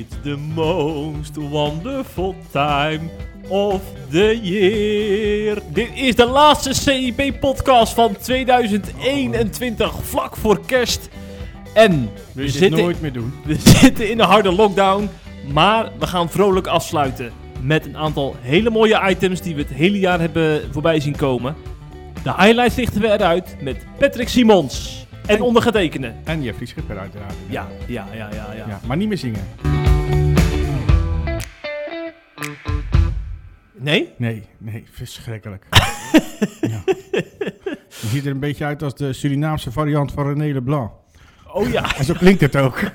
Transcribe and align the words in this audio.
It's 0.00 0.16
the 0.22 0.36
most 0.54 1.36
wonderful 1.36 2.34
time 2.50 3.00
of 3.48 3.82
the 4.10 4.38
year. 4.42 5.58
Dit 5.72 5.88
is 5.94 6.14
de 6.14 6.26
laatste 6.26 6.74
CIP-podcast 6.74 7.92
van 7.94 8.16
2021, 8.22 9.94
vlak 10.02 10.36
voor 10.36 10.60
kerst. 10.66 11.08
En 11.74 12.10
we 12.32 12.48
zitten, 12.48 12.80
nooit 12.80 13.00
meer 13.00 13.12
doen? 13.12 13.32
we 13.44 13.54
zitten 13.58 14.10
in 14.10 14.20
een 14.20 14.26
harde 14.26 14.52
lockdown, 14.52 15.08
maar 15.52 15.90
we 15.98 16.06
gaan 16.06 16.30
vrolijk 16.30 16.66
afsluiten. 16.66 17.32
Met 17.62 17.86
een 17.86 17.96
aantal 17.96 18.36
hele 18.40 18.70
mooie 18.70 19.08
items 19.08 19.40
die 19.40 19.54
we 19.54 19.60
het 19.62 19.72
hele 19.72 19.98
jaar 19.98 20.20
hebben 20.20 20.62
voorbij 20.72 21.00
zien 21.00 21.16
komen. 21.16 21.54
De 22.22 22.32
highlights 22.36 22.74
lichten 22.74 23.00
we 23.00 23.08
eruit 23.08 23.56
met 23.60 23.86
Patrick 23.98 24.28
Simons 24.28 25.06
en 25.26 25.36
En- 25.36 25.42
ondergetekende. 25.42 26.12
En 26.24 26.42
Jeffrey 26.42 26.66
Schipper 26.66 26.98
uiteraard. 26.98 27.34
Ja, 27.48 27.68
ja, 27.86 28.06
ja, 28.12 28.28
ja, 28.34 28.52
ja. 28.56 28.64
Ja, 28.68 28.80
maar 28.86 28.96
niet 28.96 29.08
meer 29.08 29.18
zingen. 29.18 29.40
Nee? 33.80 34.12
Nee, 34.16 34.42
nee, 34.58 34.84
verschrikkelijk. 34.90 35.64
ja. 36.60 36.82
Je 38.00 38.06
ziet 38.06 38.24
er 38.24 38.30
een 38.30 38.40
beetje 38.40 38.64
uit 38.64 38.82
als 38.82 38.94
de 38.94 39.12
Surinaamse 39.12 39.72
variant 39.72 40.12
van 40.12 40.26
René 40.26 40.52
Leblanc. 40.52 40.90
Oh 41.52 41.68
ja. 41.68 41.96
En 41.96 42.04
zo 42.04 42.14
klinkt 42.14 42.40
het 42.40 42.56
ook. 42.56 42.80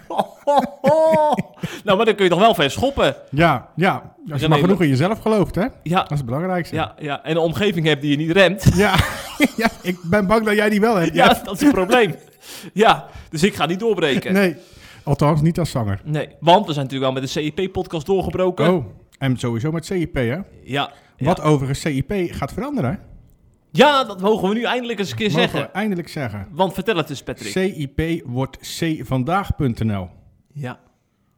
nou, 1.83 1.97
maar 1.97 2.05
dan 2.05 2.15
kun 2.15 2.23
je 2.23 2.29
toch 2.29 2.39
wel 2.39 2.55
ver 2.55 2.71
schoppen. 2.71 3.15
Ja, 3.29 3.69
ja. 3.75 4.15
Als 4.31 4.41
je 4.41 4.47
maar 4.47 4.59
genoeg 4.59 4.81
in 4.81 4.87
jezelf 4.87 5.19
gelooft, 5.19 5.55
hè? 5.55 5.65
Ja, 5.83 6.01
Dat 6.01 6.11
is 6.11 6.17
het 6.17 6.25
belangrijkste. 6.25 6.75
ja, 6.75 6.95
ja. 6.99 7.23
En 7.23 7.31
een 7.31 7.37
omgeving 7.37 7.85
hebt 7.85 8.01
die 8.01 8.11
je 8.11 8.17
niet 8.17 8.31
remt. 8.31 8.71
Ja. 8.75 8.95
ja, 9.57 9.69
ik 9.81 9.97
ben 10.03 10.27
bang 10.27 10.45
dat 10.45 10.55
jij 10.55 10.69
die 10.69 10.79
wel 10.79 10.95
hebt. 10.95 11.13
Ja, 11.15 11.41
dat 11.43 11.53
is 11.53 11.61
een 11.61 11.71
probleem. 11.71 12.15
Ja, 12.73 13.05
dus 13.29 13.43
ik 13.43 13.55
ga 13.55 13.65
niet 13.65 13.79
doorbreken. 13.79 14.33
Nee, 14.33 14.55
althans 15.03 15.41
niet 15.41 15.59
als 15.59 15.69
zanger. 15.69 15.99
Nee, 16.03 16.29
want 16.39 16.65
we 16.65 16.73
zijn 16.73 16.85
natuurlijk 16.85 17.13
wel 17.13 17.21
met 17.21 17.33
de 17.33 17.39
CIP-podcast 17.41 18.05
doorgebroken. 18.05 18.73
Oh, 18.73 18.85
en 19.17 19.37
sowieso 19.37 19.71
met 19.71 19.85
CIP, 19.85 20.15
hè? 20.15 20.21
Ja. 20.21 20.43
ja. 20.63 20.91
Wat 21.17 21.41
overigens 21.41 21.79
CIP 21.79 22.13
gaat 22.29 22.53
veranderen? 22.53 22.99
Ja, 23.71 24.03
dat 24.03 24.21
mogen 24.21 24.49
we 24.49 24.55
nu 24.55 24.63
eindelijk 24.63 24.99
eens 24.99 25.11
een 25.11 25.17
keer 25.17 25.31
Mogen 25.31 25.41
zeggen. 25.41 25.61
we 25.61 25.71
eindelijk 25.71 26.07
zeggen. 26.07 26.47
Want 26.51 26.73
vertel 26.73 26.95
het 26.95 27.09
eens, 27.09 27.23
Patrick. 27.23 27.51
CIP 27.51 28.21
wordt 28.25 28.57
cvandaag.nl. 28.57 30.09
ja. 30.53 30.79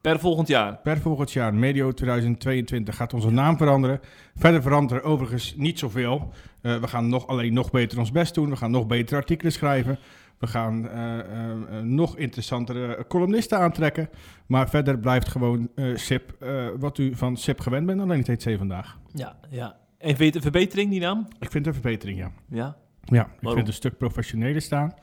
Per 0.01 0.19
volgend 0.19 0.47
jaar. 0.47 0.77
Per 0.77 0.97
volgend 0.97 1.31
jaar, 1.31 1.53
medio 1.53 1.91
2022, 1.91 2.95
gaat 2.95 3.13
onze 3.13 3.29
naam 3.29 3.57
veranderen. 3.57 3.99
Verder 4.35 4.61
verandert 4.61 5.01
er 5.01 5.07
overigens 5.07 5.53
niet 5.57 5.79
zoveel. 5.79 6.31
Eh, 6.61 6.75
we 6.75 6.87
gaan 6.87 7.09
nog, 7.09 7.27
alleen 7.27 7.53
nog 7.53 7.71
beter 7.71 7.99
ons 7.99 8.11
best 8.11 8.33
doen. 8.33 8.49
We 8.49 8.55
gaan 8.55 8.71
nog 8.71 8.87
betere 8.87 9.15
artikelen 9.15 9.51
schrijven. 9.51 9.99
We 10.39 10.47
gaan 10.47 10.89
eh, 10.89 11.81
nog 11.81 12.17
interessantere 12.17 13.05
columnisten 13.07 13.59
aantrekken. 13.59 14.09
Maar 14.45 14.69
verder 14.69 14.99
blijft 14.99 15.27
gewoon 15.27 15.69
SIP 15.95 16.45
wat 16.79 16.97
u 16.97 17.15
van 17.15 17.37
SIP 17.37 17.59
gewend 17.59 17.85
bent. 17.85 18.01
Alleen 18.01 18.17
het 18.17 18.27
heet 18.27 18.43
C 18.43 18.57
vandaag. 18.57 18.97
Ja, 19.13 19.35
ja. 19.49 19.75
En 19.97 20.07
vind 20.07 20.19
je 20.19 20.25
het 20.25 20.35
een 20.35 20.41
verbetering, 20.41 20.89
die 20.89 20.99
naam? 20.99 21.27
Ik 21.39 21.51
vind 21.51 21.65
het 21.65 21.75
een 21.75 21.81
verbetering, 21.81 22.19
ja. 22.19 22.31
Ja. 22.49 22.75
Ja, 23.03 23.21
ik 23.21 23.27
Waarom? 23.27 23.39
vind 23.41 23.57
het 23.57 23.67
een 23.67 23.73
stuk 23.73 23.97
professioneler 23.97 24.61
staan. 24.61 24.93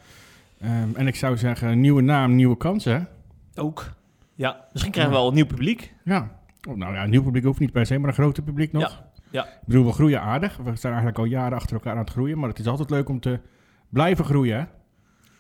Ehm, 0.61 0.89
en 0.95 1.07
ik 1.07 1.17
zou 1.17 1.37
zeggen, 1.37 1.81
nieuwe 1.81 2.03
naam, 2.03 2.35
nieuwe 2.35 2.57
kansen. 2.57 3.09
Ook. 3.55 3.91
Ja, 4.35 4.69
misschien 4.73 4.93
krijgen 4.93 5.13
we 5.13 5.19
wel 5.19 5.29
een 5.29 5.35
nieuw 5.35 5.47
publiek. 5.47 5.95
Ja. 6.05 6.31
Oh, 6.69 6.77
nou 6.77 6.95
ja, 6.95 7.05
een 7.05 7.11
nieuw 7.11 7.23
publiek 7.23 7.45
hoeft 7.45 7.61
niet 7.61 7.73
per 7.73 7.87
se, 7.87 7.99
maar 7.99 8.09
een 8.09 8.15
groter 8.15 8.43
publiek 8.43 8.73
nog. 8.73 8.83
Ja, 8.83 9.11
ja. 9.31 9.45
Ik 9.45 9.67
bedoel, 9.67 9.85
we 9.85 9.93
groeien 9.93 10.21
aardig. 10.21 10.57
We 10.57 10.77
zijn 10.77 10.93
eigenlijk 10.93 11.19
al 11.19 11.25
jaren 11.25 11.59
achter 11.59 11.75
elkaar 11.75 11.93
aan 11.93 11.99
het 11.99 12.11
groeien. 12.11 12.39
Maar 12.39 12.49
het 12.49 12.59
is 12.59 12.67
altijd 12.67 12.91
leuk 12.91 13.09
om 13.09 13.21
te 13.21 13.41
blijven 13.89 14.25
groeien. 14.25 14.69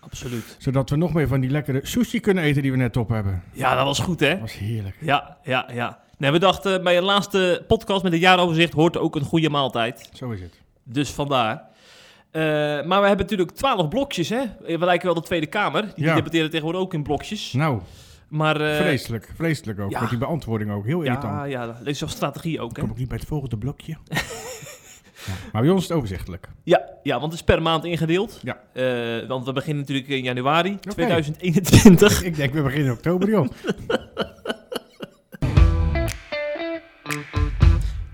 Absoluut. 0.05 0.56
Zodat 0.58 0.91
we 0.91 0.97
nog 0.97 1.12
meer 1.12 1.28
van 1.28 1.41
die 1.41 1.50
lekkere 1.50 1.80
sushi 1.83 2.20
kunnen 2.20 2.44
eten 2.44 2.62
die 2.62 2.70
we 2.70 2.77
net 2.77 2.97
op 2.97 3.08
hebben. 3.08 3.42
Ja, 3.52 3.74
dat 3.74 3.84
was 3.84 3.98
goed, 3.98 4.20
hè? 4.20 4.30
Dat 4.30 4.41
was 4.41 4.58
heerlijk. 4.58 4.96
Ja, 5.00 5.36
ja, 5.44 5.69
ja. 5.72 5.98
Nee, 6.19 6.30
we 6.30 6.38
dachten 6.38 6.83
bij 6.83 6.94
je 6.94 7.02
laatste 7.02 7.64
podcast 7.66 8.02
met 8.02 8.12
het 8.12 8.20
jaaroverzicht 8.20 8.72
hoort 8.72 8.96
ook 8.96 9.14
een 9.16 9.22
goede 9.24 9.51
maaltijd. 9.51 10.08
Zo 10.12 10.30
is 10.30 10.40
het. 10.40 10.61
Dus 10.84 11.11
vandaar. 11.11 11.62
Eh, 12.30 12.42
maar 12.84 13.01
we 13.01 13.06
hebben 13.06 13.17
natuurlijk 13.27 13.51
twaalf 13.51 13.89
blokjes, 13.89 14.29
hè? 14.29 14.40
We 14.67 14.79
lijken 14.79 15.06
wel 15.06 15.14
de 15.14 15.20
Tweede 15.23 15.46
Kamer. 15.46 15.92
Die 15.95 16.05
Ja. 16.05 16.14
debatteren 16.14 16.50
tegenwoordig 16.50 16.80
ook 16.83 16.95
in 16.95 17.02
blokjes. 17.02 17.52
Nou, 17.52 17.80
Maar, 18.29 18.61
eh, 18.61 18.77
vreselijk. 18.77 19.33
Vreselijk 19.36 19.80
ook. 19.80 19.90
ja. 19.90 20.00
Met 20.00 20.08
die 20.08 20.18
beantwoording 20.18 20.70
ook. 20.73 20.84
Heel 20.84 21.02
irritant. 21.02 21.34
ja, 21.34 21.45
ja, 21.45 21.67
dat 21.67 21.86
is 21.86 22.02
strategie 22.06 22.61
ook, 22.61 22.77
hè? 22.77 22.83
Kom 22.83 22.90
ik 22.90 22.96
niet 22.98 23.08
bij 23.08 23.17
het 23.18 23.27
volgende 23.27 23.58
blokje. 23.58 23.96
Maar 25.52 25.62
bij 25.62 25.70
ons 25.70 25.83
is 25.83 25.89
het 25.89 25.96
overzichtelijk. 25.96 26.48
Ja, 26.62 26.89
ja, 27.02 27.12
want 27.20 27.33
het 27.33 27.40
is 27.40 27.42
per 27.42 27.62
maand 27.62 27.85
ingedeeld. 27.85 28.40
Ja. 28.42 28.61
Eh, 28.73 29.29
want 29.29 29.45
we 29.45 29.52
beginnen 29.52 29.80
natuurlijk 29.80 30.08
in 30.08 30.23
januari 30.23 30.79
2021. 30.79 32.23
Ik 32.23 32.36
denk, 32.36 32.52
we 32.52 32.62
beginnen 32.62 32.86
in 32.86 32.92
oktober, 32.92 33.29
joh. 33.29 33.46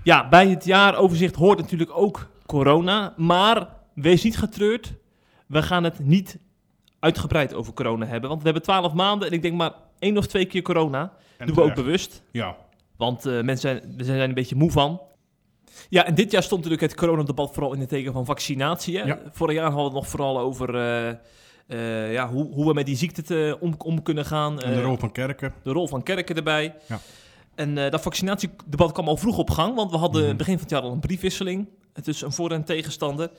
Ja, 0.03 0.29
bij 0.29 0.47
het 0.47 0.65
jaaroverzicht 0.65 1.35
hoort 1.35 1.59
natuurlijk 1.59 1.91
ook 1.93 2.29
corona. 2.45 3.13
Maar 3.17 3.67
wees 3.93 4.23
niet 4.23 4.37
getreurd. 4.37 4.93
We 5.47 5.61
gaan 5.61 5.83
het 5.83 5.99
niet 5.99 6.39
uitgebreid 6.99 7.53
over 7.53 7.73
corona 7.73 8.05
hebben. 8.05 8.29
Want 8.29 8.41
we 8.41 8.45
hebben 8.47 8.63
twaalf 8.63 8.93
maanden 8.93 9.27
en 9.27 9.33
ik 9.33 9.41
denk 9.41 9.55
maar 9.55 9.73
één 9.99 10.17
of 10.17 10.27
twee 10.27 10.45
keer 10.45 10.61
corona. 10.61 11.13
En 11.37 11.47
doen 11.47 11.55
we 11.55 11.61
ook 11.61 11.75
bewust. 11.75 12.23
Ja. 12.31 12.55
Want 12.97 13.25
eh, 13.25 13.31
mensen 13.33 13.57
zijn, 13.57 13.93
we 13.97 14.03
zijn 14.03 14.19
er 14.19 14.27
een 14.27 14.33
beetje 14.33 14.55
moe 14.55 14.71
van. 14.71 15.01
Ja, 15.89 16.05
en 16.05 16.15
dit 16.15 16.31
jaar 16.31 16.43
stond 16.43 16.63
natuurlijk 16.63 16.91
het 16.91 16.99
coronadebat 16.99 17.53
vooral 17.53 17.73
in 17.73 17.79
het 17.79 17.89
teken 17.89 18.13
van 18.13 18.25
vaccinatie. 18.25 18.97
Hè? 18.97 19.03
Ja. 19.03 19.19
Vorig 19.31 19.55
jaar 19.55 19.63
hadden 19.71 19.79
we 19.83 19.89
het 19.91 19.99
nog 20.01 20.07
vooral 20.09 20.39
over 20.39 20.75
eh, 20.75 21.09
eh, 21.67 22.13
ja, 22.13 22.29
hoe, 22.29 22.53
hoe 22.53 22.65
we 22.67 22.73
met 22.73 22.85
die 22.85 22.95
ziekte 22.95 23.21
te, 23.21 23.57
om, 23.59 23.75
om 23.77 24.01
kunnen 24.03 24.25
gaan. 24.25 24.61
En 24.61 24.71
de 24.73 24.77
Eh, 24.79 24.83
rol 24.83 24.97
van 24.97 25.11
kerken. 25.11 25.53
de 25.63 25.71
rol 25.71 25.87
van 25.87 26.03
kerken 26.03 26.35
erbij. 26.35 26.75
Ja. 26.87 26.99
En 27.55 27.75
dat 27.75 28.01
vaccinatiedebat 28.01 28.91
kwam 28.91 29.07
al 29.07 29.17
vroeg 29.17 29.37
op 29.37 29.49
gang, 29.49 29.75
want 29.75 29.91
we 29.91 29.97
hadden 29.97 30.25
Mhm. 30.27 30.37
begin 30.37 30.53
van 30.53 30.61
het 30.61 30.71
jaar 30.71 30.81
al 30.81 30.91
een 30.91 30.99
briefwisseling 30.99 31.67
tussen 32.03 32.27
een 32.27 32.33
voor- 32.33 32.51
en 32.51 32.63
tegenstander. 32.63 33.29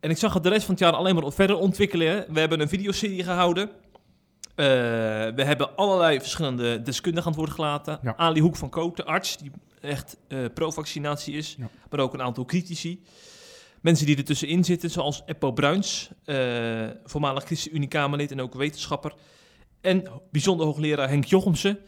En 0.00 0.10
ik 0.10 0.16
zag 0.16 0.34
het 0.34 0.42
de 0.42 0.48
rest 0.48 0.64
van 0.64 0.74
het 0.74 0.82
jaar 0.82 0.92
alleen 0.92 1.14
maar 1.14 1.32
verder 1.32 1.56
ontwikkelen. 1.58 2.24
We 2.28 2.40
hebben 2.40 2.60
een 2.60 2.68
videoserie 2.68 3.22
gehouden. 3.24 3.70
Eh, 4.54 4.64
we 5.34 5.42
hebben 5.44 5.76
allerlei 5.76 6.20
verschillende 6.20 6.82
deskundigen 6.82 7.26
aan 7.26 7.32
het 7.32 7.40
woord 7.40 7.54
gelaten. 7.54 7.98
Ja. 8.02 8.14
Ali 8.16 8.40
Hoek 8.40 8.56
van 8.56 8.68
Koten, 8.68 9.06
arts, 9.06 9.36
die 9.36 9.50
echt 9.80 10.16
eh, 10.28 10.38
pro-vaccinatie 10.54 11.34
is, 11.34 11.56
Ja. 11.58 11.68
maar 11.90 12.00
ook 12.00 12.14
een 12.14 12.22
aantal 12.22 12.44
critici. 12.44 13.02
Mensen 13.80 14.06
die 14.06 14.16
er 14.16 14.24
tussenin 14.24 14.64
zitten, 14.64 14.90
zoals 14.90 15.22
Eppo 15.26 15.52
Bruins, 15.52 16.10
eh, 16.24 16.86
voormalig 17.04 17.44
ChristenUnie-Kamerlid 17.44 18.30
en 18.30 18.40
ook 18.40 18.54
wetenschapper. 18.54 19.14
En 19.80 20.04
bijzonder 20.30 20.66
hoogleraar 20.66 21.08
Henk 21.08 21.24
Jochemsen, 21.24 21.78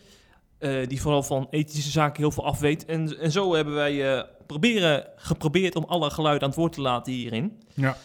eh, 0.59 0.87
die 0.87 1.01
vooral 1.01 1.23
van 1.23 1.47
ethische 1.51 1.91
zaken 1.91 2.23
heel 2.23 2.31
veel 2.31 2.45
afweet. 2.45 2.85
En, 2.85 3.19
en 3.19 3.33
zo 3.33 3.55
hebben 3.55 3.75
wij 3.75 4.27
proberen, 4.47 5.07
geprobeerd 5.17 5.77
om 5.77 5.85
alle 5.85 6.11
geluiden 6.11 6.43
aan 6.43 6.49
het 6.49 6.59
woord 6.59 6.73
te 6.73 6.81
laten 6.81 7.13
hierin. 7.13 7.63
Ja. 7.75 7.97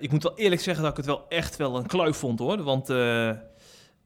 Ik 0.00 0.10
moet 0.10 0.22
wel 0.22 0.36
eerlijk 0.38 0.60
zeggen 0.60 0.82
dat 0.82 0.90
ik 0.90 0.96
het 0.96 1.06
wel 1.06 1.28
echt 1.28 1.56
wel 1.56 1.76
een 1.76 1.86
kluif 1.86 2.16
vond 2.16 2.38
hoor. 2.38 2.62
Want 2.62 2.88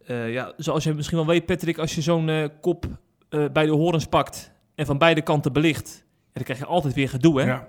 ja, 0.06 0.52
zoals 0.56 0.84
je 0.84 0.94
misschien 0.94 1.16
wel 1.16 1.26
weet, 1.26 1.46
Patrick, 1.46 1.78
als 1.78 1.94
je 1.94 2.00
zo'n 2.00 2.50
kop 2.60 2.86
bij 3.28 3.66
de 3.66 3.72
horens 3.72 4.06
pakt 4.06 4.51
en 4.74 4.86
van 4.86 4.98
beide 4.98 5.22
kanten 5.22 5.52
belicht, 5.52 6.04
ja, 6.06 6.30
dan 6.32 6.42
krijg 6.44 6.58
je 6.58 6.66
altijd 6.66 6.94
weer 6.94 7.08
gedoe. 7.08 7.40
Hè? 7.40 7.46
Ja. 7.46 7.68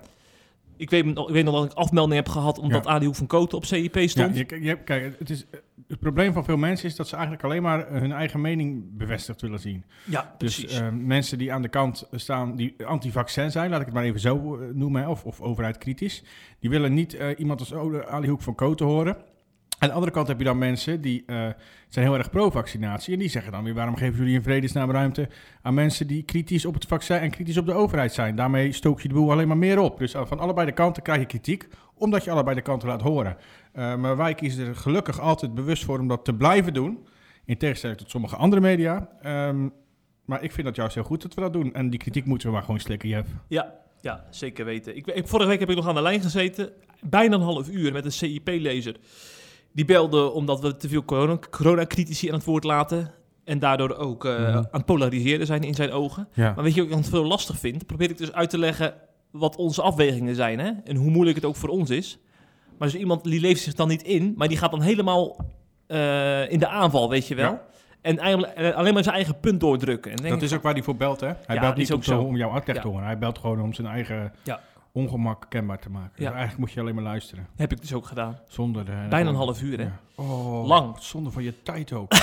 Ik, 0.77 0.89
weet, 0.89 1.05
nog- 1.05 1.27
ik 1.27 1.33
weet 1.33 1.43
nog 1.43 1.53
dat 1.53 1.65
ik 1.65 1.77
afmelding 1.77 2.15
heb 2.15 2.29
gehad 2.29 2.59
omdat 2.59 2.83
Ja. 2.85 2.89
Ali 2.91 3.05
Hoek 3.05 3.15
van 3.15 3.27
Koten 3.27 3.57
op 3.57 3.65
CIP 3.65 3.95
Ja, 3.95 4.07
stond. 4.07 4.37
je, 4.37 4.57
je, 4.61 4.77
kijk, 4.83 5.15
het, 5.19 5.29
is, 5.29 5.45
het 5.87 5.99
probleem 5.99 6.33
van 6.33 6.43
veel 6.45 6.57
mensen 6.57 6.87
is 6.87 6.95
dat 6.95 7.07
ze 7.07 7.13
eigenlijk 7.15 7.43
alleen 7.45 7.61
maar 7.61 7.87
hun 7.91 8.11
eigen 8.11 8.41
mening 8.41 8.83
bevestigd 8.97 9.41
willen 9.41 9.59
zien. 9.59 9.83
Ja, 10.05 10.33
Dus 10.37 10.59
precies. 10.59 10.79
eh, 10.79 10.87
mensen 10.91 11.37
die 11.37 11.53
aan 11.53 11.61
de 11.61 11.67
kant 11.67 12.07
staan, 12.11 12.55
die 12.55 12.75
anti-vaccin 12.85 13.51
zijn, 13.51 13.69
laat 13.69 13.79
ik 13.79 13.85
het 13.85 13.95
maar 13.95 14.03
even 14.03 14.19
zo 14.19 14.55
eh, 14.57 14.67
noemen, 14.73 15.07
of, 15.07 15.23
of 15.25 15.41
overheid 15.41 15.77
kritisch, 15.77 16.23
die 16.59 16.69
willen 16.69 16.93
niet 16.93 17.13
eh, 17.13 17.27
iemand 17.39 17.59
als 17.59 17.73
Ole- 17.73 18.07
Ali 18.07 18.27
Hoek 18.29 18.41
van 18.41 18.55
Koten 18.55 18.85
horen. 18.85 19.17
Aan 19.79 19.87
de 19.89 19.95
andere 19.95 20.11
kant 20.11 20.27
heb 20.27 20.37
je 20.37 20.43
dan 20.43 20.57
mensen 20.57 21.01
die 21.01 21.23
eh, 21.25 21.47
zijn 21.89 22.05
heel 22.05 22.17
erg 22.17 22.29
pro-vaccinatie 22.29 23.13
en 23.13 23.19
die 23.19 23.29
zeggen 23.29 23.51
dan 23.51 23.63
weer, 23.63 23.73
waarom 23.73 23.95
geven 23.95 24.17
jullie 24.17 24.33
in 24.33 24.43
vredesnaam 24.43 24.91
ruimte 24.91 25.29
aan 25.61 25.73
mensen 25.73 26.07
die 26.07 26.23
kritisch 26.23 26.65
op 26.65 26.73
het 26.73 26.85
vaccin 26.85 27.17
en 27.17 27.29
kritisch 27.31 27.57
op 27.57 27.65
de 27.65 27.73
overheid 27.73 28.13
zijn? 28.13 28.35
Daarmee 28.35 28.71
stook 28.71 29.01
je 29.01 29.07
de 29.07 29.13
boel 29.13 29.31
alleen 29.31 29.47
maar 29.47 29.57
meer 29.57 29.79
op. 29.79 29.97
Dus 29.97 30.13
eh, 30.13 30.25
van 30.25 30.39
allebei 30.39 30.65
de 30.67 30.73
kanten 30.73 31.03
krijg 31.03 31.19
je 31.19 31.25
kritiek, 31.25 31.67
omdat 31.95 32.23
je 32.23 32.31
allebei 32.31 32.55
de 32.55 32.61
kanten 32.61 32.87
laat 32.87 33.01
horen. 33.01 33.37
Eh, 33.71 33.95
maar 33.95 34.17
wij 34.17 34.33
kiezen 34.35 34.67
er 34.67 34.75
gelukkig 34.75 35.19
altijd 35.19 35.53
bewust 35.53 35.83
voor 35.83 35.99
om 35.99 36.07
dat 36.07 36.25
te 36.25 36.33
blijven 36.33 36.73
doen, 36.73 37.05
in 37.45 37.57
tegenstelling 37.57 37.99
tot 37.99 38.09
sommige 38.09 38.35
andere 38.35 38.61
media. 38.61 39.09
Ehm, 39.21 39.67
maar 40.25 40.43
ik 40.43 40.51
vind 40.51 40.67
dat 40.67 40.75
juist 40.75 40.95
heel 40.95 41.03
goed 41.03 41.21
dat 41.21 41.33
we 41.33 41.41
dat 41.41 41.53
doen. 41.53 41.73
En 41.73 41.89
die 41.89 41.99
kritiek 41.99 42.25
moeten 42.25 42.47
we 42.47 42.53
maar 42.53 42.63
gewoon 42.63 42.79
slikken, 42.79 43.09
Jeff. 43.09 43.29
Ja, 43.47 43.73
ja, 44.01 44.25
zeker 44.29 44.65
weten. 44.65 44.95
Ik- 44.95 45.21
vorige 45.27 45.49
week 45.49 45.59
heb 45.59 45.69
ik 45.69 45.75
nog 45.75 45.87
aan 45.87 45.95
de 45.95 46.01
lijn 46.01 46.21
gezeten, 46.21 46.69
bijna 47.01 47.35
een 47.35 47.41
half 47.41 47.69
uur 47.69 47.91
met 47.93 48.05
een 48.05 48.11
CIP-lezer. 48.11 48.95
Die 49.73 49.85
belde 49.85 50.31
omdat 50.31 50.59
we 50.61 50.77
te 50.77 50.87
veel 50.89 51.05
corona- 51.05 51.39
coronacritici 51.49 52.27
aan 52.27 52.33
het 52.35 52.43
woord 52.45 52.63
laten. 52.63 53.11
En 53.43 53.59
daardoor 53.59 53.95
ook 53.95 54.25
eh, 54.25 54.31
Mhm. 54.39 54.55
aan 54.57 54.67
het 54.71 54.85
polariseren 54.85 55.45
zijn 55.45 55.63
in 55.63 55.73
zijn 55.73 55.91
ogen. 55.91 56.27
Ja. 56.33 56.53
Maar 56.55 56.63
weet 56.63 56.73
je 56.73 56.79
wat 56.81 56.89
ik 56.89 56.95
dan 56.95 57.03
veel 57.03 57.25
lastig 57.25 57.59
vind? 57.59 57.85
Probeer 57.85 58.09
ik 58.09 58.17
dus 58.17 58.31
uit 58.33 58.49
te 58.49 58.57
leggen 58.57 58.93
wat 59.31 59.55
onze 59.55 59.81
afwegingen 59.81 60.35
zijn. 60.35 60.59
Hè? 60.59 60.71
En 60.83 60.95
hoe 60.95 61.09
moeilijk 61.11 61.35
het 61.35 61.45
ook 61.45 61.55
voor 61.55 61.69
ons 61.69 61.89
is. 61.89 62.19
Maar 62.77 62.87
dus 62.91 62.99
iemand 62.99 63.23
die 63.23 63.39
leeft 63.39 63.61
zich 63.61 63.73
dan 63.73 63.87
niet 63.87 64.03
in, 64.03 64.33
maar 64.37 64.47
die 64.47 64.57
gaat 64.57 64.71
dan 64.71 64.81
helemaal 64.81 65.37
eh, 65.87 66.51
in 66.51 66.59
de 66.59 66.67
aanval, 66.67 67.09
weet 67.09 67.27
je 67.27 67.35
wel. 67.35 67.51
Ja. 67.51 67.61
En 68.01 68.17
eigenlijk, 68.19 68.53
eh, 68.53 68.69
alleen 68.75 68.93
maar 68.93 69.03
zijn 69.03 69.15
eigen 69.15 69.39
punt 69.39 69.59
doordrukken. 69.59 70.11
En 70.11 70.17
denk 70.17 70.29
Dat 70.29 70.41
ik 70.41 70.47
is 70.49 70.55
ook 70.55 70.63
waar 70.63 70.73
hij 70.73 70.83
voor 70.83 70.95
belt, 70.95 71.19
hè? 71.19 71.31
Hij 71.45 71.59
belt 71.59 71.75
niet 71.75 71.91
ook 71.93 72.03
zo. 72.03 72.21
om 72.21 72.35
jouw 72.37 72.51
uitleg 72.51 72.81
te 72.81 72.87
horen. 72.87 73.05
Hij 73.05 73.17
belt 73.17 73.37
gewoon 73.37 73.61
om 73.61 73.73
zijn 73.73 73.87
eigen 73.87 74.33
Ja. 74.43 74.59
Ongemak 75.03 75.45
kenbaar 75.49 75.79
te 75.79 75.89
maken. 75.89 76.11
Dus 76.15 76.25
Ja. 76.25 76.29
eigenlijk 76.31 76.59
moet 76.59 76.71
je 76.71 76.79
alleen 76.79 76.95
maar 76.95 77.03
luisteren. 77.03 77.47
heb 77.55 77.71
ik 77.71 77.81
dus 77.81 77.93
ook 77.93 78.05
gedaan. 78.05 78.37
Zonder... 78.47 78.89
eh, 78.89 79.07
Bijna 79.09 79.29
een 79.29 79.35
half 79.35 79.61
uur, 79.61 79.77
hè? 79.77 79.83
Ja. 79.83 79.99
Oh, 80.15 80.65
Lang. 80.67 80.97
Zonde 80.99 81.31
van 81.31 81.43
je 81.43 81.61
tijd 81.63 81.93
ook. 81.93 82.11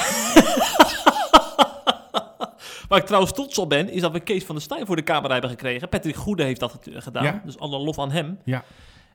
Waar 2.88 2.98
ik 2.98 3.04
trouwens 3.06 3.32
trots 3.32 3.58
op 3.58 3.68
ben, 3.68 3.88
is 3.90 4.00
dat 4.00 4.12
we 4.12 4.20
Kees 4.20 4.44
van 4.44 4.54
der 4.54 4.64
Staaij 4.64 4.86
voor 4.86 4.96
de 4.96 5.02
camera 5.02 5.32
hebben 5.32 5.50
gekregen. 5.50 5.88
Patrick 5.88 6.14
Goede 6.16 6.42
heeft 6.42 6.60
dat 6.60 6.78
get- 6.82 7.02
gedaan, 7.02 7.24
Ja. 7.24 7.40
dus 7.44 7.58
alle 7.58 7.78
lof 7.78 7.98
aan 7.98 8.10
hem. 8.10 8.38
Ja. 8.44 8.62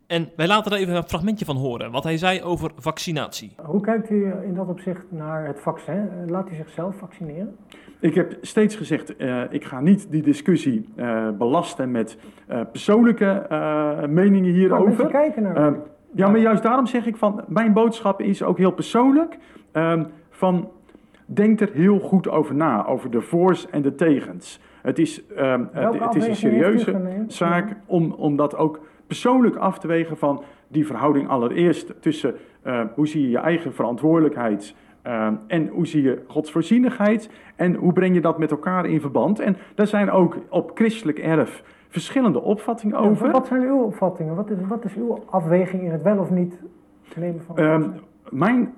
En 0.08 0.30
wij 0.36 0.48
laten 0.48 0.72
er 0.72 0.78
even 0.78 0.96
een 0.96 1.04
fragmentje 1.08 1.46
van 1.46 1.56
horen, 1.58 1.92
wat 1.92 2.04
hij 2.04 2.18
zei 2.18 2.44
over 2.44 2.72
vaccinatie. 2.78 3.56
Hoe 3.66 3.82
kijkt 3.82 4.10
u 4.10 4.26
in 4.44 4.54
dat 4.56 4.68
opzicht 4.68 5.04
naar 5.12 5.46
het 5.48 5.60
vaccin? 5.62 6.10
Eh, 6.10 6.28
Laat 6.30 6.50
u 6.52 6.56
zichzelf 6.56 6.96
vaccineren? 7.00 7.56
Ik 8.00 8.16
heb 8.16 8.38
steeds 8.42 8.76
gezegd, 8.76 9.16
eh, 9.16 9.42
ik 9.50 9.64
ga 9.64 9.80
niet 9.80 10.08
die 10.12 10.22
discussie 10.22 10.90
eh, 10.96 11.30
belasten 11.38 11.92
met 11.92 12.18
eh, 12.48 12.60
persoonlijke 12.72 13.48
meningen 14.10 14.54
hierover. 14.54 14.88
mensen 14.88 15.08
kijken 15.08 15.44
naar 15.44 15.56
Ehm, 15.56 15.74
ja, 16.12 16.30
maar 16.30 16.40
juist 16.40 16.64
daarom 16.64 16.86
zeg 16.86 17.06
ik 17.06 17.16
van, 17.16 17.44
mijn 17.48 17.74
boodschap 17.74 18.22
is 18.22 18.44
ook 18.44 18.58
heel 18.58 18.72
persoonlijk. 18.72 19.38
ehm, 19.72 20.04
van, 20.30 20.70
denk 21.26 21.60
er 21.60 21.70
heel 21.74 22.00
goed 22.00 22.30
over 22.30 22.56
na, 22.56 22.86
over 22.86 23.12
de 23.12 23.22
voor's 23.22 23.70
en 23.70 23.82
de 23.82 23.96
tegens. 23.96 24.60
Het 24.82 25.00
is, 25.00 25.26
ehm, 25.36 25.64
het, 25.72 26.16
is 26.16 26.28
een 26.28 26.36
serieuze 26.36 27.02
zaak 27.28 27.76
om, 27.86 28.12
om 28.12 28.36
dat 28.36 28.58
ook 28.58 28.80
persoonlijk 29.08 29.56
af 29.56 29.80
te 29.80 29.88
wegen 29.88 30.18
van 30.18 30.44
die 30.68 30.86
verhouding 30.86 31.30
allereerst 31.30 31.94
tussen 32.02 32.36
hoe 32.96 33.08
zie 33.08 33.22
je 33.22 33.30
je 33.30 33.38
eigen 33.38 33.74
verantwoordelijkheid 33.74 34.76
eh, 35.06 35.28
en 35.48 35.68
hoe 35.68 35.88
zie 35.88 36.02
je 36.02 36.24
Gods 36.28 36.52
voorzienigheid 36.52 37.30
en 37.56 37.74
hoe 37.76 37.94
breng 37.94 38.16
je 38.16 38.22
dat 38.22 38.38
met 38.38 38.52
elkaar 38.52 38.86
in 38.86 39.02
verband. 39.02 39.40
En 39.40 39.58
daar 39.76 39.88
zijn 39.88 40.12
ook 40.12 40.38
op 40.50 40.72
christelijk 40.74 41.20
erf 41.20 41.64
verschillende 41.90 42.42
opvattingen 42.42 43.02
Ja, 43.02 43.10
over. 43.10 43.32
Wat 43.32 43.48
zijn 43.48 43.62
uw 43.62 43.82
opvattingen? 43.82 44.36
Wat 44.36 44.50
is, 44.50 44.58
wat 44.68 44.86
is 44.86 44.96
uw 44.96 45.24
afweging 45.30 45.84
in 45.84 45.92
het 45.92 46.02
wel 46.02 46.18
of 46.18 46.30
niet 46.30 46.62
nemen 47.16 47.42
van 47.42 47.58
Ehm, 47.58 47.82
vaccin? 47.82 48.02
mijn, 48.30 48.74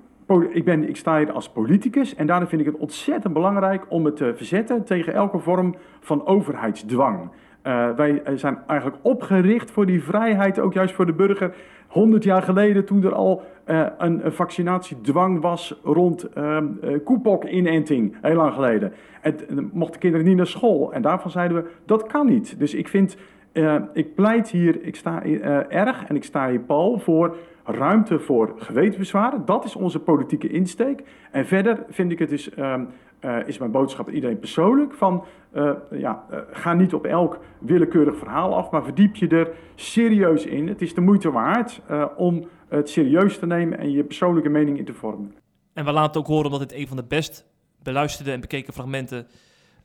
ik, 0.50 0.64
ben, 0.64 0.88
ik 0.88 0.96
sta 0.96 1.18
hier 1.18 1.32
als 1.32 1.50
politicus 1.50 2.14
en 2.14 2.26
daarom 2.26 2.48
vind 2.48 2.60
ik 2.60 2.66
het 2.66 2.76
ontzettend 2.76 3.32
belangrijk 3.34 3.84
om 3.88 4.04
het 4.04 4.16
te 4.16 4.32
verzetten 4.36 4.84
tegen 4.84 5.12
elke 5.12 5.38
vorm 5.38 5.74
van 6.00 6.26
overheidsdwang. 6.26 7.30
Eh, 7.62 7.90
wij 7.96 8.22
eh, 8.22 8.34
zijn 8.36 8.58
eigenlijk 8.66 9.00
opgericht 9.02 9.70
voor 9.70 9.86
die 9.86 10.02
vrijheid, 10.02 10.58
ook 10.58 10.72
juist 10.72 10.94
voor 10.94 11.06
de 11.06 11.12
burger. 11.12 11.54
100 11.88 12.24
jaar 12.24 12.42
geleden, 12.42 12.84
toen 12.84 13.04
er 13.04 13.14
al 13.14 13.42
eh, 13.64 13.86
een, 13.98 14.20
vaccinatiedwang 14.24 15.40
was 15.40 15.80
rond 15.82 16.32
ehm 16.32 16.66
eh, 16.82 16.94
koepok-inenting, 17.04 18.16
heel 18.22 18.36
lang 18.36 18.54
geleden. 18.54 18.92
En 19.20 19.70
mochten 19.72 20.00
kinderen 20.00 20.26
niet 20.26 20.36
naar 20.36 20.46
school. 20.46 20.92
En 20.92 21.02
daarvan 21.02 21.30
zeiden 21.30 21.56
we, 21.56 21.70
dat 21.84 22.06
kan 22.06 22.26
niet. 22.26 22.58
Dus 22.58 22.74
ik 22.74 22.88
vind, 22.88 23.16
eh, 23.52 23.76
ik 23.92 24.14
pleit 24.14 24.50
hier, 24.50 24.82
ik 24.82 24.96
sta 24.96 25.22
erg 25.68 26.04
en 26.06 26.16
ik 26.16 26.24
sta 26.24 26.48
hier 26.48 26.60
pal 26.60 26.98
voor 26.98 27.36
ruimte 27.70 28.18
voor 28.18 28.54
gewetensbezwaren. 28.56 29.44
Dat 29.44 29.64
is 29.64 29.76
onze 29.76 29.98
politieke 29.98 30.48
insteek. 30.48 31.02
En 31.30 31.46
verder 31.46 31.84
vind 31.88 32.12
ik 32.12 32.18
het 32.18 32.28
dus, 32.28 32.50
ehm, 32.50 32.84
eh, 33.20 33.36
is 33.46 33.58
mijn 33.58 33.70
boodschap 33.70 34.08
aan 34.08 34.14
iedereen 34.14 34.38
persoonlijk 34.38 34.94
van, 34.94 35.24
eh, 35.50 35.72
ja, 35.90 36.24
eh, 36.30 36.38
ga 36.50 36.72
niet 36.74 36.94
op 36.94 37.04
elk 37.04 37.38
willekeurig 37.58 38.16
verhaal 38.16 38.54
af, 38.54 38.70
maar 38.70 38.84
verdiep 38.84 39.16
je 39.16 39.28
er 39.28 39.50
serieus 39.74 40.46
in. 40.46 40.68
Het 40.68 40.82
is 40.82 40.94
de 40.94 41.00
moeite 41.00 41.30
waard 41.30 41.80
om 42.16 42.48
het 42.68 42.90
serieus 42.90 43.38
te 43.38 43.46
nemen 43.46 43.78
en 43.78 43.90
je 43.90 44.04
persoonlijke 44.04 44.48
mening 44.48 44.78
in 44.78 44.84
te 44.84 44.94
vormen. 44.94 45.34
En 45.72 45.84
we 45.84 45.92
laten 45.92 46.20
ook 46.20 46.26
horen 46.26 46.50
dat 46.50 46.60
dit 46.60 46.72
een 46.72 46.88
van 46.88 46.96
de 46.96 47.04
best 47.04 47.46
beluisterde 47.82 48.32
en 48.32 48.40
bekeken 48.40 48.72
fragmenten 48.72 49.26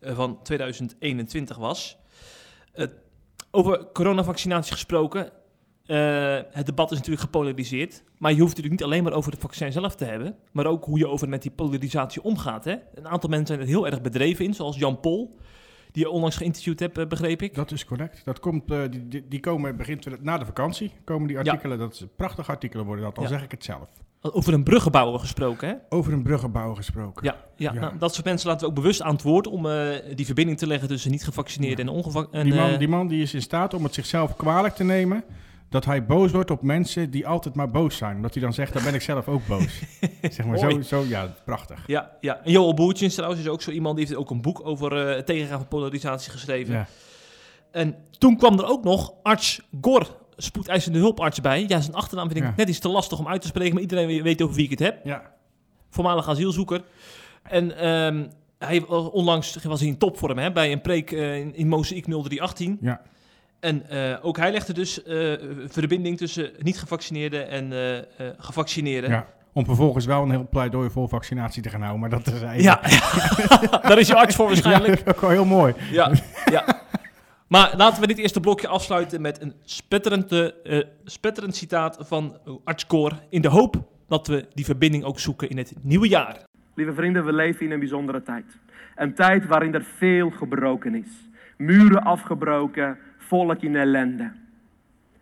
van 0.01 0.41
2021 0.41 1.57
was. 1.57 1.99
Over 3.51 3.85
coronavaccinatie 3.93 4.73
gesproken. 4.73 5.31
Eh, 5.85 6.37
het 6.51 6.65
debat 6.65 6.91
is 6.91 6.97
natuurlijk 6.97 7.23
gepolariseerd. 7.23 8.03
Maar 8.17 8.31
je 8.31 8.39
hoeft 8.39 8.55
natuurlijk 8.55 8.81
niet 8.81 8.91
alleen 8.91 9.03
maar 9.03 9.13
over 9.13 9.31
het 9.31 9.41
vaccin 9.41 9.71
zelf 9.71 9.95
te 9.95 10.05
hebben. 10.05 10.35
Maar 10.51 10.65
ook 10.65 10.85
hoe 10.85 10.97
je 10.97 11.07
over 11.07 11.29
met 11.29 11.41
die 11.41 11.51
polarisatie 11.51 12.23
omgaat. 12.23 12.65
Hè? 12.65 12.75
Een 12.93 13.07
aantal 13.07 13.29
mensen 13.29 13.47
zijn 13.47 13.59
er 13.59 13.73
heel 13.73 13.85
erg 13.87 14.01
bedreven 14.01 14.45
in. 14.45 14.53
Zoals 14.53 14.77
Jan 14.77 14.99
Pol. 14.99 15.37
Die 15.91 16.03
je 16.03 16.09
onlangs 16.09 16.35
geïnterviewd 16.35 16.79
hebt, 16.79 16.97
eh, 16.97 17.07
begreep 17.07 17.41
ik. 17.41 17.55
Dat 17.55 17.71
is 17.71 17.85
correct. 17.85 18.25
Dat 18.25 18.39
komt, 18.39 18.71
eh, 18.71 18.79
die, 18.89 19.27
die, 19.27 19.39
komen 19.39 19.77
begint 19.77 20.21
na 20.23 20.37
de 20.37 20.45
vakantie. 20.45 20.91
Komen 21.03 21.27
die 21.27 21.37
artikelen, 21.37 21.77
dat 21.77 21.93
is 21.93 22.05
prachtige 22.15 22.51
artikelen 22.51 22.85
worden 22.85 23.05
dat, 23.05 23.17
al 23.17 23.23
Ja. 23.23 23.29
zeg 23.29 23.43
ik 23.43 23.51
het 23.51 23.63
zelf. 23.63 23.87
Over 24.21 24.53
een 24.53 24.63
bruggenbouwer 24.63 25.19
gesproken. 25.19 25.67
Hè? 25.67 25.75
Over 25.89 26.13
een 26.13 26.23
bruggenbouw 26.23 26.73
gesproken. 26.73 27.25
Ja, 27.25 27.35
ja, 27.55 27.73
Ja. 27.73 27.79
Nou, 27.79 27.97
dat 27.97 28.13
soort 28.13 28.25
mensen 28.25 28.47
laten 28.47 28.63
we 28.63 28.69
ook 28.69 28.79
bewust 28.79 29.01
aan 29.01 29.13
het 29.13 29.21
woord. 29.21 29.47
Om 29.47 29.67
die 30.15 30.25
verbinding 30.25 30.57
te 30.57 30.67
leggen 30.67 30.87
tussen 30.87 31.11
niet-gevaccineerden 31.11 31.87
en 31.87 31.93
ongevaccineerden. 31.93 32.51
Die 32.51 32.61
man, 32.61 32.79
die 32.79 32.87
man 32.87 33.07
die 33.07 33.21
is 33.21 33.33
in 33.33 33.41
staat 33.41 33.73
om 33.73 33.83
het 33.83 33.93
zichzelf 33.93 34.35
kwalijk 34.35 34.75
te 34.75 34.83
nemen 34.83 35.23
dat 35.73 35.85
hij 35.85 36.05
boos 36.05 36.31
wordt 36.31 36.51
op 36.51 36.61
mensen 36.61 37.09
die 37.09 37.27
altijd 37.27 37.55
maar 37.55 37.69
boos 37.69 37.97
zijn. 37.97 38.15
Omdat 38.15 38.33
hij 38.33 38.43
dan 38.43 38.53
zegt, 38.53 38.73
dan 38.73 38.83
ben 38.83 38.93
ik 38.93 39.01
zelf 39.01 39.27
ook 39.27 39.47
boos. 39.47 39.81
zeg 40.21 40.45
maar 40.45 40.57
zo, 40.57 40.81
zo, 40.81 41.03
ja, 41.07 41.33
prachtig. 41.45 41.83
Ja, 41.87 42.11
ja. 42.19 42.41
En 42.43 42.51
Joel 42.51 42.73
Boertjens 42.73 43.13
trouwens 43.15 43.41
is 43.41 43.47
ook 43.47 43.61
zo 43.61 43.71
iemand 43.71 43.95
die 43.97 44.05
heeft 44.05 44.17
ook 44.19 44.29
een 44.29 44.41
boek 44.41 44.65
over 44.65 45.07
eh, 45.07 45.15
het 45.15 45.25
tegengaan 45.25 45.57
van 45.57 45.67
polarisatie 45.67 46.31
geschreven. 46.31 46.73
Ja. 46.73 46.87
En 47.71 47.95
toen 48.17 48.37
kwam 48.37 48.59
er 48.59 48.65
ook 48.65 48.83
nog 48.83 49.13
arts 49.23 49.61
Gor, 49.81 50.07
spoedeisende 50.37 50.99
hulparts 50.99 51.41
bij. 51.41 51.65
Ja, 51.67 51.81
zijn 51.81 51.95
achternaam 51.95 52.27
vind 52.27 52.39
ik 52.39 52.45
Ja. 52.45 52.53
net 52.57 52.69
iets 52.69 52.79
te 52.79 52.89
lastig 52.89 53.19
om 53.19 53.27
uit 53.27 53.41
te 53.41 53.47
spreken, 53.47 53.73
maar 53.73 53.81
iedereen 53.81 54.23
weet 54.23 54.41
over 54.41 54.55
wie 54.55 54.63
ik 54.65 54.69
het 54.69 54.79
heb. 54.79 55.05
Ja. 55.05 55.31
Voormalig 55.89 56.29
asielzoeker. 56.29 56.83
En 57.43 57.77
ehm, 57.77 58.27
hij 58.57 58.85
onlangs 58.87 59.63
was 59.63 59.79
hij 59.79 59.89
in 59.89 59.97
topvorm 59.97 60.37
hè, 60.37 60.51
bij 60.51 60.71
een 60.71 60.81
preek 60.81 61.11
eh, 61.11 61.37
in, 61.39 61.55
in 61.55 61.67
Mozaïek 61.67 62.05
0318. 62.05 62.77
Ja. 62.81 63.01
En 63.63 63.89
eh, 63.89 64.25
ook 64.25 64.37
hij 64.37 64.51
legde 64.51 64.73
dus 64.73 65.03
eh, 65.03 65.33
verbinding 65.67 66.17
tussen 66.17 66.51
niet-gevaccineerden 66.59 67.49
en 67.49 67.71
eh, 67.71 67.97
eh, 67.97 68.03
gevaccineerden. 68.37 69.09
ja. 69.09 69.27
Om 69.53 69.65
vervolgens 69.65 70.05
wel 70.05 70.23
een 70.23 70.29
heel 70.31 70.47
pleidooi 70.49 70.89
voor 70.89 71.09
vaccinatie 71.09 71.61
te 71.61 71.69
gaan 71.69 71.79
houden. 71.81 71.99
Maar 72.01 72.09
dat 72.09 72.27
is 72.27 72.41
eigenlijk... 72.41 72.87
Ja, 73.71 73.77
daar 73.89 73.99
is 73.99 74.07
je 74.07 74.15
arts 74.15 74.35
voor 74.35 74.47
waarschijnlijk. 74.51 74.97
Ja, 75.05 75.11
ook 75.11 75.21
wel 75.21 75.29
heel 75.29 75.45
mooi. 75.45 75.73
Ja, 75.91 76.11
ja. 76.45 76.81
Maar 77.47 77.73
laten 77.77 78.01
we 78.01 78.07
dit 78.07 78.17
eerste 78.17 78.39
blokje 78.39 78.67
afsluiten 78.67 79.21
met 79.21 79.41
een 79.41 79.53
spetterend, 79.63 80.31
eh, 80.31 80.79
spetterend 81.03 81.55
citaat 81.55 81.97
van 81.99 82.37
Arts 82.63 82.87
Koor. 82.87 83.11
In 83.29 83.41
de 83.41 83.47
hoop 83.47 83.75
dat 84.07 84.27
we 84.27 84.45
die 84.53 84.65
verbinding 84.65 85.03
ook 85.03 85.19
zoeken 85.19 85.49
in 85.49 85.57
het 85.57 85.73
nieuwe 85.81 86.07
jaar. 86.07 86.37
Lieve 86.75 86.93
vrienden, 86.93 87.25
we 87.25 87.33
leven 87.33 87.65
in 87.65 87.71
een 87.71 87.79
bijzondere 87.79 88.21
tijd. 88.23 88.45
Een 88.95 89.13
tijd 89.13 89.45
waarin 89.47 89.73
er 89.73 89.85
veel 89.97 90.29
gebroken 90.29 90.95
is. 90.95 91.07
Muren 91.57 92.03
afgebroken, 92.03 92.97
volk 93.27 93.61
in 93.61 93.75
ellende. 93.75 94.31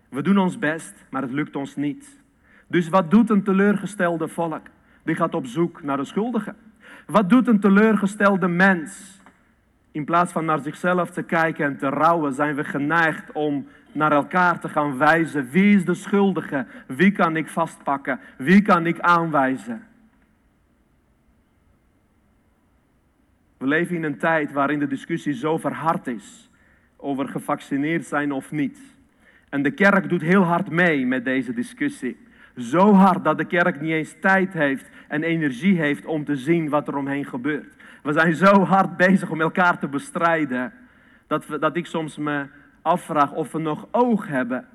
We 0.10 0.22
doen 0.22 0.38
ons 0.38 0.60
best, 0.60 0.94
maar 1.10 1.22
het 1.22 1.32
lukt 1.32 1.56
ons 1.56 1.76
niet. 1.76 2.20
Dus 2.68 2.90
wat 2.90 3.12
doet 3.12 3.30
een 3.30 3.44
teleurgestelde 3.44 4.28
volk? 4.28 4.68
Die 5.04 5.16
gaat 5.16 5.36
op 5.36 5.46
zoek 5.46 5.84
naar 5.84 5.98
de 5.98 6.06
schuldigen. 6.06 6.56
Wat 7.06 7.30
doet 7.30 7.48
een 7.48 7.60
teleurgestelde 7.60 8.48
mens? 8.48 9.20
In 9.92 10.06
plaats 10.06 10.32
van 10.32 10.46
naar 10.46 10.60
zichzelf 10.60 11.10
te 11.10 11.24
kijken 11.24 11.66
en 11.66 11.78
te 11.78 11.90
rouwen, 11.90 12.34
zijn 12.34 12.56
we 12.56 12.64
geneigd 12.64 13.32
om 13.32 13.68
naar 13.92 14.12
elkaar 14.12 14.60
te 14.60 14.70
gaan 14.70 14.98
wijzen. 14.98 15.50
Wie 15.50 15.76
is 15.76 15.86
de 15.86 15.94
schuldige? 15.94 16.66
Wie 16.88 17.12
kan 17.12 17.36
ik 17.36 17.48
vastpakken? 17.48 18.20
Wie 18.38 18.62
kan 18.62 18.86
ik 18.86 19.00
aanwijzen? 19.00 19.84
We 23.58 23.68
leven 23.68 23.96
in 23.96 24.04
een 24.04 24.18
tijd 24.18 24.52
waarin 24.52 24.80
de 24.80 24.88
discussie 24.88 25.34
zo 25.34 25.58
verhard 25.58 26.08
is 26.08 26.51
over 27.02 27.28
gevaccineerd 27.28 28.06
zijn 28.06 28.32
of 28.32 28.52
niet. 28.52 28.80
En 29.50 29.62
de 29.62 29.72
kerk 29.72 30.10
doet 30.10 30.22
heel 30.22 30.44
hard 30.44 30.70
mee 30.70 31.06
met 31.06 31.26
deze 31.26 31.54
discussie. 31.54 32.18
Zo 32.58 32.94
hard 32.94 33.24
dat 33.24 33.38
de 33.38 33.46
kerk 33.46 33.82
niet 33.82 33.92
eens 33.92 34.16
tijd 34.20 34.54
heeft 34.54 34.90
en 35.08 35.24
energie 35.24 35.78
heeft 35.78 36.06
om 36.06 36.26
te 36.26 36.36
zien 36.36 36.70
wat 36.70 36.88
er 36.88 36.98
omheen 36.98 37.26
gebeurt. 37.26 37.76
We 38.04 38.14
zijn 38.14 38.36
zo 38.36 38.64
hard 38.64 38.98
bezig 38.98 39.30
om 39.30 39.42
elkaar 39.42 39.80
te 39.80 39.88
bestrijden 39.88 40.74
dat, 41.28 41.48
we, 41.48 41.60
dat 41.60 41.76
ik 41.76 41.86
soms 41.86 42.18
me 42.18 42.46
afvraag 42.82 43.32
of 43.32 43.52
we 43.52 43.60
nog 43.60 43.88
oog 43.92 44.28
hebben 44.28 44.68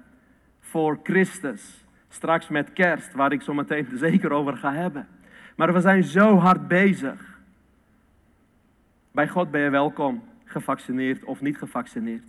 voor 0.60 0.98
Christus. 1.02 1.84
Straks 2.08 2.48
met 2.48 2.72
kerst, 2.72 3.12
waar 3.12 3.32
ik 3.32 3.42
zo 3.42 3.54
meteen 3.54 3.86
zeker 4.06 4.30
over 4.30 4.56
ga 4.56 4.72
hebben. 4.72 5.08
Maar 5.56 5.72
we 5.72 5.80
zijn 5.80 6.04
zo 6.04 6.36
hard 6.36 6.68
bezig. 6.68 7.38
Bij 9.12 9.28
God 9.28 9.50
ben 9.50 9.60
je 9.60 9.70
welkom, 9.70 10.22
gevaccineerd 10.56 11.24
of 11.24 11.40
niet 11.40 11.58
gevaccineerd. 11.58 12.24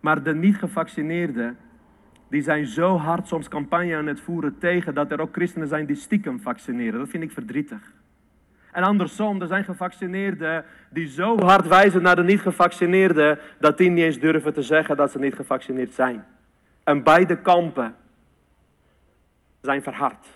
Maar 0.00 0.22
de 0.22 0.34
niet 0.34 0.56
gevaccineerden, 0.56 1.56
die 2.28 2.42
zijn 2.42 2.66
zo 2.66 2.96
hard 2.96 3.28
soms 3.28 3.48
campagne 3.48 3.96
aan 3.96 4.06
het 4.06 4.20
voeren 4.20 4.58
tegen 4.58 4.94
dat 4.94 5.10
er 5.10 5.20
ook 5.20 5.32
christenen 5.32 5.68
zijn 5.68 5.86
die 5.86 5.96
stiekem 5.96 6.40
vaccineren. 6.40 6.98
Dat 6.98 7.08
vind 7.08 7.22
ik 7.22 7.30
verdrietig. 7.30 7.92
En 8.72 8.82
andersom, 8.82 9.40
er 9.40 9.46
zijn 9.46 9.64
gevaccineerden 9.64 10.64
die 10.90 11.08
zo 11.08 11.38
hard 11.38 11.66
wijzen 11.66 12.02
naar 12.02 12.16
de 12.16 12.22
niet 12.22 12.40
gevaccineerden, 12.40 13.38
dat 13.60 13.78
die 13.78 13.90
niet 13.90 14.04
eens 14.04 14.18
durven 14.18 14.54
te 14.54 14.62
zeggen 14.62 14.96
dat 14.96 15.10
ze 15.10 15.18
niet 15.18 15.34
gevaccineerd 15.34 15.94
zijn. 15.94 16.24
En 16.84 17.02
beide 17.02 17.36
kampen 17.36 17.94
zijn 19.60 19.82
verhard. 19.82 20.26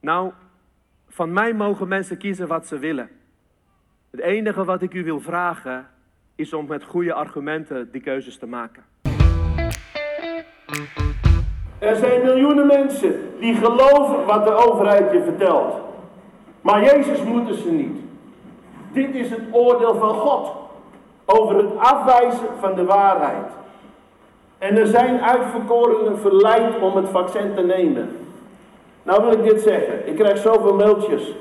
Nou, 0.00 0.32
van 1.10 1.32
mij 1.32 1.54
mogen 1.54 1.88
mensen 1.88 2.18
kiezen 2.18 2.48
wat 2.48 2.66
ze 2.66 2.78
willen. 2.78 3.08
Het 4.10 4.20
enige 4.20 4.64
wat 4.64 4.82
ik 4.82 4.94
u 4.94 5.04
wil 5.04 5.20
vragen 5.20 5.86
is 6.34 6.52
om 6.52 6.66
met 6.66 6.84
goede 6.84 7.12
argumenten 7.12 7.90
die 7.92 8.00
keuzes 8.00 8.38
te 8.38 8.46
maken. 8.46 8.82
Er 11.78 11.96
zijn 11.96 12.22
miljoenen 12.22 12.66
mensen 12.66 13.40
die 13.40 13.54
geloven 13.54 14.26
wat 14.26 14.44
de 14.44 14.52
overheid 14.52 15.12
je 15.12 15.22
vertelt. 15.22 15.74
Maar 16.60 16.82
Jezus 16.84 17.22
moeten 17.22 17.54
ze 17.54 17.70
niet. 17.70 18.00
Dit 18.92 19.14
is 19.14 19.30
het 19.30 19.42
oordeel 19.50 19.94
van 19.94 20.14
God 20.14 20.52
over 21.24 21.56
het 21.56 21.76
afwijzen 21.76 22.48
van 22.60 22.74
de 22.74 22.84
waarheid. 22.84 23.46
En 24.58 24.76
er 24.76 24.86
zijn 24.86 25.20
uitverkorenen 25.20 26.18
verleid 26.18 26.80
om 26.80 26.96
het 26.96 27.08
vaccin 27.08 27.54
te 27.54 27.62
nemen. 27.62 28.19
Nou 29.10 29.22
wil 29.22 29.32
ik 29.32 29.44
dit 29.44 29.60
zeggen. 29.60 30.08
Ik 30.08 30.14
krijg 30.16 30.38
zoveel 30.38 30.74
mailtjes. 30.74 31.34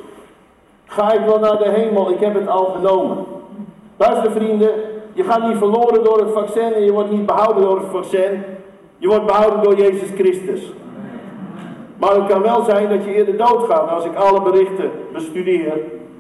Ga 0.86 1.14
ik 1.14 1.26
wel 1.26 1.40
naar 1.40 1.58
de 1.58 1.70
hemel? 1.70 2.12
Ik 2.12 2.20
heb 2.20 2.34
het 2.34 2.48
al 2.48 2.66
genomen. 2.66 3.26
Luister 3.98 4.32
vrienden, 4.32 4.70
je 5.14 5.24
gaat 5.24 5.48
niet 5.48 5.58
verloren 5.58 6.04
door 6.04 6.20
het 6.20 6.32
vaccin 6.32 6.74
en 6.74 6.84
je 6.84 6.92
wordt 6.92 7.12
niet 7.12 7.26
behouden 7.26 7.64
door 7.64 7.80
het 7.80 7.90
vaccin. 7.92 8.44
Je 8.98 9.08
wordt 9.08 9.26
behouden 9.26 9.64
door 9.64 9.78
Jezus 9.78 10.10
Christus. 10.10 10.74
Maar 11.98 12.16
het 12.16 12.28
kan 12.28 12.42
wel 12.42 12.64
zijn 12.64 12.90
dat 12.90 13.04
je 13.04 13.14
eerder 13.14 13.38
doodgaat 13.38 13.90
als 13.90 14.06
ik 14.06 14.16
alle 14.16 14.42
berichten 14.42 14.92
bestudeer 15.14 15.74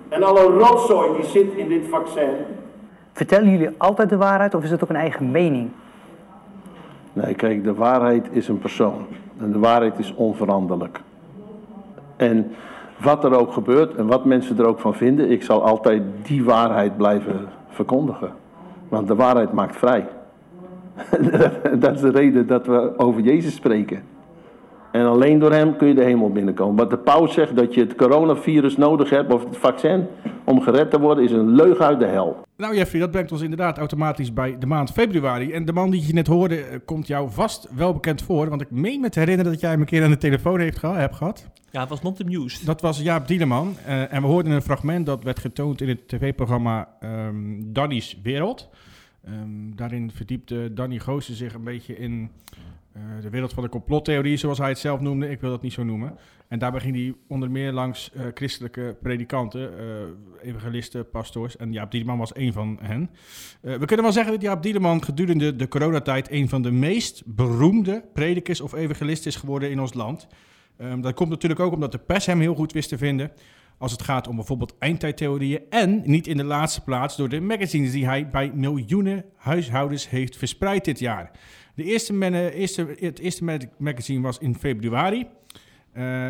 en 0.10 0.24
alle 0.24 0.44
rotzooi 0.44 1.16
die 1.16 1.26
zit 1.26 1.54
in 1.54 1.68
dit 1.68 1.88
vaccin. 1.90 2.30
Vertellen 3.14 3.50
jullie 3.50 3.70
altijd 3.78 4.10
de 4.10 4.18
waarheid 4.18 4.54
of 4.54 4.64
is 4.64 4.72
het 4.72 4.84
ook 4.84 4.90
een 4.90 4.96
eigen 4.96 5.32
mening? 5.32 5.70
Nee, 7.14 7.34
kijk, 7.34 7.64
de 7.64 7.74
waarheid 7.74 8.28
is 8.32 8.48
een 8.48 8.60
persoon. 8.60 9.06
En 9.40 9.52
de 9.52 9.60
waarheid 9.60 10.00
is 10.00 10.14
onveranderlijk. 10.16 11.00
En 12.20 12.52
wat 12.98 13.24
er 13.24 13.40
ook 13.40 13.54
gebeurt 13.54 13.96
en 13.96 14.08
wat 14.08 14.26
mensen 14.26 14.58
er 14.58 14.66
ook 14.66 14.80
van 14.80 14.96
vinden, 14.96 15.32
ik 15.32 15.44
zal 15.44 15.64
altijd 15.64 16.02
die 16.24 16.44
waarheid 16.44 16.98
blijven 16.98 17.48
verkondigen. 17.70 18.32
Want 18.90 19.08
de 19.08 19.16
waarheid 19.16 19.54
maakt 19.54 19.76
vrij. 19.76 20.08
dat 21.80 21.96
is 21.96 22.02
de 22.02 22.12
reden 22.12 22.48
dat 22.48 22.66
we 22.66 22.94
over 22.98 23.22
Jezus 23.22 23.56
spreken. 23.56 24.02
En 24.92 25.06
alleen 25.06 25.40
door 25.40 25.52
hem 25.52 25.76
kun 25.78 25.88
je 25.88 25.94
de 25.94 26.04
hemel 26.04 26.32
binnenkomen. 26.32 26.76
Wat 26.76 26.90
de 26.90 26.98
paus 26.98 27.34
zegt 27.34 27.56
dat 27.56 27.74
je 27.74 27.80
het 27.82 27.96
coronavirus 27.96 28.78
nodig 28.78 29.10
hebt, 29.10 29.34
of 29.34 29.44
het 29.44 29.58
vaccin, 29.58 30.08
om 30.46 30.62
gered 30.62 30.92
te 30.92 31.00
worden, 31.00 31.24
is 31.24 31.32
een 31.32 31.50
leugen 31.56 31.86
uit 31.86 32.00
de 32.00 32.06
hel. 32.06 32.46
Nou 32.58 32.76
Jeffrey, 32.76 33.02
dat 33.02 33.12
brengt 33.12 33.32
ons 33.32 33.42
inderdaad 33.42 33.78
automatisch 33.78 34.34
bij 34.34 34.58
de 34.60 34.66
maand 34.66 34.92
februari. 34.92 35.52
En 35.52 35.66
de 35.66 35.74
man 35.74 35.90
die 35.90 36.08
je 36.08 36.14
net 36.14 36.28
hoorde, 36.28 36.56
eh, 36.56 36.80
komt 36.86 37.08
jou 37.08 37.30
vast 37.32 37.68
wel 37.76 37.94
bekend 37.94 38.22
voor. 38.22 38.50
Want 38.50 38.62
ik 38.62 38.72
meen 38.72 39.02
me 39.02 39.10
te 39.10 39.20
herinneren 39.20 39.52
dat 39.52 39.62
jij 39.62 39.70
hem 39.70 39.80
een 39.80 39.86
keer 39.86 40.04
aan 40.04 40.10
de 40.10 40.18
telefoon 40.18 40.60
heeft 40.60 40.78
geha- 40.78 41.00
hebt 41.00 41.16
gehad. 41.16 41.48
Ja, 41.72 41.80
het 41.80 41.90
was 41.90 42.02
not 42.02 42.16
the 42.16 42.24
news. 42.24 42.62
Dat 42.62 42.82
was 42.82 43.02
Jaap 43.02 43.28
Dieleman. 43.28 43.76
Eh, 43.86 44.14
en 44.14 44.22
we 44.22 44.28
hoorden 44.28 44.52
een 44.52 44.62
fragment 44.62 45.06
dat 45.06 45.24
werd 45.24 45.40
getoond 45.40 45.82
in 45.82 45.88
het 45.88 46.08
tv-programma 46.08 46.88
ehm 47.00 47.36
Danny's 47.66 48.20
Wereld. 48.24 48.70
Ehm, 49.26 49.76
daarin 49.76 50.12
verdiepte 50.14 50.74
Danny 50.74 51.00
Goosen 51.00 51.36
zich 51.36 51.54
een 51.54 51.64
beetje 51.64 51.98
in 51.98 52.30
eh, 52.94 53.02
de 53.22 53.30
wereld 53.30 53.54
van 53.54 53.64
de 53.64 53.70
complottheorie, 53.70 54.38
zoals 54.38 54.58
hij 54.58 54.70
het 54.70 54.80
zelf 54.80 55.00
noemde. 55.00 55.30
Ik 55.30 55.42
wil 55.42 55.50
dat 55.50 55.62
niet 55.62 55.74
zo 55.74 55.84
noemen. 55.84 56.18
En 56.48 56.60
daarbij 56.60 56.82
ging 56.82 56.96
hij 56.96 57.14
onder 57.28 57.52
meer 57.52 57.72
langs 57.72 58.12
eh, 58.12 58.26
christelijke 58.34 58.96
predikanten, 59.02 59.80
eh, 59.80 59.86
evangelisten, 60.42 61.10
pastoors. 61.10 61.58
En 61.58 61.74
Jaap 61.74 61.92
Dieleman 61.92 62.18
was 62.18 62.34
één 62.34 62.54
van 62.54 62.80
hen. 62.82 63.10
We 63.62 63.86
kunnen 63.86 64.06
wel 64.06 64.14
zeggen 64.14 64.34
dat 64.34 64.42
Jaap 64.42 64.64
Dieleman 64.64 65.04
gedurende 65.04 65.56
de 65.56 65.68
coronatijd 65.68 66.32
een 66.32 66.50
van 66.50 66.62
de 66.62 66.72
meest 66.72 67.24
beroemde 67.26 68.04
predikers 68.14 68.62
of 68.62 68.74
evangelisten 68.74 69.32
is 69.32 69.36
geworden 69.36 69.72
in 69.72 69.80
ons 69.80 69.94
land. 69.94 70.28
Ehm, 70.78 71.02
dat 71.02 71.14
komt 71.14 71.30
natuurlijk 71.30 71.60
ook 71.60 71.74
omdat 71.74 71.92
de 71.92 71.98
pers 71.98 72.26
hem 72.26 72.40
heel 72.40 72.56
goed 72.56 72.72
wist 72.72 72.90
te 72.90 72.98
vinden. 72.98 73.32
Als 73.78 73.92
het 73.92 74.02
gaat 74.02 74.28
om 74.28 74.36
bijvoorbeeld 74.36 74.76
eindtijdtheorieën. 74.80 75.62
En 75.70 76.02
niet 76.06 76.28
in 76.28 76.38
de 76.38 76.44
laatste 76.44 76.82
plaats 76.82 77.18
door 77.18 77.30
de 77.30 77.42
magazines 77.42 77.92
die 77.92 78.06
hij 78.06 78.30
bij 78.30 78.52
miljoenen 78.54 79.26
huishoudens 79.36 80.10
heeft 80.10 80.38
verspreid 80.38 80.86
dit 80.86 81.00
jaar. 81.00 81.32
De 81.80 81.86
eerste, 81.86 82.54
eerste, 82.54 82.96
het 83.00 83.20
eerste 83.20 83.44
mag- 83.44 83.58
magazine 83.78 84.22
was 84.22 84.38
in 84.38 84.56
februari. 84.56 85.28
Eh, 85.92 86.26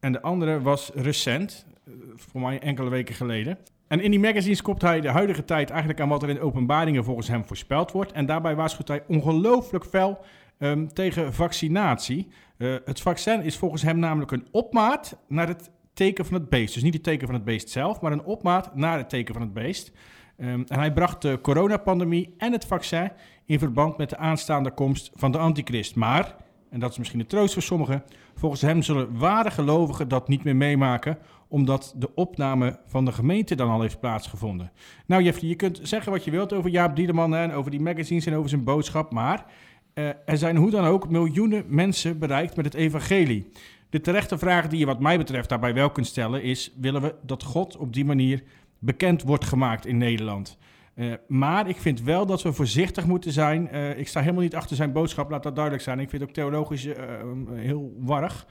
en 0.00 0.12
de 0.12 0.22
andere 0.22 0.60
was 0.60 0.90
recent, 0.94 1.66
eh, 1.84 1.92
voor 2.16 2.40
mij 2.40 2.58
enkele 2.58 2.90
weken 2.90 3.14
geleden. 3.14 3.58
En 3.86 4.00
in 4.00 4.10
die 4.10 4.20
magazines 4.20 4.62
kopt 4.62 4.82
hij 4.82 5.00
de 5.00 5.08
huidige 5.08 5.44
tijd 5.44 5.70
eigenlijk 5.70 6.00
aan 6.00 6.08
wat 6.08 6.22
er 6.22 6.28
in 6.28 6.40
openbaringen 6.40 7.04
volgens 7.04 7.28
hem 7.28 7.44
voorspeld 7.44 7.92
wordt. 7.92 8.12
En 8.12 8.26
daarbij 8.26 8.54
waarschuwt 8.54 8.88
hij 8.88 9.04
ongelooflijk 9.06 9.84
fel 9.84 10.18
ehm, 10.58 10.86
tegen 10.86 11.34
vaccinatie. 11.34 12.28
Eh, 12.56 12.74
het 12.84 13.00
vaccin 13.00 13.42
is 13.42 13.56
volgens 13.56 13.82
hem 13.82 13.98
namelijk 13.98 14.30
een 14.30 14.48
opmaat 14.50 15.18
naar 15.28 15.48
het 15.48 15.70
teken 15.94 16.24
van 16.24 16.34
het 16.34 16.48
beest. 16.48 16.74
Dus 16.74 16.82
niet 16.82 16.94
het 16.94 17.02
teken 17.02 17.26
van 17.26 17.34
het 17.34 17.44
beest 17.44 17.68
zelf, 17.70 18.00
maar 18.00 18.12
een 18.12 18.24
opmaat 18.24 18.74
naar 18.74 18.98
het 18.98 19.08
teken 19.08 19.34
van 19.34 19.42
het 19.42 19.52
beest. 19.52 19.92
Ehm, 20.36 20.62
en 20.66 20.78
hij 20.78 20.92
bracht 20.92 21.22
de 21.22 21.38
coronapandemie 21.42 22.34
en 22.36 22.52
het 22.52 22.64
vaccin 22.64 23.10
in 23.48 23.58
verband 23.58 23.96
met 23.96 24.10
de 24.10 24.16
aanstaande 24.16 24.70
komst 24.70 25.10
van 25.14 25.32
de 25.32 25.38
antichrist. 25.38 25.96
Maar, 25.96 26.36
en 26.70 26.80
dat 26.80 26.90
is 26.90 26.98
misschien 26.98 27.18
de 27.18 27.26
troost 27.26 27.52
voor 27.52 27.62
sommigen, 27.62 28.04
volgens 28.34 28.60
hem 28.60 28.82
zullen 28.82 29.18
ware 29.18 29.50
gelovigen 29.50 30.08
dat 30.08 30.28
niet 30.28 30.44
meer 30.44 30.56
meemaken, 30.56 31.18
omdat 31.48 31.94
de 31.96 32.14
opname 32.14 32.78
van 32.86 33.04
de 33.04 33.12
gemeente 33.12 33.54
dan 33.54 33.70
al 33.70 33.80
heeft 33.80 34.00
plaatsgevonden. 34.00 34.72
Nou 35.06 35.22
Jeffrey, 35.22 35.48
je 35.48 35.54
kunt 35.54 35.80
zeggen 35.82 36.12
wat 36.12 36.24
je 36.24 36.30
wilt 36.30 36.52
over 36.52 36.70
Jaap 36.70 36.96
Dieleman 36.96 37.32
hè, 37.32 37.42
en 37.42 37.52
over 37.52 37.70
die 37.70 37.80
magazines 37.80 38.26
en 38.26 38.34
over 38.34 38.48
zijn 38.48 38.64
boodschap, 38.64 39.12
maar 39.12 39.46
eh, 39.94 40.08
er 40.24 40.38
zijn 40.38 40.56
hoe 40.56 40.70
dan 40.70 40.84
ook 40.84 41.10
miljoenen 41.10 41.64
mensen 41.66 42.18
bereikt 42.18 42.56
met 42.56 42.64
het 42.64 42.74
evangelie. 42.74 43.50
De 43.90 44.00
terechte 44.00 44.38
vraag 44.38 44.68
die 44.68 44.78
je 44.78 44.86
wat 44.86 45.00
mij 45.00 45.18
betreft 45.18 45.48
daarbij 45.48 45.74
wel 45.74 45.90
kunt 45.90 46.06
stellen 46.06 46.42
is, 46.42 46.72
willen 46.80 47.02
we 47.02 47.14
dat 47.22 47.42
God 47.42 47.76
op 47.76 47.92
die 47.92 48.04
manier 48.04 48.42
bekend 48.78 49.22
wordt 49.22 49.44
gemaakt 49.44 49.86
in 49.86 49.98
Nederland? 49.98 50.58
Eh, 50.98 51.12
maar 51.28 51.68
ik 51.68 51.76
vind 51.76 52.02
wel 52.02 52.26
dat 52.26 52.42
we 52.42 52.52
voorzichtig 52.52 53.06
moeten 53.06 53.32
zijn. 53.32 53.68
Eh, 53.68 53.98
ik 53.98 54.08
sta 54.08 54.20
helemaal 54.20 54.42
niet 54.42 54.54
achter 54.54 54.76
zijn 54.76 54.92
boodschap, 54.92 55.30
laat 55.30 55.42
dat 55.42 55.54
duidelijk 55.54 55.84
zijn. 55.84 56.00
Ik 56.00 56.08
vind 56.08 56.20
het 56.20 56.30
ook 56.30 56.36
theologisch 56.36 56.86
eh, 56.86 57.04
heel 57.52 57.94
warrig. 57.98 58.46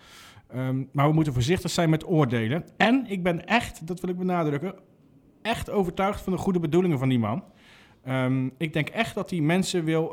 Ehm, 0.47 0.83
maar 0.91 1.07
we 1.07 1.13
moeten 1.13 1.33
voorzichtig 1.33 1.71
zijn 1.71 1.89
met 1.89 2.07
oordelen. 2.07 2.65
En 2.77 3.05
ik 3.07 3.23
ben 3.23 3.45
echt, 3.47 3.87
dat 3.87 3.99
wil 3.99 4.09
ik 4.09 4.17
benadrukken, 4.17 4.75
echt 5.41 5.69
overtuigd 5.69 6.21
van 6.21 6.33
de 6.33 6.39
goede 6.39 6.59
bedoelingen 6.59 6.99
van 6.99 7.09
die 7.09 7.19
man. 7.19 7.43
Ehm, 8.03 8.49
ik 8.57 8.73
denk 8.73 8.89
echt 8.89 9.15
dat 9.15 9.29
hij 9.29 9.39
mensen 9.39 9.83
wil, 9.83 10.11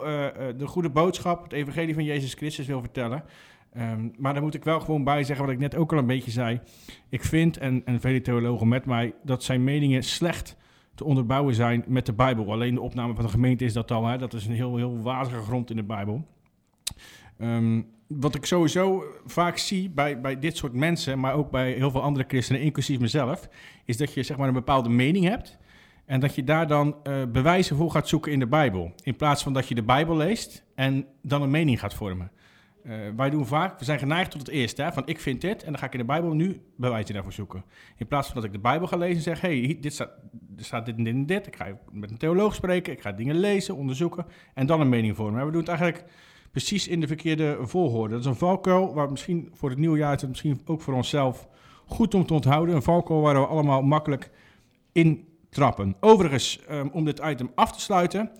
de 0.56 0.66
goede 0.66 0.90
boodschap, 0.90 1.42
het 1.42 1.52
evangelie 1.52 1.94
van 1.94 2.04
Jezus 2.04 2.34
Christus 2.34 2.66
wil 2.66 2.80
vertellen. 2.80 3.24
Ehm, 3.72 4.08
maar 4.18 4.32
daar 4.32 4.42
moet 4.42 4.54
ik 4.54 4.64
wel 4.64 4.80
gewoon 4.80 5.04
bij 5.04 5.24
zeggen 5.24 5.44
wat 5.44 5.54
ik 5.54 5.60
net 5.60 5.76
ook 5.76 5.92
al 5.92 5.98
een 5.98 6.06
beetje 6.06 6.30
zei. 6.30 6.60
Ik 7.08 7.24
vind, 7.24 7.56
en, 7.56 7.82
en 7.84 8.00
vele 8.00 8.20
theologen 8.20 8.68
met 8.68 8.84
mij, 8.84 9.14
dat 9.22 9.42
zijn 9.42 9.64
meningen 9.64 10.02
slecht 10.02 10.56
te 10.94 11.04
onderbouwen 11.04 11.54
zijn 11.54 11.84
met 11.86 12.06
de 12.06 12.12
Bijbel. 12.12 12.52
Alleen 12.52 12.74
de 12.74 12.80
opname 12.80 13.14
van 13.14 13.24
de 13.24 13.30
gemeente 13.30 13.64
is 13.64 13.72
dat 13.72 13.90
al. 13.90 14.06
Hè? 14.06 14.18
Dat 14.18 14.32
is 14.32 14.46
een 14.46 14.54
heel, 14.54 14.76
heel 14.76 15.02
wazige 15.02 15.40
grond 15.40 15.70
in 15.70 15.76
de 15.76 15.82
Bijbel. 15.82 16.26
Ehm, 17.38 17.82
wat 18.06 18.34
ik 18.34 18.46
sowieso 18.46 19.04
vaak 19.26 19.56
zie 19.56 19.90
bij, 19.90 20.20
bij 20.20 20.38
dit 20.38 20.56
soort 20.56 20.72
mensen, 20.72 21.20
maar 21.20 21.34
ook 21.34 21.50
bij 21.50 21.72
heel 21.72 21.90
veel 21.90 22.02
andere 22.02 22.24
christenen, 22.28 22.62
inclusief 22.62 22.98
mezelf, 22.98 23.48
is 23.84 23.96
dat 23.96 24.14
je 24.14 24.22
zeg 24.22 24.36
maar 24.36 24.48
een 24.48 24.54
bepaalde 24.54 24.88
mening 24.88 25.24
hebt. 25.24 25.58
En 26.06 26.20
dat 26.20 26.34
je 26.34 26.44
daar 26.44 26.66
dan 26.66 26.96
eh, 27.02 27.22
bewijzen 27.32 27.76
voor 27.76 27.90
gaat 27.90 28.08
zoeken 28.08 28.32
in 28.32 28.38
de 28.38 28.46
Bijbel. 28.46 28.92
In 29.02 29.16
plaats 29.16 29.42
van 29.42 29.52
dat 29.52 29.68
je 29.68 29.74
de 29.74 29.82
Bijbel 29.82 30.16
leest 30.16 30.64
en 30.74 31.06
dan 31.22 31.42
een 31.42 31.50
mening 31.50 31.80
gaat 31.80 31.94
vormen. 31.94 32.30
Eh, 32.84 32.96
wij 33.16 33.30
doen 33.30 33.46
vaak, 33.46 33.78
we 33.78 33.84
zijn 33.84 33.98
geneigd 33.98 34.30
tot 34.30 34.40
het 34.40 34.50
eerste, 34.50 34.82
hè, 34.82 34.92
van 34.92 35.02
ik 35.06 35.20
vind 35.20 35.40
dit 35.40 35.62
en 35.62 35.70
dan 35.70 35.78
ga 35.78 35.86
ik 35.86 35.92
in 35.92 35.98
de 35.98 36.04
Bijbel 36.04 36.32
nu 36.32 36.60
bewijzen 36.76 37.14
daarvoor 37.14 37.32
zoeken. 37.32 37.64
In 37.96 38.06
plaats 38.06 38.26
van 38.26 38.36
dat 38.36 38.44
ik 38.44 38.52
de 38.52 38.58
Bijbel 38.58 38.86
ga 38.86 38.96
lezen 38.96 39.16
en 39.16 39.22
zeg, 39.22 39.40
hey, 39.40 39.78
dit 39.80 39.92
staat, 39.92 40.10
er 40.56 40.64
staat 40.64 40.86
dit 40.86 40.96
en 40.96 41.04
dit 41.04 41.14
en 41.14 41.26
dit. 41.26 41.46
Ik 41.46 41.56
ga 41.56 41.66
met 41.92 42.10
een 42.10 42.16
theoloog 42.16 42.54
spreken, 42.54 42.92
ik 42.92 43.00
ga 43.00 43.12
dingen 43.12 43.36
lezen, 43.36 43.76
onderzoeken 43.76 44.26
en 44.54 44.66
dan 44.66 44.80
een 44.80 44.88
mening 44.88 45.16
vormen. 45.16 45.46
We 45.46 45.50
doen 45.50 45.60
het 45.60 45.68
eigenlijk 45.68 46.04
precies 46.50 46.88
in 46.88 47.00
de 47.00 47.06
verkeerde 47.06 47.58
volgorde. 47.60 48.10
Dat 48.14 48.20
is 48.20 48.26
een 48.26 48.36
valkuil 48.36 48.94
waar 48.94 49.10
misschien 49.10 49.50
voor 49.52 49.70
het 49.70 49.78
nieuwe 49.78 49.98
jaar 49.98 50.10
het 50.10 50.28
misschien 50.28 50.60
ook 50.64 50.80
voor 50.80 50.94
onszelf 50.94 51.48
goed 51.86 52.14
om 52.14 52.26
te 52.26 52.34
onthouden. 52.34 52.74
Een 52.74 52.82
valkuil 52.82 53.20
waar 53.20 53.34
we 53.34 53.46
allemaal 53.46 53.82
makkelijk 53.82 54.30
in 54.92 55.28
trappen. 55.50 55.96
Overigens, 56.00 56.60
um, 56.70 56.90
om 56.92 57.04
dit 57.04 57.20
item 57.24 57.50
af 57.54 57.72
te 57.72 57.80
sluiten, 57.80 58.30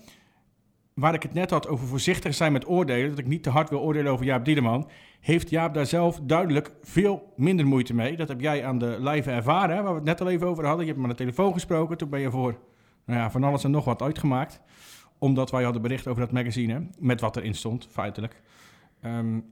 waar 0.95 1.13
ik 1.13 1.23
het 1.23 1.33
net 1.33 1.49
had 1.49 1.67
over 1.67 1.87
voorzichtig 1.87 2.33
zijn 2.33 2.51
met 2.51 2.67
oordelen, 2.67 3.09
dat 3.09 3.19
ik 3.19 3.27
niet 3.27 3.43
te 3.43 3.49
hard 3.49 3.69
wil 3.69 3.79
oordelen 3.79 4.11
over 4.11 4.25
Jaap 4.25 4.45
Dieleman, 4.45 4.89
heeft 5.19 5.49
Jaap 5.49 5.73
daar 5.73 5.85
zelf 5.85 6.19
duidelijk 6.23 6.71
veel 6.81 7.33
minder 7.35 7.65
moeite 7.65 7.93
mee. 7.93 8.17
Dat 8.17 8.27
heb 8.27 8.41
jij 8.41 8.65
aan 8.65 8.77
de 8.77 8.97
live 8.99 9.31
ervaren, 9.31 9.83
waar 9.83 9.91
we 9.91 9.97
het 9.99 10.03
net 10.03 10.21
al 10.21 10.29
even 10.29 10.47
over 10.47 10.65
hadden. 10.65 10.85
Je 10.85 10.91
hebt 10.91 10.97
me 10.97 11.03
aan 11.03 11.15
de 11.15 11.23
telefoon 11.23 11.53
gesproken, 11.53 11.97
toen 11.97 12.09
ben 12.09 12.19
je 12.19 12.31
voor 12.31 12.59
nou 13.05 13.19
ja, 13.19 13.31
van 13.31 13.43
alles 13.43 13.63
en 13.63 13.71
nog 13.71 13.85
wat 13.85 14.01
uitgemaakt. 14.01 14.61
Omdat 15.17 15.51
wij 15.51 15.63
hadden 15.63 15.81
bericht 15.81 16.07
over 16.07 16.21
dat 16.21 16.31
magazine, 16.31 16.87
met 16.99 17.21
wat 17.21 17.37
erin 17.37 17.55
stond, 17.55 17.87
feitelijk. 17.91 18.41
Um, 19.05 19.45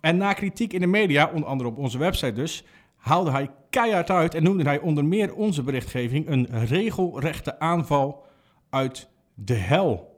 en 0.00 0.16
na 0.16 0.32
kritiek 0.32 0.72
in 0.72 0.80
de 0.80 0.86
media, 0.86 1.30
onder 1.34 1.48
andere 1.48 1.70
op 1.70 1.78
onze 1.78 1.98
website 1.98 2.32
dus, 2.32 2.64
haalde 2.96 3.30
hij 3.30 3.50
keihard 3.70 4.10
uit 4.10 4.34
en 4.34 4.42
noemde 4.42 4.64
hij 4.64 4.78
onder 4.78 5.04
meer 5.04 5.34
onze 5.34 5.62
berichtgeving 5.62 6.28
een 6.28 6.66
regelrechte 6.66 7.58
aanval 7.58 8.24
uit 8.70 9.08
de 9.34 9.54
hel. 9.54 10.11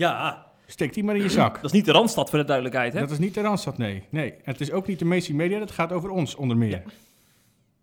Ja, 0.00 0.46
Steek 0.66 0.94
die 0.94 1.04
maar 1.04 1.16
in 1.16 1.22
je 1.22 1.28
zak. 1.28 1.54
Dat 1.54 1.64
is 1.64 1.72
niet 1.72 1.84
de 1.84 1.92
Randstad 1.92 2.30
voor 2.30 2.38
de 2.38 2.44
duidelijkheid, 2.44 2.92
hè? 2.92 3.00
Dat 3.00 3.10
is 3.10 3.18
niet 3.18 3.34
de 3.34 3.40
Randstad, 3.40 3.78
nee. 3.78 4.04
nee. 4.10 4.34
Het 4.42 4.60
is 4.60 4.70
ook 4.70 4.86
niet 4.86 4.98
de 4.98 5.04
mainstream 5.04 5.38
media, 5.38 5.58
dat 5.58 5.70
gaat 5.70 5.92
over 5.92 6.10
ons 6.10 6.34
onder 6.34 6.56
meer. 6.56 6.82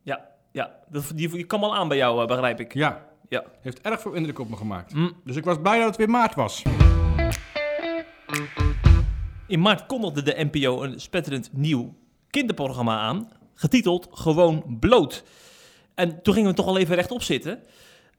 Ja, 0.01 0.27
ja. 0.51 0.75
Dat, 0.89 1.11
die, 1.15 1.29
die 1.29 1.45
kan 1.45 1.59
wel 1.59 1.75
aan 1.75 1.87
bij 1.87 1.97
jou, 1.97 2.21
eh, 2.21 2.27
begrijp 2.27 2.59
ik. 2.59 2.73
Ja, 2.73 3.05
Ja. 3.29 3.43
heeft 3.61 3.81
erg 3.81 4.01
veel 4.01 4.13
indruk 4.13 4.39
op 4.39 4.49
me 4.49 4.55
gemaakt. 4.55 4.93
Mm. 4.93 5.13
Dus 5.23 5.35
ik 5.35 5.43
was 5.43 5.57
blij 5.61 5.77
dat 5.77 5.87
het 5.87 5.97
weer 5.97 6.09
maart 6.09 6.35
was. 6.35 6.61
In 9.47 9.61
maart 9.61 9.85
kondigde 9.85 10.21
de 10.21 10.47
NPO 10.51 10.83
een 10.83 10.99
spetterend 10.99 11.49
nieuw 11.53 11.93
kinderprogramma 12.29 12.99
aan, 12.99 13.31
getiteld 13.53 14.07
Gewoon 14.11 14.77
Bloot. 14.79 15.23
En 15.95 16.21
toen 16.21 16.33
gingen 16.33 16.49
we 16.49 16.55
toch 16.55 16.67
al 16.67 16.77
even 16.77 16.95
rechtop 16.95 17.21
zitten. 17.21 17.59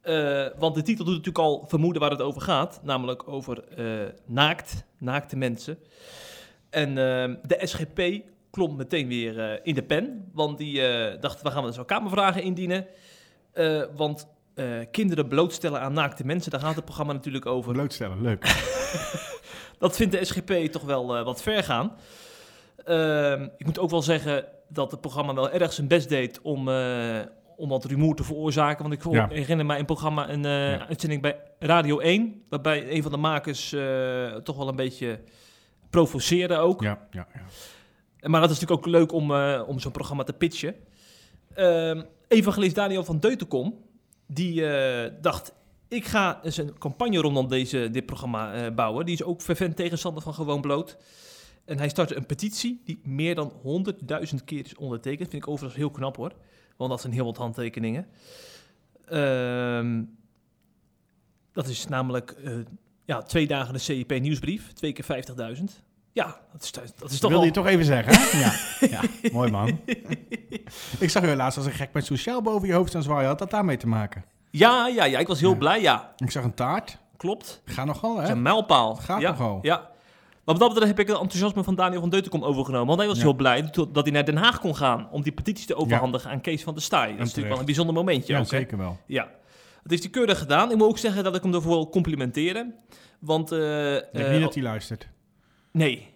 Eh, 0.09 0.47
want 0.59 0.75
de 0.75 0.83
titel 0.83 1.05
doet 1.05 1.15
natuurlijk 1.15 1.45
al 1.45 1.65
vermoeden 1.69 2.03
waar 2.03 2.11
het 2.11 2.23
over 2.23 2.41
gaat. 2.41 2.81
Namelijk 2.83 3.29
over 3.29 3.65
eh, 3.77 3.85
naakt, 4.27 4.85
naakte 4.99 5.37
mensen. 5.37 5.79
En 6.71 6.89
eh, 6.89 7.35
de 7.43 7.61
SGP 7.67 8.23
klom 8.51 8.77
meteen 8.77 9.09
weer 9.09 9.41
eh, 9.41 9.61
in 9.63 9.75
de 9.75 9.83
pen. 9.83 10.31
Want 10.33 10.59
die 10.59 10.81
dacht, 11.19 11.43
we 11.43 11.51
gaan 11.51 11.63
wel 11.63 11.73
wat 11.73 11.87
kamervragen 11.87 12.43
indienen. 12.43 12.87
Want 13.97 14.29
kinderen 14.91 15.29
blootstellen 15.29 15.81
aan 15.81 15.93
naakte 15.93 16.25
mensen, 16.27 16.51
daar 16.51 16.61
gaat 16.61 16.77
het 16.77 16.85
programma 16.85 17.13
natuurlijk 17.13 17.47
over. 17.47 17.73
Blootstellen, 17.73 18.23
leuk. 18.23 18.45
Dat 19.79 19.97
vindt 19.97 20.13
de 20.13 20.25
SGP 20.25 20.53
toch 20.73 20.83
wel 20.83 21.25
wat 21.25 21.43
ver 21.43 21.65
gaan. 21.65 21.97
Ehm, 22.85 23.49
ik 23.57 23.67
moet 23.67 23.79
ook 23.79 23.91
wel 23.91 24.03
zeggen 24.03 24.45
dat 24.69 24.91
het 24.91 25.01
programma 25.01 25.35
wel 25.35 25.51
erg 25.51 25.73
zijn 25.73 25.89
best 25.89 26.09
deed 26.09 26.41
om, 26.43 26.69
om 27.59 27.69
wat 27.69 27.85
rumoer 27.85 28.15
te 28.15 28.25
veroorzaken. 28.25 28.89
Want 28.89 28.95
ik 29.05 29.13
Ja. 29.13 29.29
herinner 29.29 29.67
mij 29.67 29.79
een 29.79 29.85
programma, 29.85 30.29
een 30.31 30.45
eh, 30.45 30.71
Ja. 30.71 30.87
uitzending 30.89 31.23
bij 31.23 31.41
Radio 31.59 31.99
1, 31.99 32.43
waarbij 32.49 32.91
een 32.93 33.03
van 33.03 33.11
de 33.13 33.17
makers 33.19 33.73
eh, 33.73 34.35
toch 34.35 34.57
wel 34.57 34.69
een 34.69 34.77
beetje 34.77 35.21
provoceerde 35.91 36.57
ook. 36.57 36.83
Ja, 36.83 37.07
ja, 37.11 37.27
ja. 37.35 38.29
Maar 38.29 38.41
dat 38.41 38.51
is 38.51 38.61
natuurlijk 38.61 38.87
ook 38.87 38.93
leuk 38.93 39.13
om, 39.13 39.35
eh, 39.35 39.63
om 39.67 39.79
zo'n 39.79 39.93
programma 39.93 40.23
te 40.23 40.33
pitchen. 40.33 40.75
Ehm 41.55 42.03
evangelist 42.29 42.75
Daniel 42.75 43.05
van 43.05 43.19
Deutenkom, 43.21 43.75
die 44.27 44.63
dacht... 45.21 45.53
ik 45.89 46.05
ga 46.05 46.41
eens 46.43 46.57
een 46.57 46.79
campagne 46.79 47.19
rondom 47.21 47.49
deze, 47.49 47.91
dit 47.91 48.07
programma 48.07 48.71
bouwen. 48.71 49.05
Die 49.05 49.15
is 49.15 49.23
ook 49.23 49.41
fervent 49.41 49.77
tegenstander 49.77 50.23
van 50.23 50.35
Gewoon 50.35 50.61
Bloot. 50.61 50.97
En 51.65 51.79
hij 51.79 51.89
startte 51.89 52.17
een 52.17 52.27
petitie 52.27 52.81
die 52.85 53.01
meer 53.05 53.35
dan 53.35 53.53
100.000 53.63 54.45
keer 54.45 54.65
is 54.65 54.75
ondertekend. 54.77 55.31
Vind 55.31 55.43
ik 55.43 55.49
overigens 55.49 55.81
heel 55.81 55.91
knap 55.91 56.17
hoor. 56.17 56.33
Want 56.79 56.91
dat 56.91 57.01
zijn 57.01 57.13
heel 57.13 57.25
wat 57.25 57.37
handtekeningen. 57.37 58.07
Ehm, 59.09 60.03
dat 61.53 61.67
is 61.69 61.87
namelijk 61.89 62.31
eh, 62.31 62.53
ja, 63.05 63.23
twee 63.23 63.47
dagen 63.47 63.73
de 63.73 63.79
CIP 63.79 64.21
nieuwsbrief. 64.21 64.73
Twee 64.73 64.93
keer 64.93 65.25
50.000. 65.57 65.65
Ja, 66.13 66.41
dat 66.53 66.63
is, 66.63 66.71
dat 66.73 67.11
is 67.11 67.19
toch 67.19 67.31
wel... 67.31 67.45
je 67.45 67.51
toch 67.51 67.67
even 67.67 67.85
zeggen? 67.85 68.39
Ja, 68.39 68.53
ja 68.99 69.31
mooi 69.33 69.51
man. 69.51 69.81
ik 70.99 71.11
zag 71.11 71.25
je 71.25 71.37
laatst 71.37 71.59
als 71.59 71.67
een 71.67 71.73
gek 71.73 71.93
met 71.93 72.05
sociaal 72.05 72.43
boven 72.43 72.69
je 72.69 72.75
hoofd 72.75 72.95
aan 72.95 73.03
zwaaien. 73.03 73.29
Had 73.29 73.39
dat 73.39 73.51
daarmee 73.51 73.77
te 73.77 73.87
maken? 73.87 74.25
Ja, 74.51 74.87
ja, 74.87 75.05
ja, 75.05 75.19
ik 75.19 75.27
was 75.27 75.41
heel 75.41 75.51
Ja. 75.51 75.57
blij, 75.57 75.81
ja. 75.81 76.13
Ik 76.17 76.31
zag 76.31 76.45
een 76.45 76.55
taart. 76.55 76.99
Klopt. 77.17 77.63
Ga 77.65 77.85
nogal, 77.85 78.19
hè? 78.19 78.29
een 78.29 78.43
mijlpaal. 78.43 78.97
Gaat 78.97 79.21
ja, 79.21 79.31
nogal. 79.31 79.59
Ja. 79.63 79.91
Maar 80.49 80.57
wat 80.57 80.67
dat 80.67 80.79
betreft 80.79 80.97
heb 80.99 81.07
ik 81.09 81.13
het 81.15 81.23
enthousiasme 81.23 81.65
van 81.65 81.75
Daniel 81.75 82.01
van 82.01 82.11
Deutenkom 82.11 82.45
overgenomen. 82.45 82.87
Want 82.87 82.99
hij 82.99 83.09
was 83.09 83.17
Ja. 83.17 83.23
heel 83.23 83.35
blij 83.35 83.71
dat 83.93 84.05
hij 84.05 84.11
naar 84.13 84.25
Den 84.25 84.37
Haag 84.37 84.61
kon 84.61 84.77
gaan 84.77 85.09
om 85.11 85.23
die 85.23 85.33
petitie 85.33 85.67
te 85.67 85.75
overhandigen 85.75 86.31
aan 86.31 86.41
Kees 86.41 86.63
van 86.63 86.75
der 86.75 86.83
Staaij. 86.83 87.07
Dat 87.11 87.15
is 87.15 87.19
natuurlijk 87.25 87.49
wel 87.49 87.59
een 87.59 87.65
bijzonder 87.65 87.95
momentje 87.95 88.33
Ja, 88.33 88.39
ook, 88.39 88.51
hè? 88.51 88.57
zeker 88.59 88.79
wel. 88.79 88.99
Ja. 89.07 89.23
Dat 89.83 89.91
heeft 89.91 90.03
hij 90.03 90.11
keurig 90.13 90.39
gedaan. 90.39 90.71
Ik 90.71 90.77
moet 90.77 90.87
ook 90.89 90.99
zeggen 90.99 91.25
dat 91.25 91.37
ik 91.37 91.43
hem 91.43 91.55
ervoor 91.55 91.73
wil 91.73 91.89
complimenteren. 91.89 92.75
Want... 93.21 93.53
eh, 93.53 93.95
Ik 93.97 94.03
eh, 94.13 94.31
niet 94.31 94.41
dat 94.41 94.55
hij 94.55 94.63
luistert. 94.63 95.09
Nee. 95.73 96.09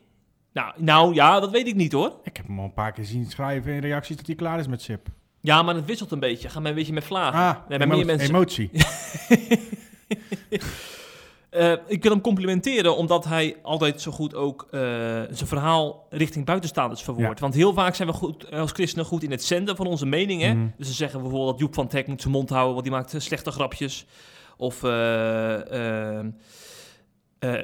Nou, 0.52 0.72
nou, 0.76 1.14
ja, 1.14 1.40
dat 1.40 1.50
weet 1.50 1.66
ik 1.66 1.74
niet 1.74 1.92
hoor. 1.92 2.16
Ik 2.22 2.36
heb 2.36 2.46
hem 2.46 2.58
al 2.58 2.64
een 2.64 2.72
paar 2.72 2.92
keer 2.92 3.04
zien 3.04 3.26
schrijven 3.30 3.72
in 3.72 3.80
reacties 3.80 4.16
dat 4.16 4.26
hij 4.26 4.34
klaar 4.34 4.58
is 4.58 4.66
met 4.66 4.82
Sip. 4.82 5.06
Ja, 5.40 5.62
maar 5.62 5.74
het 5.74 5.84
wisselt 5.84 6.10
een 6.10 6.20
beetje. 6.20 6.48
Ga 6.48 6.60
mij 6.60 6.70
een 6.70 6.76
beetje 6.76 6.92
met 6.92 7.04
vlagen. 7.04 7.40
Ah, 7.40 7.56
nee, 7.68 7.78
bij 7.78 7.86
meer 7.86 8.06
mensen. 8.06 8.28
emotie. 8.28 8.70
Eh, 11.52 11.72
ik 11.86 12.02
wil 12.02 12.12
hem 12.12 12.20
complimenteren 12.20 12.96
omdat 12.96 13.24
hij 13.24 13.56
altijd 13.62 14.00
zo 14.00 14.10
goed 14.10 14.34
ook 14.34 14.68
eh, 14.70 14.80
zijn 15.30 15.46
verhaal 15.46 16.06
richting 16.10 16.44
buitenstaanders 16.44 17.02
verwoordt. 17.02 17.40
Want 17.40 17.54
heel 17.54 17.72
vaak 17.72 17.94
zijn 17.94 18.08
we 18.08 18.14
goed, 18.14 18.44
eh, 18.44 18.60
als 18.60 18.72
christenen 18.72 19.04
goed 19.04 19.22
in 19.22 19.30
het 19.30 19.44
zenden 19.44 19.76
van 19.76 19.86
onze 19.86 20.06
meningen. 20.06 20.58
Mhm. 20.58 20.68
Dus 20.76 20.86
ze 20.86 20.92
zeggen 20.92 21.20
bijvoorbeeld 21.20 21.50
dat 21.50 21.60
Joep 21.60 21.74
van 21.74 21.88
Teck 21.88 22.06
moet 22.06 22.20
zijn 22.20 22.32
mond 22.32 22.50
houden, 22.50 22.72
want 22.72 22.84
die 22.84 22.94
maakt 22.94 23.14
slechte 23.16 23.50
grapjes. 23.50 24.06
Of 24.56 24.82
eh, 24.82 26.18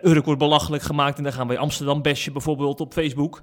Urk 0.02 0.24
wordt 0.24 0.40
belachelijk 0.40 0.82
gemaakt 0.82 1.18
en 1.18 1.22
dan 1.22 1.32
gaan 1.32 1.48
we 1.48 1.58
Amsterdam 1.58 2.02
bashen 2.02 2.32
bijvoorbeeld 2.32 2.80
op 2.80 2.92
Facebook. 2.92 3.42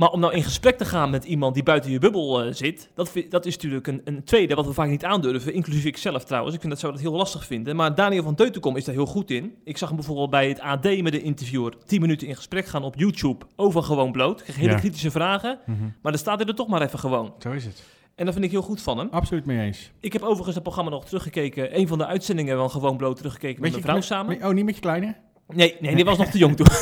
Maar 0.00 0.10
om 0.10 0.20
nou 0.20 0.34
in 0.34 0.42
gesprek 0.42 0.78
te 0.78 0.84
gaan 0.84 1.10
met 1.10 1.24
iemand 1.24 1.54
die 1.54 1.62
buiten 1.62 1.90
je 1.90 1.98
bubbel 1.98 2.42
eh, 2.42 2.52
zit, 2.52 2.90
dat, 2.94 3.12
dat 3.28 3.46
is 3.46 3.54
natuurlijk 3.54 3.86
een, 3.86 4.00
een 4.04 4.24
tweede 4.24 4.54
wat 4.54 4.66
we 4.66 4.72
vaak 4.72 4.88
niet 4.88 5.04
aandurven, 5.04 5.52
inclusief 5.54 5.84
ik 5.84 5.96
zelf 5.96 6.24
trouwens. 6.24 6.54
Ik 6.54 6.60
vind 6.60 6.72
dat 6.72 6.80
zou 6.80 6.92
dat 6.92 7.00
heel 7.00 7.12
lastig 7.12 7.46
vinden. 7.46 7.76
Maar 7.76 7.94
Daniel 7.94 8.22
van 8.22 8.34
Deutenkom 8.34 8.76
is 8.76 8.84
daar 8.84 8.94
heel 8.94 9.06
goed 9.06 9.30
in. 9.30 9.54
Ik 9.64 9.76
zag 9.76 9.88
hem 9.88 9.96
bijvoorbeeld 9.98 10.30
bij 10.30 10.48
het 10.48 10.60
AD 10.60 10.82
met 11.02 11.12
de 11.12 11.22
interviewer 11.22 11.74
10 11.86 12.00
minuten 12.00 12.26
in 12.28 12.36
gesprek 12.36 12.66
gaan 12.66 12.82
op 12.82 12.94
YouTube 12.96 13.44
over 13.56 13.82
gewoon 13.82 14.12
bloot. 14.12 14.38
Ik 14.38 14.44
kreeg 14.44 14.56
hele 14.56 14.70
Ja. 14.70 14.78
kritische 14.78 15.10
vragen, 15.10 15.58
Mhm. 15.66 15.80
maar 16.02 16.12
dan 16.12 16.20
staat 16.20 16.38
hij 16.38 16.48
er 16.48 16.54
toch 16.54 16.68
maar 16.68 16.82
even 16.82 16.98
gewoon. 16.98 17.34
Zo 17.38 17.50
is 17.50 17.64
het. 17.64 17.82
En 18.14 18.24
dat 18.24 18.34
vind 18.34 18.46
ik 18.46 18.50
heel 18.50 18.62
goed 18.62 18.82
van 18.82 18.98
hem. 18.98 19.08
Absoluut 19.10 19.44
mee 19.46 19.60
eens. 19.60 19.90
Ik 20.00 20.12
heb 20.12 20.22
overigens 20.22 20.54
het 20.54 20.62
programma 20.62 20.90
nog 20.90 21.04
teruggekeken, 21.04 21.78
een 21.78 21.88
van 21.88 21.98
de 21.98 22.06
uitzendingen 22.06 22.56
van 22.56 22.70
Gewoon 22.70 22.96
Bloot 22.96 23.16
teruggekeken 23.16 23.60
met 23.62 23.70
mijn 23.70 23.82
vrouw 23.82 24.00
samen. 24.00 24.44
Oh, 24.44 24.50
niet 24.52 24.64
met 24.64 24.74
je 24.74 24.80
kleine? 24.80 25.14
Nee, 25.48 25.76
nee, 25.80 25.94
die 25.94 26.04
was 26.04 26.18
nog 26.18 26.28
te 26.30 26.38
jong 26.38 26.56
toen. 26.56 26.66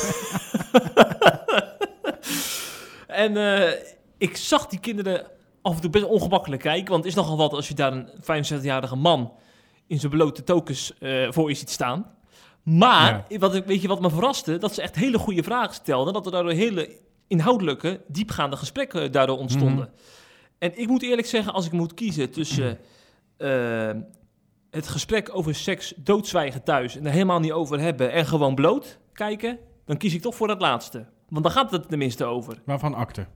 en 3.19 3.37
eh, 3.37 3.73
ik 4.19 4.37
zag 4.37 4.67
die 4.67 4.81
kinderen 4.81 5.27
af 5.63 5.75
en 5.75 5.81
toe 5.81 5.91
best 5.91 6.05
ongemakkelijk 6.05 6.63
kijken. 6.63 6.91
Want 6.91 7.05
het 7.05 7.13
is 7.13 7.19
nogal 7.19 7.37
wat 7.37 7.53
als 7.53 7.69
je 7.69 7.75
daar 7.75 7.93
een 7.93 8.09
65-jarige 8.63 8.97
man 8.97 9.33
in 9.87 9.99
zijn 10.01 10.13
blote 10.13 10.45
tokens 10.45 10.99
eh, 10.99 11.27
voor 11.31 11.49
je 11.49 11.55
ziet 11.55 11.71
staan. 11.71 12.15
Maar, 12.63 13.25
wat, 13.39 13.55
ik- 13.55 13.65
weet 13.65 13.83
je 13.83 13.89
wat 13.89 14.01
me 14.01 14.11
verraste? 14.11 14.59
Dat 14.59 14.75
ze 14.75 14.83
echt 14.83 14.95
hele 14.95 15.19
goede 15.19 15.43
vragen 15.43 15.75
stelden. 15.75 16.13
Dat 16.13 16.27
er 16.27 16.33
daardoor 16.33 16.53
hele 16.53 16.91
inhoudelijke, 17.27 18.01
diepgaande 18.07 18.57
gesprekken 18.57 19.13
daardoor 19.13 19.39
ontstonden. 19.39 19.91
En 20.59 20.79
ik 20.79 20.89
moet 20.89 21.03
eerlijk 21.03 21.27
zeggen, 21.27 21.53
als 21.53 21.67
ik 21.67 21.73
moet 21.73 21.95
kiezen 21.95 22.31
tussen 22.31 22.79
eh, 23.37 23.91
het 24.71 24.89
gesprek 24.89 25.31
over 25.33 25.55
seks 25.55 25.93
doodzwijgen 25.97 26.63
thuis 26.63 26.97
en 26.97 27.07
er 27.07 27.13
helemaal 27.13 27.41
niet 27.41 27.53
over 27.53 27.81
hebben 27.81 28.13
en 28.13 28.27
gewoon 28.27 28.55
bloot 28.55 28.99
kijken, 29.13 29.59
dan 29.85 29.97
kies 29.97 30.15
ik 30.15 30.23
toch 30.23 30.35
voor 30.35 30.47
dat 30.47 30.61
laatste. 30.61 31.07
Want 31.29 31.45
dan 31.45 31.53
gaat 31.53 31.71
het 31.71 31.89
tenminste 31.89 32.25
over. 32.25 32.59
Waarvan 32.65 32.95
akte? 32.95 33.27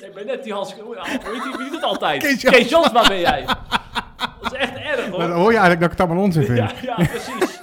Ik 0.00 0.14
ben 0.14 0.26
net 0.26 0.44
die 0.44 0.52
Hans... 0.52 0.74
Wie 0.74 1.56
doet 1.58 1.70
het 1.72 1.82
altijd? 1.82 2.22
Kees 2.22 2.42
Kees, 2.42 2.68
Jansma. 2.68 2.92
Jansma 2.92 3.08
ben 3.08 3.20
jij. 3.20 3.44
Dat 4.40 4.52
is 4.52 4.58
echt 4.58 4.74
erg 4.76 5.08
hoor. 5.08 5.18
Maar 5.18 5.28
dan 5.28 5.36
hoor 5.38 5.52
je 5.52 5.58
eigenlijk 5.58 5.80
dat 5.80 5.92
ik 5.92 5.98
het 5.98 6.00
allemaal 6.06 6.24
onzin 6.24 6.44
vind. 6.44 6.58
Ja, 6.58 6.72
ja, 6.82 6.94
precies. 6.94 7.60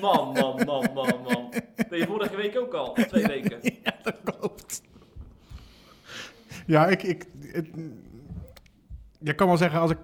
Man, 0.00 0.32
man, 0.32 0.62
man, 0.66 0.90
man, 0.94 1.22
man. 1.24 1.52
Ben 1.88 1.98
je 1.98 2.06
vorige 2.06 2.36
week 2.36 2.58
ook 2.58 2.74
al? 2.74 2.92
Twee 2.92 3.26
weken. 3.26 3.60
Ja, 6.66 6.86
ik... 6.86 7.02
ik 7.02 7.24
het- 7.52 7.68
je 9.20 9.34
kan 9.34 9.46
wel 9.46 9.56
zeggen, 9.56 9.80
als 9.80 9.90
ik 9.90 9.98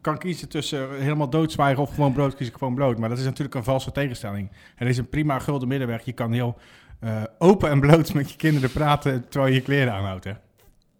kan 0.00 0.18
kiezen 0.18 0.48
tussen 0.48 1.00
helemaal 1.00 1.30
doodzwijgen 1.30 1.82
of 1.82 1.94
gewoon 1.94 2.12
brood, 2.12 2.34
kies 2.34 2.48
ik 2.48 2.56
gewoon 2.56 2.74
brood. 2.74 2.98
Maar 2.98 3.08
dat 3.08 3.18
is 3.18 3.24
natuurlijk 3.24 3.54
een 3.54 3.64
valse 3.64 3.92
tegenstelling. 3.92 4.50
Er 4.76 4.86
is 4.86 4.98
een 4.98 5.08
prima 5.08 5.38
gulden 5.38 5.68
middenweg. 5.68 6.04
Je 6.04 6.12
kan 6.12 6.32
heel 6.32 6.58
eh, 7.00 7.22
open 7.38 7.70
en 7.70 7.80
bloot 7.80 8.14
met 8.14 8.30
je 8.30 8.36
kinderen 8.36 8.70
praten 8.70 9.28
terwijl 9.28 9.52
je 9.52 9.58
je 9.58 9.64
kleren 9.64 9.92
aanhoudt. 9.92 10.24
Hè? 10.24 10.32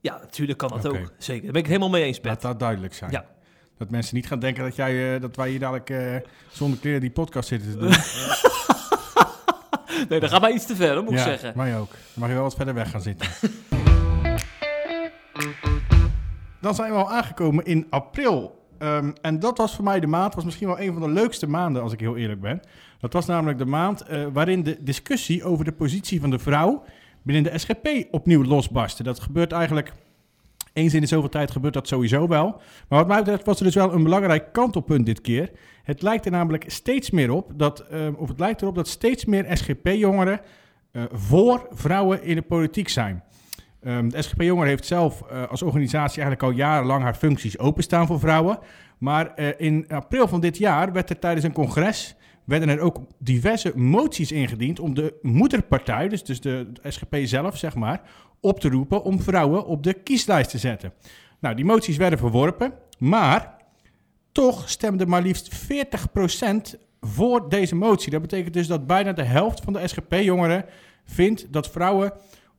Ja, 0.01 0.19
natuurlijk 0.21 0.59
kan 0.59 0.69
dat 0.69 0.87
ook. 0.87 1.13
Zeker. 1.19 1.43
Daar 1.43 1.53
ben 1.53 1.63
ik 1.63 1.67
het 1.67 1.67
helemaal 1.67 1.91
mee 1.91 2.05
eens, 2.05 2.21
Pet. 2.21 2.31
Laat 2.31 2.43
dat 2.43 2.59
duidelijk 2.59 2.95
zijn. 2.95 3.11
Ja. 3.11 3.25
Dat 3.79 3.91
mensen 3.91 4.15
niet 4.15 4.27
gaan 4.27 4.39
denken 4.39 4.65
dat, 4.65 4.77
jij, 4.77 5.15
eh, 5.15 5.21
dat 5.21 5.37
wij 5.37 5.49
hier 5.51 5.59
dadelijk 5.59 5.91
eh, 5.91 6.17
zonder 6.51 6.79
kleren 6.79 7.01
die 7.01 7.11
podcast 7.11 7.49
zitten 7.49 7.73
te 7.73 7.79
doen. 7.79 7.95
Nee, 10.09 10.21
dat 10.21 10.31
gaat 10.31 10.41
mij 10.41 10.53
iets 10.53 10.67
te 10.67 10.77
ver, 10.77 11.03
moet 11.03 11.13
ja, 11.13 11.19
ik 11.19 11.25
zeggen. 11.25 11.53
mij 11.57 11.79
ook. 11.79 11.91
Dan 11.91 11.99
mag 12.15 12.29
je 12.29 12.35
wel 12.35 12.43
wat 12.43 12.55
verder 12.55 12.75
weg 12.75 12.91
gaan 12.91 13.01
zitten. 13.01 13.29
Dan 16.61 16.75
zijn 16.75 16.93
we 16.93 16.99
al 16.99 17.11
aangekomen 17.11 17.65
in 17.65 17.87
april. 17.91 18.65
Ehm, 18.79 19.13
en 19.21 19.39
dat 19.39 19.59
was 19.59 19.75
voor 19.75 19.85
mij 19.85 20.01
de 20.01 20.07
maand, 20.07 20.35
was 20.35 20.45
misschien 20.45 20.67
wel 20.67 20.81
een 20.81 20.93
van 20.93 21.03
de 21.03 21.09
leukste 21.09 21.47
maanden, 21.47 21.83
als 21.83 21.93
ik 21.93 22.01
heel 22.01 22.17
eerlijk 22.17 22.41
ben. 22.41 22.61
Dat 22.99 23.13
was 23.13 23.27
namelijk 23.27 23.59
de 23.59 23.67
maand 23.67 24.01
eh, 24.01 24.27
waarin 24.33 24.63
de 24.63 24.77
discussie 24.81 25.45
over 25.45 25.65
de 25.65 25.73
positie 25.73 26.21
van 26.21 26.31
de 26.31 26.39
vrouw 26.39 26.85
binnen 27.23 27.53
de 27.53 27.59
SGP 27.59 27.89
opnieuw 28.11 28.45
losbarstte. 28.45 29.03
Dat 29.03 29.21
gebeurt 29.21 29.53
eigenlijk 29.53 29.93
eens 30.73 30.95
in 30.95 31.01
de 31.01 31.07
zoveel 31.07 31.29
tijd 31.29 31.51
gebeurt 31.51 31.75
dat 31.75 31.89
sowieso 31.89 32.29
wel. 32.29 32.61
Maar 32.89 32.99
wat 32.99 33.07
mij 33.07 33.19
betreft 33.19 33.47
was 33.47 33.59
er 33.59 33.65
dus 33.65 33.75
wel 33.75 33.93
een 33.93 34.03
belangrijk 34.03 34.53
kantelpunt 34.53 35.07
dit 35.07 35.21
keer. 35.21 35.51
Het 35.83 36.03
lijkt 36.03 36.25
er 36.25 36.31
namelijk 36.31 36.71
steeds 36.71 37.11
meer 37.11 37.31
op 37.31 37.53
dat, 37.55 37.81
eh, 37.81 38.09
of 38.17 38.29
het 38.29 38.39
lijkt 38.39 38.63
erop 38.63 38.75
dat 38.75 38.89
steeds 38.89 39.25
meer 39.25 39.57
SGP-jongeren 39.57 40.41
eh, 40.93 41.03
voor 41.13 41.67
vrouwen 41.71 42.23
in 42.23 42.35
de 42.35 42.43
politiek 42.43 42.89
zijn. 42.89 43.23
Ehm, 43.83 44.09
de 44.09 44.23
SGP 44.23 44.43
Jongeren 44.43 44.69
heeft 44.69 44.87
zelf 44.87 45.23
eh, 45.23 45.49
als 45.49 45.63
organisatie 45.63 46.23
eigenlijk 46.23 46.43
al 46.43 46.59
jarenlang 46.59 47.03
haar 47.03 47.15
functies 47.15 47.59
openstaan 47.59 48.07
voor 48.07 48.21
vrouwen. 48.21 48.59
Maar 48.99 49.35
eh, 49.35 49.49
in 49.57 49.85
april 49.89 50.29
van 50.29 50.41
dit 50.41 50.59
jaar 50.59 50.93
werd 50.93 51.11
er 51.11 51.19
tijdens 51.19 51.45
een 51.45 51.53
congres 51.53 52.17
werden 52.47 52.69
er 52.69 52.81
ook 52.81 53.01
diverse 53.19 53.73
moties 53.75 54.33
ingediend 54.33 54.81
om 54.81 54.95
de 54.95 55.15
moederpartij, 55.23 56.09
dus, 56.09 56.25
dus 56.25 56.41
de, 56.41 56.73
de 56.73 56.91
SGP 56.91 57.17
zelf, 57.23 57.57
zeg 57.57 57.75
maar, 57.75 58.01
op 58.41 58.61
te 58.61 58.69
roepen 58.69 59.03
om 59.03 59.21
vrouwen 59.21 59.67
op 59.67 59.83
de 59.83 59.95
kieslijst 59.95 60.51
te 60.51 60.59
zetten. 60.59 60.93
Nou, 61.41 61.55
die 61.55 61.65
moties 61.65 61.97
werden 61.97 62.19
verworpen, 62.19 62.73
maar 62.99 63.57
toch 64.33 64.69
stemde 64.69 65.07
maar 65.07 65.23
liefst 65.23 65.57
40% 66.77 66.79
voor 67.01 67.49
deze 67.49 67.75
motie. 67.75 68.11
Dat 68.11 68.21
betekent 68.21 68.55
dus 68.55 68.67
dat 68.67 68.87
bijna 68.87 69.13
de 69.13 69.23
helft 69.23 69.61
van 69.61 69.73
de 69.73 69.89
SGP-jongeren 69.89 70.65
vindt 71.05 71.53
dat 71.53 71.71
vrouwen 71.71 72.13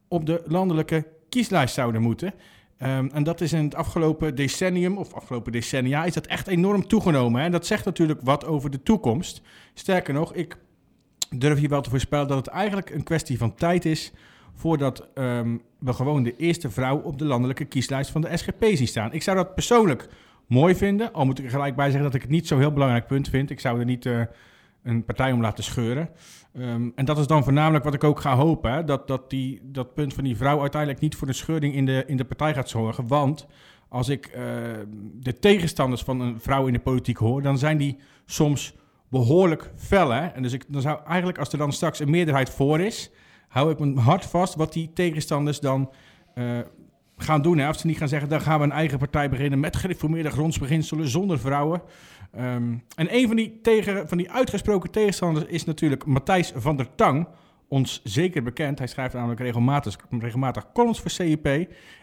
op 0.07 0.25
de 0.25 0.43
landelijke 0.45 1.07
kieslijst 1.29 1.73
zouden 1.73 2.01
moeten. 2.01 2.33
Ehm, 2.77 3.07
en 3.13 3.23
dat 3.23 3.41
is 3.41 3.53
in 3.53 3.63
het 3.63 3.75
afgelopen 3.75 4.35
decennium, 4.35 4.97
of 4.97 5.13
afgelopen 5.13 5.51
decennia, 5.51 6.05
is 6.05 6.13
dat 6.13 6.27
echt 6.27 6.47
enorm 6.47 6.87
toegenomen. 6.87 7.39
Hè? 7.39 7.45
En 7.45 7.51
dat 7.51 7.65
zegt 7.65 7.85
natuurlijk 7.85 8.19
wat 8.23 8.45
over 8.45 8.69
de 8.69 8.83
toekomst. 8.83 9.41
Sterker 9.73 10.13
nog, 10.13 10.33
ik 10.33 10.57
durf 11.29 11.59
hier 11.59 11.69
wel 11.69 11.81
te 11.81 11.89
voorspellen 11.89 12.27
dat 12.27 12.37
het 12.37 12.47
eigenlijk 12.47 12.89
een 12.89 13.03
kwestie 13.03 13.37
van 13.37 13.55
tijd 13.55 13.85
is 13.85 14.11
voordat 14.53 15.07
ehm, 15.13 15.57
we 15.79 15.93
gewoon 15.93 16.23
de 16.23 16.35
eerste 16.35 16.69
vrouw 16.69 16.97
op 16.97 17.17
de 17.17 17.25
landelijke 17.25 17.65
kieslijst 17.65 18.11
van 18.11 18.21
de 18.21 18.37
SGP 18.37 18.63
zien 18.63 18.87
staan. 18.87 19.13
Ik 19.13 19.23
zou 19.23 19.37
dat 19.37 19.53
persoonlijk 19.53 20.07
mooi 20.47 20.75
vinden, 20.75 21.13
al 21.13 21.25
moet 21.25 21.39
ik 21.39 21.45
er 21.45 21.51
gelijk 21.51 21.75
bij 21.75 21.85
zeggen 21.85 22.03
dat 22.03 22.13
ik 22.13 22.21
het 22.21 22.31
niet 22.31 22.47
zo'n 22.47 22.59
heel 22.59 22.73
belangrijk 22.73 23.07
punt 23.07 23.29
vind. 23.29 23.49
Ik 23.49 23.59
zou 23.59 23.79
er 23.79 23.85
niet 23.85 24.05
eh, 24.05 24.21
een 24.83 25.05
partij 25.05 25.31
om 25.31 25.41
laten 25.41 25.63
scheuren. 25.63 26.09
Ehm, 26.53 26.89
en 26.95 27.05
dat 27.05 27.17
is 27.17 27.27
dan 27.27 27.43
voornamelijk 27.43 27.83
wat 27.83 27.93
ik 27.93 28.03
ook 28.03 28.19
ga 28.19 28.35
hopen, 28.35 28.71
hè? 28.71 28.83
Dat, 28.83 29.07
dat 29.07 29.29
die, 29.29 29.59
dat 29.63 29.93
punt 29.93 30.13
van 30.13 30.23
die 30.23 30.37
vrouw 30.37 30.61
uiteindelijk 30.61 31.01
niet 31.01 31.15
voor 31.15 31.27
een 31.27 31.33
scheuring 31.33 31.73
in 31.73 31.85
de, 31.85 32.03
in 32.07 32.17
de 32.17 32.25
partij 32.25 32.53
gaat 32.53 32.69
zorgen. 32.69 33.07
Want 33.07 33.47
als 33.89 34.09
ik 34.09 34.25
eh, 34.25 34.43
de 35.13 35.39
tegenstanders 35.39 36.01
van 36.01 36.19
een 36.19 36.39
vrouw 36.39 36.67
in 36.67 36.73
de 36.73 36.79
politiek 36.79 37.17
hoor, 37.17 37.41
dan 37.41 37.57
zijn 37.57 37.77
die 37.77 37.97
soms 38.25 38.75
behoorlijk 39.09 39.71
fel. 39.75 40.09
Hè? 40.09 40.25
En 40.25 40.41
dus 40.41 40.53
ik, 40.53 40.63
dan 40.67 40.81
zou 40.81 40.99
eigenlijk, 41.05 41.37
als 41.37 41.51
er 41.51 41.57
dan 41.57 41.71
straks 41.71 41.99
een 41.99 42.09
meerderheid 42.09 42.49
voor 42.49 42.79
is, 42.79 43.11
hou 43.47 43.71
ik 43.71 43.79
mijn 43.79 43.97
hart 43.97 44.25
vast 44.25 44.55
wat 44.55 44.73
die 44.73 44.93
tegenstanders 44.93 45.59
dan 45.59 45.91
eh, 46.33 46.59
gaan 47.17 47.41
doen. 47.41 47.57
Hè? 47.57 47.69
Of 47.69 47.77
ze 47.77 47.87
niet 47.87 47.97
gaan 47.97 48.07
zeggen, 48.07 48.29
dan 48.29 48.41
gaan 48.41 48.59
we 48.59 48.65
een 48.65 48.71
eigen 48.71 48.97
partij 48.97 49.29
beginnen 49.29 49.59
met 49.59 49.75
gereformeerde 49.75 50.29
grondsbeginselen 50.29 51.07
zonder 51.07 51.39
vrouwen. 51.39 51.81
Ehm, 52.31 52.73
en 52.95 53.15
een 53.15 53.27
van 53.27 53.35
die, 53.35 53.59
tegen, 53.61 54.07
van 54.07 54.17
die 54.17 54.31
uitgesproken 54.31 54.91
tegenstanders 54.91 55.45
is 55.45 55.65
natuurlijk 55.65 56.05
Matthijs 56.05 56.53
van 56.55 56.77
der 56.77 56.95
Tang. 56.95 57.27
Ons 57.67 58.01
zeker 58.03 58.43
bekend. 58.43 58.77
Hij 58.77 58.87
schrijft 58.87 59.13
namelijk 59.13 59.39
regelmatig, 59.39 59.97
regelmatig 60.19 60.71
columns 60.73 60.99
voor 60.99 61.09
CIP. 61.09 61.45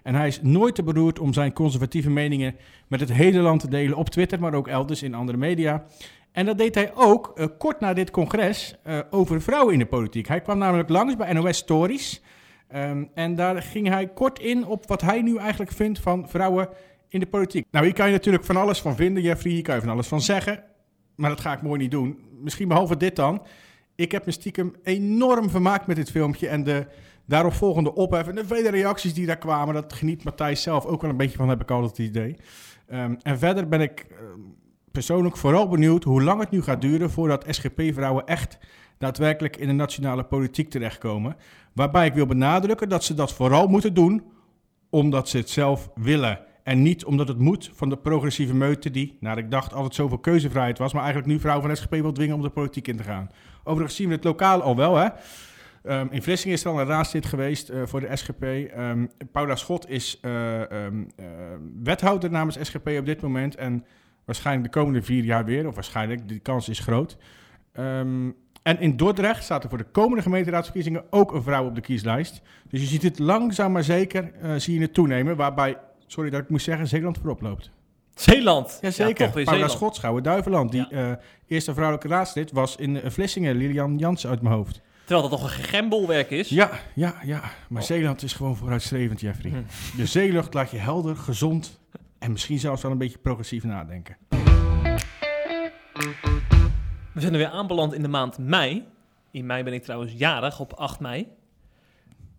En 0.03 0.15
hij 0.15 0.27
is 0.27 0.43
nooit 0.43 0.75
te 0.75 0.83
beroerd 0.83 1.19
om 1.19 1.33
zijn 1.33 1.53
conservatieve 1.53 2.11
meningen 2.11 2.57
met 2.89 3.01
het 3.01 3.13
hele 3.13 3.41
land 3.41 3.61
te 3.61 3.69
delen 3.69 3.97
op 3.97 4.11
Twitter, 4.11 4.41
maar 4.41 4.55
ook 4.55 4.69
elders 4.69 5.03
in 5.03 5.15
andere 5.15 5.39
media. 5.39 5.85
En 6.33 6.47
dat 6.47 6.59
deed 6.59 6.75
hij 6.75 6.93
ook 6.95 7.33
eh, 7.35 7.47
kort 7.59 7.81
na 7.81 7.93
dit 7.93 8.11
congres 8.11 8.77
eh, 8.83 8.99
over 9.11 9.43
vrouwen 9.43 9.73
in 9.73 9.79
de 9.79 9.87
politiek. 9.87 10.29
Hij 10.29 10.41
kwam 10.41 10.59
namelijk 10.59 10.89
langs 10.89 11.17
bij 11.17 11.33
NOS 11.33 11.57
Stories. 11.57 12.23
Ehm, 12.69 13.05
en 13.15 13.35
daar 13.35 13.63
ging 13.63 13.89
hij 13.89 14.07
kort 14.07 14.39
in 14.39 14.67
op 14.67 14.87
wat 14.89 15.01
hij 15.01 15.23
nu 15.23 15.37
eigenlijk 15.37 15.73
vindt 15.73 15.99
van 15.99 16.29
vrouwen 16.29 16.69
in 17.09 17.21
de 17.21 17.27
politiek. 17.27 17.67
Nou, 17.71 17.85
hier 17.85 17.95
kan 17.95 18.07
je 18.07 18.13
natuurlijk 18.13 18.45
van 18.45 18.57
alles 18.57 18.81
van 18.81 18.97
vinden, 18.97 19.23
Jeffrey. 19.23 19.53
Hier 19.53 19.63
kan 19.63 19.75
je 19.75 19.81
van 19.81 19.91
alles 19.91 20.07
van 20.07 20.21
zeggen. 20.21 20.63
Maar 21.15 21.31
dat 21.31 21.41
ga 21.41 21.53
ik 21.53 21.63
mooi 21.63 21.79
niet 21.79 21.91
doen. 21.91 22.19
Misschien 22.41 22.69
behalve 22.69 22.97
dit 22.97 23.17
dan. 23.17 23.43
Ik 23.95 24.13
heb 24.13 24.27
me 24.27 24.33
stiekem 24.33 24.75
enorm 24.83 25.51
vermaakt 25.51 25.87
met 25.87 25.97
dit 25.97 26.11
filmpje. 26.11 26.49
En 26.49 26.65
de 26.65 26.87
daarop 27.27 27.53
volgende 27.53 27.95
ophef 27.95 28.29
en 28.29 28.35
de 28.35 28.47
vele 28.47 28.71
reacties 28.71 29.15
die 29.15 29.27
daar 29.27 29.39
kwamen. 29.39 29.75
Dat 29.75 29.93
geniet 29.93 30.25
Matthijs 30.25 30.63
zelf 30.63 30.85
ook 30.85 31.01
wel 31.01 31.11
een 31.11 31.17
beetje 31.17 31.37
van, 31.37 31.49
heb 31.49 31.61
ik 31.61 31.71
altijd 31.71 31.97
het 31.97 32.07
idee. 32.07 32.37
Ehm, 32.87 33.15
en 33.23 33.39
verder 33.39 33.69
ben 33.69 33.81
ik 33.81 34.07
ehm, 34.11 34.41
persoonlijk 34.93 35.37
vooral 35.37 35.69
benieuwd 35.69 36.05
hoe 36.05 36.23
lang 36.23 36.41
het 36.41 36.51
nu 36.51 36.63
gaat 36.63 36.81
duren 36.81 37.11
voordat 37.11 37.47
SGP-vrouwen 37.49 38.27
echt 38.27 38.59
daadwerkelijk 38.99 39.57
in 39.57 39.67
de 39.67 39.73
nationale 39.73 40.25
politiek 40.25 40.71
terechtkomen. 40.71 41.37
Waarbij 41.73 42.07
ik 42.07 42.15
wil 42.15 42.27
benadrukken 42.27 42.89
dat 42.89 43.05
ze 43.05 43.15
dat 43.15 43.33
vooral 43.33 43.67
moeten 43.67 43.95
doen 43.95 44.23
omdat 44.91 45.29
ze 45.29 45.37
het 45.37 45.51
zelf 45.51 45.91
willen. 45.95 46.41
En 46.65 46.83
niet 46.83 47.05
omdat 47.05 47.29
het 47.29 47.39
moet 47.39 47.71
van 47.75 47.89
de 47.89 47.97
progressieve 47.97 48.55
meute 48.55 48.91
die, 48.91 49.17
naar 49.21 49.39
ik 49.39 49.51
dacht, 49.51 49.73
altijd 49.73 49.95
zoveel 49.95 50.19
keuzevrijheid 50.19 50.79
was, 50.79 50.93
maar 50.93 51.03
eigenlijk 51.03 51.33
nu 51.33 51.41
vrouwen 51.41 51.67
van 51.67 51.77
SGP 51.77 51.91
wil 51.91 52.13
dwingen 52.13 52.35
om 52.35 52.43
de 52.43 52.51
politiek 52.51 52.89
in 52.89 52.97
te 52.97 53.03
gaan. 53.03 53.31
Overigens 53.65 53.97
zien 53.97 54.09
we 54.09 54.15
het 54.15 54.25
lokaal 54.25 54.63
al 54.63 54.77
wel, 54.77 54.97
hè. 54.97 55.09
Ehm, 55.83 56.07
in 56.11 56.23
Vlissingen 56.23 56.57
is 56.57 56.65
er 56.65 56.71
al 56.71 56.81
een 56.81 56.87
raadslid 56.87 57.27
geweest 57.27 57.71
uh, 57.71 57.83
voor 57.85 58.01
de 58.01 58.17
SGP. 58.17 58.43
Um, 58.43 59.11
Paula 59.33 59.57
Schot 59.57 59.89
is 59.89 60.19
uh, 60.23 60.61
um, 60.61 61.09
uh, 61.21 61.27
wethouder 61.83 62.31
namens 62.31 62.59
SGP 62.61 62.89
op 62.89 63.07
dit 63.07 63.21
moment. 63.21 63.55
En 63.55 63.85
waarschijnlijk 64.25 64.73
de 64.73 64.79
komende 64.79 65.03
vier 65.03 65.25
jaar 65.25 65.45
weer, 65.45 65.67
of 65.67 65.75
waarschijnlijk, 65.75 66.29
die 66.29 66.39
kans 66.39 66.69
is 66.69 66.79
groot. 66.79 67.17
en 68.63 68.79
in 68.79 68.97
Dordrecht 68.97 69.45
staat 69.45 69.63
er 69.63 69.69
voor 69.69 69.79
de 69.79 69.91
komende 69.93 70.23
gemeenteraadsverkiezingen 70.23 71.05
ook 71.11 71.33
een 71.33 71.43
vrouw 71.43 71.67
op 71.67 71.75
de 71.75 71.81
kieslijst. 71.81 72.43
Dus 72.69 72.81
je 72.81 72.87
ziet 72.87 73.03
het 73.03 73.19
langzaam 73.19 73.73
maar 73.73 73.85
zeker 73.85 74.33
zie 74.57 74.75
je 74.75 74.81
het 74.81 74.95
toenemen, 74.95 75.37
waarbij 75.37 75.77
sorry 76.15 76.31
dat 76.31 76.41
ik 76.41 76.49
moest 76.49 76.65
zeggen, 76.65 76.89
Zeeland 76.89 77.19
voorop 77.19 77.41
loopt. 77.41 77.71
Zeeland? 78.15 78.79
Jazeker. 78.81 79.39
Ja, 79.39 79.45
Paula 79.45 79.69
Schotschouwen, 79.69 80.23
Duiveland. 80.23 80.71
Die 80.71 80.87
ja. 80.91 81.11
uh, 81.11 81.17
eerste 81.47 81.73
vrouwelijke 81.73 82.09
raadslid 82.09 82.53
was 82.53 82.77
in 82.77 82.95
uh, 82.95 83.03
Vlissingen, 83.07 83.57
Lilian 83.57 83.99
Jansen 83.99 84.31
uit 84.31 84.43
mijn 84.43 84.55
hoofd. 84.55 84.81
Terwijl 85.05 85.29
dat 85.29 85.41
toch 85.41 85.57
een 85.57 85.65
gembolwerk 85.65 86.31
is? 86.31 86.49
Ja, 86.49 86.71
ja, 86.95 87.15
ja. 87.25 87.41
Maar 87.69 87.83
oh. 87.83 87.89
Zeeland 87.89 88.23
is 88.23 88.33
gewoon 88.33 88.57
vooruitstrevend, 88.57 89.21
Jeffrey. 89.21 89.51
Hm. 89.51 89.97
De 89.97 90.07
zeelucht 90.07 90.55
laat 90.55 90.71
je 90.71 90.77
helder, 90.77 91.17
gezond 91.17 91.81
en 92.19 92.33
misschien 92.33 92.59
zelfs 92.59 92.83
wel 92.83 92.91
een 92.91 92.99
beetje 92.99 93.19
progressief 93.19 93.65
nadenken. 93.65 94.17
We 97.13 97.21
zijn 97.21 97.33
er 97.33 97.39
weer 97.39 97.49
aanbeland 97.49 97.95
in 97.95 98.03
de 98.03 98.09
maand 98.09 98.39
mei. 98.39 98.85
In 99.31 99.47
mei 99.47 99.63
ben 99.63 99.73
ik 99.73 99.83
trouwens 99.83 100.13
jarig, 100.13 100.61
op 100.61 100.73
8 100.73 101.01
mei. 101.01 101.27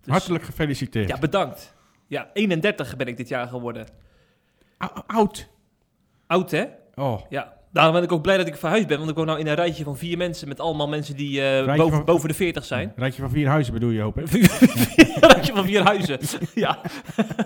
Dus, 0.02 0.14
Hartelijk 0.14 0.44
gefeliciteerd. 0.44 1.08
Ja, 1.08 1.20
bedankt. 1.20 1.75
Ja, 2.08 2.30
31 2.34 2.96
ben 2.96 3.08
ik 3.08 3.18
dit 3.18 3.28
jaar 3.28 3.48
geworden. 3.48 3.88
oud. 5.08 5.50
Oud, 6.28 6.52
hè? 6.52 6.66
Oh. 6.96 7.22
Ja, 7.30 7.55
daarom 7.76 7.94
ben 7.94 8.04
ik 8.04 8.12
ook 8.12 8.22
blij 8.22 8.38
dat 8.38 8.48
ik 8.48 8.56
verhuisd 8.56 8.88
ben. 8.88 8.98
Want 8.98 9.10
ik 9.10 9.16
woon 9.16 9.26
nou 9.26 9.40
in 9.40 9.48
een 9.48 9.56
rijtje 9.56 9.84
van 9.84 9.98
vier 9.98 10.18
mensen 10.18 10.48
met 10.48 10.60
allemaal 10.60 10.88
mensen 10.88 11.16
die 11.16 11.42
uh, 11.42 11.76
boven, 11.76 11.92
van, 11.92 12.06
boven 12.06 12.28
de 12.28 12.34
40 12.34 12.66
zijn. 12.66 12.88
Een 12.88 12.94
rijtje 12.96 13.22
van 13.22 13.32
vier 13.32 13.48
huizen 13.48 13.74
bedoel 13.74 13.90
je, 13.90 14.02
hoop 14.02 14.20
ik? 14.20 14.28
rijtje 15.34 15.54
van 15.54 15.66
vier 15.66 15.84
huizen, 15.84 16.20
ja. 16.66 16.80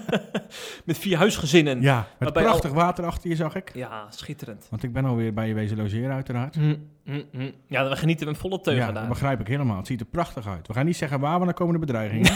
met 0.85 0.97
vier 0.97 1.17
huisgezinnen. 1.17 1.81
Ja, 1.81 2.07
met 2.19 2.33
prachtig 2.33 2.69
al... 2.69 2.75
water 2.75 3.05
achter 3.05 3.29
je, 3.29 3.35
zag 3.35 3.55
ik. 3.55 3.71
Ja, 3.73 4.07
schitterend. 4.09 4.67
Want 4.69 4.83
ik 4.83 4.93
ben 4.93 5.05
alweer 5.05 5.33
bij 5.33 5.47
je 5.47 5.53
wezen 5.53 5.77
logeren, 5.77 6.11
uiteraard. 6.11 6.55
Mm, 6.55 6.87
mm, 7.03 7.23
mm. 7.31 7.51
Ja, 7.67 7.89
we 7.89 7.95
genieten 7.95 8.27
met 8.27 8.37
volle 8.37 8.61
teugen 8.61 8.85
ja, 8.85 8.91
daar. 8.91 9.01
dat 9.01 9.11
begrijp 9.11 9.39
ik 9.39 9.47
helemaal. 9.47 9.77
Het 9.77 9.87
ziet 9.87 9.99
er 9.99 10.05
prachtig 10.05 10.47
uit. 10.47 10.67
We 10.67 10.73
gaan 10.73 10.85
niet 10.85 10.97
zeggen 10.97 11.19
waar, 11.19 11.33
want 11.33 11.45
dan 11.45 11.53
komen 11.53 11.73
de 11.73 11.85
bedreigingen. 11.85 12.31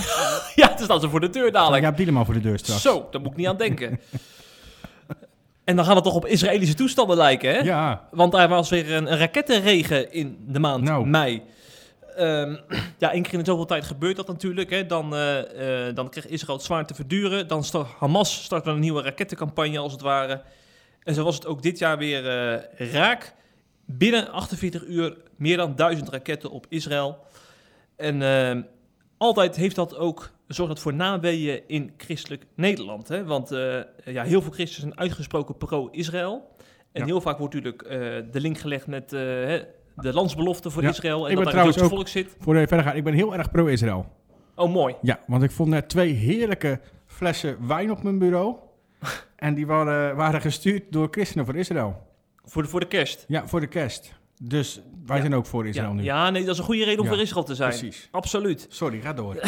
ja, 0.55 0.69
het 0.69 0.79
is 0.79 0.87
dan 0.87 1.01
zo 1.01 1.09
voor 1.09 1.19
de 1.19 1.29
deur 1.29 1.51
dadelijk. 1.51 1.83
Ja, 1.83 1.91
Dieleman 1.91 2.25
voor 2.25 2.33
de 2.33 2.41
deur 2.41 2.59
straks. 2.59 2.81
Zo, 2.81 3.07
daar 3.11 3.21
moet 3.21 3.31
ik 3.31 3.37
niet 3.37 3.47
aan 3.47 3.57
denken. 3.57 3.99
En 5.63 5.75
dan 5.75 5.85
gaat 5.85 5.95
het 5.95 6.03
toch 6.03 6.15
op 6.15 6.25
Israëlische 6.25 6.75
toestanden 6.75 7.17
lijken, 7.17 7.49
hè? 7.53 7.59
Ja. 7.59 8.07
Want 8.11 8.33
er 8.33 8.47
was 8.47 8.69
weer 8.69 8.93
een, 8.93 9.11
een 9.11 9.17
rakettenregen 9.17 10.11
in 10.11 10.37
de 10.47 10.59
maand 10.59 10.83
nou. 10.83 11.07
mei. 11.07 11.41
Um, 12.19 12.59
ja, 12.97 13.11
één 13.11 13.23
keer 13.23 13.39
in 13.39 13.45
zoveel 13.45 13.65
tijd 13.65 13.83
gebeurt 13.83 14.15
dat 14.15 14.27
natuurlijk. 14.27 14.69
Hè. 14.69 14.85
Dan, 14.85 15.13
uh, 15.13 15.37
uh, 15.37 15.95
dan 15.95 16.09
krijgt 16.09 16.29
Israël 16.29 16.57
het 16.57 16.65
zwaar 16.65 16.85
te 16.85 16.93
verduren. 16.93 17.47
Dan 17.47 17.63
start 17.63 17.87
Hamas 17.99 18.43
start 18.43 18.67
een 18.67 18.79
nieuwe 18.79 19.01
rakettencampagne, 19.01 19.79
als 19.79 19.91
het 19.91 20.01
ware. 20.01 20.41
En 21.03 21.13
zo 21.13 21.23
was 21.23 21.35
het 21.35 21.45
ook 21.45 21.61
dit 21.61 21.79
jaar 21.79 21.97
weer 21.97 22.23
uh, 22.79 22.91
raak. 22.91 23.33
Binnen 23.85 24.31
48 24.31 24.85
uur 24.85 25.17
meer 25.35 25.57
dan 25.57 25.75
duizend 25.75 26.09
raketten 26.09 26.49
op 26.49 26.65
Israël. 26.69 27.17
En 27.95 28.21
ehm, 28.21 28.61
altijd 29.17 29.55
heeft 29.55 29.75
dat 29.75 29.95
ook 29.95 30.31
zorgt 30.47 30.73
dat 30.73 30.81
voor 30.81 30.93
naweeën 30.93 31.61
in 31.67 31.93
christelijk 31.97 32.45
Nederland. 32.55 33.07
Hè? 33.07 33.25
Want 33.25 33.51
uh, 33.51 33.79
ja, 34.05 34.23
heel 34.23 34.41
veel 34.41 34.51
christenen 34.51 34.89
zijn 34.89 34.99
uitgesproken 34.99 35.57
pro-Israël. 35.57 36.51
En 36.91 37.01
ja. 37.01 37.05
heel 37.05 37.21
vaak 37.21 37.37
wordt 37.37 37.53
natuurlijk 37.53 37.83
uh, 37.83 37.89
de 38.31 38.41
link 38.41 38.57
gelegd 38.57 38.87
met 38.87 39.03
uh, 39.03 39.19
de 39.19 40.13
landsbelofte 40.13 40.69
voor 40.69 40.81
ja. 40.81 40.89
Israël. 40.89 41.25
En 41.25 41.29
ik 41.29 41.35
ben 41.35 41.43
dat 41.43 41.53
trouwens 41.53 41.77
volk 41.77 42.07
zit. 42.07 42.35
Voor 42.39 42.53
de 42.53 42.67
verder 42.67 42.85
gaan, 42.85 42.95
ik 42.95 43.03
ben 43.03 43.13
heel 43.13 43.35
erg 43.35 43.51
pro-Israël. 43.51 44.05
Oh, 44.55 44.71
mooi. 44.71 44.95
Ja, 45.01 45.19
want 45.27 45.43
ik 45.43 45.51
vond 45.51 45.69
net 45.69 45.89
twee 45.89 46.13
heerlijke 46.13 46.79
flessen 47.05 47.67
wijn 47.67 47.91
op 47.91 48.03
mijn 48.03 48.17
bureau. 48.17 48.55
en 49.35 49.53
die 49.53 49.67
waren, 49.67 50.15
waren 50.15 50.41
gestuurd 50.41 50.83
door 50.89 51.07
christenen 51.11 51.45
voor 51.45 51.55
Israël. 51.55 52.07
Voor 52.45 52.61
de, 52.61 52.69
voor 52.69 52.79
de 52.79 52.87
kerst? 52.87 53.25
Ja, 53.27 53.47
voor 53.47 53.59
de 53.59 53.67
kerst. 53.67 54.13
Dus 54.45 54.81
wij 55.05 55.15
ja. 55.15 55.21
zijn 55.21 55.35
ook 55.35 55.45
voor 55.45 55.67
Israël 55.67 55.87
ja. 55.87 55.93
nu. 55.93 56.03
Ja, 56.03 56.29
nee, 56.29 56.41
dat 56.43 56.53
is 56.53 56.57
een 56.59 56.65
goede 56.65 56.83
reden 56.83 56.99
om 56.99 57.05
Ja, 57.05 57.11
voor 57.11 57.21
Israël 57.21 57.43
te 57.45 57.55
zijn. 57.55 57.69
precies. 57.69 58.07
Absoluut. 58.11 58.65
Sorry, 58.69 59.01
ga 59.01 59.13
door. 59.13 59.35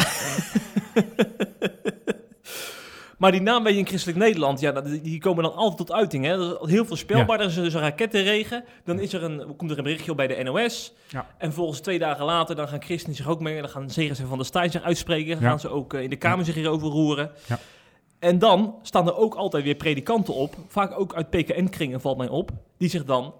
maar 3.18 3.32
die 3.32 3.40
naam 3.40 3.66
in 3.66 3.86
christelijk 3.86 4.18
Nederland, 4.18 4.60
ja, 4.60 4.72
dat- 4.72 4.84
die 5.02 5.20
komen 5.20 5.42
dan 5.44 5.54
altijd 5.54 5.76
tot 5.76 5.92
uiting. 5.92 6.24
Hè? 6.24 6.32
Er 6.32 6.62
is 6.62 6.70
heel 6.70 6.84
veel 6.84 6.96
speelbaar. 6.96 7.40
Er 7.40 7.46
is 7.46 7.54
dus 7.54 7.74
een 7.74 7.80
rakettenregen. 7.80 8.64
Dan 8.84 8.98
is 8.98 9.12
er 9.12 9.22
een, 9.22 9.56
komt 9.56 9.70
er 9.70 9.78
een 9.78 9.84
berichtje 9.84 10.10
op 10.10 10.16
bij 10.16 10.26
de 10.26 10.42
NOS. 10.42 10.92
Ja. 11.08 11.26
En 11.38 11.52
volgens 11.52 11.80
twee 11.80 11.98
dagen 11.98 12.24
later 12.24 12.56
dan 12.56 12.68
gaan 12.68 12.82
christenen 12.82 13.16
zich 13.16 13.28
ook 13.28 13.40
mee. 13.40 13.60
Dan 13.60 13.70
gaan 13.70 13.90
Zegers 13.90 14.18
en 14.18 14.26
Van 14.28 14.36
der 14.36 14.46
Staaij 14.46 14.68
zich 14.68 14.82
uitspreken. 14.82 15.32
Dan 15.40 15.48
gaan 15.48 15.60
ze 15.60 15.68
ook 15.68 15.94
eh, 15.94 16.02
in 16.02 16.10
de 16.10 16.16
Kamer 16.16 16.44
zich 16.44 16.54
hierover 16.54 16.88
roeren. 16.88 17.30
Ja. 17.46 17.58
En 18.18 18.38
dan 18.38 18.74
staan 18.82 19.06
er 19.06 19.16
ook 19.16 19.34
altijd 19.34 19.64
weer 19.64 19.74
predikanten 19.74 20.34
op. 20.34 20.54
Vaak 20.68 20.98
ook 21.00 21.14
uit 21.14 21.30
PKN-kringen 21.30 22.00
valt 22.00 22.16
mij 22.16 22.28
op. 22.28 22.50
Die 22.78 22.88
zich 22.88 23.04
dan 23.04 23.34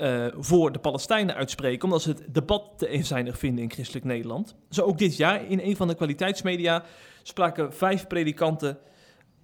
eh, 0.00 0.26
voor 0.38 0.72
de 0.72 0.78
Palestijnen 0.78 1.34
uitspreken, 1.34 1.84
omdat 1.84 2.02
ze 2.02 2.08
het 2.08 2.34
debat 2.34 2.72
te 2.76 2.88
eenzijdig 2.88 3.38
vinden 3.38 3.62
in 3.62 3.70
christelijk 3.70 4.04
Nederland. 4.04 4.54
Zo 4.70 4.82
ook 4.82 4.98
dit 4.98 5.16
jaar 5.16 5.46
in 5.46 5.60
een 5.60 5.76
van 5.76 5.88
de 5.88 5.94
kwaliteitsmedia 5.94 6.84
spraken 7.22 7.74
vijf 7.74 8.06
predikanten 8.06 8.78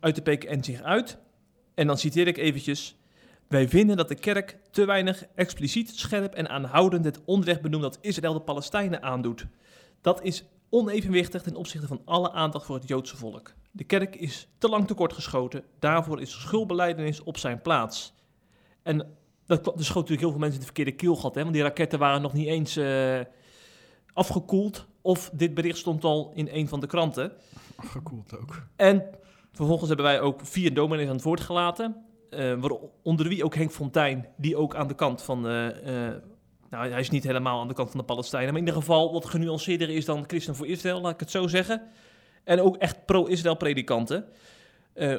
uit 0.01 0.15
de 0.15 0.23
PKN 0.23 0.63
zich 0.63 0.83
uit. 0.83 1.19
En 1.75 1.87
dan 1.87 1.99
citeer 1.99 2.27
ik 2.27 2.37
eventjes. 2.37 2.97
Wij 3.49 3.69
vinden 3.69 3.97
dat 3.97 4.09
de 4.09 4.15
kerk 4.15 4.59
te 4.71 4.85
weinig 4.85 5.25
expliciet, 5.35 5.97
scherp 5.97 6.35
en 6.35 6.49
aanhoudend 6.49 7.05
het 7.05 7.21
onrecht 7.25 7.61
benoemt 7.61 7.83
dat 7.83 7.99
Israël 8.01 8.33
de 8.33 8.41
Palestijnen 8.41 9.03
aandoet. 9.03 9.47
Dat 10.01 10.23
is 10.23 10.45
onevenwichtig 10.71 11.43
ten 11.43 11.57
opzichte 11.57 11.87
van 11.87 12.03
alle 12.05 12.33
aandacht 12.33 12.67
voor 12.67 12.77
het 12.77 12.89
Joodse 12.89 13.17
volk. 13.17 13.53
De 13.71 13.85
kerk 13.85 14.17
is 14.17 14.49
te 14.59 14.69
lang 14.69 14.87
tekortgeschoten, 14.87 15.65
daarvoor 15.79 16.21
is 16.21 16.41
schuldbeleidenis 16.41 17.23
op 17.23 17.39
zijn 17.39 17.63
plaats. 17.63 18.15
En 18.83 19.17
dat 19.47 19.67
er 19.67 19.85
schoot 19.85 19.95
natuurlijk 19.95 20.21
heel 20.21 20.31
veel 20.31 20.39
mensen 20.39 20.61
in 20.61 20.67
het 20.67 20.75
verkeerde 20.75 20.93
keelgat, 20.93 21.35
hè, 21.35 21.41
want 21.43 21.55
die 21.55 21.63
raketten 21.63 21.99
waren 21.99 22.23
nog 22.23 22.33
niet 22.33 22.47
eens 22.47 22.77
eh, 22.77 23.21
afgekoeld. 24.13 24.87
Of 25.01 25.31
dit 25.33 25.55
bericht 25.55 25.79
stond 25.79 26.05
al 26.05 26.31
in 26.35 26.49
een 26.53 26.69
van 26.69 26.81
de 26.81 26.87
kranten. 26.87 27.33
Gekoeld 27.79 28.39
ook. 28.39 28.63
En 28.77 29.05
vervolgens 29.53 29.89
hebben 29.89 30.07
wij 30.07 30.21
ook 30.21 30.41
vier 30.43 30.75
dominees 30.75 31.09
aan 31.09 31.15
het 31.15 31.23
woord 31.25 31.41
gelaten. 31.41 32.05
eh, 32.31 32.55
waaronder 32.55 33.29
wie 33.29 33.45
ook 33.45 33.55
Henk 33.55 33.73
Fontijn, 33.73 34.29
die 34.37 34.57
ook 34.57 34.75
aan 34.75 34.89
de 34.89 34.95
kant 34.95 35.23
van... 35.23 35.49
eh, 35.49 35.69
nou, 36.71 36.89
hij 36.91 37.01
is 37.01 37.11
niet 37.11 37.25
helemaal 37.25 37.61
aan 37.61 37.69
de 37.69 37.75
kant 37.75 37.91
van 37.91 38.01
de 38.01 38.07
Palestijnen... 38.07 38.49
maar 38.53 38.61
in 38.61 38.67
ieder 38.67 38.81
geval 38.81 39.13
wat 39.13 39.27
genuanceerder 39.27 39.91
is 39.91 40.05
dan 40.05 40.25
Christen 40.27 40.57
voor 40.57 40.67
Israël, 40.67 41.01
laat 41.01 41.13
ik 41.13 41.21
het 41.21 41.31
zo 41.31 41.47
zeggen. 41.47 41.83
En 42.45 42.61
ook 42.61 42.77
echt 42.77 43.05
pro-Israël 43.05 43.57
predikanten, 43.57 44.25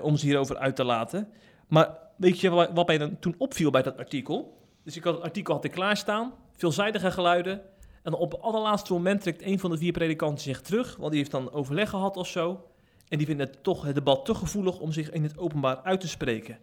om 0.02 0.18
ze 0.18 0.26
hierover 0.26 0.58
uit 0.58 0.76
te 0.76 0.84
laten. 0.84 1.30
Maar 1.68 1.98
weet 2.18 2.40
je 2.40 2.50
wat, 2.50 2.88
mij 2.88 2.98
dan 2.98 3.20
toen 3.20 3.36
opviel 3.38 3.72
bij 3.72 3.82
dat 3.82 3.98
artikel? 3.98 4.58
Dus 4.84 4.96
ik 4.96 5.04
had 5.04 5.14
het 5.14 5.24
artikel 5.24 5.54
had 5.54 5.64
ik 5.64 5.72
klaarstaan, 5.72 6.34
veelzijdige 6.56 7.12
geluiden... 7.12 7.62
En 8.08 8.14
op 8.14 8.32
het 8.32 8.42
allerlaatste 8.42 8.94
moment 8.94 9.22
trekt 9.22 9.42
een 9.42 9.60
van 9.60 9.72
de 9.72 9.78
vier 9.78 9.92
predikanten 9.92 10.44
zich 10.44 10.62
terug, 10.62 10.96
want 10.96 11.10
die 11.10 11.20
heeft 11.20 11.32
dan 11.32 11.52
overleg 11.52 11.90
gehad 11.90 12.18
of 12.18 12.28
zo. 12.28 12.66
En 13.08 13.18
die 13.18 13.28
vinden 13.28 13.48
het 13.48 13.64
toch 13.64 13.84
het 13.84 13.96
debat 13.96 14.26
te 14.26 14.36
gevoelig 14.36 14.80
om 14.80 14.92
zich 14.92 15.10
in 15.10 15.24
het 15.24 15.38
openbaar 15.38 15.82
uit 15.82 16.00
te 16.00 16.08
spreken. 16.08 16.58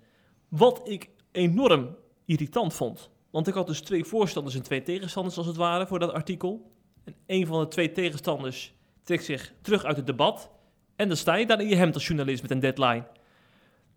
Wat 0.48 0.80
ik 0.84 1.08
enorm 1.32 1.96
irritant 2.24 2.74
vond. 2.74 3.10
Want 3.30 3.46
ik 3.46 3.54
had 3.54 3.66
dus 3.66 3.80
twee 3.80 4.04
voorstanders 4.04 4.54
en 4.54 4.62
twee 4.62 4.82
tegenstanders 4.82 5.36
als 5.36 5.46
het 5.46 5.56
ware 5.56 5.86
voor 5.86 5.98
dat 5.98 6.12
artikel. 6.12 6.72
En 7.04 7.14
een 7.26 7.46
van 7.46 7.60
de 7.60 7.68
twee 7.68 7.92
tegenstanders 7.92 8.74
trekt 9.02 9.24
zich 9.24 9.52
terug 9.60 9.84
uit 9.84 9.96
het 9.96 10.06
debat. 10.06 10.50
En 10.96 11.08
dan 11.08 11.16
sta 11.16 11.34
je 11.34 11.46
daar 11.46 11.60
in 11.60 11.68
je 11.68 11.76
hemd 11.76 11.94
als 11.94 12.06
journalist 12.06 12.42
met 12.42 12.50
een 12.50 12.60
deadline. 12.60 13.06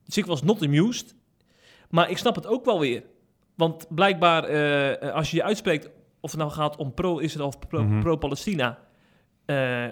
Dus 0.04 0.18
ik 0.18 0.26
was 0.26 0.44
not 0.44 0.62
amused. 0.62 1.16
Maar 1.90 2.10
ik 2.10 2.18
snap 2.18 2.36
het 2.36 2.48
ook 2.48 2.66
wel 2.66 2.80
weer. 2.80 3.04
Want 3.56 3.86
blijkbaar, 3.90 4.44
eh, 4.44 5.14
als 5.14 5.32
je 5.32 5.36
je 5.38 5.44
uitspreekt, 5.44 5.90
of 6.20 6.32
het 6.32 6.40
nou 6.40 6.52
gaat 6.52 6.76
om 6.76 6.94
pro-Israël 6.94 7.48
of 7.48 7.60
pro- 7.60 7.84
Mhm. 7.84 8.00
pro-Palestina, 8.00 8.80
eh, 9.46 9.86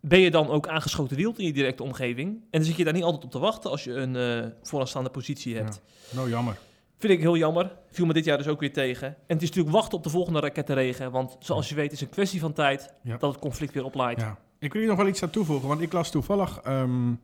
ben 0.00 0.18
je 0.20 0.30
dan 0.30 0.48
ook 0.48 0.68
aangeschoten 0.68 1.16
wild 1.16 1.38
in 1.38 1.46
je 1.46 1.52
directe 1.52 1.82
omgeving. 1.82 2.28
En 2.28 2.40
dan 2.50 2.62
zit 2.64 2.76
je 2.76 2.84
daar 2.84 2.92
niet 2.92 3.02
altijd 3.02 3.24
op 3.24 3.30
te 3.30 3.38
wachten 3.38 3.70
als 3.70 3.84
je 3.84 3.92
een 3.92 4.16
eh 4.16 4.50
vooraanstaande 4.62 5.10
positie 5.10 5.56
hebt. 5.56 5.82
Nou, 6.10 6.28
jammer. 6.28 6.56
Vind 6.98 7.12
ik 7.12 7.20
heel 7.20 7.36
jammer. 7.36 7.76
Viel 7.90 8.06
me 8.06 8.12
dit 8.12 8.24
jaar 8.24 8.38
dus 8.38 8.48
ook 8.48 8.60
weer 8.60 8.72
tegen. 8.72 9.06
En 9.08 9.14
het 9.26 9.42
is 9.42 9.48
natuurlijk 9.48 9.76
wachten 9.76 9.98
op 9.98 10.04
de 10.04 10.10
volgende 10.10 10.40
rakettenregen. 10.40 11.10
Want 11.10 11.36
zoals 11.38 11.68
je 11.68 11.74
weet 11.74 11.92
is 11.92 12.00
het 12.00 12.08
een 12.08 12.14
kwestie 12.14 12.40
van 12.40 12.52
tijd 12.52 12.94
Ja. 13.02 13.16
dat 13.16 13.30
het 13.32 13.40
conflict 13.40 13.74
weer 13.74 13.84
oplaait. 13.84 14.20
Ja. 14.20 14.38
Ik 14.58 14.72
wil 14.72 14.80
hier 14.80 14.90
nog 14.90 14.98
wel 14.98 15.08
iets 15.08 15.22
aan 15.22 15.30
toevoegen, 15.30 15.68
want 15.68 15.80
ik 15.80 15.92
las 15.92 16.10
toevallig 16.10 16.60
ehm, 16.64 17.14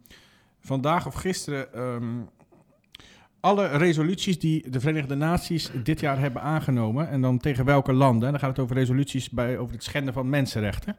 vandaag 0.60 1.06
of 1.06 1.14
gisteren 1.14 1.72
ehm, 1.74 2.20
alle 3.44 3.66
resoluties 3.66 4.38
die 4.38 4.70
de 4.70 4.80
Verenigde 4.80 5.14
Naties 5.14 5.70
dit 5.82 6.00
jaar 6.00 6.18
hebben 6.18 6.42
aangenomen. 6.42 7.08
En 7.08 7.20
dan 7.20 7.38
tegen 7.38 7.64
welke 7.64 7.92
landen. 7.92 8.24
En 8.24 8.30
dan 8.30 8.40
gaat 8.40 8.50
het 8.50 8.58
over 8.58 8.76
resoluties 8.76 9.30
bij, 9.30 9.58
over 9.58 9.74
het 9.74 9.84
schenden 9.84 10.14
van 10.14 10.28
mensenrechten. 10.28 10.96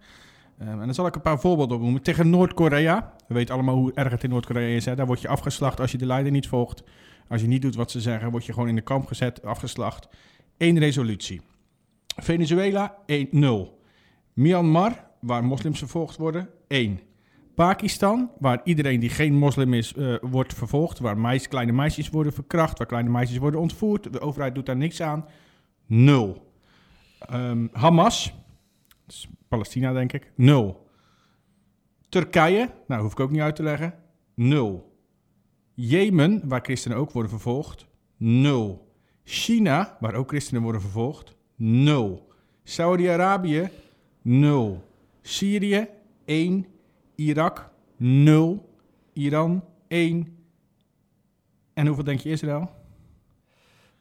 Ehm, 0.59 0.69
en 0.69 0.85
dan 0.85 0.93
zal 0.93 1.07
ik 1.07 1.15
een 1.15 1.21
paar 1.21 1.39
voorbeelden 1.39 1.77
opnoemen. 1.77 2.01
Tegen 2.01 2.29
Noord-Korea. 2.29 3.13
We 3.27 3.33
weten 3.33 3.53
allemaal 3.53 3.75
hoe 3.75 3.93
erg 3.93 4.11
het 4.11 4.23
in 4.23 4.29
Noord-Korea 4.29 4.75
is. 4.75 4.85
Hè? 4.85 4.95
Daar 4.95 5.05
word 5.05 5.21
je 5.21 5.27
afgeslacht 5.27 5.79
als 5.79 5.91
je 5.91 5.97
de 5.97 6.05
leider 6.05 6.31
niet 6.31 6.47
volgt. 6.47 6.83
Als 7.27 7.41
je 7.41 7.47
niet 7.47 7.61
doet 7.61 7.75
wat 7.75 7.91
ze 7.91 8.01
zeggen, 8.01 8.31
word 8.31 8.45
je 8.45 8.53
gewoon 8.53 8.69
in 8.69 8.75
de 8.75 8.81
kamp 8.81 9.07
gezet, 9.07 9.45
afgeslacht. 9.45 10.07
Eén 10.57 10.79
resolutie. 10.79 11.41
Venezuela 12.15 12.95
1-0. 13.05 13.79
Myanmar, 14.33 15.07
waar 15.19 15.43
moslims 15.43 15.79
vervolgd 15.79 16.17
worden, 16.17 16.49
1. 16.67 16.99
Pakistan, 17.55 18.31
waar 18.39 18.61
iedereen 18.63 18.99
die 18.99 19.09
geen 19.09 19.33
moslim 19.33 19.73
is, 19.73 19.93
eh, 19.93 20.15
wordt 20.21 20.53
vervolgd. 20.53 20.99
Waar 20.99 21.39
kleine 21.47 21.71
meisjes 21.71 22.09
worden 22.09 22.33
verkracht, 22.33 22.77
waar 22.77 22.87
kleine 22.87 23.09
meisjes 23.09 23.37
worden 23.37 23.59
ontvoerd. 23.59 24.13
De 24.13 24.19
overheid 24.19 24.55
doet 24.55 24.65
daar 24.65 24.77
niks 24.77 25.01
aan. 25.01 25.25
0. 25.85 26.53
Ehm, 27.19 27.67
Hamas, 27.71 28.33
Palestina 29.47 29.93
denk 29.93 30.13
ik, 30.13 30.31
0. 30.35 30.87
Turkije, 32.09 32.69
nou 32.87 33.01
hoef 33.01 33.11
ik 33.11 33.19
ook 33.19 33.31
niet 33.31 33.41
uit 33.41 33.55
te 33.55 33.63
leggen, 33.63 33.93
0. 34.33 34.97
Jemen, 35.73 36.41
waar 36.47 36.61
christenen 36.63 36.97
ook 36.97 37.11
worden 37.11 37.31
vervolgd, 37.31 37.87
0. 38.17 38.93
China, 39.23 39.97
waar 39.99 40.13
ook 40.13 40.27
christenen 40.27 40.61
worden 40.61 40.81
vervolgd, 40.81 41.35
0. 41.55 42.27
Saudi-Arabië, 42.63 43.69
0. 44.21 44.83
Syrië, 45.21 45.87
1. 46.25 46.65
Irak, 47.15 47.69
0. 47.97 48.69
Iran, 49.13 49.63
1. 49.87 50.37
En 51.73 51.85
hoeveel 51.85 52.03
denk 52.03 52.19
je 52.19 52.29
Israël? 52.29 52.69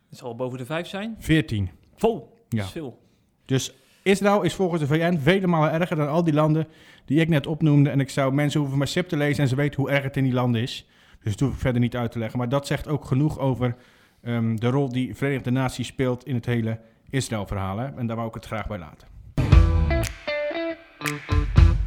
Het 0.08 0.18
zal 0.18 0.34
boven 0.34 0.58
de 0.58 0.64
vijf 0.64 0.86
zijn. 0.86 1.16
14. 1.18 1.70
Vol. 1.96 2.18
Dat 2.18 2.58
Ja. 2.58 2.64
is 2.64 2.70
veel. 2.70 3.02
Dus 3.44 3.74
Israël 4.02 4.42
is 4.42 4.54
volgens 4.54 4.80
de 4.80 4.86
VN 4.86 5.18
vele 5.18 5.46
malen 5.46 5.72
erger 5.72 5.96
dan 5.96 6.08
al 6.08 6.24
die 6.24 6.34
landen 6.34 6.66
die 7.04 7.20
ik 7.20 7.28
net 7.28 7.46
opnoemde. 7.46 7.90
En 7.90 8.00
ik 8.00 8.10
zou 8.10 8.32
mensen 8.32 8.60
hoeven 8.60 8.78
maar 8.78 8.88
SIP 8.88 9.08
te 9.08 9.16
lezen 9.16 9.42
en 9.42 9.48
ze 9.48 9.56
weten 9.56 9.80
hoe 9.80 9.90
erg 9.90 10.02
het 10.04 10.16
in 10.16 10.24
die 10.24 10.32
landen 10.32 10.62
is. 10.62 10.88
Dus 11.22 11.32
dat 11.32 11.40
hoef 11.40 11.54
ik 11.54 11.60
verder 11.60 11.80
niet 11.80 11.96
uit 11.96 12.12
te 12.12 12.18
leggen. 12.18 12.38
Maar 12.38 12.48
dat 12.48 12.66
zegt 12.66 12.88
ook 12.88 13.04
genoeg 13.04 13.38
over 13.38 13.76
ehm, 14.20 14.56
de 14.56 14.68
rol 14.68 14.88
die 14.88 15.14
Verenigde 15.14 15.50
Naties 15.50 15.86
speelt 15.86 16.26
in 16.26 16.34
het 16.34 16.46
hele 16.46 16.80
Israël-verhaal. 17.10 17.78
En 17.80 18.06
daar 18.06 18.16
wou 18.16 18.28
ik 18.28 18.34
het 18.34 18.46
graag 18.46 18.66
bij 18.66 18.78
laten. 18.78 19.08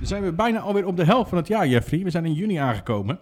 Zijn 0.08 0.24
we 0.24 0.34
bijna 0.34 0.60
alweer 0.60 0.86
op 0.86 0.98
de 0.98 1.04
helft 1.04 1.30
van 1.30 1.38
het 1.38 1.48
jaar, 1.48 1.67
Jeffrey. 1.67 2.04
We 2.04 2.10
zijn 2.10 2.26
in 2.26 2.34
juni 2.34 2.56
aangekomen. 2.56 3.20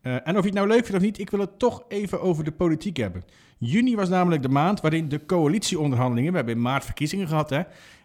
Eh, 0.00 0.14
en 0.14 0.36
of 0.36 0.40
je 0.40 0.48
het 0.48 0.54
nou 0.54 0.66
leuk 0.68 0.84
vindt 0.84 0.94
of 0.94 1.02
niet, 1.02 1.18
ik 1.18 1.30
wil 1.30 1.40
het 1.40 1.58
toch 1.58 1.84
even 1.88 2.20
over 2.20 2.44
de 2.44 2.52
politiek 2.52 2.96
hebben. 2.96 3.24
Juni 3.58 3.96
was 3.96 4.08
namelijk 4.08 4.42
de 4.42 4.48
maand 4.48 4.80
waarin 4.80 5.08
de 5.08 5.26
coalitieonderhandelingen... 5.26 6.30
We 6.30 6.36
hebben 6.36 6.54
in 6.54 6.62
maart 6.62 6.84
verkiezingen 6.84 7.28
gehad, 7.28 7.50
hè. 7.50 7.56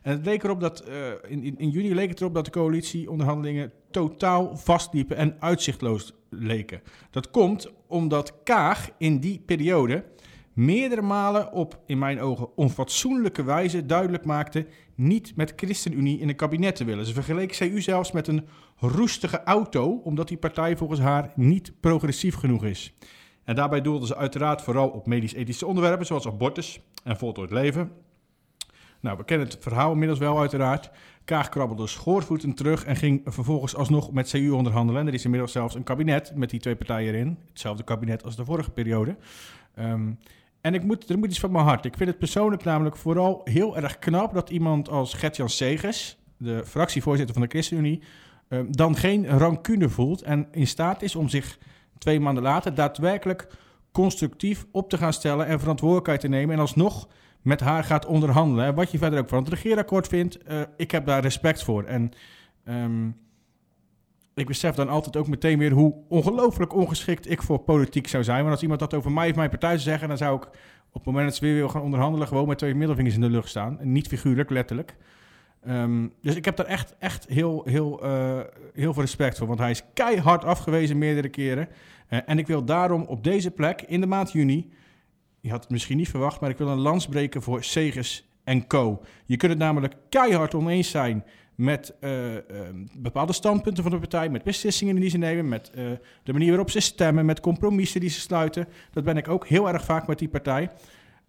En 0.02 0.12
het 0.12 0.26
leek 0.26 0.44
erop 0.44 0.60
dat, 0.60 0.80
eh, 0.80 0.96
in, 1.28 1.44
in, 1.44 1.58
in 1.58 1.70
juni 1.70 1.96
leek 1.96 2.10
het 2.10 2.20
erop 2.22 2.34
dat 2.34 2.46
de 2.46 2.52
coalitieonderhandelingen 2.52 3.72
totaal 3.92 4.58
vastliepen 4.58 5.18
en 5.18 5.36
uitzichtloos 5.40 6.14
leken. 6.30 6.82
Dat 7.10 7.32
komt 7.32 7.72
omdat 7.88 8.34
Kaag 8.44 8.90
in 8.98 9.20
die 9.20 9.44
periode 9.46 10.04
meerdere 10.66 11.02
malen 11.02 11.52
op, 11.52 11.80
in 11.86 11.98
mijn 11.98 12.22
ogen, 12.22 12.58
onfatsoenlijke 12.58 13.44
wijze 13.44 13.86
duidelijk 13.86 14.26
maakte 14.26 14.68
niet 14.96 15.36
met 15.36 15.54
ChristenUnie 15.56 16.20
in 16.20 16.30
een 16.30 16.36
kabinet 16.36 16.76
te 16.76 16.84
willen. 16.84 17.06
Ze 17.06 17.14
vergeleek 17.14 17.52
CU 17.52 17.82
zelfs 17.82 18.12
met 18.12 18.28
een 18.28 18.48
roestige 18.78 19.44
auto, 19.44 20.02
omdat 20.04 20.28
die 20.28 20.38
partij 20.38 20.78
volgens 20.78 21.00
haar 21.00 21.32
niet 21.36 21.74
progressief 21.80 22.36
genoeg 22.36 22.66
is. 22.66 22.94
En 23.44 23.56
daarbij 23.56 23.82
doelde 23.82 24.06
ze 24.06 24.16
uiteraard 24.16 24.62
vooral 24.62 24.90
op 24.90 25.08
medisch-ethische 25.08 25.66
onderwerpen, 25.66 26.06
zoals 26.06 26.28
abortus 26.28 26.80
en 27.04 27.18
voltooid 27.18 27.52
leven. 27.52 27.92
Nou, 29.00 29.18
we 29.18 29.24
kennen 29.24 29.48
het 29.48 29.58
verhaal 29.60 29.92
inmiddels 29.92 30.20
wel 30.20 30.40
uiteraard. 30.40 30.90
Kaag 31.26 31.50
krabbelde 31.50 31.88
schoorvoeten 31.88 32.54
terug 32.54 32.86
en 32.86 32.96
ging 32.96 33.22
vervolgens 33.26 33.76
alsnog 33.76 34.12
met 34.12 34.30
CU 34.30 34.50
onderhandelen. 34.50 35.02
En 35.02 35.08
er 35.08 35.14
is 35.14 35.24
inmiddels 35.24 35.52
zelfs 35.52 35.76
een 35.76 35.84
kabinet 35.84 36.32
met 36.36 36.50
die 36.50 36.60
twee 36.60 36.76
partijen 36.76 37.14
erin. 37.14 37.38
Hetzelfde 37.48 37.84
kabinet 37.84 38.24
als 38.24 38.36
de 38.36 38.46
vorige 38.46 38.72
periode. 38.72 39.16
Ehm, 39.76 40.12
en 40.62 40.74
ik 40.74 40.84
moet, 40.84 41.10
er 41.10 41.18
moet 41.18 41.30
iets 41.30 41.40
van 41.40 41.52
mijn 41.52 41.66
hart. 41.66 41.86
Ik 41.86 41.98
vind 41.98 42.10
het 42.10 42.20
persoonlijk 42.20 42.64
namelijk 42.64 42.96
vooral 42.96 43.42
heel 43.44 43.78
erg 43.78 44.00
knap 44.00 44.34
dat 44.34 44.50
iemand 44.50 44.90
als 44.90 45.14
Gert-Jan 45.14 45.50
Segers, 45.50 46.18
de 46.38 46.64
fractievoorzitter 46.66 47.34
van 47.34 47.44
de 47.44 47.50
ChristenUnie, 47.50 48.02
ehm, 48.48 48.66
dan 48.70 48.96
geen 48.96 49.28
rancune 49.28 49.90
voelt 49.90 50.22
en 50.22 50.48
in 50.52 50.68
staat 50.68 51.02
is 51.02 51.16
om 51.16 51.30
zich 51.30 51.58
twee 51.98 52.20
maanden 52.20 52.44
later 52.44 52.76
daadwerkelijk 52.76 53.48
constructief 53.92 54.66
op 54.72 54.90
te 54.90 54.98
gaan 54.98 55.14
stellen 55.14 55.46
en 55.46 55.60
verantwoordelijkheid 55.60 56.20
te 56.20 56.28
nemen 56.28 56.56
en 56.56 56.62
alsnog 56.62 57.08
met 57.42 57.60
haar 57.60 57.84
gaat 57.84 58.06
onderhandelen. 58.06 58.66
En 58.66 58.76
wat 58.76 58.92
je 58.92 58.98
verder 58.98 59.20
ook 59.20 59.30
van 59.30 59.44
het 59.44 59.50
regeerakkoord 59.50 60.08
vindt, 60.08 60.38
eh, 60.38 60.62
ik 60.78 60.92
heb 60.92 61.06
daar 61.06 61.22
respect 61.22 61.64
voor. 61.64 61.84
En 61.84 62.12
ehm, 62.64 63.10
ik 64.36 64.48
besef 64.48 64.76
dan 64.76 64.90
altijd 64.90 65.18
ook 65.18 65.28
meteen 65.28 65.58
weer 65.58 65.72
hoe 65.72 65.94
ongelooflijk 66.08 66.74
ongeschikt 66.74 67.30
ik 67.30 67.42
voor 67.42 67.60
politiek 67.60 68.08
zou 68.08 68.24
zijn. 68.24 68.40
Want 68.40 68.52
als 68.52 68.62
iemand 68.62 68.80
dat 68.80 68.94
over 68.94 69.12
mij 69.12 69.30
of 69.30 69.36
mijn 69.36 69.50
partij 69.50 69.70
zou 69.70 69.82
zeggen, 69.82 70.08
dan 70.08 70.18
zou 70.18 70.36
ik 70.36 70.44
op 70.88 70.94
het 70.94 71.06
moment 71.06 71.26
dat 71.26 71.36
ze 71.36 71.46
weer 71.46 71.56
wil 71.56 71.70
gaan 71.70 71.82
onderhandelen, 71.82 72.28
gewoon 72.28 72.48
met 72.48 72.58
twee 72.58 72.76
middelvingers 72.76 73.16
in 73.16 73.22
de 73.22 73.30
lucht 73.30 73.50
staan. 73.50 73.78
Niet 73.82 74.08
figuurlijk, 74.08 74.50
letterlijk. 74.50 74.96
Ehm, 75.64 76.08
dus 76.22 76.36
ik 76.36 76.46
heb 76.46 76.56
daar 76.56 76.66
echt, 76.66 76.96
echt 77.00 77.26
heel, 77.28 77.62
heel, 77.66 78.04
eh, 78.04 78.40
heel 78.74 78.94
veel 78.94 79.02
respect 79.02 79.38
voor. 79.38 79.48
Want 79.48 79.60
hij 79.60 79.72
is 79.72 79.84
keihard 79.94 80.46
afgewezen 80.46 80.98
meerdere 80.98 81.30
keren. 81.30 81.68
Eh, 82.08 82.20
en 82.26 82.38
ik 82.38 82.48
wil 82.48 82.66
daarom 82.66 83.04
op 83.04 83.24
deze 83.24 83.52
plek 83.52 83.82
in 83.82 84.02
de 84.02 84.08
maand 84.08 84.32
juni 84.32 84.72
je 85.42 85.50
had 85.50 85.62
het 85.62 85.70
misschien 85.70 85.98
niet 85.98 86.10
verwacht, 86.10 86.42
maar 86.42 86.50
ik 86.50 86.58
wil 86.58 86.68
een 86.68 86.80
lans 86.80 87.08
breken 87.08 87.42
voor 87.42 87.64
Segers 87.64 88.30
en 88.44 88.68
co. 88.68 89.02
Je 89.26 89.38
kunt 89.38 89.52
het 89.52 89.62
namelijk 89.62 89.96
keihard 90.10 90.54
oneens 90.54 90.90
zijn 90.90 91.24
met 91.56 91.94
eh, 92.00 92.38
eh, 92.38 92.44
bepaalde 92.98 93.34
standpunten 93.34 93.84
van 93.84 93.92
de 93.92 94.00
partij, 94.00 94.30
met 94.30 94.44
beslissingen 94.44 94.96
die 94.96 95.10
ze 95.10 95.18
nemen, 95.18 95.50
met 95.50 95.70
eh, 95.70 95.86
de 96.24 96.34
manier 96.34 96.50
waarop 96.50 96.70
ze 96.70 96.80
stemmen, 96.80 97.26
met 97.26 97.40
compromissen 97.40 98.00
die 98.00 98.10
ze 98.10 98.20
sluiten. 98.20 98.68
Dat 98.92 99.04
ben 99.04 99.18
ik 99.18 99.28
ook 99.28 99.48
heel 99.48 99.70
erg 99.70 99.84
vaak 99.84 100.08
met 100.08 100.20
die 100.20 100.30
partij. 100.30 100.70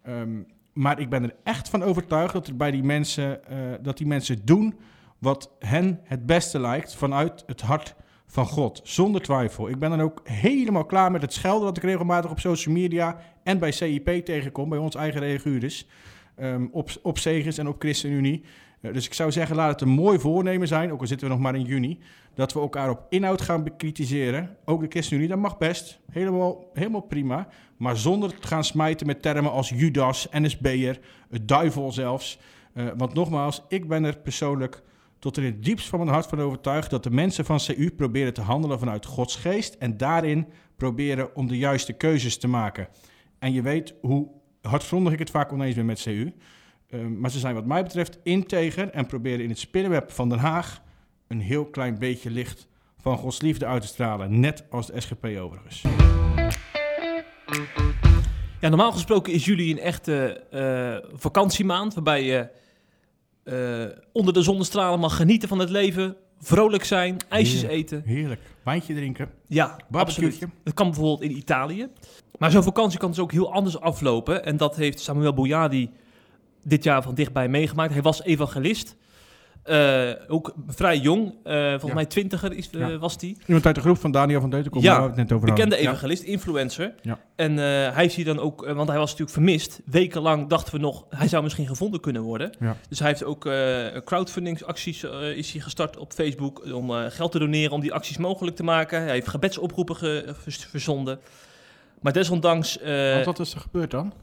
Ehm, 0.03 0.41
maar 0.73 0.99
ik 0.99 1.09
ben 1.09 1.23
er 1.23 1.35
echt 1.43 1.69
van 1.69 1.83
overtuigd 1.83 2.33
dat 2.33 2.57
bij 2.57 2.71
die 2.71 2.83
mensen, 2.83 3.45
eh, 3.45 3.57
dat 3.81 3.97
die 3.97 4.07
mensen 4.07 4.45
doen 4.45 4.75
wat 5.19 5.51
hen 5.59 5.99
het 6.03 6.25
beste 6.25 6.59
lijkt 6.59 6.95
vanuit 6.95 7.43
het 7.45 7.61
hart 7.61 7.95
van 8.25 8.45
God. 8.45 8.81
Zonder 8.83 9.21
twijfel. 9.21 9.69
Ik 9.69 9.79
ben 9.79 9.89
dan 9.89 10.01
ook 10.01 10.21
helemaal 10.23 10.85
klaar 10.85 11.11
met 11.11 11.21
het 11.21 11.33
schelden 11.33 11.65
dat 11.65 11.77
ik 11.77 11.83
regelmatig 11.83 12.31
op 12.31 12.39
social 12.39 12.75
media 12.75 13.17
en 13.43 13.59
bij 13.59 13.71
CIP 13.71 14.25
tegenkom, 14.25 14.69
bij 14.69 14.77
ons 14.77 14.95
eigen 14.95 15.19
reaguurders. 15.19 15.87
ehm, 16.35 16.67
op, 16.71 16.89
op 17.01 17.17
Segers 17.17 17.57
en 17.57 17.67
op 17.67 17.75
ChristenUnie. 17.79 18.43
Dus 18.91 19.05
ik 19.05 19.13
zou 19.13 19.31
zeggen, 19.31 19.55
laat 19.55 19.69
het 19.69 19.81
een 19.81 19.95
mooi 19.95 20.19
voornemen 20.19 20.67
zijn, 20.67 20.91
ook 20.91 21.01
al 21.01 21.07
zitten 21.07 21.27
we 21.27 21.33
nog 21.33 21.43
maar 21.43 21.55
in 21.55 21.65
juni, 21.65 21.99
dat 22.33 22.53
we 22.53 22.59
elkaar 22.59 22.89
op 22.89 23.05
inhoud 23.09 23.41
gaan 23.41 23.63
bekritiseren. 23.63 24.57
Ook 24.65 24.81
de 24.81 24.87
ChristenUnie, 24.89 25.29
dat 25.29 25.37
mag 25.37 25.57
best. 25.57 25.99
Helemaal, 26.11 26.69
helemaal 26.73 27.01
prima. 27.01 27.47
Maar 27.77 27.97
zonder 27.97 28.39
te 28.39 28.47
gaan 28.47 28.63
smijten 28.63 29.07
met 29.07 29.21
termen 29.21 29.51
als 29.51 29.69
Judas, 29.69 30.27
NSB'er, 30.31 30.99
het 31.29 31.47
duivel 31.47 31.91
zelfs. 31.91 32.39
Eh, 32.73 32.85
want 32.97 33.13
nogmaals, 33.13 33.63
ik 33.67 33.87
ben 33.87 34.03
er 34.03 34.17
persoonlijk 34.17 34.83
tot 35.19 35.37
in 35.37 35.43
het 35.43 35.63
diepst 35.63 35.87
van 35.87 35.99
mijn 35.99 36.11
hart 36.11 36.25
van 36.25 36.41
overtuigd 36.41 36.89
dat 36.89 37.03
de 37.03 37.11
mensen 37.11 37.45
van 37.45 37.59
CU 37.59 37.91
proberen 37.91 38.33
te 38.33 38.41
handelen 38.41 38.79
vanuit 38.79 39.05
Gods 39.05 39.35
geest 39.35 39.73
en 39.73 39.97
daarin 39.97 40.47
proberen 40.75 41.35
om 41.35 41.47
de 41.47 41.57
juiste 41.57 41.93
keuzes 41.93 42.37
te 42.37 42.47
maken. 42.47 42.87
En 43.39 43.53
je 43.53 43.61
weet 43.61 43.93
hoe 44.01 44.27
hardgrondig 44.61 45.13
ik 45.13 45.19
het 45.19 45.29
vaak 45.29 45.51
oneens 45.51 45.75
ben 45.75 45.85
met 45.85 46.01
CU. 46.01 46.33
Eh, 46.93 46.99
maar 46.99 47.31
ze 47.31 47.39
zijn 47.39 47.55
wat 47.55 47.65
mij 47.65 47.83
betreft 47.83 48.19
integer 48.23 48.89
en 48.89 49.05
proberen 49.05 49.39
in 49.43 49.49
het 49.49 49.59
spinnenweb 49.59 50.11
van 50.11 50.29
Den 50.29 50.37
Haag 50.37 50.81
een 51.27 51.39
heel 51.39 51.65
klein 51.65 51.99
beetje 51.99 52.29
licht 52.29 52.67
van 52.97 53.17
Gods 53.17 53.41
liefde 53.41 53.65
uit 53.65 53.81
te 53.81 53.87
stralen. 53.87 54.39
Net 54.39 54.63
als 54.69 54.87
de 54.87 55.01
SGP 55.01 55.25
overigens. 55.25 55.81
Ja, 58.61 58.69
normaal 58.69 58.91
gesproken 58.91 59.33
is 59.33 59.45
juli 59.45 59.71
een 59.71 59.79
echte 59.79 60.43
eh, 60.51 61.09
vakantiemaand 61.19 61.93
waarbij 61.93 62.23
je 62.23 62.49
eh, 63.43 63.97
onder 64.11 64.33
de 64.33 64.41
zonnestralen 64.41 64.99
mag 64.99 65.15
genieten 65.15 65.49
van 65.49 65.59
het 65.59 65.69
leven, 65.69 66.15
vrolijk 66.39 66.83
zijn, 66.83 67.17
ijsjes 67.29 67.61
Heerlijk. 67.61 67.81
eten. 67.81 68.01
Heerlijk. 68.05 68.41
Wijntje 68.63 68.93
drinken. 68.93 69.29
Ja, 69.47 69.77
absoluut. 69.91 70.39
Dat 70.63 70.73
kan 70.73 70.87
bijvoorbeeld 70.87 71.31
in 71.31 71.37
Italië. 71.37 71.87
Maar 72.37 72.51
zo'n 72.51 72.63
vakantie 72.63 72.99
kan 72.99 73.09
dus 73.09 73.19
ook 73.19 73.31
heel 73.31 73.53
anders 73.53 73.79
aflopen. 73.79 74.45
En 74.45 74.57
dat 74.57 74.75
heeft 74.75 74.99
Samuel 74.99 75.33
Boyadi 75.33 75.91
dit 76.63 76.83
jaar 76.83 77.03
van 77.03 77.15
dichtbij 77.15 77.47
meegemaakt. 77.47 77.93
Hij 77.93 78.01
was 78.01 78.23
evangelist. 78.23 78.95
Eh, 79.63 80.09
ook 80.27 80.53
vrij 80.67 80.97
jong, 80.97 81.33
eh, 81.43 81.53
volgens 81.69 81.87
Ja. 81.87 81.93
mij 81.93 82.05
twintiger 82.05 82.53
is, 82.53 82.69
eh, 82.69 82.79
Ja. 82.79 82.97
was 82.97 83.15
hij. 83.19 83.35
Iemand 83.47 83.65
uit 83.65 83.75
de 83.75 83.81
groep 83.81 83.97
van 83.97 84.11
Daniel 84.11 84.41
van 84.41 84.49
Deutenkom, 84.49 84.81
Ja, 84.81 84.91
waar 84.91 85.01
we 85.01 85.07
het 85.07 85.15
net 85.15 85.31
over 85.31 85.47
hadden. 85.47 85.65
Bekende 85.69 85.87
evangelist, 85.89 86.23
influencer. 86.23 86.93
Ja. 87.01 87.19
En 87.35 87.57
hij 87.93 88.05
is 88.05 88.15
hier 88.15 88.25
dan 88.25 88.39
ook, 88.39 88.65
want 88.65 88.87
hij 88.89 88.97
was 88.97 89.09
natuurlijk 89.11 89.31
vermist. 89.31 89.81
Wekenlang 89.85 90.47
dachten 90.49 90.73
we 90.73 90.79
nog, 90.79 91.05
hij 91.09 91.27
zou 91.27 91.43
misschien 91.43 91.67
gevonden 91.67 91.99
kunnen 91.99 92.21
worden. 92.21 92.53
Ja. 92.59 92.75
Dus 92.89 92.99
hij 92.99 93.07
heeft 93.07 93.23
ook 93.23 93.49
crowdfundingsacties 94.05 95.03
is 95.35 95.51
hij 95.51 95.61
gestart 95.61 95.97
op 95.97 96.13
Facebook 96.13 96.65
om 96.73 96.89
geld 96.91 97.31
te 97.31 97.39
doneren 97.39 97.71
om 97.71 97.81
die 97.81 97.93
acties 97.93 98.17
mogelijk 98.17 98.55
te 98.55 98.63
maken. 98.63 99.01
Hij 99.01 99.11
heeft 99.11 99.27
gebedsoproepen 99.27 99.95
ge- 99.95 100.33
verzonden. 100.69 101.19
Maar 102.01 102.13
desondanks, 102.13 102.77
wat 103.25 103.39
is 103.39 103.53
er 103.53 103.59
gebeurd 103.59 103.91
dan? 103.91 104.13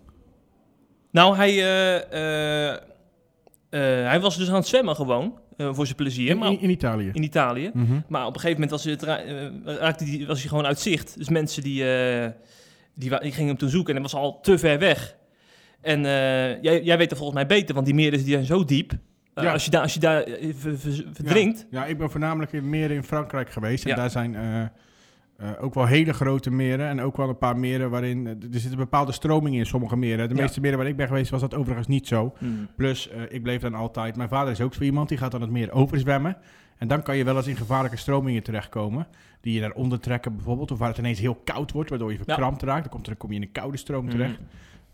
Nou 1.11 1.37
hij, 1.37 1.51
eh, 1.51 1.97
eh, 2.13 2.75
eh, 3.71 4.09
hij 4.09 4.21
was 4.21 4.37
dus 4.37 4.49
aan 4.49 4.55
het 4.55 4.67
zwemmen 4.67 4.97
gewoon 4.97 5.39
voor 5.57 5.85
zijn 5.85 5.97
plezier, 5.97 6.31
In, 6.31 6.39
maar 6.39 6.51
in, 6.51 6.61
in 6.61 6.71
Italië. 6.71 7.11
in 7.13 7.23
Italië. 7.23 7.71
Mhm. 7.75 8.01
Maar 8.09 8.27
op 8.27 8.35
een 8.35 8.41
gegeven 8.41 8.61
moment 8.61 8.71
was, 8.71 8.85
het, 8.85 9.03
ra- 9.03 9.23
raakte 9.65 10.05
die, 10.05 10.27
was 10.27 10.41
hij 10.41 10.49
gewoon 10.49 10.67
uit 10.67 10.79
zicht. 10.81 11.19
Dus 11.19 11.29
mensen 11.29 11.63
die, 11.63 11.85
die, 12.95 13.11
gingen 13.21 13.47
hem 13.47 13.57
toen 13.57 13.69
zoeken 13.69 13.95
en 13.97 14.03
hij 14.03 14.11
was 14.11 14.21
al 14.21 14.41
te 14.41 14.59
ver 14.59 14.79
weg. 14.79 15.17
En 15.81 16.03
jij, 16.63 16.83
jij 16.83 16.99
weet 16.99 17.11
er 17.11 17.17
volgens 17.17 17.39
mij 17.39 17.47
beter, 17.47 17.75
want 17.75 17.87
die 17.87 17.95
meren 17.95 18.19
die 18.19 18.33
zijn 18.33 18.45
zo 18.45 18.65
diep. 18.65 18.93
Ja. 19.35 19.53
als, 19.53 19.65
je 19.65 19.71
daar, 19.71 19.83
als 19.83 19.95
je 19.95 20.01
daar 20.01 20.23
ver- 20.57 20.79
ver- 20.79 21.05
verdrinkt, 21.13 21.67
Ja, 21.71 21.85
ik 21.87 21.99
ben 21.99 22.11
voornamelijk 22.11 22.53
in 22.53 22.69
meren 22.69 22.97
in 22.97 23.05
Frankrijk 23.05 23.51
geweest. 23.51 23.85
En 23.85 23.91
Ja. 23.91 23.97
daar 23.97 24.11
zijn 24.11 24.35
eh, 25.41 25.51
ook 25.61 25.75
wel 25.75 25.87
hele 25.87 26.13
grote 26.13 26.51
meren. 26.51 26.89
En 26.89 27.01
ook 27.01 27.17
wel 27.17 27.29
een 27.29 27.39
paar 27.39 27.59
meren 27.59 27.91
waarin... 27.91 28.27
eh, 28.27 28.33
er 28.55 28.61
zit 28.61 28.71
een 28.73 28.77
bepaalde 28.79 29.13
stroming 29.13 29.57
in 29.57 29.67
sommige 29.67 29.97
meren. 29.97 30.29
De 30.29 30.35
Ja. 30.35 30.41
meeste 30.41 30.61
meren 30.61 30.79
waar 30.79 30.87
ik 30.87 30.97
ben 30.97 31.07
geweest 31.07 31.31
was 31.31 31.41
dat 31.41 31.55
overigens 31.55 31.87
niet 31.87 32.07
zo. 32.07 32.35
Hmm. 32.39 32.69
Plus, 32.77 33.09
eh, 33.09 33.23
ik 33.29 33.43
bleef 33.43 33.61
dan 33.61 33.75
altijd... 33.75 34.17
Mijn 34.17 34.29
vader 34.29 34.53
is 34.53 34.61
ook 34.61 34.75
zo 34.75 34.83
iemand, 34.83 35.09
die 35.09 35.19
gaat 35.19 35.31
dan 35.31 35.41
het 35.41 35.51
meer 35.51 35.73
overzwemmen. 35.73 36.37
En 36.79 36.89
dan 36.89 37.03
kan 37.03 37.17
je 37.17 37.25
wel 37.25 37.37
eens 37.37 37.47
in 37.47 37.57
gevaarlijke 37.57 37.97
stromingen 37.97 38.43
terechtkomen. 38.43 39.07
Die 39.41 39.55
je 39.55 39.61
daaronder 39.61 40.01
trekken 40.01 40.35
bijvoorbeeld. 40.37 40.71
Of 40.71 40.79
waar 40.79 40.89
het 40.89 40.99
ineens 40.99 41.19
heel 41.21 41.35
koud 41.45 41.73
wordt, 41.73 41.91
waardoor 41.91 42.11
je 42.13 42.17
verkrampt 42.25 42.63
raakt. 42.63 42.81
Dan, 42.83 42.91
komt 42.93 43.03
er, 43.03 43.09
dan 43.11 43.19
kom 43.21 43.31
je 43.31 43.37
in 43.37 43.43
een 43.43 43.53
koude 43.53 43.77
stroom 43.77 44.05
Mhm. 44.05 44.11
terecht. 44.17 44.39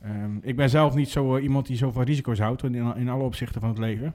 Ehm, 0.03 0.37
ik 0.43 0.57
ben 0.57 0.71
zelf 0.71 0.95
niet 0.95 1.09
zo 1.09 1.39
iemand 1.39 1.67
die 1.67 1.77
zoveel 1.77 2.03
risico's 2.03 2.39
houdt 2.39 2.63
in, 2.63 2.75
in 2.97 3.09
alle 3.09 3.23
opzichten 3.23 3.61
van 3.61 3.71
het 3.71 3.79
leven. 3.79 4.15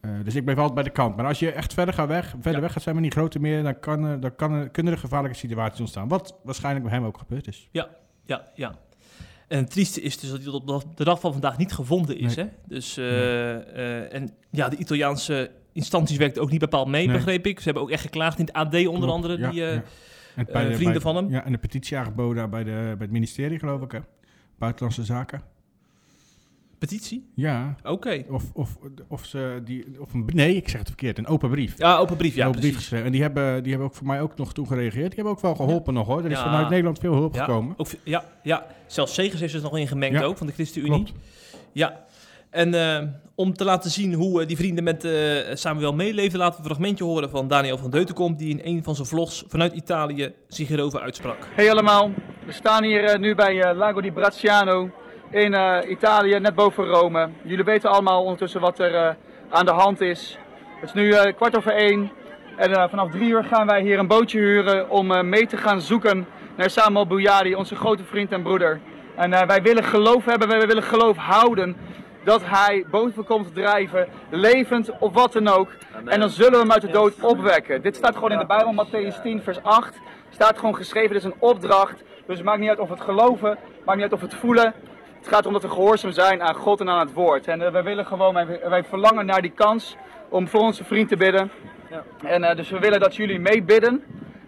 Eh, 0.00 0.10
dus 0.24 0.34
ik 0.34 0.44
bleef 0.44 0.56
altijd 0.56 0.74
bij 0.74 0.82
de 0.84 0.90
kant. 0.90 1.16
Maar 1.16 1.26
als 1.26 1.38
je 1.38 1.50
echt 1.52 1.74
verder, 1.74 1.94
gaat 1.94 2.08
weg, 2.08 2.28
verder 2.28 2.52
Ja. 2.52 2.60
weg 2.60 2.72
gaat 2.72 2.82
zijn 2.82 2.94
met 2.94 3.04
die 3.04 3.12
grote 3.12 3.38
meer, 3.38 3.62
dan, 3.62 3.80
kan, 3.80 4.04
er- 4.04 4.20
dan 4.20 4.34
kan, 4.36 4.70
kunnen 4.70 4.92
er 4.92 4.98
gevaarlijke 4.98 5.36
situaties 5.38 5.80
ontstaan. 5.80 6.08
Wat 6.08 6.38
waarschijnlijk 6.44 6.84
bij 6.86 6.94
hem 6.94 7.04
ook 7.04 7.18
gebeurd 7.18 7.46
is. 7.46 7.68
ja, 7.72 7.88
ja. 8.54 8.74
En 9.48 9.58
het 9.58 9.70
trieste 9.70 10.00
is 10.00 10.18
dus 10.18 10.30
dat 10.30 10.38
hij 10.42 10.50
tot 10.52 10.86
de 10.98 11.04
dag 11.04 11.20
van 11.20 11.32
vandaag 11.32 11.58
niet 11.58 11.72
gevonden 11.72 12.18
is. 12.18 12.34
Nee. 12.36 12.44
Hè? 12.44 12.50
Dus, 12.66 12.96
eh, 12.96 13.54
eh, 14.02 14.14
en 14.14 14.30
ja, 14.50 14.68
de 14.68 14.76
Italiaanse 14.76 15.50
instanties 15.72 16.16
werkten 16.16 16.42
ook 16.42 16.50
niet 16.50 16.60
bepaald 16.60 16.88
mee, 16.88 17.06
Nee. 17.06 17.16
begreep 17.16 17.46
ik. 17.46 17.58
Ze 17.58 17.64
hebben 17.64 17.82
ook 17.82 17.90
echt 17.90 18.02
geklaagd 18.02 18.38
in 18.38 18.44
het 18.44 18.54
AD 18.54 18.74
onder 18.74 18.84
Klopt, 18.92 19.12
andere. 19.12 19.38
ja, 19.38 19.50
die, 19.50 19.60
ja. 19.62 19.82
En 20.36 20.46
eh, 20.46 20.74
vrienden 20.76 21.00
van 21.02 21.16
hem. 21.16 21.30
Ja, 21.30 21.44
en 21.44 21.52
de 21.52 21.58
petitie 21.58 21.96
aangeboden 21.96 22.50
bij, 22.50 22.64
de, 22.64 22.70
bij 22.70 22.96
het 22.98 23.10
ministerie, 23.10 23.58
geloof 23.58 23.82
ik. 23.82 23.92
Hè? 23.92 23.98
Buitenlandse 24.58 25.04
Zaken. 25.04 25.42
Petitie? 26.78 27.30
Ja. 27.34 27.74
Oké. 27.84 28.24
Of, 28.30 28.44
of, 28.52 28.78
of 29.08 29.24
ze 29.24 29.60
die. 29.64 29.86
Of 30.00 30.12
een, 30.12 30.28
nee, 30.34 30.56
ik 30.56 30.68
zeg 30.68 30.78
het 30.78 30.88
verkeerd. 30.88 31.18
Een 31.18 31.26
open 31.26 31.50
brief. 31.50 31.78
Ja, 31.78 31.96
open 31.96 32.16
brief, 32.16 32.32
Een 32.32 32.38
ja, 32.38 32.46
open 32.46 32.60
brief 32.60 32.74
geschreven. 32.74 33.06
En 33.06 33.12
die 33.12 33.22
hebben, 33.22 33.62
die 33.62 33.70
hebben 33.72 33.88
ook 33.90 33.96
voor 33.96 34.06
mij 34.06 34.20
ook 34.20 34.36
nog 34.36 34.52
toen 34.52 34.66
gereageerd. 34.66 35.06
Die 35.06 35.14
hebben 35.14 35.32
ook 35.32 35.40
wel 35.40 35.54
geholpen 35.54 35.94
nog 35.94 36.06
hoor. 36.06 36.24
Er 36.24 36.30
is 36.30 36.38
Ja. 36.38 36.42
vanuit 36.44 36.68
Nederland 36.68 36.98
veel 36.98 37.12
hulp 37.14 37.34
Ja, 37.34 37.44
gekomen. 37.44 37.74
ook, 37.76 37.86
ja, 38.04 38.24
ja, 38.42 38.66
zelfs 38.86 39.14
Segers 39.14 39.40
heeft 39.40 39.54
er 39.54 39.62
nog 39.62 39.78
in 39.78 39.88
gemengd 39.88 40.18
Ja, 40.18 40.24
ook, 40.24 40.36
van 40.36 40.46
de 40.46 40.52
ChristenUnie. 40.52 41.02
Klopt. 41.04 41.12
Ja, 41.72 42.04
en 42.50 42.74
eh, 42.74 43.06
om 43.34 43.54
te 43.54 43.64
laten 43.64 43.90
zien 43.90 44.14
hoe 44.14 44.40
eh, 44.40 44.46
die 44.46 44.56
vrienden 44.56 44.84
met 44.84 45.04
eh, 45.04 45.12
Samuel 45.52 45.92
meeleefden, 45.94 46.38
laten 46.38 46.54
we 46.54 46.58
een 46.60 46.74
fragmentje 46.74 47.04
horen 47.04 47.30
van 47.30 47.48
Daniel 47.48 47.78
van 47.78 47.90
Deutenkom, 47.90 48.36
die 48.36 48.48
in 48.58 48.60
een 48.76 48.84
van 48.84 48.94
zijn 48.94 49.06
vlogs 49.08 49.44
vanuit 49.48 49.72
Italië 49.72 50.32
zich 50.48 50.68
hierover 50.68 51.00
uitsprak. 51.00 51.48
Hey 51.54 51.70
allemaal, 51.70 52.10
we 52.46 52.52
staan 52.52 52.84
hier 52.84 53.18
nu 53.18 53.34
bij 53.34 53.74
Lago 53.74 54.00
di 54.00 54.12
Bracciano 54.12 54.90
in 55.30 55.54
eh, 55.54 55.90
Italië, 55.90 56.38
net 56.38 56.54
boven 56.54 56.86
Rome. 56.86 57.28
Jullie 57.42 57.64
weten 57.64 57.90
allemaal 57.90 58.22
ondertussen 58.22 58.60
wat 58.60 58.78
er 58.78 58.94
eh, 58.94 59.14
aan 59.48 59.64
de 59.64 59.72
hand 59.72 60.00
is. 60.00 60.38
Het 60.80 60.88
is 60.88 60.94
nu 60.94 61.10
eh, 61.10 61.34
kwart 61.34 61.56
over 61.56 61.72
één 61.72 62.10
en 62.58 62.74
eh, 62.74 62.88
vanaf 62.88 63.10
drie 63.10 63.28
uur 63.28 63.44
gaan 63.44 63.66
wij 63.66 63.80
hier 63.80 63.98
een 63.98 64.06
bootje 64.06 64.38
huren 64.38 64.90
om 64.90 65.10
eh, 65.10 65.22
mee 65.22 65.46
te 65.46 65.56
gaan 65.56 65.80
zoeken 65.80 66.26
naar 66.56 66.70
Samuel 66.70 67.06
Bouyadi, 67.06 67.54
onze 67.54 67.76
grote 67.76 68.04
vriend 68.04 68.32
en 68.32 68.42
broeder. 68.42 68.80
En 69.16 69.32
eh, 69.32 69.46
wij 69.46 69.62
willen 69.62 69.84
geloof 69.84 70.24
hebben, 70.24 70.48
wij 70.48 70.66
willen 70.66 70.82
geloof 70.82 71.16
houden 71.16 71.76
dat 72.24 72.42
hij 72.44 72.84
boven 72.90 73.24
komt 73.24 73.54
drijven, 73.54 74.08
levend 74.30 74.90
of 74.98 75.12
wat 75.12 75.32
dan 75.32 75.48
ook. 75.48 75.68
En 76.04 76.20
dan 76.20 76.28
zullen 76.28 76.52
we 76.52 76.58
hem 76.58 76.72
uit 76.72 76.82
de 76.82 76.90
dood 76.90 77.14
opwekken. 77.20 77.82
Dit 77.82 77.96
staat 77.96 78.14
gewoon 78.14 78.32
in 78.32 78.38
de 78.38 78.46
Bijbel, 78.46 78.84
Matthäus 78.86 79.22
10, 79.22 79.42
vers 79.42 79.62
8. 79.62 80.00
Staat 80.30 80.58
gewoon 80.58 80.76
geschreven, 80.76 81.12
dit 81.12 81.18
is 81.18 81.24
een 81.24 81.38
opdracht. 81.38 82.02
Dus 82.26 82.36
het 82.36 82.46
maakt 82.46 82.58
niet 82.60 82.68
uit 82.68 82.78
of 82.78 82.88
we 82.88 82.94
het 82.94 83.02
geloven, 83.02 83.58
maakt 83.84 83.98
niet 83.98 84.02
uit 84.02 84.12
of 84.12 84.20
we 84.20 84.26
het 84.26 84.34
voelen. 84.34 84.74
Het 85.18 85.28
gaat 85.28 85.40
erom 85.40 85.52
dat 85.52 85.62
we 85.62 85.68
gehoorzaam 85.68 86.12
zijn 86.12 86.42
aan 86.42 86.54
God 86.54 86.80
en 86.80 86.88
aan 86.88 87.06
het 87.06 87.12
woord. 87.12 87.46
En 87.46 87.62
eh, 87.62 87.72
wij 87.72 87.82
willen 87.82 88.06
gewoon, 88.06 88.34
wij, 88.34 88.60
wij 88.68 88.84
verlangen 88.84 89.26
naar 89.26 89.42
die 89.42 89.50
kans 89.50 89.96
om 90.28 90.48
voor 90.48 90.60
onze 90.60 90.84
vriend 90.84 91.08
te 91.08 91.16
bidden. 91.16 91.50
En 92.24 92.44
eh, 92.44 92.56
dus 92.56 92.70
we 92.70 92.78
willen 92.78 93.00
dat 93.00 93.16
jullie 93.16 93.38
meebidden. 93.38 94.02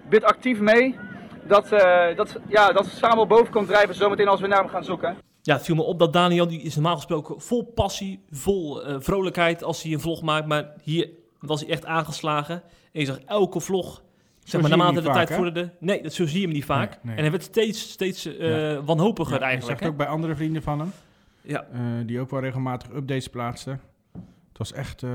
Bid 0.09 0.25
actief 0.25 0.61
mee. 0.61 0.99
Dat, 1.45 1.73
eh 1.73 2.17
dat, 2.17 2.41
ja, 2.49 2.73
dat 2.73 2.87
Samuel 2.87 3.27
boven 3.27 3.53
komt 3.53 3.69
drijven 3.69 3.95
zometeen 3.95 4.29
als 4.29 4.41
we 4.41 4.47
naar 4.47 4.59
hem 4.59 4.69
gaan 4.69 4.85
zoeken. 4.85 5.17
Ja, 5.43 5.55
het 5.55 5.65
viel 5.65 5.75
me 5.75 5.83
op 5.83 5.99
dat 5.99 6.13
Daniel, 6.13 6.49
die 6.49 6.63
is 6.63 6.75
normaal 6.75 6.97
gesproken 6.97 7.41
vol 7.41 7.73
passie, 7.75 8.25
vol 8.31 8.83
eh, 8.83 8.97
vrolijkheid 8.99 9.63
als 9.63 9.83
hij 9.83 9.93
een 9.93 10.01
vlog 10.01 10.23
maakt, 10.23 10.47
maar 10.47 10.73
hier 10.83 11.11
was 11.39 11.61
hij 11.61 11.71
echt 11.71 11.85
aangeslagen. 11.85 12.63
En 12.93 13.01
je 13.01 13.07
zag 13.07 13.19
elke 13.27 13.61
vlog, 13.61 14.03
zeg 14.45 14.61
maar, 14.61 14.71
naarmate 14.71 14.95
de 14.95 15.03
vaak, 15.03 15.15
tijd 15.15 15.29
hè? 15.29 15.35
vorderde. 15.35 15.73
Nee, 15.81 16.03
dat, 16.03 16.13
zo 16.13 16.27
zie 16.27 16.39
je 16.41 16.45
hem 16.47 16.55
niet 16.55 16.65
vaak. 16.65 16.91
Nee, 16.91 16.99
nee. 17.03 17.15
En 17.17 17.21
hij 17.23 17.31
werd 17.31 17.43
steeds, 17.43 17.91
steeds 17.91 18.37
eh, 18.37 18.73
Ja. 18.73 18.83
wanhopiger 18.83 19.35
Ja, 19.39 19.41
eigenlijk. 19.47 19.71
zag 19.71 19.79
hè? 19.81 19.85
het 19.85 19.93
ook 19.95 19.97
bij 20.07 20.07
andere 20.15 20.35
vrienden 20.37 20.63
van 20.63 20.79
hem. 20.81 20.93
Ja. 21.43 21.67
eh, 21.73 21.81
die 22.07 22.21
ook 22.21 22.31
wel 22.31 22.41
regelmatig 22.41 22.89
updates 22.91 23.29
plaatsten. 23.29 23.81
Het 24.49 24.59
was 24.59 24.73
echt... 24.73 25.03
eh, 25.03 25.11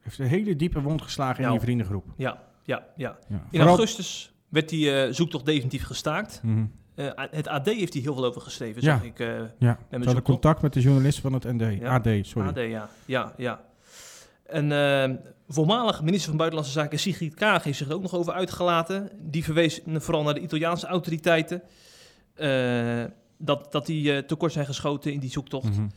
heeft 0.00 0.18
een 0.18 0.26
hele 0.26 0.56
diepe 0.56 0.80
wond 0.80 1.02
geslagen 1.02 1.44
in 1.44 1.50
die 1.50 1.60
vriendengroep. 1.60 2.04
Ja, 2.16 2.42
ja, 2.62 2.86
ja. 2.96 3.18
Ja. 3.28 3.34
In 3.34 3.40
Vooral- 3.50 3.68
augustus 3.68 4.32
werd 4.48 4.68
die 4.68 5.12
zoektocht 5.12 5.46
definitief 5.46 5.84
gestaakt. 5.84 6.40
Mhm. 6.42 6.64
Het 7.30 7.48
AD 7.48 7.66
heeft 7.66 7.94
hier 7.94 8.02
heel 8.02 8.14
veel 8.14 8.24
over 8.24 8.40
geschreven, 8.40 8.82
Ja. 8.82 8.96
zag 8.96 9.04
ik. 9.04 9.18
eh, 9.20 9.28
Ja, 9.58 9.78
ze 9.90 9.96
hadden 10.04 10.22
contact 10.22 10.62
met 10.62 10.72
de 10.72 10.80
journalist 10.80 11.20
van 11.20 11.32
het 11.32 11.44
ND. 11.44 11.80
Ja. 11.80 11.94
AD, 11.94 12.08
sorry. 12.26 12.48
AD, 12.48 12.56
ja. 12.56 12.88
ja, 13.04 13.32
ja. 13.36 13.60
En 14.48 14.72
eh, 14.72 15.16
voormalig 15.48 16.02
minister 16.02 16.28
van 16.28 16.36
Buitenlandse 16.36 16.78
Zaken 16.78 16.98
Sigrid 16.98 17.34
Kaag 17.34 17.64
heeft 17.64 17.78
zich 17.78 17.88
er 17.88 17.94
ook 17.94 18.02
nog 18.02 18.14
over 18.14 18.32
uitgelaten. 18.32 19.10
Die 19.18 19.44
verwees 19.44 19.80
vooral 19.86 20.22
naar 20.22 20.34
de 20.34 20.40
Italiaanse 20.40 20.86
autoriteiten. 20.86 21.62
eh, 22.34 23.04
dat, 23.38 23.72
dat 23.72 23.86
die 23.86 24.12
eh, 24.12 24.18
tekort 24.18 24.52
zijn 24.52 24.66
geschoten 24.66 25.12
in 25.12 25.20
die 25.20 25.30
zoektocht. 25.30 25.70
Mhm. 25.70 25.88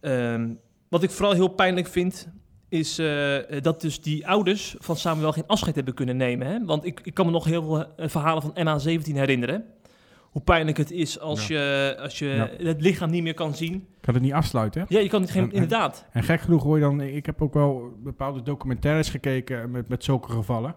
Ehm, 0.00 0.52
wat 0.88 1.02
ik 1.02 1.10
vooral 1.10 1.34
heel 1.34 1.48
pijnlijk 1.48 1.86
vind, 1.86 2.28
is 2.68 2.98
eh, 2.98 3.36
dat 3.60 3.80
dus 3.80 4.00
die 4.00 4.26
ouders 4.26 4.74
van 4.78 4.96
Samuel 4.96 5.32
geen 5.32 5.46
afscheid 5.46 5.74
hebben 5.74 5.94
kunnen 5.94 6.16
nemen. 6.16 6.46
Hè? 6.46 6.64
Want 6.64 6.84
ik, 6.84 7.00
ik 7.02 7.14
kan 7.14 7.26
me 7.26 7.32
nog 7.32 7.44
heel 7.44 7.62
veel 7.62 8.08
verhalen 8.08 8.42
van 8.42 8.52
MH17 8.54 9.12
herinneren. 9.12 9.64
Hoe 10.34 10.42
pijnlijk 10.42 10.76
het 10.76 10.90
is 10.90 11.20
als 11.20 11.46
je, 11.46 11.96
als 12.00 12.18
je 12.18 12.26
Ja. 12.26 12.64
het 12.66 12.80
lichaam 12.80 13.10
niet 13.10 13.22
meer 13.22 13.34
kan 13.34 13.54
zien. 13.54 13.86
Kan 14.00 14.14
het 14.14 14.22
niet 14.22 14.32
afsluiten, 14.32 14.80
hè? 14.80 14.86
Ja, 14.88 15.00
je 15.00 15.08
kan 15.08 15.20
het 15.20 15.30
geen, 15.30 15.42
En- 15.42 15.48
en- 15.48 15.54
inderdaad. 15.54 16.06
En 16.12 16.22
gek 16.22 16.40
genoeg 16.40 16.62
hoor 16.62 16.76
je 16.76 16.82
dan... 16.82 17.00
Ik 17.00 17.26
heb 17.26 17.42
ook 17.42 17.54
wel 17.54 17.92
bepaalde 18.02 18.42
documentaires 18.42 19.08
gekeken 19.08 19.70
met, 19.70 19.88
met 19.88 20.04
zulke 20.04 20.30
gevallen. 20.32 20.74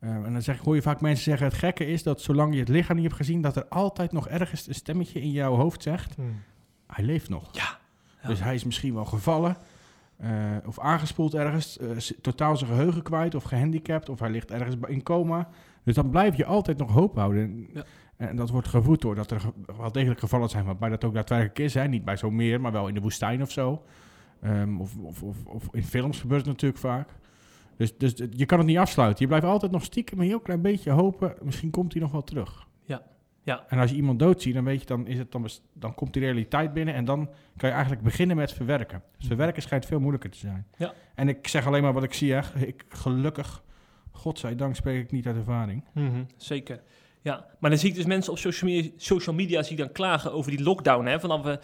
Eh, 0.00 0.10
en 0.10 0.32
dan 0.32 0.42
zeg, 0.42 0.58
hoor 0.58 0.74
je 0.74 0.82
vaak 0.82 1.00
mensen 1.00 1.24
zeggen... 1.24 1.46
Het 1.46 1.56
gekke 1.56 1.86
is 1.86 2.02
dat 2.02 2.20
zolang 2.20 2.54
je 2.54 2.60
het 2.60 2.68
lichaam 2.68 2.96
niet 2.96 3.04
hebt 3.04 3.16
gezien... 3.16 3.40
dat 3.40 3.56
er 3.56 3.66
altijd 3.68 4.12
nog 4.12 4.28
ergens 4.28 4.66
een 4.68 4.74
stemmetje 4.74 5.20
in 5.20 5.30
jouw 5.30 5.54
hoofd 5.54 5.82
zegt... 5.82 6.14
Hij 6.86 7.04
leeft 7.04 7.28
nog. 7.28 7.48
Ja. 7.52 7.78
Ja. 8.22 8.28
Dus 8.28 8.42
hij 8.42 8.54
is 8.54 8.64
misschien 8.64 8.94
wel 8.94 9.04
gevallen... 9.04 9.56
eh, 10.16 10.30
of 10.66 10.78
aangespoeld 10.78 11.34
ergens, 11.34 11.78
eh, 11.78 11.88
totaal 12.20 12.56
zijn 12.56 12.70
geheugen 12.70 13.02
kwijt 13.02 13.34
of 13.34 13.42
gehandicapt, 13.44 14.08
of 14.08 14.18
hij 14.20 14.30
ligt 14.30 14.50
ergens 14.50 14.76
in 14.86 15.02
coma. 15.02 15.48
Dus 15.84 15.94
dan 15.94 16.10
blijf 16.10 16.36
je 16.36 16.44
altijd 16.44 16.78
nog 16.78 16.90
hoop 16.92 17.16
houden. 17.16 17.42
En- 17.42 17.68
Ja. 17.74 17.84
En 18.20 18.36
dat 18.36 18.50
wordt 18.50 18.68
gevoed 18.68 19.00
door 19.00 19.14
dat 19.14 19.30
er 19.30 19.42
wel 19.76 19.92
degelijk 19.92 20.20
gevallen 20.20 20.48
zijn 20.48 20.64
waarbij 20.64 20.88
dat 20.88 21.04
ook 21.04 21.14
daadwerkelijk 21.14 21.58
is. 21.58 21.74
Hè? 21.74 21.88
Niet 21.88 22.04
bij 22.04 22.16
zo'n 22.16 22.34
meer, 22.34 22.60
maar 22.60 22.72
wel 22.72 22.88
in 22.88 22.94
de 22.94 23.00
woestijn 23.00 23.42
of 23.42 23.50
zo. 23.50 23.82
Ehm, 24.42 24.80
of, 24.80 24.96
of, 24.96 25.22
of, 25.22 25.46
of 25.46 25.68
in 25.72 25.82
films 25.82 26.20
gebeurt 26.20 26.40
het 26.40 26.50
natuurlijk 26.50 26.80
vaak. 26.80 27.08
Dus, 27.76 27.96
dus 27.96 28.12
je 28.30 28.46
kan 28.46 28.58
het 28.58 28.66
niet 28.66 28.78
afsluiten. 28.78 29.20
Je 29.22 29.26
blijft 29.26 29.46
altijd 29.46 29.72
nog 29.72 29.84
stiekem 29.84 30.20
een 30.20 30.26
heel 30.26 30.40
klein 30.40 30.60
beetje 30.62 30.90
hopen. 30.90 31.34
Misschien 31.42 31.70
komt 31.70 31.92
hij 31.92 32.02
nog 32.02 32.12
wel 32.12 32.24
terug. 32.24 32.68
Ja. 32.84 33.02
Ja. 33.42 33.64
En 33.68 33.78
als 33.78 33.90
je 33.90 33.96
iemand 33.96 34.18
doodziet, 34.18 34.54
dan 34.54 34.64
weet 34.64 34.80
je, 34.80 34.86
dan, 34.86 35.06
is 35.06 35.18
het 35.18 35.32
dan, 35.32 35.48
dan 35.72 35.94
komt 35.94 36.12
die 36.12 36.22
realiteit 36.22 36.72
binnen. 36.72 36.94
En 36.94 37.04
dan 37.04 37.30
kan 37.56 37.68
je 37.68 37.74
eigenlijk 37.74 38.04
beginnen 38.04 38.36
met 38.36 38.52
verwerken. 38.52 39.02
Dus 39.18 39.26
verwerken 39.26 39.62
schijnt 39.62 39.86
veel 39.86 40.00
moeilijker 40.00 40.30
te 40.30 40.38
zijn. 40.38 40.66
Ja. 40.76 40.92
En 41.14 41.28
ik 41.28 41.48
zeg 41.48 41.66
alleen 41.66 41.82
maar 41.82 41.92
wat 41.92 42.02
ik 42.02 42.12
zie. 42.12 42.32
Hè. 42.32 42.40
Ik, 42.66 42.84
gelukkig, 42.88 43.62
godzijdank 44.10 44.76
spreek 44.76 45.04
ik 45.04 45.10
niet 45.10 45.26
uit 45.26 45.36
ervaring. 45.36 45.84
Mhm, 45.92 46.22
Zeker. 46.36 46.82
Ja, 47.22 47.44
maar 47.58 47.70
dan 47.70 47.78
zie 47.78 47.88
ik 47.90 47.94
dus 47.94 48.04
mensen 48.04 48.32
op 48.32 48.38
social 48.38 48.70
media, 48.70 48.90
social 48.96 49.34
media 49.34 49.62
zie 49.62 49.72
ik 49.72 49.78
dan 49.78 49.92
klagen 49.92 50.32
over 50.32 50.50
die 50.50 50.62
lockdown. 50.62 51.06
Hè? 51.06 51.20
Vanaf 51.20 51.42
we 51.42 51.58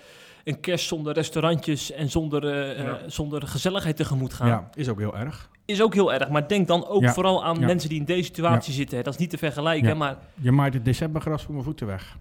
een 0.45 0.61
kerst 0.61 0.87
zonder 0.87 1.15
restaurantjes 1.15 1.93
en 1.93 2.11
zonder, 2.11 2.47
eh, 2.49 2.79
Ja. 2.85 2.85
eh, 2.99 3.03
zonder 3.07 3.43
gezelligheid 3.47 3.97
tegemoet 3.97 4.35
gaan. 4.35 4.49
Ja, 4.49 4.69
is 4.75 4.89
ook 4.89 4.99
heel 4.99 5.17
erg. 5.17 5.51
Is 5.65 5.83
ook 5.83 5.95
heel 5.95 6.13
erg. 6.13 6.29
Maar 6.29 6.49
denk 6.49 6.67
dan 6.67 6.87
ook 6.87 7.03
Ja. 7.03 7.13
vooral 7.13 7.45
aan 7.45 7.59
Ja. 7.61 7.67
mensen 7.67 7.89
die 7.89 7.99
in 7.99 8.05
deze 8.05 8.23
situatie 8.23 8.73
zitten. 8.73 8.97
Hè? 8.97 9.03
Dat 9.03 9.13
is 9.15 9.19
niet 9.21 9.31
te 9.31 9.39
vergelijken. 9.39 9.97
Maar 9.97 10.17
Je 10.35 10.53
maait 10.53 10.75
het 10.75 10.85
decembergras 10.85 11.43
voor 11.43 11.53
mijn 11.53 11.65
voeten 11.65 11.87
weg. 11.87 12.17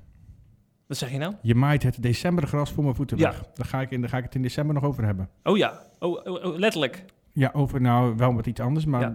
wat 0.87 0.97
zeg 0.97 1.11
je 1.11 1.17
nou? 1.17 1.33
Je 1.41 1.55
maait 1.55 1.83
het 1.83 2.01
decembergras 2.01 2.71
voor 2.71 2.83
mijn 2.83 2.95
voeten 2.95 3.17
weg. 3.17 3.43
Daar 3.53 3.65
ga, 3.65 3.81
ik 3.81 3.91
in, 3.91 4.01
daar 4.01 4.09
ga 4.09 4.17
ik 4.17 4.23
het 4.23 4.35
in 4.35 4.41
december 4.41 4.75
nog 4.75 4.83
over 4.83 5.03
hebben. 5.05 5.29
Oh 5.43 5.57
ja, 5.57 5.81
oh, 5.99 6.25
oh, 6.27 6.45
oh, 6.45 6.57
letterlijk. 6.57 7.05
Ja, 7.33 7.49
over 7.53 7.81
nou 7.81 8.15
wel 8.17 8.33
wat 8.33 8.45
iets 8.45 8.59
anders, 8.59 8.85
maar 8.85 9.13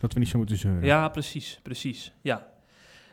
dat 0.00 0.12
we 0.12 0.18
niet 0.18 0.28
zo 0.28 0.38
moeten 0.38 0.56
zeuren. 0.56 0.84
Ja, 0.84 1.08
precies, 1.08 1.60
precies. 1.62 2.12
Ja. 2.22 2.46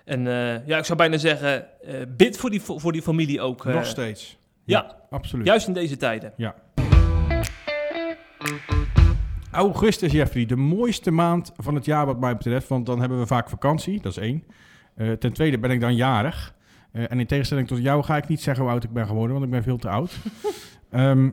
En 0.09 0.27
eh, 0.27 0.67
ja, 0.67 0.77
ik 0.77 0.85
zou 0.85 0.97
bijna 0.97 1.17
zeggen, 1.17 1.81
eh, 1.81 1.95
bid 2.17 2.37
voor 2.37 2.49
die, 2.49 2.61
voor 2.61 2.91
die 2.91 3.01
familie 3.01 3.41
ook. 3.41 3.65
eh, 3.65 3.73
Nog 3.73 3.85
steeds. 3.85 4.37
Ja, 4.63 4.95
Absoluut. 5.09 5.45
juist 5.45 5.67
in 5.67 5.73
deze 5.73 5.97
tijden. 5.97 6.33
Augustus, 9.51 10.11
Jeffrey, 10.11 10.45
de 10.45 10.55
mooiste 10.55 11.11
maand 11.11 11.51
van 11.57 11.75
het 11.75 11.85
jaar 11.85 12.05
wat 12.05 12.19
mij 12.19 12.37
betreft. 12.37 12.67
Want 12.67 12.85
dan 12.85 12.99
hebben 12.99 13.19
we 13.19 13.25
vaak 13.25 13.49
vakantie, 13.49 14.01
dat 14.01 14.11
is 14.11 14.17
één. 14.17 14.43
Eh, 14.95 15.11
ten 15.11 15.33
tweede 15.33 15.59
ben 15.59 15.71
ik 15.71 15.79
dan 15.81 15.95
jarig. 15.95 16.53
Eh, 16.91 17.11
en 17.11 17.19
in 17.19 17.25
tegenstelling 17.27 17.67
tot 17.67 17.81
jou 17.81 18.03
ga 18.03 18.17
ik 18.17 18.27
niet 18.27 18.41
zeggen 18.41 18.63
hoe 18.63 18.71
oud 18.73 18.83
ik 18.83 18.93
ben 18.93 19.07
geworden, 19.07 19.31
want 19.31 19.45
ik 19.45 19.51
ben 19.51 19.63
veel 19.63 19.77
te 19.77 19.89
oud. 19.89 20.11
Ehm, 20.89 21.31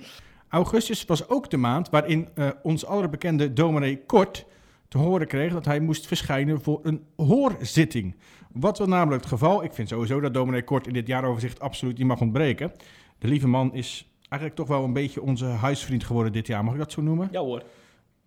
augustus 0.49 1.05
was 1.05 1.29
ook 1.29 1.51
de 1.51 1.57
maand 1.57 1.91
waarin 1.91 2.29
eh, 2.35 2.49
ons 2.63 2.87
allerbekende 2.87 3.53
dominee 3.53 4.05
Kort 4.07 4.47
te 4.89 4.99
horen 4.99 5.27
kreeg 5.27 5.53
dat 5.53 5.65
hij 5.65 5.81
moest 5.81 6.07
verschijnen 6.07 6.61
voor 6.61 6.81
een 6.83 7.05
hoorzitting. 7.17 8.17
Wat 8.61 8.79
was 8.79 8.89
namelijk 8.89 9.23
het 9.23 9.33
geval? 9.33 9.65
Ik 9.65 9.73
vind 9.73 9.89
sowieso 9.89 10.21
dat 10.21 10.35
dominee 10.35 10.65
Kort 10.65 10.87
in 10.87 10.93
dit 10.93 11.07
jaaroverzicht 11.07 11.61
absoluut 11.61 11.99
niet 11.99 12.07
mag 12.07 12.21
ontbreken. 12.21 12.73
De 13.19 13.29
lieve 13.29 13.49
man 13.49 13.75
is 13.75 14.11
eigenlijk 14.29 14.55
toch 14.55 14.69
wel 14.69 14.85
een 14.85 14.93
beetje 14.93 15.23
onze 15.23 15.45
huisvriend 15.45 16.05
geworden 16.05 16.33
dit 16.33 16.47
jaar, 16.47 16.65
mag 16.65 16.73
ik 16.73 16.79
dat 16.79 16.93
zo 16.93 17.03
noemen? 17.03 17.29
Ja 17.31 17.41
hoor. 17.41 17.63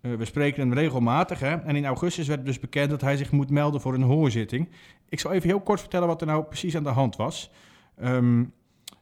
Eh, 0.00 0.14
we 0.14 0.24
spreken 0.24 0.60
hem 0.60 0.72
regelmatig. 0.72 1.40
Hè? 1.40 1.56
En 1.56 1.76
in 1.76 1.86
augustus 1.86 2.26
werd 2.26 2.44
dus 2.44 2.60
bekend 2.60 2.90
dat 2.90 3.00
hij 3.00 3.16
zich 3.16 3.30
moet 3.30 3.50
melden 3.50 3.80
voor 3.80 3.94
een 3.94 4.02
hoorzitting. 4.02 4.68
Ik 5.08 5.20
zal 5.20 5.32
even 5.32 5.48
heel 5.48 5.60
kort 5.60 5.80
vertellen 5.80 6.06
wat 6.06 6.20
er 6.20 6.26
nou 6.26 6.44
precies 6.44 6.76
aan 6.76 6.82
de 6.82 6.88
hand 6.88 7.16
was. 7.16 7.50
Ehm, 7.96 8.44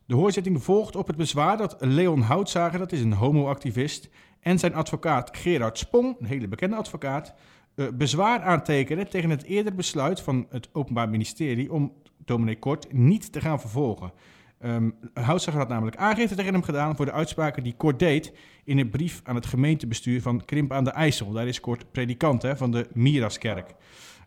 de 0.07 0.15
hoorzitting 0.15 0.63
volgt 0.63 0.97
op 0.97 1.07
het 1.07 1.17
bezwaar 1.17 1.57
dat 1.57 1.77
Leon 1.79 2.21
Houtzager, 2.21 2.79
dat 2.79 2.93
is 2.93 3.01
een 3.01 3.13
homoactivist, 3.13 4.11
en 4.41 4.59
zijn 4.59 4.75
advocaat 4.75 5.37
Gerard 5.37 5.79
Spong, 5.79 6.17
een 6.21 6.27
hele 6.27 6.49
bekende 6.49 6.77
advocaat, 6.77 7.35
eh, 7.79 7.87
bezwaar 7.95 8.41
aantekenen 8.41 9.09
tegen 9.09 9.31
het 9.31 9.45
eerder 9.45 9.75
besluit 9.75 10.21
van 10.21 10.47
het 10.51 10.69
Openbaar 10.73 11.09
Ministerie 11.09 11.73
om 11.73 11.93
dominee 12.25 12.59
Kort 12.59 12.93
niet 12.93 13.33
te 13.33 13.41
gaan 13.41 13.61
vervolgen. 13.61 14.13
Ehm 14.59 14.91
Houtzager 15.15 15.61
had 15.61 15.69
namelijk 15.69 15.97
aangifte 15.97 16.35
tegen 16.35 16.53
hem 16.53 16.63
gedaan 16.63 16.97
voor 16.97 17.05
de 17.05 17.13
uitspraken 17.13 17.63
die 17.63 17.75
Kort 17.77 17.99
deed 17.99 18.33
in 18.65 18.79
een 18.79 18.91
brief 18.91 19.21
aan 19.25 19.35
het 19.35 19.47
gemeentebestuur 19.47 20.23
van 20.23 20.45
Krimp 20.45 20.73
aan 20.73 20.85
de 20.85 20.91
IJssel. 20.91 21.33
Daar 21.33 21.47
is 21.47 21.61
Kort 21.61 21.93
predikant 21.93 22.43
hè, 22.43 22.57
van 22.57 22.71
de 22.71 22.89
Miraskerk. 22.93 23.75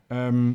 Ehm, 0.08 0.54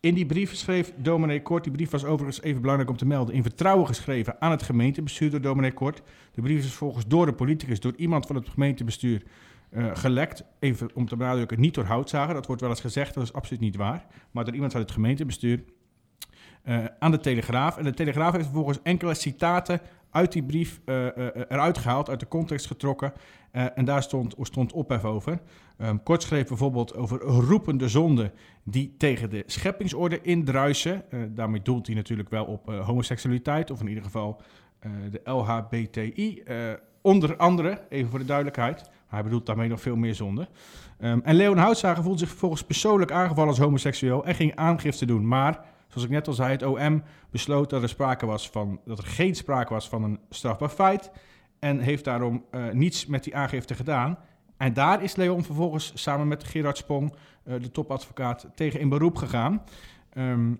in 0.00 0.14
die 0.14 0.26
brief 0.26 0.54
schreef 0.54 0.92
dominee 0.96 1.42
Kort, 1.42 1.64
die 1.64 1.72
brief 1.72 1.90
was 1.90 2.04
overigens 2.04 2.42
even 2.42 2.60
belangrijk 2.60 2.90
om 2.90 2.96
te 2.96 3.06
melden, 3.06 3.34
in 3.34 3.42
vertrouwen 3.42 3.86
geschreven 3.86 4.40
aan 4.40 4.50
het 4.50 4.62
gemeentebestuur 4.62 5.30
door 5.30 5.40
dominee 5.40 5.72
Kort. 5.72 6.02
De 6.32 6.42
brief 6.42 6.58
is 6.58 6.66
vervolgens 6.66 7.06
door 7.06 7.26
de 7.26 7.32
politicus, 7.32 7.80
door 7.80 7.94
iemand 7.96 8.26
van 8.26 8.36
het 8.36 8.48
gemeentebestuur 8.48 9.22
eh, 9.74 9.90
gelekt. 9.94 10.44
Even 10.58 10.90
om 10.94 11.08
te 11.08 11.16
benadrukken, 11.16 11.60
niet 11.60 11.74
door 11.74 11.84
Houtzager, 11.84 12.34
dat 12.34 12.46
wordt 12.46 12.60
wel 12.60 12.70
eens 12.70 12.80
gezegd, 12.80 13.14
dat 13.14 13.22
is 13.22 13.32
absoluut 13.32 13.60
niet 13.60 13.76
waar. 13.76 14.06
Maar 14.30 14.44
door 14.44 14.54
iemand 14.54 14.72
van 14.72 14.80
het 14.80 14.90
gemeentebestuur 14.90 15.64
eh, 16.62 16.84
aan 16.98 17.10
de 17.10 17.18
Telegraaf. 17.18 17.76
En 17.76 17.84
de 17.84 17.94
Telegraaf 17.94 18.32
heeft 18.32 18.44
vervolgens 18.44 18.78
enkele 18.82 19.14
citaten 19.14 19.80
uit 20.10 20.32
die 20.32 20.42
brief 20.42 20.80
eh, 20.84 21.06
eruit 21.48 21.78
gehaald, 21.78 22.08
uit 22.08 22.20
de 22.20 22.28
context 22.28 22.66
getrokken. 22.66 23.12
En 23.50 23.84
daar 23.84 24.02
stond, 24.02 24.34
stond 24.40 24.72
ophef 24.72 25.04
over. 25.04 25.40
Ehm, 25.78 25.96
Kort 26.02 26.22
schreef 26.22 26.48
bijvoorbeeld 26.48 26.96
over 26.96 27.20
roepende 27.20 27.88
zonden 27.88 28.32
die 28.64 28.94
tegen 28.98 29.30
de 29.30 29.42
scheppingsorde 29.46 30.20
indruisen. 30.20 31.04
Daarmee 31.34 31.62
doelt 31.62 31.86
hij 31.86 31.96
natuurlijk 31.96 32.30
wel 32.30 32.44
op 32.44 32.70
homoseksualiteit, 32.70 33.70
of 33.70 33.80
in 33.80 33.88
ieder 33.88 34.04
geval 34.04 34.40
de 35.10 35.20
LHBTI. 35.24 36.42
onder 37.02 37.36
andere, 37.36 37.80
even 37.88 38.10
voor 38.10 38.18
de 38.18 38.24
duidelijkheid. 38.24 38.92
Hij 39.14 39.22
bedoelt 39.22 39.46
daarmee 39.46 39.68
nog 39.68 39.80
veel 39.80 39.96
meer 39.96 40.14
zonden. 40.14 40.48
Ehm, 40.98 41.18
en 41.22 41.34
Leon 41.34 41.56
Houtzager 41.56 42.02
voelde 42.02 42.18
zich 42.18 42.28
vervolgens 42.28 42.64
persoonlijk 42.64 43.10
aangevallen 43.10 43.50
als 43.50 43.58
homoseksueel 43.58 44.24
en 44.24 44.34
ging 44.34 44.56
aangifte 44.56 45.06
doen. 45.06 45.28
Maar, 45.28 45.60
zoals 45.88 46.04
ik 46.04 46.12
net 46.12 46.26
al 46.26 46.32
zei, 46.32 46.50
het 46.50 46.62
OM 46.62 47.02
besloot 47.30 47.70
dat 47.70 47.82
er, 47.82 47.88
sprake 47.88 48.26
was 48.26 48.50
van, 48.50 48.80
dat 48.84 48.98
er 48.98 49.06
geen 49.06 49.34
sprake 49.34 49.72
was 49.72 49.88
van 49.88 50.02
een 50.02 50.18
strafbaar 50.30 50.68
feit. 50.68 51.10
En 51.58 51.78
heeft 51.78 52.04
daarom 52.04 52.44
eh, 52.50 52.70
niets 52.70 53.06
met 53.06 53.24
die 53.24 53.36
aangifte 53.36 53.74
gedaan. 53.74 54.18
En 54.56 54.72
daar 54.72 55.02
is 55.02 55.16
Leon 55.16 55.44
vervolgens 55.44 55.92
samen 55.94 56.28
met 56.28 56.44
Gerard 56.44 56.76
Spong, 56.76 57.14
eh, 57.44 57.54
de 57.60 57.70
topadvocaat, 57.70 58.46
tegen 58.54 58.80
in 58.80 58.88
beroep 58.88 59.16
gegaan. 59.16 59.62
Ehm, 60.12 60.52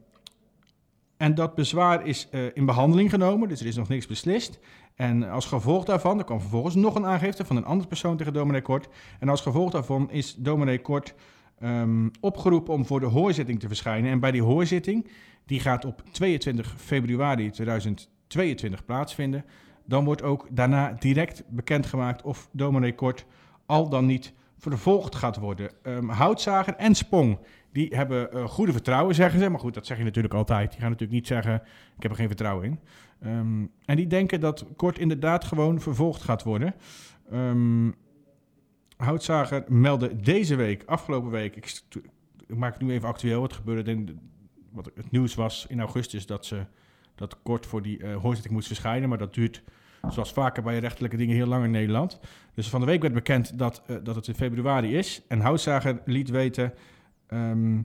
en 1.17 1.35
dat 1.35 1.55
bezwaar 1.55 2.07
is 2.07 2.29
eh, 2.31 2.41
in 2.55 2.67
behandeling 2.67 3.11
genomen, 3.11 3.49
dus 3.49 3.61
er 3.61 3.67
is 3.67 3.77
nog 3.77 3.89
niks 3.89 4.07
beslist. 4.07 4.59
En 4.95 5.31
als 5.31 5.47
gevolg 5.47 5.85
daarvan, 5.85 6.19
er 6.19 6.25
kwam 6.25 6.41
vervolgens 6.41 6.75
nog 6.75 6.95
een 6.95 7.07
aangifte 7.07 7.45
van 7.45 7.57
een 7.57 7.65
andere 7.65 7.89
persoon 7.89 8.17
tegen 8.17 8.33
dominee 8.33 8.63
Kort. 8.63 8.89
En 9.21 9.29
als 9.29 9.41
gevolg 9.41 9.71
daarvan 9.71 10.11
is 10.11 10.35
dominee 10.35 10.81
Kort 10.81 11.15
ehm, 11.59 12.09
opgeroepen 12.21 12.75
om 12.75 12.87
voor 12.87 13.01
de 13.01 13.07
hoorzitting 13.07 13.61
te 13.61 13.67
verschijnen. 13.67 14.11
En 14.11 14.21
bij 14.21 14.31
die 14.31 14.43
hoorzitting, 14.43 15.11
die 15.47 15.61
gaat 15.61 15.85
op 15.85 16.03
22 16.11 16.75
februari 16.77 17.51
2022 17.51 18.85
plaatsvinden. 18.85 19.45
Dan 19.87 20.05
wordt 20.05 20.23
ook 20.23 20.47
daarna 20.51 20.97
direct 20.99 21.45
bekendgemaakt 21.49 22.23
of 22.23 22.49
dominee 22.53 22.95
Kort 22.95 23.27
al 23.67 23.89
dan 23.89 24.07
niet 24.07 24.33
vervolgd 24.59 25.15
gaat 25.15 25.37
worden. 25.37 25.71
Ehm, 25.83 26.09
Houtzager 26.09 26.75
en 26.75 26.95
Spong, 26.95 27.39
die 27.73 27.97
hebben 27.97 28.33
eh, 28.33 28.45
goede 28.45 28.73
vertrouwen, 28.73 29.15
zeggen 29.15 29.41
ze. 29.41 29.49
Maar 29.49 29.61
goed, 29.61 29.75
dat 29.75 29.87
zeg 29.87 29.99
je 29.99 30.05
natuurlijk 30.05 30.35
altijd. 30.35 30.71
Die 30.71 30.81
gaan 30.81 30.91
natuurlijk 30.91 31.19
niet 31.19 31.27
zeggen, 31.27 31.55
ik 31.97 32.03
heb 32.03 32.11
er 32.11 32.17
geen 32.17 32.27
vertrouwen 32.27 32.65
in. 32.65 32.79
Ehm, 33.25 33.67
en 33.85 33.97
die 33.97 34.07
denken 34.07 34.41
dat 34.41 34.67
Kort 34.77 34.99
inderdaad 34.99 35.45
gewoon 35.45 35.81
vervolgd 35.81 36.23
gaat 36.23 36.43
worden. 36.43 36.75
Ehm, 37.31 37.91
Houtzager 38.97 39.65
meldde 39.69 40.17
deze 40.17 40.55
week, 40.55 40.83
afgelopen 40.87 41.31
week, 41.31 41.57
ik, 41.57 41.83
maak 42.47 42.73
het 42.73 42.83
nu 42.83 42.91
even 42.91 43.09
actueel, 43.09 43.41
wat 43.41 43.53
gebeurde, 43.53 43.91
in, 43.91 44.21
wat 44.73 44.91
het 44.95 45.11
nieuws 45.11 45.35
was 45.35 45.67
in 45.69 45.81
augustus, 45.81 46.27
dat 46.27 46.47
ze 46.47 46.67
dat 47.15 47.43
kort 47.43 47.67
voor 47.67 47.83
die 47.83 47.99
eh, 47.99 48.17
hoorzitting 48.17 48.55
moest 48.55 48.67
verschijnen. 48.67 49.09
Maar 49.09 49.19
dat 49.19 49.35
duurt, 49.35 49.63
zoals 50.09 50.33
vaker 50.33 50.63
bij 50.63 50.79
rechterlijke 50.79 51.17
dingen, 51.17 51.35
heel 51.35 51.47
lang 51.47 51.65
in 51.65 51.71
Nederland. 51.71 52.21
Dus 52.55 52.69
van 52.69 52.81
de 52.81 52.87
week 52.87 53.03
werd 53.03 53.15
bekend 53.15 53.59
dat, 53.59 53.83
eh, 53.87 53.97
dat 54.03 54.15
het 54.15 54.29
in 54.29 54.35
februari 54.35 54.97
is. 54.97 55.23
En 55.29 55.41
Houtzager 55.41 56.01
liet 56.05 56.31
weten 56.31 56.75
ehm, 57.27 57.81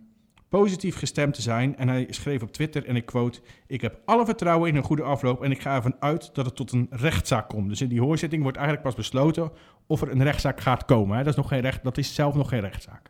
positief 0.49 0.97
gestemd 0.97 1.33
te 1.33 1.41
zijn. 1.41 1.77
En 1.77 1.87
hij 1.87 2.07
schreef 2.09 2.41
op 2.41 2.51
Twitter, 2.51 2.85
en 2.85 2.95
ik 2.95 3.05
quote... 3.05 3.39
Ik 3.67 3.81
heb 3.81 3.99
alle 4.05 4.25
vertrouwen 4.25 4.69
in 4.69 4.75
een 4.75 4.83
goede 4.83 5.03
afloop 5.03 5.43
en 5.43 5.51
ik 5.51 5.61
ga 5.61 5.75
ervan 5.75 5.95
uit 5.99 6.29
dat 6.33 6.45
het 6.45 6.55
tot 6.55 6.71
een 6.71 6.87
rechtszaak 6.89 7.49
komt. 7.49 7.69
Dus 7.69 7.81
in 7.81 7.87
die 7.87 8.01
hoorzitting 8.01 8.41
wordt 8.41 8.57
eigenlijk 8.57 8.87
pas 8.87 8.95
besloten 8.95 9.51
of 9.87 10.01
er 10.01 10.11
een 10.11 10.23
rechtszaak 10.23 10.61
gaat 10.61 10.85
komen. 10.85 11.17
Dat, 11.17 11.27
is 11.27 11.35
nog 11.35 11.47
geen 11.47 11.61
recht, 11.61 11.83
dat 11.83 11.97
is 11.97 12.15
zelf 12.15 12.35
nog 12.35 12.49
geen 12.49 12.59
rechtszaak. 12.59 13.09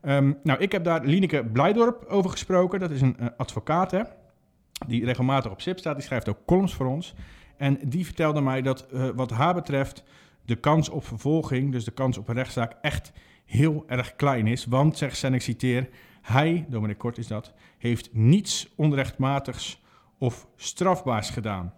Ehm, 0.00 0.32
nou, 0.42 0.60
ik 0.60 0.72
heb 0.72 0.84
daar 0.84 1.04
Lineke 1.04 1.44
Blijdorp 1.44 2.04
over 2.04 2.30
gesproken. 2.30 2.80
Dat 2.80 2.90
is 2.90 3.00
een 3.00 3.16
eh, 3.18 3.26
advocaat, 3.36 3.90
hè, 3.90 4.02
die 4.86 5.04
regelmatig 5.04 5.50
op 5.50 5.60
SIP 5.60 5.78
staat. 5.78 5.94
Die 5.94 6.04
schrijft 6.04 6.28
ook 6.28 6.38
columns 6.46 6.74
voor 6.74 6.86
ons. 6.86 7.14
En 7.56 7.78
die 7.84 8.04
vertelde 8.04 8.40
mij 8.40 8.62
dat 8.62 8.86
eh, 8.86 9.08
wat 9.14 9.30
haar 9.30 9.54
betreft 9.54 10.04
de 10.44 10.56
kans 10.56 10.88
op 10.88 11.06
vervolging, 11.06 11.72
dus 11.72 11.84
de 11.84 11.90
kans 11.90 12.18
op 12.18 12.28
een 12.28 12.34
rechtszaak, 12.34 12.76
echt 12.80 13.12
heel 13.44 13.84
erg 13.86 14.16
klein 14.16 14.46
is. 14.46 14.64
Want, 14.64 14.98
zegt 14.98 15.16
ze, 15.16 15.26
en 15.26 15.34
ik 15.34 15.42
citeer, 15.42 15.88
hij, 16.24 16.66
Dominic 16.68 16.98
Kort 16.98 17.18
is 17.18 17.26
dat, 17.26 17.52
heeft 17.78 18.08
niets 18.12 18.72
onrechtmatigs 18.76 19.82
of 20.18 20.46
strafbaars 20.56 21.30
gedaan. 21.30 21.72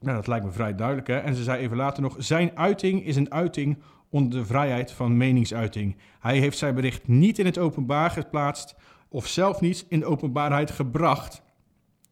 Nou, 0.00 0.16
dat 0.16 0.26
lijkt 0.26 0.44
me 0.44 0.50
vrij 0.50 0.74
duidelijk. 0.74 1.06
Hè? 1.06 1.18
En 1.18 1.34
ze 1.34 1.42
zei 1.42 1.62
even 1.62 1.76
later 1.76 2.02
nog: 2.02 2.14
Zijn 2.18 2.56
uiting 2.56 3.04
is 3.04 3.16
een 3.16 3.32
uiting 3.32 3.78
onder 4.08 4.40
de 4.40 4.46
vrijheid 4.46 4.92
van 4.92 5.16
meningsuiting. 5.16 5.96
Hij 6.20 6.38
heeft 6.38 6.58
zijn 6.58 6.74
bericht 6.74 7.08
niet 7.08 7.38
in 7.38 7.46
het 7.46 7.58
openbaar 7.58 8.10
geplaatst 8.10 8.74
of 9.08 9.26
zelf 9.26 9.60
niet 9.60 9.86
in 9.88 10.00
de 10.00 10.06
openbaarheid 10.06 10.70
gebracht. 10.70 11.42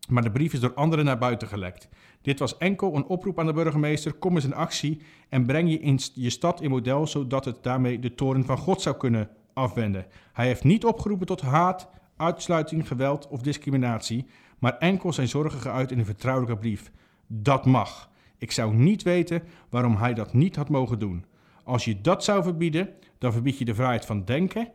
Maar 0.09 0.23
de 0.23 0.31
brief 0.31 0.53
is 0.53 0.61
door 0.61 0.75
anderen 0.75 1.05
naar 1.05 1.19
buiten 1.19 1.49
gelekt. 1.49 1.89
Dit 2.23 2.39
was 2.39 2.57
enkel 2.57 2.97
een 2.97 3.07
oproep 3.07 3.39
aan 3.39 3.47
de 3.47 3.53
burgemeester: 3.53 4.13
kom 4.13 4.35
eens 4.35 4.45
in 4.45 4.55
actie 4.55 5.01
en 5.29 5.47
breng 5.47 5.71
je, 5.71 5.99
je 6.15 6.31
stad 6.31 6.61
in 6.61 6.71
model, 6.71 7.07
zodat 7.07 7.45
het 7.45 7.63
daarmee 7.63 7.99
de 7.99 8.15
toren 8.15 8.45
van 8.45 8.59
God 8.59 8.83
zou 8.83 8.97
kunnen 8.97 9.31
afwenden. 9.59 10.07
Hij 10.33 10.47
heeft 10.47 10.65
niet 10.65 10.85
opgeroepen 10.85 11.27
tot 11.27 11.41
haat, 11.41 11.89
uitsluiting, 12.17 12.89
geweld 12.89 13.29
of 13.29 13.41
discriminatie, 13.41 14.27
maar 14.59 14.79
enkel 14.79 15.13
zijn 15.13 15.29
zorgen 15.29 15.61
geuit 15.61 15.91
in 15.91 15.99
een 15.99 16.05
vertrouwelijke 16.05 16.57
brief. 16.61 16.91
Dat 17.27 17.67
mag. 17.67 18.11
Ik 18.39 18.53
zou 18.53 18.75
niet 18.75 19.03
weten 19.03 19.43
waarom 19.71 19.97
hij 19.97 20.15
dat 20.15 20.33
niet 20.33 20.57
had 20.57 20.69
mogen 20.69 20.99
doen. 20.99 21.25
Als 21.65 21.85
je 21.85 22.01
dat 22.01 22.25
zou 22.25 22.43
verbieden, 22.43 22.89
dan 23.19 23.33
verbied 23.33 23.59
je 23.59 23.65
de 23.65 23.75
vrijheid 23.75 24.07
van 24.07 24.25
denken 24.25 24.69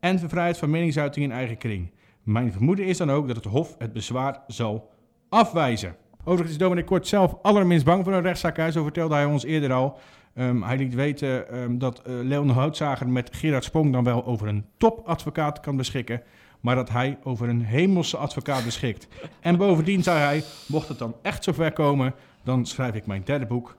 en 0.00 0.16
de 0.16 0.28
vrijheid 0.28 0.58
van 0.58 0.70
meningsuiting 0.70 1.24
in 1.24 1.32
eigen 1.32 1.58
kring. 1.58 1.90
Mijn 2.22 2.52
vermoeden 2.52 2.86
is 2.86 2.96
dan 2.96 3.10
ook 3.10 3.26
dat 3.26 3.36
het 3.36 3.44
Hof 3.44 3.74
het 3.78 3.92
bezwaar 3.92 4.42
zal 4.46 4.90
afwijzen. 5.28 5.96
Overigens 6.20 6.50
is 6.50 6.58
Dominic 6.58 6.86
Kort 6.86 7.06
zelf 7.06 7.36
allerminst 7.42 7.84
bang 7.84 8.04
voor 8.04 8.12
een 8.12 8.22
rechtszaak. 8.22 8.72
Zo 8.72 8.82
vertelde 8.82 9.14
hij 9.14 9.24
ons 9.24 9.44
eerder 9.44 9.72
al. 9.72 9.98
Um, 10.38 10.62
hij 10.62 10.76
liet 10.76 10.94
weten 10.94 11.58
um, 11.58 11.78
dat 11.78 12.02
uh, 12.06 12.14
Leon 12.22 12.48
Houtzager 12.48 13.08
met 13.08 13.36
Gerard 13.36 13.64
Sprong 13.64 13.92
dan 13.92 14.04
wel 14.04 14.24
over 14.24 14.48
een 14.48 14.66
topadvocaat 14.76 15.60
kan 15.60 15.76
beschikken. 15.76 16.22
Maar 16.60 16.74
dat 16.74 16.90
hij 16.90 17.18
over 17.22 17.48
een 17.48 17.62
hemelse 17.62 18.16
advocaat 18.16 18.64
beschikt. 18.64 19.08
En 19.40 19.56
bovendien 19.56 20.02
zei 20.02 20.18
hij, 20.18 20.44
mocht 20.66 20.88
het 20.88 20.98
dan 20.98 21.14
echt 21.22 21.44
zover 21.44 21.72
komen, 21.72 22.14
dan 22.42 22.66
schrijf 22.66 22.94
ik 22.94 23.06
mijn 23.06 23.22
derde 23.24 23.46
boek 23.46 23.76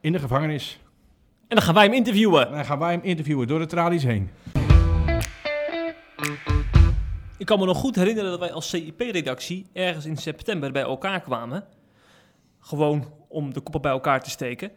in 0.00 0.12
de 0.12 0.18
gevangenis. 0.18 0.80
En 1.48 1.56
dan 1.56 1.62
gaan 1.62 1.74
wij 1.74 1.84
hem 1.84 1.92
interviewen. 1.92 2.46
En 2.46 2.54
dan 2.54 2.64
gaan 2.64 2.78
wij 2.78 2.92
hem 2.92 3.02
interviewen 3.02 3.46
door 3.46 3.58
de 3.58 3.66
tralies 3.66 4.02
heen. 4.02 4.30
Ik 7.38 7.46
kan 7.46 7.58
me 7.58 7.66
nog 7.66 7.78
goed 7.78 7.96
herinneren 7.96 8.30
dat 8.30 8.40
wij 8.40 8.52
als 8.52 8.68
CIP-redactie 8.68 9.66
ergens 9.72 10.04
in 10.06 10.16
september 10.16 10.72
bij 10.72 10.82
elkaar 10.82 11.20
kwamen. 11.20 11.64
Gewoon 12.60 13.04
om 13.28 13.52
de 13.52 13.60
koppen 13.60 13.80
bij 13.80 13.90
elkaar 13.90 14.22
te 14.22 14.30
steken. 14.30 14.70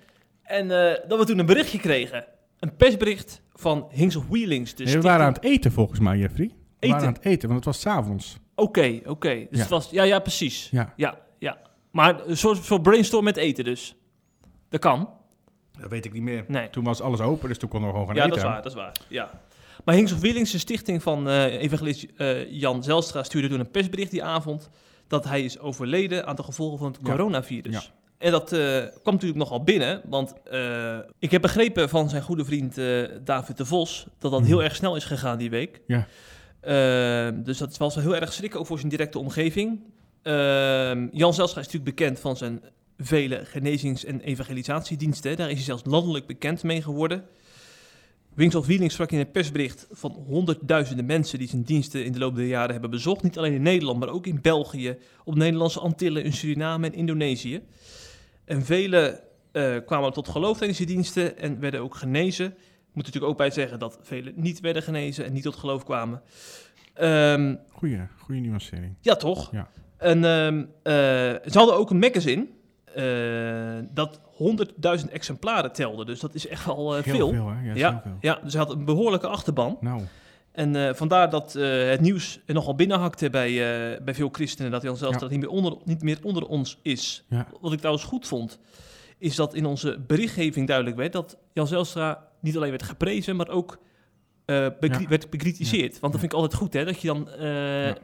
En 0.47 0.65
uh, 0.65 0.93
dat 1.07 1.19
we 1.19 1.25
toen 1.25 1.39
een 1.39 1.45
berichtje 1.45 1.79
kregen. 1.79 2.25
Een 2.59 2.75
persbericht 2.75 3.41
van 3.53 3.87
Hings 3.91 4.15
of 4.15 4.27
Wheelings. 4.27 4.75
Dus 4.75 4.87
nee, 4.87 4.95
we 4.95 5.01
waren 5.01 5.25
aan 5.25 5.33
het 5.33 5.43
eten 5.43 5.71
volgens 5.71 5.99
mij, 5.99 6.17
Jeffrey. 6.17 6.47
We 6.47 6.53
eten? 6.79 6.89
waren 6.89 7.07
aan 7.07 7.13
het 7.13 7.25
eten, 7.25 7.49
want 7.49 7.65
het 7.65 7.73
was 7.73 7.79
s'avonds. 7.79 8.37
Oké, 8.55 8.79
okay, 8.79 8.97
oké. 8.97 9.09
Okay. 9.09 9.47
Dus 9.49 9.57
ja. 9.57 9.59
het 9.59 9.69
was, 9.69 9.89
ja, 9.89 10.03
ja, 10.03 10.19
precies. 10.19 10.69
Ja. 10.71 10.93
ja, 10.95 11.17
ja. 11.39 11.57
Maar 11.91 12.27
een 12.27 12.37
soort, 12.37 12.63
soort 12.63 12.81
brainstorm 12.81 13.23
met 13.23 13.37
eten 13.37 13.63
dus. 13.63 13.95
Dat 14.69 14.79
kan. 14.79 15.09
Dat 15.79 15.89
weet 15.89 16.05
ik 16.05 16.13
niet 16.13 16.23
meer. 16.23 16.45
Nee. 16.47 16.69
Toen 16.69 16.83
was 16.83 17.01
alles 17.01 17.19
open, 17.19 17.47
dus 17.47 17.57
toen 17.57 17.69
konden 17.69 17.89
we 17.89 17.95
gewoon 17.95 18.07
gaan 18.07 18.17
ja, 18.17 18.25
eten. 18.25 18.37
Ja, 18.37 18.61
dat 18.61 18.65
is 18.65 18.73
waar, 18.73 18.91
dat 18.91 19.01
is 19.01 19.07
waar. 19.07 19.29
Ja. 19.29 19.41
Maar 19.85 19.95
Hings 19.95 20.11
of 20.11 20.19
Wheelings, 20.19 20.51
de 20.51 20.57
stichting 20.57 21.03
van 21.03 21.27
uh, 21.27 21.61
evangelist 21.61 22.05
uh, 22.17 22.51
Jan 22.51 22.83
Zelstra, 22.83 23.23
stuurde 23.23 23.47
toen 23.47 23.59
een 23.59 23.71
persbericht 23.71 24.11
die 24.11 24.23
avond 24.23 24.69
dat 25.07 25.25
hij 25.25 25.43
is 25.43 25.59
overleden 25.59 26.27
aan 26.27 26.35
de 26.35 26.43
gevolgen 26.43 26.77
van 26.77 26.87
het 26.87 26.99
Ja. 27.03 27.11
coronavirus. 27.11 27.73
Ja. 27.73 27.81
En 28.17 28.31
dat 28.31 28.51
eh, 28.51 28.59
kwam 29.01 29.13
natuurlijk 29.13 29.39
nogal 29.39 29.63
binnen, 29.63 30.01
want 30.09 30.33
eh, 30.43 30.97
ik 31.19 31.31
heb 31.31 31.41
begrepen 31.41 31.89
van 31.89 32.09
zijn 32.09 32.21
goede 32.21 32.45
vriend 32.45 32.77
eh, 32.77 33.03
David 33.23 33.57
de 33.57 33.65
Vos 33.65 34.07
dat 34.19 34.31
dat 34.31 34.39
Mhm. 34.39 34.49
heel 34.49 34.63
erg 34.63 34.75
snel 34.75 34.95
is 34.95 35.03
gegaan 35.03 35.37
die 35.37 35.49
week. 35.49 35.81
Ja. 35.87 36.07
Eh, 36.59 37.29
dus 37.43 37.57
dat 37.57 37.77
was 37.77 37.95
wel 37.95 38.03
heel 38.03 38.15
erg 38.15 38.33
schrikken, 38.33 38.59
ook 38.59 38.65
voor 38.65 38.77
zijn 38.77 38.89
directe 38.89 39.19
omgeving. 39.19 39.79
Ehm, 40.21 41.07
Jan 41.11 41.33
Zelstra 41.33 41.59
is 41.61 41.65
natuurlijk 41.65 41.95
bekend 41.97 42.19
van 42.19 42.37
zijn 42.37 42.61
vele 42.97 43.41
genezings- 43.45 44.05
en 44.05 44.21
evangelisatiediensten. 44.21 45.37
Daar 45.37 45.49
is 45.49 45.55
hij 45.55 45.63
zelfs 45.63 45.83
landelijk 45.85 46.27
bekend 46.27 46.63
mee 46.63 46.81
geworden. 46.81 47.23
Wings 48.33 48.55
of 48.55 48.65
Wheeling 48.65 48.91
sprak 48.91 49.11
in 49.11 49.19
een 49.19 49.31
persbericht 49.31 49.87
van 49.91 50.11
honderdduizenden 50.11 51.05
mensen 51.05 51.39
die 51.39 51.47
zijn 51.47 51.61
diensten 51.63 52.05
in 52.05 52.11
de 52.11 52.19
loop 52.19 52.35
der 52.35 52.45
jaren 52.45 52.71
hebben 52.71 52.89
bezocht. 52.89 53.23
Niet 53.23 53.37
alleen 53.37 53.53
in 53.53 53.61
Nederland, 53.61 53.99
maar 53.99 54.09
ook 54.09 54.27
in 54.27 54.39
België, 54.41 54.97
op 55.23 55.33
de 55.33 55.39
Nederlandse 55.39 55.79
Antillen, 55.79 56.23
in 56.23 56.33
Suriname 56.33 56.87
en 56.87 56.93
Indonesië. 56.93 57.61
En 58.47 58.65
velen 58.65 59.19
eh, 59.51 59.75
kwamen 59.85 60.13
tot 60.13 60.27
geloof 60.29 60.57
tijdens 60.57 60.77
die 60.77 60.87
diensten 60.87 61.37
en 61.37 61.59
werden 61.59 61.81
ook 61.81 61.95
genezen. 61.95 62.45
Ik 62.45 62.93
moet 62.93 63.05
natuurlijk 63.05 63.31
ook 63.31 63.37
bij 63.37 63.51
zeggen 63.51 63.79
dat 63.79 63.99
velen 64.01 64.33
niet 64.35 64.59
werden 64.59 64.83
genezen 64.83 65.25
en 65.25 65.33
niet 65.33 65.43
tot 65.43 65.55
geloof 65.55 65.83
kwamen. 65.83 66.21
Ehm, 66.93 67.55
Goeie, 67.71 67.99
goeie 68.19 68.41
nuancering. 68.41 68.95
ja, 69.01 69.15
toch? 69.15 69.51
Ja. 69.51 69.67
En 69.97 70.23
ehm, 70.25 70.57
eh, 70.83 70.93
ze 71.51 71.57
hadden 71.57 71.75
ook 71.77 71.89
een 71.89 71.99
magazine 71.99 72.47
eh, 72.93 73.85
dat 73.93 74.19
100.000 75.03 75.11
exemplaren 75.11 75.71
telde. 75.71 76.05
Dus 76.05 76.19
dat 76.19 76.33
is 76.35 76.47
echt 76.47 76.65
wel 76.65 76.97
eh, 76.97 77.03
Heel 77.03 77.15
veel. 77.15 77.29
veel, 77.31 77.49
hè? 77.49 77.61
Ja, 77.67 77.75
Ja. 77.75 78.01
veel. 78.03 78.17
Ja, 78.21 78.39
dus 78.43 78.53
hij 78.53 78.61
had 78.63 78.71
een 78.75 78.85
behoorlijke 78.85 79.27
achterban. 79.27 79.77
Nou, 79.81 80.01
En 80.57 80.75
eh, 80.75 80.93
vandaar 80.93 81.29
dat 81.29 81.55
eh, 81.55 81.89
het 81.89 82.01
nieuws 82.01 82.39
er 82.45 82.53
nogal 82.53 82.75
binnenhakte 82.75 83.29
bij, 83.29 83.49
eh, 83.49 84.01
bij 84.03 84.13
veel 84.13 84.29
christenen. 84.31 84.71
Dat 84.71 84.81
Jan 84.81 84.97
Zelstra 84.97 85.25
Ja. 85.25 85.31
niet, 85.31 85.39
meer 85.39 85.49
onder, 85.49 85.77
niet 85.83 86.01
meer 86.01 86.19
onder 86.23 86.45
ons 86.47 86.79
is. 86.81 87.25
Ja. 87.29 87.47
Wat 87.61 87.71
ik 87.71 87.77
trouwens 87.77 88.05
goed 88.05 88.27
vond, 88.27 88.59
is 89.17 89.35
dat 89.35 89.53
in 89.53 89.65
onze 89.65 89.99
berichtgeving 90.07 90.67
duidelijk 90.67 90.95
werd... 90.97 91.13
dat 91.13 91.37
Jan 91.53 91.67
Zelstra 91.67 92.27
niet 92.41 92.55
alleen 92.55 92.69
werd 92.69 92.83
geprezen, 92.83 93.35
maar 93.35 93.49
ook 93.49 93.77
bekri- 94.79 95.01
Ja. 95.03 95.07
werd 95.07 95.29
bekritiseerd. 95.29 95.99
Want 95.99 96.11
dat 96.13 96.21
vind 96.21 96.33
ik 96.33 96.39
altijd 96.39 96.61
goed, 96.61 96.73
hè? 96.73 96.85
Dat 96.85 97.01
je 97.01 97.07
dan 97.07 97.29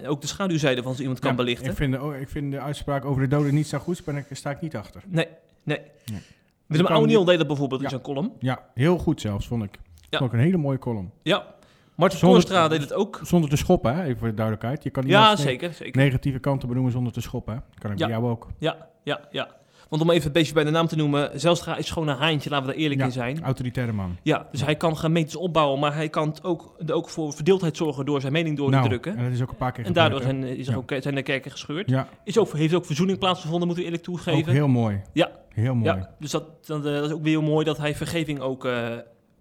ook 0.07 0.21
de 0.21 0.27
schaduwzijde 0.27 0.83
van 0.83 0.95
zo 0.95 1.01
iemand 1.01 1.19
kan 1.19 1.35
belichten. 1.35 1.69
Ik 1.69 1.75
vind, 1.77 1.93
de, 1.93 2.01
oh, 2.01 2.15
ik 2.19 2.29
vind 2.29 2.51
de 2.51 2.59
uitspraak 2.59 3.05
over 3.05 3.21
de 3.21 3.27
doden 3.27 3.53
niet 3.53 3.67
zo 3.67 3.77
goed, 3.79 4.05
maar 4.05 4.15
daar 4.15 4.25
sta 4.31 4.49
ik 4.51 4.61
niet 4.61 4.75
achter. 4.75 5.03
Nee, 5.07 5.27
nee. 5.63 5.79
Nee. 6.11 6.21
Willem 6.67 6.85
O'Neill 6.95 7.25
deed 7.25 7.37
dat 7.37 7.47
bijvoorbeeld 7.47 7.81
in 7.81 7.89
zijn 7.89 8.01
column. 8.01 8.31
Ja, 8.39 8.65
heel 8.73 8.97
goed 8.97 9.21
zelfs, 9.21 9.47
vond 9.47 9.63
ik. 9.63 9.79
Vond 10.09 10.31
ik 10.33 10.37
een 10.39 10.43
hele 10.43 10.57
mooie 10.57 10.79
column. 10.79 11.11
Ja. 11.23 11.55
Martin 11.95 12.19
Koorstra 12.19 12.67
deed 12.67 12.81
het 12.81 12.93
ook. 12.93 13.19
Zonder 13.23 13.49
te 13.49 13.55
schoppen, 13.57 13.95
hè? 13.95 14.03
even 14.03 14.17
voor 14.17 14.27
de 14.27 14.33
duidelijkheid. 14.33 14.83
Je 14.83 14.89
kan 14.89 15.03
Ja, 15.07 15.35
zeker, 15.35 15.73
zeker. 15.73 16.01
negatieve 16.01 16.39
kanten 16.39 16.67
benoemen 16.67 16.91
zonder 16.91 17.13
te 17.13 17.21
schoppen. 17.21 17.53
Hè? 17.53 17.59
Kan 17.79 17.91
ik 17.91 17.97
Ja. 17.97 18.05
bij 18.07 18.15
jou 18.15 18.29
ook. 18.29 18.47
Ja, 18.57 18.87
ja, 19.03 19.19
ja. 19.31 19.47
Want 19.89 20.01
om 20.05 20.11
even 20.11 20.27
een 20.27 20.31
beetje 20.31 20.53
bij 20.53 20.63
de 20.63 20.69
naam 20.69 20.87
te 20.87 20.95
noemen, 20.95 21.39
Zelstra 21.39 21.77
is 21.77 21.89
gewoon 21.91 22.07
een 22.07 22.15
haantje, 22.17 22.49
laten 22.49 22.65
we 22.65 22.71
daar 22.71 22.81
eerlijk 22.81 22.99
Ja. 22.99 23.05
in 23.05 23.11
zijn. 23.11 23.43
Autoritaire 23.43 23.91
man. 23.93 24.17
Ja, 24.23 24.47
dus 24.51 24.61
hij 24.65 24.75
kan 24.75 24.97
gemeentes 24.97 25.35
opbouwen, 25.35 25.79
maar 25.79 25.93
hij 25.95 26.09
kan 26.09 26.27
het 26.27 26.43
ook, 26.43 26.75
ook 26.87 27.09
voor 27.09 27.33
verdeeldheid 27.33 27.77
zorgen 27.77 28.05
door 28.05 28.21
zijn 28.21 28.33
mening 28.33 28.57
door 28.57 28.69
te 28.69 28.75
Nou, 28.75 28.87
drukken. 28.87 29.15
En 29.17 29.23
dat 29.23 29.33
is 29.33 29.41
ook 29.41 29.49
een 29.49 29.55
paar 29.55 29.71
keer 29.71 29.85
En 29.85 29.93
daardoor 29.93 30.21
zijn, 30.21 30.41
hè? 30.41 30.47
is 30.49 30.67
Ja. 30.67 30.75
ook, 30.75 30.93
zijn 30.99 31.15
de 31.15 31.21
kerken 31.23 31.51
gescheurd. 31.51 31.89
Ja, 31.89 32.07
Is 32.23 32.37
ook, 32.37 32.53
heeft 32.53 32.73
ook 32.73 32.85
verzoening 32.85 33.19
plaatsgevonden, 33.19 33.67
moeten 33.67 33.85
we 33.85 33.91
eerlijk 33.91 34.09
ook 34.09 34.15
toegeven. 34.15 34.51
heel 34.53 34.67
mooi. 34.67 35.01
Ja. 35.13 35.31
Heel 35.49 35.75
mooi. 35.75 35.95
Ja, 35.97 36.09
dus 36.19 36.31
dat, 36.31 36.67
dat, 36.67 36.85
eh, 36.85 36.93
dat 36.93 37.05
is 37.05 37.11
ook 37.11 37.23
weer 37.23 37.39
heel 37.39 37.49
mooi 37.49 37.65
dat 37.65 37.77
hij 37.77 37.95
vergeving 37.95 38.39
ook 38.39 38.65
eh, 38.65 38.87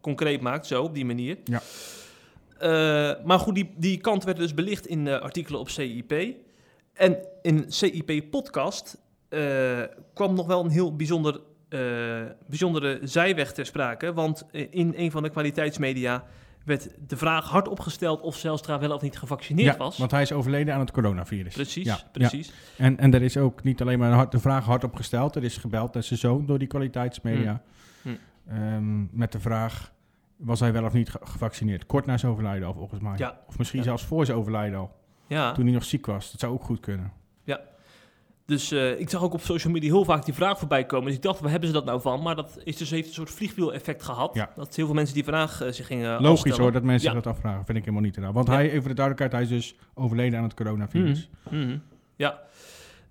concreet 0.00 0.40
maakt, 0.40 0.66
zo, 0.66 0.82
op 0.82 0.94
die 0.94 1.04
manier. 1.04 1.36
Ja. 1.44 1.60
Eh, 2.62 3.12
maar 3.24 3.38
goed, 3.38 3.54
die, 3.54 3.70
die 3.76 3.98
kant 4.00 4.24
werd 4.24 4.36
dus 4.36 4.54
belicht 4.54 4.86
in 4.86 5.06
eh, 5.08 5.20
artikelen 5.20 5.60
op 5.60 5.68
CIP. 5.68 6.12
En 6.92 7.18
in 7.42 7.56
een 7.56 7.72
CIP-podcast 7.72 8.98
eh, 9.28 9.40
kwam 10.14 10.34
nog 10.34 10.46
wel 10.46 10.64
een 10.64 10.70
heel 10.70 10.96
bijzonder, 10.96 11.40
bijzondere 12.46 12.98
zijweg 13.02 13.52
ter 13.52 13.66
sprake. 13.66 14.12
Want 14.12 14.44
in 14.70 14.92
een 14.96 15.10
van 15.10 15.22
de 15.22 15.30
kwaliteitsmedia 15.30 16.24
werd 16.64 16.88
de 17.06 17.16
vraag 17.16 17.48
hard 17.48 17.68
opgesteld 17.68 18.20
of 18.20 18.36
Zelstra 18.36 18.78
wel 18.78 18.94
of 18.94 19.02
niet 19.02 19.18
gevaccineerd 19.18 19.72
Ja, 19.72 19.76
was. 19.78 19.98
want 19.98 20.10
hij 20.10 20.22
is 20.22 20.32
overleden 20.32 20.74
aan 20.74 20.80
het 20.80 20.90
coronavirus. 20.90 21.54
Precies, 21.54 21.84
Ja, 21.86 21.98
precies. 22.12 22.46
ja. 22.76 22.84
En, 22.84 22.98
en 22.98 23.14
er 23.14 23.22
is 23.22 23.36
ook 23.36 23.62
niet 23.62 23.80
alleen 23.80 23.98
maar 23.98 24.12
hard- 24.12 24.32
de 24.32 24.38
vraag 24.40 24.64
hardop 24.64 24.94
gesteld. 24.96 25.36
Er 25.36 25.44
is 25.44 25.56
gebeld 25.56 25.94
naar 25.94 26.02
zijn 26.02 26.18
zoon 26.18 26.46
door 26.46 26.58
die 26.58 26.68
kwaliteitsmedia. 26.68 27.62
Hmm. 28.02 28.18
Ehm, 28.48 29.18
met 29.18 29.32
de 29.32 29.40
vraag, 29.40 29.92
was 30.42 30.60
hij 30.60 30.72
wel 30.72 30.84
of 30.84 30.92
niet 30.92 31.10
ge- 31.10 31.20
gevaccineerd? 31.22 31.86
Kort 31.86 32.06
na 32.06 32.16
zijn 32.18 32.32
overlijden 32.32 32.66
al, 32.68 32.74
volgens 32.74 33.00
mij. 33.00 33.14
Ja. 33.16 33.38
Of 33.48 33.58
misschien 33.58 33.78
Ja. 33.78 33.84
zelfs 33.84 34.04
voor 34.04 34.26
zijn 34.26 34.38
overlijden 34.38 34.78
al. 34.78 34.90
Ja. 35.26 35.52
Toen 35.52 35.64
hij 35.64 35.72
nog 35.72 35.84
ziek 35.84 36.06
was. 36.06 36.30
Dat 36.30 36.40
zou 36.40 36.52
ook 36.52 36.64
goed 36.64 36.80
kunnen. 36.80 37.12
Dus 38.46 38.70
eh, 38.70 39.00
ik 39.00 39.10
zag 39.10 39.22
ook 39.22 39.32
op 39.32 39.40
social 39.40 39.72
media 39.72 39.90
heel 39.92 40.04
vaak 40.04 40.24
die 40.24 40.34
vraag 40.34 40.58
voorbij 40.58 40.84
komen. 40.86 41.06
Dus 41.06 41.14
ik 41.16 41.22
dacht, 41.22 41.40
waar 41.40 41.50
hebben 41.50 41.68
ze 41.68 41.74
dat 41.74 41.84
nou 41.84 42.00
van? 42.00 42.22
Maar 42.22 42.36
dat 42.36 42.60
is 42.64 42.76
dus, 42.76 42.90
heeft 42.90 43.08
een 43.08 43.14
soort 43.14 43.30
vliegwiel-effect 43.30 44.02
gehad. 44.02 44.34
Ja. 44.34 44.50
Dat 44.56 44.74
heel 44.76 44.86
veel 44.86 44.94
mensen 44.94 45.14
die 45.14 45.24
vraag 45.24 45.60
eh, 45.60 45.70
zich 45.72 45.86
gingen 45.86 46.10
Logisch 46.12 46.30
afstellen. 46.30 46.60
hoor, 46.60 46.72
dat 46.72 46.82
mensen 46.82 47.08
Ja. 47.08 47.14
dat 47.14 47.26
afvragen. 47.26 47.64
Vind 47.64 47.78
ik 47.78 47.84
helemaal 47.84 48.04
niet 48.04 48.16
inderdaad. 48.16 48.34
Want 48.44 48.48
Ja. 48.48 48.54
hij, 48.62 48.70
even 48.70 48.88
de 48.88 48.94
duidelijkheid, 48.94 49.32
hij 49.32 49.42
is 49.42 49.48
dus 49.48 49.78
overleden 49.94 50.38
aan 50.38 50.44
het 50.44 50.54
coronavirus. 50.54 51.30
Mhm. 51.50 51.78
Ja. 52.16 52.40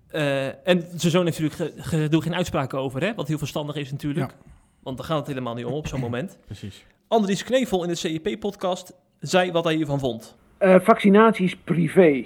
Eh, 0.08 0.46
en 0.68 0.80
zijn 0.96 1.10
zoon 1.12 1.24
heeft 1.24 1.40
natuurlijk 1.40 1.76
ge, 1.76 1.82
ge- 1.82 2.08
doet 2.08 2.22
geen 2.22 2.34
uitspraken 2.34 2.78
over, 2.78 3.00
hè? 3.02 3.14
Wat 3.14 3.28
heel 3.28 3.38
verstandig 3.38 3.76
is 3.76 3.90
natuurlijk. 3.90 4.36
Want 4.82 4.96
daar 4.96 5.06
gaat 5.06 5.18
het 5.18 5.26
helemaal 5.26 5.54
niet 5.54 5.64
om 5.64 5.72
op 5.72 5.86
zo'n 5.86 6.00
moment. 6.08 6.38
Precies. 6.46 6.84
Andries 7.12 7.44
Knevel 7.44 7.82
in 7.82 7.88
de 7.88 7.94
CIP-podcast 7.94 8.94
zei 9.20 9.52
wat 9.52 9.64
hij 9.64 9.74
hiervan 9.74 9.98
vond. 9.98 10.36
Eh, 10.58 10.80
vaccinaties 10.80 11.56
privé. 11.56 12.24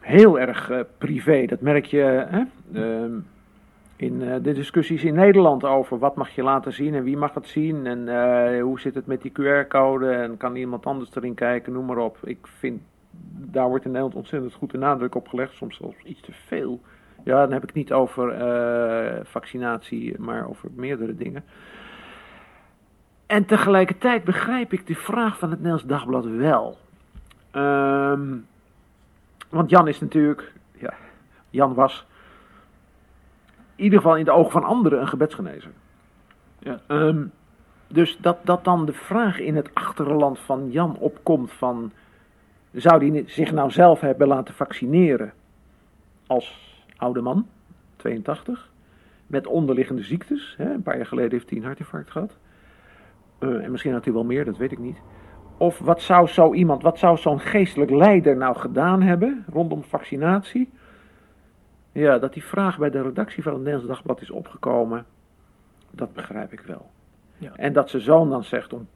Heel 0.00 0.40
erg 0.40 0.70
eh, 0.70 0.80
privé. 0.98 1.46
Dat 1.46 1.60
merk 1.60 1.84
je 1.84 2.00
hè? 2.28 2.42
Ehm, 2.80 3.12
in 3.96 4.22
eh, 4.22 4.42
de 4.42 4.52
discussies 4.52 5.04
in 5.04 5.14
Nederland 5.14 5.64
over 5.64 5.98
wat 5.98 6.16
mag 6.16 6.30
je 6.30 6.42
laten 6.42 6.72
zien 6.72 6.94
en 6.94 7.04
wie 7.04 7.16
mag 7.16 7.34
het 7.34 7.46
zien. 7.46 7.86
En 7.86 8.60
hoe 8.60 8.80
zit 8.80 8.94
het 8.94 9.06
met 9.06 9.22
die 9.22 9.32
QR-code 9.32 10.10
en 10.10 10.36
kan 10.36 10.56
iemand 10.56 10.86
anders 10.86 11.10
erin 11.14 11.34
kijken, 11.34 11.72
noem 11.72 11.86
maar 11.86 11.98
op. 11.98 12.18
Ik 12.24 12.46
vind, 12.58 12.80
daar 13.50 13.68
wordt 13.68 13.84
in 13.84 13.90
Nederland 13.90 14.18
ontzettend 14.18 14.54
goed 14.54 14.70
de 14.70 14.78
nadruk 14.78 15.14
op 15.14 15.28
gelegd. 15.28 15.54
Soms 15.54 15.76
zelfs 15.76 16.02
iets 16.04 16.20
te 16.20 16.32
veel. 16.32 16.80
Ja, 17.24 17.42
dan 17.42 17.52
heb 17.52 17.62
ik 17.62 17.72
niet 17.72 17.92
over 17.92 18.34
vaccinatie, 19.24 20.14
maar 20.18 20.48
over 20.48 20.68
meerdere 20.74 21.14
dingen. 21.14 21.44
En 23.32 23.44
tegelijkertijd 23.44 24.24
begrijp 24.24 24.72
ik 24.72 24.86
de 24.86 24.94
vraag 24.94 25.38
van 25.38 25.50
het 25.50 25.58
Nederlands 25.58 25.86
Dagblad 25.86 26.24
wel. 26.24 26.78
Ehm, 27.50 28.36
want 29.48 29.70
Jan 29.70 29.88
is 29.88 30.00
natuurlijk, 30.00 30.52
ja, 30.78 30.94
Jan 31.50 31.74
was 31.74 32.06
in 33.76 33.84
ieder 33.84 33.98
geval 33.98 34.16
in 34.16 34.24
de 34.24 34.30
ogen 34.30 34.50
van 34.50 34.64
anderen 34.64 35.00
een 35.00 35.08
gebedsgenezer. 35.08 35.70
Ja. 36.58 36.80
Ehm, 36.86 37.24
dus 37.86 38.18
dat, 38.20 38.38
dat 38.44 38.64
dan 38.64 38.86
de 38.86 38.92
vraag 38.92 39.38
in 39.38 39.56
het 39.56 39.74
achterland 39.74 40.38
van 40.38 40.70
Jan 40.70 40.96
opkomt 40.96 41.52
van, 41.52 41.92
zou 42.72 43.10
hij 43.10 43.24
zich 43.26 43.52
nou 43.52 43.70
zelf 43.70 44.00
hebben 44.00 44.28
laten 44.28 44.54
vaccineren 44.54 45.32
als 46.26 46.76
oude 46.96 47.20
man, 47.20 47.46
82, 47.96 48.70
met 49.26 49.46
onderliggende 49.46 50.02
ziektes. 50.02 50.54
Hè? 50.56 50.72
Een 50.72 50.82
paar 50.82 50.96
jaar 50.96 51.06
geleden 51.06 51.30
heeft 51.30 51.50
hij 51.50 51.58
een 51.58 51.64
hartinfarct 51.64 52.10
gehad. 52.10 52.36
Eh, 53.42 53.64
en 53.64 53.70
misschien 53.70 53.92
had 53.92 54.04
hij 54.04 54.12
wel 54.14 54.24
meer, 54.24 54.44
dat 54.44 54.56
weet 54.56 54.72
ik 54.72 54.78
niet. 54.78 54.98
Of 55.56 55.78
wat 55.78 56.00
zou 56.00 56.26
zo 56.26 56.52
iemand, 56.52 56.82
wat 56.82 56.98
zou 56.98 57.16
zo'n 57.18 57.40
geestelijk 57.40 57.90
leider 57.90 58.36
nou 58.36 58.56
gedaan 58.56 59.02
hebben 59.02 59.44
rondom 59.52 59.82
vaccinatie? 59.82 60.70
Ja, 61.92 62.18
dat 62.18 62.32
die 62.32 62.44
vraag 62.44 62.78
bij 62.78 62.90
de 62.90 63.02
redactie 63.02 63.42
van 63.42 63.52
het 63.52 63.62
Nederlands 63.62 63.92
Dagblad 63.92 64.20
is 64.20 64.30
opgekomen, 64.30 65.04
dat 65.90 66.12
begrijp 66.12 66.52
ik 66.52 66.60
wel. 66.60 66.90
Ja. 67.38 67.52
En 67.56 67.72
dat 67.72 67.90
zijn 67.90 68.02
zoon 68.02 68.30
dan 68.30 68.44
zegt 68.44 68.72
om 68.72 68.88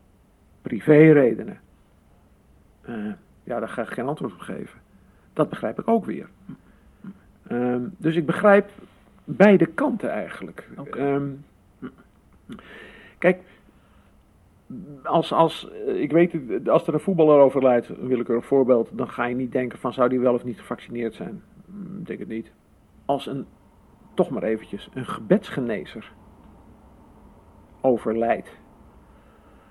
privéredenen. 0.63 1.61
eh 2.83 2.95
ja, 3.45 3.59
daar 3.59 3.69
ga 3.69 3.83
ik 3.83 3.89
geen 3.89 4.07
antwoord 4.07 4.33
op 4.33 4.39
geven. 4.41 4.81
Dat 5.33 5.49
begrijp 5.49 5.79
ik 5.79 5.89
ook 5.89 6.05
weer. 6.05 6.29
Ehm, 7.49 7.81
dus 7.97 8.17
ik 8.17 8.27
begrijp 8.27 8.71
beide 9.25 9.67
kanten 9.67 10.11
eigenlijk. 10.11 10.69
Ehm, 10.91 11.29
kijk, 13.19 13.41
als, 15.03 15.33
als, 15.33 15.69
eh, 15.71 16.01
ik 16.01 16.13
weet, 16.13 16.35
als 16.69 16.87
er 16.87 16.95
een 16.95 17.01
voetballer 17.01 17.41
overlijdt, 17.41 17.89
een 17.89 18.43
voorbeeld, 18.43 18.91
dan 18.93 19.09
ga 19.09 19.25
je 19.25 19.35
niet 19.35 19.53
denken 19.53 19.79
van 19.79 19.93
zou 19.93 20.09
die 20.09 20.21
wel 20.21 20.35
of 20.35 20.45
niet 20.45 20.59
gevaccineerd 20.59 21.15
zijn. 21.15 21.43
Ik 21.99 22.07
denk 22.07 22.19
het 22.19 22.29
niet. 22.29 22.53
Als 23.05 23.27
een, 23.27 23.47
toch 24.15 24.31
maar 24.31 24.43
eventjes, 24.43 24.89
een 24.95 25.07
gebedsgenezer 25.07 26.13
overlijdt, 27.81 28.51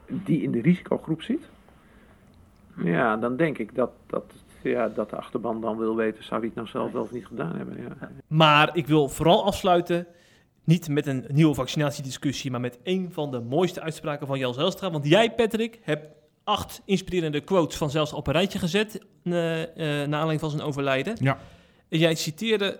die 0.08 0.42
in 0.42 0.52
de 0.52 0.62
risicogroep 0.62 1.22
zit, 1.22 1.50
ja, 2.78 3.18
dan 3.18 3.36
denk 3.36 3.58
ik 3.58 3.76
dat, 3.76 3.92
dat, 4.06 4.34
ja, 4.64 4.90
dat 4.90 5.10
de 5.10 5.16
achterban 5.16 5.62
dan 5.62 5.78
wil 5.78 5.96
weten, 5.96 6.24
zou 6.24 6.40
die 6.40 6.50
het 6.50 6.58
nou 6.58 6.70
zelf 6.70 6.92
wel 6.92 7.02
of 7.02 7.12
niet 7.12 7.26
gedaan 7.26 7.56
hebben. 7.56 7.82
Ja. 7.82 8.10
Maar 8.28 8.78
ik 8.78 8.88
wil 8.88 9.10
vooral 9.10 9.46
afsluiten, 9.46 10.08
niet 10.66 10.88
met 10.88 11.08
een 11.08 11.26
nieuwe 11.32 11.56
vaccinatiediscussie, 11.56 12.52
maar 12.52 12.60
met 12.60 12.78
een 12.84 13.10
van 13.12 13.32
de 13.32 13.40
mooiste 13.40 13.82
uitspraken 13.82 14.28
van 14.28 14.40
Jan 14.40 14.54
Zelstra. 14.54 14.92
Want 14.92 15.06
jij, 15.08 15.32
Patrick, 15.32 15.80
hebt 15.82 16.08
acht 16.44 16.82
inspirerende 16.86 17.42
quotes 17.42 17.78
van 17.78 17.90
Zelstra 17.90 18.18
op 18.18 18.28
een 18.28 18.34
rijtje 18.34 18.60
gezet, 18.60 19.00
eh 19.24 19.62
eh, 19.64 19.68
naar 19.78 20.04
aanleiding 20.04 20.40
van 20.40 20.50
zijn 20.50 20.62
overlijden. 20.62 21.18
Ja. 21.22 21.38
En 21.90 22.00
jij 22.00 22.16
citeerde 22.16 22.80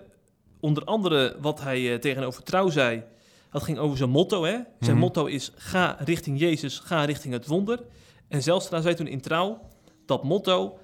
onder 0.60 0.84
andere 0.84 1.36
wat 1.40 1.60
hij 1.60 1.92
eh, 1.92 1.98
tegenover 1.98 2.42
Trouw 2.42 2.68
zei. 2.70 3.02
Dat 3.50 3.62
ging 3.62 3.78
over 3.78 3.96
zijn 3.96 4.10
motto, 4.10 4.44
hè? 4.44 4.52
Zijn 4.80 4.96
Mhm. 4.96 4.98
motto 4.98 5.26
is, 5.26 5.52
ga 5.54 5.96
richting 6.04 6.38
Jezus, 6.38 6.78
ga 6.78 7.04
richting 7.04 7.32
het 7.34 7.46
wonder. 7.46 7.82
En 8.28 8.42
Zelstra 8.42 8.80
zei 8.80 8.94
toen 8.94 9.06
in 9.06 9.20
Trouw, 9.20 9.60
dat 10.06 10.24
motto, 10.24 10.78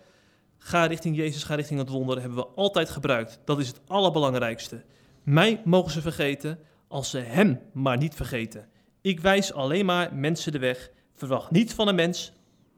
ga 0.59 0.85
richting 0.85 1.17
Jezus, 1.17 1.43
ga 1.45 1.55
richting 1.55 1.79
het 1.79 1.89
wonder, 1.89 2.21
hebben 2.21 2.39
we 2.39 2.47
altijd 2.55 2.91
gebruikt. 2.91 3.41
Dat 3.45 3.59
is 3.59 3.67
het 3.69 3.81
allerbelangrijkste. 3.87 4.83
Mij 5.23 5.61
mogen 5.65 5.91
ze 5.91 6.01
vergeten, 6.01 6.59
als 6.93 7.11
ze 7.11 7.19
hem 7.19 7.61
maar 7.73 7.97
niet 7.97 8.15
vergeten. 8.15 8.69
Ik 9.01 9.21
wijs 9.21 9.53
alleen 9.53 9.85
maar 9.85 10.15
mensen 10.15 10.53
de 10.53 10.59
weg. 10.59 10.91
Verwacht 11.15 11.51
niet 11.51 11.75
van 11.75 11.89
een 11.89 11.95
mens, 11.95 12.33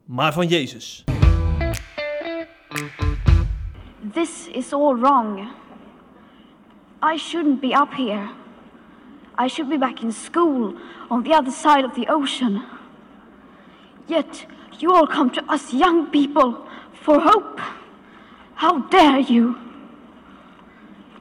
maar 0.04 0.32
van 0.32 0.46
Jezus. 0.46 1.04
This 4.12 4.48
is 4.52 4.72
all 4.72 4.94
wrong. 4.94 5.48
I 7.14 7.18
shouldn't 7.18 7.60
be 7.60 7.66
up 7.66 7.92
here. 7.92 8.28
I 9.44 9.48
should 9.48 9.70
be 9.70 9.78
back 9.78 10.00
in 10.00 10.12
school 10.12 10.74
on 11.08 11.22
the 11.22 11.36
other 11.36 11.52
side 11.52 11.84
of 11.84 11.92
the 11.94 12.12
ocean. 12.12 12.62
Yet 14.06 14.46
you 14.78 14.94
all 14.94 15.06
come 15.06 15.30
to 15.30 15.42
us 15.52 15.70
young 15.70 16.10
people 16.10 16.54
for 16.92 17.20
hope. 17.20 17.60
How 18.54 18.88
dare 18.90 19.20
you? 19.20 19.54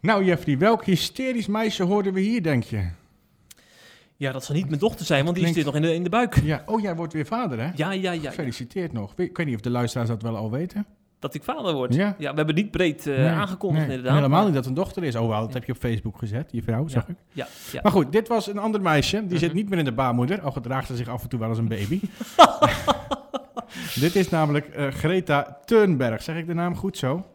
Nou 0.00 0.24
Jeffrey, 0.24 0.58
welk 0.58 0.84
hysterisch 0.84 1.46
meisje 1.46 1.82
hoorden 1.82 2.12
we 2.12 2.20
hier, 2.20 2.42
denk 2.42 2.62
je? 2.64 2.88
Ja, 4.16 4.32
dat 4.32 4.44
zal 4.44 4.54
niet 4.54 4.68
mijn 4.68 4.80
dochter 4.80 5.06
zijn, 5.06 5.24
want 5.24 5.36
die 5.36 5.52
zit 5.52 5.64
nog 5.64 5.74
in 5.74 5.82
de, 5.82 5.94
in 5.94 6.02
de 6.02 6.08
buik. 6.08 6.40
Ja, 6.42 6.62
oh, 6.66 6.80
jij 6.80 6.96
wordt 6.96 7.12
weer 7.12 7.26
vader, 7.26 7.58
hè? 7.60 7.70
Ja, 7.74 7.90
ja, 7.92 8.12
ja. 8.12 8.28
Gefeliciteerd 8.30 8.92
nog. 8.92 9.12
Ik 9.16 9.36
weet 9.36 9.46
niet 9.46 9.54
of 9.54 9.60
de 9.60 9.70
luisteraars 9.70 10.08
dat 10.08 10.22
wel 10.22 10.36
al 10.36 10.50
weten. 10.50 10.86
Dat 11.18 11.34
ik 11.34 11.42
vader 11.42 11.74
word. 11.74 11.94
Ja. 11.94 12.14
Ja, 12.18 12.30
we 12.30 12.36
hebben 12.36 12.54
niet 12.54 12.70
breed 12.70 13.04
Nee, 13.04 13.26
aangekondigd 13.26 13.86
nee. 13.86 13.96
inderdaad. 13.96 14.16
Helemaal 14.20 14.44
niet 14.44 14.54
dat 14.54 14.66
een 14.66 14.74
dochter 14.74 15.02
is. 15.04 15.14
Oh, 15.16 15.28
wel, 15.28 15.40
dat 15.40 15.52
heb 15.54 15.64
je 15.64 15.72
op 15.72 15.78
Facebook 15.78 16.18
gezet, 16.18 16.48
je 16.52 16.62
vrouw, 16.62 16.88
zag 16.88 17.08
ik. 17.08 17.16
Ja, 17.32 17.46
ja. 17.72 17.80
Maar 17.82 17.92
goed, 17.92 18.12
dit 18.12 18.28
was 18.28 18.46
een 18.46 18.58
ander 18.58 18.80
meisje. 18.80 19.26
Die 19.26 19.38
zit 19.38 19.48
Mhm. 19.48 19.56
niet 19.56 19.68
meer 19.68 19.78
in 19.78 19.84
de 19.84 19.92
baarmoeder, 19.92 20.40
al 20.40 20.52
gedraagt 20.52 20.86
ze 20.86 20.96
zich 20.96 21.08
af 21.08 21.22
en 21.22 21.28
toe 21.28 21.38
wel 21.38 21.48
als 21.48 21.58
een 21.58 21.68
baby. 21.68 22.00
dit 24.00 24.16
is 24.16 24.28
namelijk 24.28 24.66
eh, 24.68 24.86
Greta 24.88 25.58
Thunberg. 25.64 26.22
Zeg 26.22 26.36
ik 26.36 26.46
de 26.46 26.54
naam 26.54 26.76
goed 26.76 26.96
zo? 26.98 27.26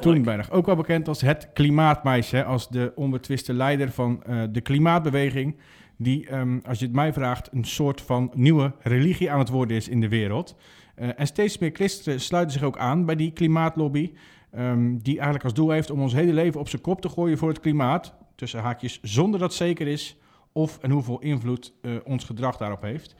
Thunberg, 0.00 0.50
ook 0.50 0.66
wel 0.66 0.76
bekend 0.76 1.08
als 1.08 1.20
het 1.20 1.48
klimaatmeisje, 1.52 2.44
als 2.44 2.68
de 2.68 2.92
onbetwiste 2.94 3.52
leider 3.52 3.90
van 3.90 4.22
eh, 4.22 4.42
de 4.50 4.60
klimaatbeweging, 4.60 5.56
die, 5.96 6.26
ehm, 6.26 6.58
als 6.66 6.78
je 6.78 6.84
het 6.84 6.94
mij 6.94 7.12
vraagt, 7.12 7.48
een 7.52 7.64
soort 7.64 8.00
van 8.00 8.30
nieuwe 8.34 8.72
religie 8.80 9.30
aan 9.30 9.38
het 9.38 9.48
worden 9.48 9.76
is 9.76 9.88
in 9.88 10.00
de 10.00 10.08
wereld. 10.08 10.56
Eh, 10.94 11.08
en 11.16 11.26
steeds 11.26 11.58
meer 11.58 11.70
christenen 11.72 12.20
sluiten 12.20 12.52
zich 12.52 12.62
ook 12.62 12.78
aan 12.78 13.04
bij 13.04 13.16
die 13.16 13.32
klimaatlobby, 13.32 14.12
ehm, 14.50 14.96
die 14.96 15.14
eigenlijk 15.14 15.44
als 15.44 15.54
doel 15.54 15.70
heeft 15.70 15.90
om 15.90 16.00
ons 16.00 16.12
hele 16.12 16.32
leven 16.32 16.60
op 16.60 16.68
zijn 16.68 16.82
kop 16.82 17.00
te 17.00 17.08
gooien 17.08 17.38
voor 17.38 17.48
het 17.48 17.60
klimaat, 17.60 18.14
tussen 18.34 18.60
haakjes, 18.60 19.00
zonder 19.02 19.40
dat 19.40 19.54
zeker 19.54 19.86
is 19.86 20.19
of 20.52 20.78
en 20.78 20.90
hoeveel 20.90 21.20
invloed 21.20 21.72
eh, 21.80 21.92
ons 22.04 22.24
gedrag 22.24 22.56
daarop 22.56 22.82
heeft. 22.82 23.14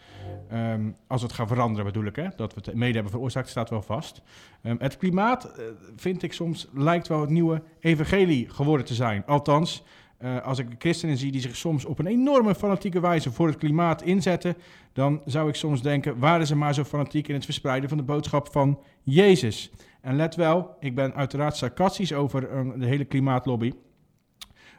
Ehm, 0.48 0.90
als 1.06 1.22
het 1.22 1.32
gaan 1.32 1.48
veranderen 1.48 1.84
bedoel 1.84 2.04
ik, 2.04 2.16
hè? 2.16 2.28
dat 2.36 2.54
we 2.54 2.60
het 2.64 2.74
mede 2.74 2.94
hebben 2.94 3.12
veroorzaakt, 3.12 3.48
staat 3.48 3.70
wel 3.70 3.82
vast. 3.82 4.22
Ehm, 4.62 4.76
het 4.78 4.96
klimaat, 4.96 5.44
eh, 5.44 5.64
vind 5.96 6.22
ik 6.22 6.32
soms, 6.32 6.68
lijkt 6.72 7.08
wel 7.08 7.20
het 7.20 7.30
nieuwe 7.30 7.62
evangelie 7.80 8.48
geworden 8.48 8.86
te 8.86 8.94
zijn. 8.94 9.26
Althans, 9.26 9.82
eh, 10.18 10.40
als 10.42 10.58
ik 10.58 10.66
christenen 10.78 11.16
zie 11.16 11.32
die 11.32 11.40
zich 11.40 11.56
soms 11.56 11.84
op 11.84 11.98
een 11.98 12.06
enorme 12.06 12.54
fanatieke 12.54 13.00
wijze 13.00 13.32
voor 13.32 13.46
het 13.46 13.56
klimaat 13.56 14.02
inzetten, 14.02 14.56
dan 14.92 15.20
zou 15.24 15.48
ik 15.48 15.54
soms 15.54 15.82
denken, 15.82 16.18
waren 16.18 16.46
ze 16.46 16.56
maar 16.56 16.74
zo 16.74 16.84
fanatiek 16.84 17.28
in 17.28 17.34
het 17.34 17.44
verspreiden 17.44 17.88
van 17.88 17.98
de 17.98 18.04
boodschap 18.04 18.52
van 18.52 18.78
Jezus. 19.02 19.70
En 20.00 20.16
let 20.16 20.34
wel, 20.34 20.76
ik 20.80 20.94
ben 20.94 21.14
uiteraard 21.14 21.56
sarcastisch 21.56 22.12
over 22.12 22.40
de 22.78 22.86
hele 22.86 23.04
klimaatlobby. 23.04 23.72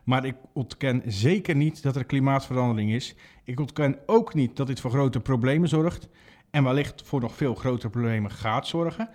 Maar 0.04 0.26
ik 0.26 0.36
ontken 0.54 1.02
zeker 1.06 1.56
niet 1.56 1.84
dat 1.84 1.95
er 1.95 2.06
klimaatverandering 2.06 2.91
is. 2.91 3.16
Ik 3.43 3.60
ontken 3.60 3.97
ook 4.06 4.34
niet 4.34 4.58
dat 4.58 4.68
dit 4.68 4.80
voor 4.80 4.91
grote 4.91 5.20
problemen 5.20 5.70
zorgt. 5.70 6.08
En 6.52 6.64
wellicht 6.64 7.02
voor 7.06 7.22
nog 7.22 7.36
veel 7.36 7.56
grotere 7.56 7.89
problemen 7.89 8.32
gaat 8.32 8.68
zorgen. 8.68 9.10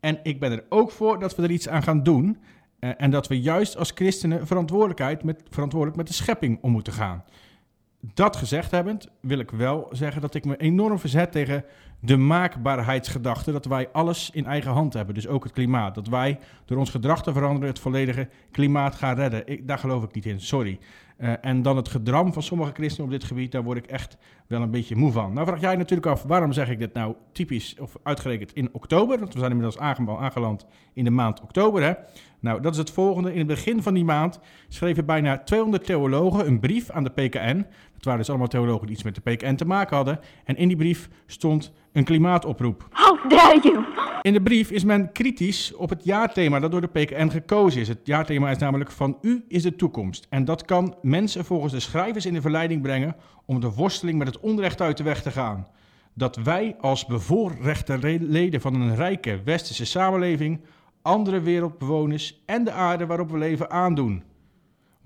En 0.00 0.20
ik 0.22 0.40
ben 0.40 0.52
er 0.52 0.64
ook 0.68 0.90
voor 0.90 1.18
dat 1.18 1.36
we 1.36 1.42
er 1.42 1.50
iets 1.50 1.68
aan 1.68 1.82
gaan 1.82 2.02
doen. 2.02 2.38
Eh, 2.78 2.90
en 2.96 3.10
dat 3.10 3.28
we 3.28 3.40
juist 3.40 3.76
als 3.76 3.90
christenen 3.94 4.46
verantwoordelijkheid 4.46 5.22
met, 5.22 5.42
verantwoordelijk 5.50 5.98
met 5.98 6.06
de 6.06 6.12
schepping 6.12 6.58
om 6.60 6.72
moeten 6.72 6.92
gaan. 6.92 7.24
Dat 8.00 8.36
gezegd 8.36 8.70
hebbend 8.70 9.08
wil 9.20 9.38
ik 9.38 9.50
wel 9.50 9.88
zeggen 9.90 10.20
dat 10.20 10.34
ik 10.34 10.44
me 10.44 10.56
enorm 10.56 10.98
verzet 10.98 11.32
tegen 11.32 11.64
de 12.00 12.16
maakbaarheidsgedachte 12.16 13.52
dat 13.52 13.64
wij 13.64 13.88
alles 13.92 14.30
in 14.32 14.46
eigen 14.46 14.70
hand 14.70 14.92
hebben, 14.92 15.14
dus 15.14 15.26
ook 15.26 15.44
het 15.44 15.52
klimaat. 15.52 15.94
Dat 15.94 16.08
wij 16.08 16.38
door 16.64 16.78
ons 16.78 16.90
gedrag 16.90 17.22
te 17.22 17.32
veranderen 17.32 17.68
het 17.68 17.78
volledige 17.78 18.28
klimaat 18.50 18.94
gaan 18.94 19.14
redden. 19.14 19.46
Ik, 19.46 19.68
daar 19.68 19.78
geloof 19.78 20.02
ik 20.02 20.14
niet 20.14 20.26
in, 20.26 20.40
sorry. 20.40 20.78
Uh, 21.18 21.32
en 21.40 21.62
dan 21.62 21.76
het 21.76 21.88
gedram 21.88 22.32
van 22.32 22.42
sommige 22.42 22.72
christenen 22.72 23.04
op 23.04 23.12
dit 23.12 23.24
gebied, 23.24 23.52
daar 23.52 23.62
word 23.62 23.78
ik 23.78 23.86
echt 23.86 24.16
wel 24.46 24.62
een 24.62 24.70
beetje 24.70 24.96
moe 24.96 25.12
van. 25.12 25.32
Nou 25.32 25.46
vraag 25.46 25.60
jij 25.60 25.76
natuurlijk 25.76 26.06
af, 26.06 26.22
waarom 26.22 26.52
zeg 26.52 26.68
ik 26.68 26.78
dit 26.78 26.92
nou 26.92 27.14
typisch 27.32 27.76
of 27.80 27.96
uitgerekend 28.02 28.52
in 28.52 28.68
oktober? 28.72 29.18
Want 29.18 29.32
we 29.32 29.38
zijn 29.38 29.50
inmiddels 29.50 29.78
aangeland 29.78 30.66
in 30.92 31.04
de 31.04 31.10
maand 31.10 31.40
oktober. 31.40 31.82
Hè? 31.82 31.92
Nou, 32.40 32.60
dat 32.60 32.72
is 32.72 32.78
het 32.78 32.90
volgende. 32.90 33.32
In 33.32 33.38
het 33.38 33.46
begin 33.46 33.82
van 33.82 33.94
die 33.94 34.04
maand 34.04 34.40
schreven 34.68 35.06
bijna 35.06 35.38
200 35.38 35.84
theologen 35.84 36.46
een 36.46 36.60
brief 36.60 36.90
aan 36.90 37.04
de 37.04 37.10
PKN. 37.10 37.66
Het 38.00 38.08
waren 38.08 38.24
dus 38.24 38.30
allemaal 38.30 38.48
theologen 38.48 38.86
die 38.86 38.94
iets 38.94 39.04
met 39.04 39.14
de 39.14 39.20
PKN 39.20 39.54
te 39.54 39.64
maken 39.64 39.96
hadden. 39.96 40.20
En 40.44 40.56
in 40.56 40.68
die 40.68 40.76
brief 40.76 41.08
stond 41.26 41.72
een 41.92 42.04
klimaatoproep. 42.04 42.88
How 42.90 43.30
dare 43.30 43.60
you! 43.62 43.84
In 44.22 44.32
de 44.32 44.42
brief 44.42 44.70
is 44.70 44.84
men 44.84 45.12
kritisch 45.12 45.74
op 45.74 45.90
het 45.90 46.04
jaarthema 46.04 46.60
dat 46.60 46.70
door 46.70 46.80
de 46.80 46.86
PKN 46.86 47.28
gekozen 47.28 47.80
is. 47.80 47.88
Het 47.88 48.00
jaarthema 48.04 48.50
is 48.50 48.58
namelijk 48.58 48.90
van 48.90 49.18
u 49.20 49.44
is 49.48 49.62
de 49.62 49.76
toekomst. 49.76 50.26
En 50.28 50.44
dat 50.44 50.64
kan 50.64 50.96
mensen 51.02 51.44
volgens 51.44 51.72
de 51.72 51.80
schrijvers 51.80 52.26
in 52.26 52.34
de 52.34 52.40
verleiding 52.40 52.82
brengen 52.82 53.16
om 53.44 53.60
de 53.60 53.72
worsteling 53.72 54.18
met 54.18 54.26
het 54.26 54.40
onrecht 54.40 54.80
uit 54.80 54.96
de 54.96 55.02
weg 55.02 55.22
te 55.22 55.30
gaan. 55.30 55.66
Dat 56.14 56.36
wij 56.36 56.76
als 56.80 57.06
bevoorrechte 57.06 58.18
leden 58.20 58.60
van 58.60 58.74
een 58.74 58.94
rijke 58.94 59.40
westerse 59.44 59.86
samenleving 59.86 60.60
andere 61.02 61.40
wereldbewoners 61.40 62.42
en 62.46 62.64
de 62.64 62.72
aarde 62.72 63.06
waarop 63.06 63.30
we 63.30 63.38
leven 63.38 63.70
aandoen. 63.70 64.22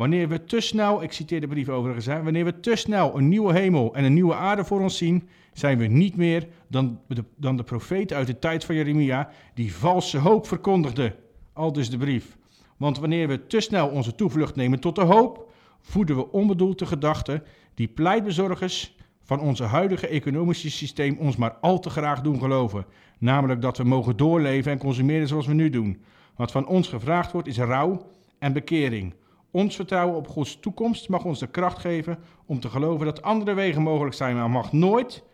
Wanneer 0.04 0.28
we 0.28 0.44
te 0.44 0.60
snel, 0.60 1.02
ik 1.02 1.12
citeer 1.12 1.40
de 1.40 1.46
brief 1.46 1.68
overigens, 1.68 2.06
wanneer 2.06 2.44
we 2.44 2.60
te 2.60 2.76
snel 2.76 3.16
een 3.16 3.28
nieuwe 3.28 3.52
hemel 3.52 3.94
en 3.94 4.04
een 4.04 4.12
nieuwe 4.12 4.34
aarde 4.34 4.64
voor 4.64 4.80
ons 4.80 4.96
zien, 4.96 5.28
zijn 5.52 5.78
we 5.78 5.86
niet 5.86 6.16
meer 6.16 6.48
dan 6.68 7.00
de, 7.08 7.24
dan 7.36 7.56
de 7.56 7.62
profeet 7.62 8.12
uit 8.12 8.26
de 8.26 8.38
tijd 8.38 8.64
van 8.64 8.74
Jeremia 8.74 9.30
die 9.54 9.74
valse 9.74 10.18
hoop 10.18 10.46
verkondigde. 10.46 11.16
Al 11.52 11.72
dus 11.72 11.90
de 11.90 11.96
brief. 11.96 12.36
Want 12.76 12.98
wanneer 12.98 13.28
we 13.28 13.46
te 13.46 13.60
snel 13.60 13.88
onze 13.88 14.14
toevlucht 14.14 14.56
nemen 14.56 14.80
tot 14.80 14.94
de 14.94 15.02
hoop, 15.02 15.52
voeden 15.80 16.16
we 16.16 16.32
onbedoeld 16.32 16.78
de 16.78 16.86
gedachten 16.86 17.42
die 17.74 17.88
pleitbezorgers 17.88 18.96
van 19.22 19.40
onze 19.40 19.64
huidige 19.64 20.08
economische 20.08 20.70
systeem 20.70 21.16
ons 21.18 21.36
maar 21.36 21.52
al 21.60 21.80
te 21.80 21.90
graag 21.90 22.20
doen 22.20 22.38
geloven. 22.38 22.86
Namelijk 23.18 23.60
dat 23.60 23.76
we 23.76 23.84
mogen 23.84 24.16
doorleven 24.16 24.72
en 24.72 24.78
consumeren 24.78 25.28
zoals 25.28 25.46
we 25.46 25.54
nu 25.54 25.70
doen. 25.70 26.02
Wat 26.36 26.52
van 26.52 26.66
ons 26.66 26.88
gevraagd 26.88 27.32
wordt 27.32 27.48
is 27.48 27.58
rouw 27.58 28.06
en 28.38 28.52
bekering. 28.52 29.14
Ons 29.54 29.76
vertrouwen 29.76 30.16
op 30.16 30.28
Gods 30.28 30.60
toekomst 30.60 31.08
mag 31.08 31.24
ons 31.24 31.38
de 31.38 31.46
kracht 31.46 31.78
geven 31.78 32.18
om 32.46 32.60
te 32.60 32.68
geloven 32.68 33.06
dat 33.06 33.22
andere 33.22 33.54
wegen 33.54 33.82
mogelijk 33.82 34.14
zijn, 34.14 34.36
maar 34.36 34.50
mag 34.50 34.72
nooit 34.72 35.24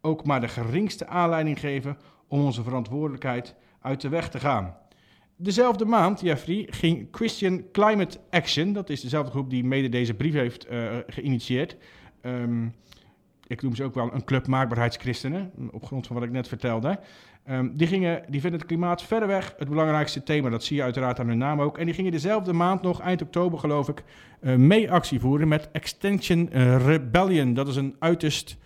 ook 0.00 0.24
maar 0.24 0.40
de 0.40 0.48
geringste 0.48 1.06
aanleiding 1.06 1.60
geven 1.60 1.96
om 2.28 2.44
onze 2.44 2.62
verantwoordelijkheid 2.62 3.54
uit 3.80 4.00
de 4.00 4.08
weg 4.08 4.28
te 4.28 4.38
gaan. 4.38 4.76
Dezelfde 5.36 5.84
maand, 5.84 6.20
Jeffrey, 6.20 6.66
ging 6.70 7.08
Christian 7.10 7.64
Climate 7.72 8.18
Action, 8.30 8.72
dat 8.72 8.90
is 8.90 9.00
dezelfde 9.00 9.30
groep 9.30 9.50
die 9.50 9.64
mede 9.64 9.88
deze 9.88 10.14
brief 10.14 10.34
heeft 10.34 10.70
uh, 10.70 10.96
geïnitieerd. 11.06 11.76
Um, 12.22 12.74
ik 13.46 13.62
noem 13.62 13.74
ze 13.74 13.84
ook 13.84 13.94
wel 13.94 14.14
een 14.14 14.24
club 14.24 14.46
maakbaarheidschristenen, 14.46 15.52
op 15.70 15.84
grond 15.84 16.06
van 16.06 16.16
wat 16.16 16.24
ik 16.24 16.32
net 16.32 16.48
vertelde. 16.48 17.00
Um, 17.48 17.76
die, 17.76 17.86
gingen, 17.86 18.22
die 18.28 18.40
vinden 18.40 18.58
het 18.58 18.68
klimaat 18.68 19.02
verreweg 19.02 19.54
het 19.58 19.68
belangrijkste 19.68 20.22
thema. 20.22 20.48
Dat 20.50 20.64
zie 20.64 20.76
je 20.76 20.82
uiteraard 20.82 21.20
aan 21.20 21.28
hun 21.28 21.38
naam 21.38 21.60
ook. 21.60 21.78
En 21.78 21.84
die 21.84 21.94
gingen 21.94 22.12
dezelfde 22.12 22.52
maand 22.52 22.82
nog, 22.82 23.00
eind 23.00 23.22
oktober 23.22 23.58
geloof 23.58 23.88
ik, 23.88 24.02
uh, 24.40 24.54
mee 24.54 24.92
actie 24.92 25.20
voeren 25.20 25.48
met 25.48 25.68
Extension 25.72 26.48
Rebellion. 26.86 27.54
Dat 27.54 27.68
is 27.68 27.76
een 27.76 27.96
uiterst 27.98 28.56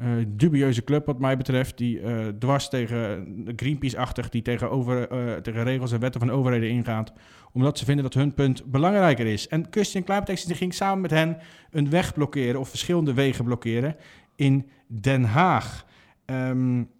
uh, 0.00 0.06
dubieuze 0.28 0.84
club 0.84 1.06
wat 1.06 1.18
mij 1.18 1.36
betreft. 1.36 1.78
Die 1.78 2.00
dwars 2.38 2.68
tegen 2.68 3.26
Greenpeace-achtig, 3.56 4.28
die 4.28 4.42
tegen, 4.42 4.70
over, 4.70 5.08
tegen 5.42 5.64
regels 5.64 5.92
en 5.92 6.00
wetten 6.00 6.20
van 6.20 6.30
overheden 6.30 6.70
ingaat. 6.70 7.12
Omdat 7.52 7.78
ze 7.78 7.84
vinden 7.84 8.04
dat 8.04 8.14
hun 8.14 8.34
punt 8.34 8.64
belangrijker 8.64 9.26
is. 9.26 9.48
En 9.48 9.66
Christian 9.70 10.04
Climate 10.04 10.54
ging 10.54 10.74
samen 10.74 11.00
met 11.00 11.10
hen 11.10 11.36
een 11.70 11.90
weg 11.90 12.14
blokkeren, 12.14 12.60
of 12.60 12.68
verschillende 12.68 13.14
wegen 13.14 13.44
blokkeren, 13.44 13.96
in 14.36 14.68
Den 14.86 15.24
Haag. 15.24 15.86
Um, 16.26 16.90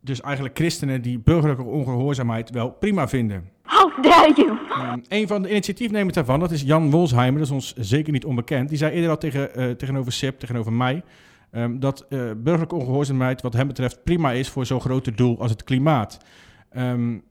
dus 0.00 0.20
eigenlijk 0.20 0.56
christenen 0.56 1.02
die 1.02 1.18
burgerlijke 1.18 1.62
ongehoorzaamheid 1.62 2.50
wel 2.50 2.70
prima 2.70 3.08
vinden. 3.08 3.50
How 3.62 4.02
dare 4.02 4.32
you! 4.36 4.50
Um, 4.92 5.02
een 5.08 5.26
van 5.28 5.42
de 5.42 5.50
initiatiefnemers 5.50 6.14
daarvan, 6.14 6.40
dat 6.40 6.50
is 6.50 6.62
Jan 6.62 6.90
Wolsheimer, 6.90 7.38
dat 7.38 7.48
is 7.48 7.54
ons 7.54 7.74
zeker 7.76 8.12
niet 8.12 8.24
onbekend. 8.24 8.68
Die 8.68 8.78
zei 8.78 8.92
eerder 8.92 9.10
al 9.10 9.18
tegen, 9.18 9.60
uh, 9.60 9.70
tegenover 9.70 10.12
SIP, 10.12 10.38
tegenover 10.38 10.72
mij, 10.72 11.02
um, 11.52 11.80
dat 11.80 12.06
uh, 12.08 12.30
burgerlijke 12.36 12.74
ongehoorzaamheid 12.74 13.42
wat 13.42 13.52
hem 13.52 13.66
betreft 13.66 14.04
prima 14.04 14.32
is 14.32 14.48
voor 14.48 14.66
zo'n 14.66 14.80
groot 14.80 15.16
doel 15.16 15.40
als 15.40 15.50
het 15.50 15.64
klimaat. 15.64 16.18
Um, 16.76 17.22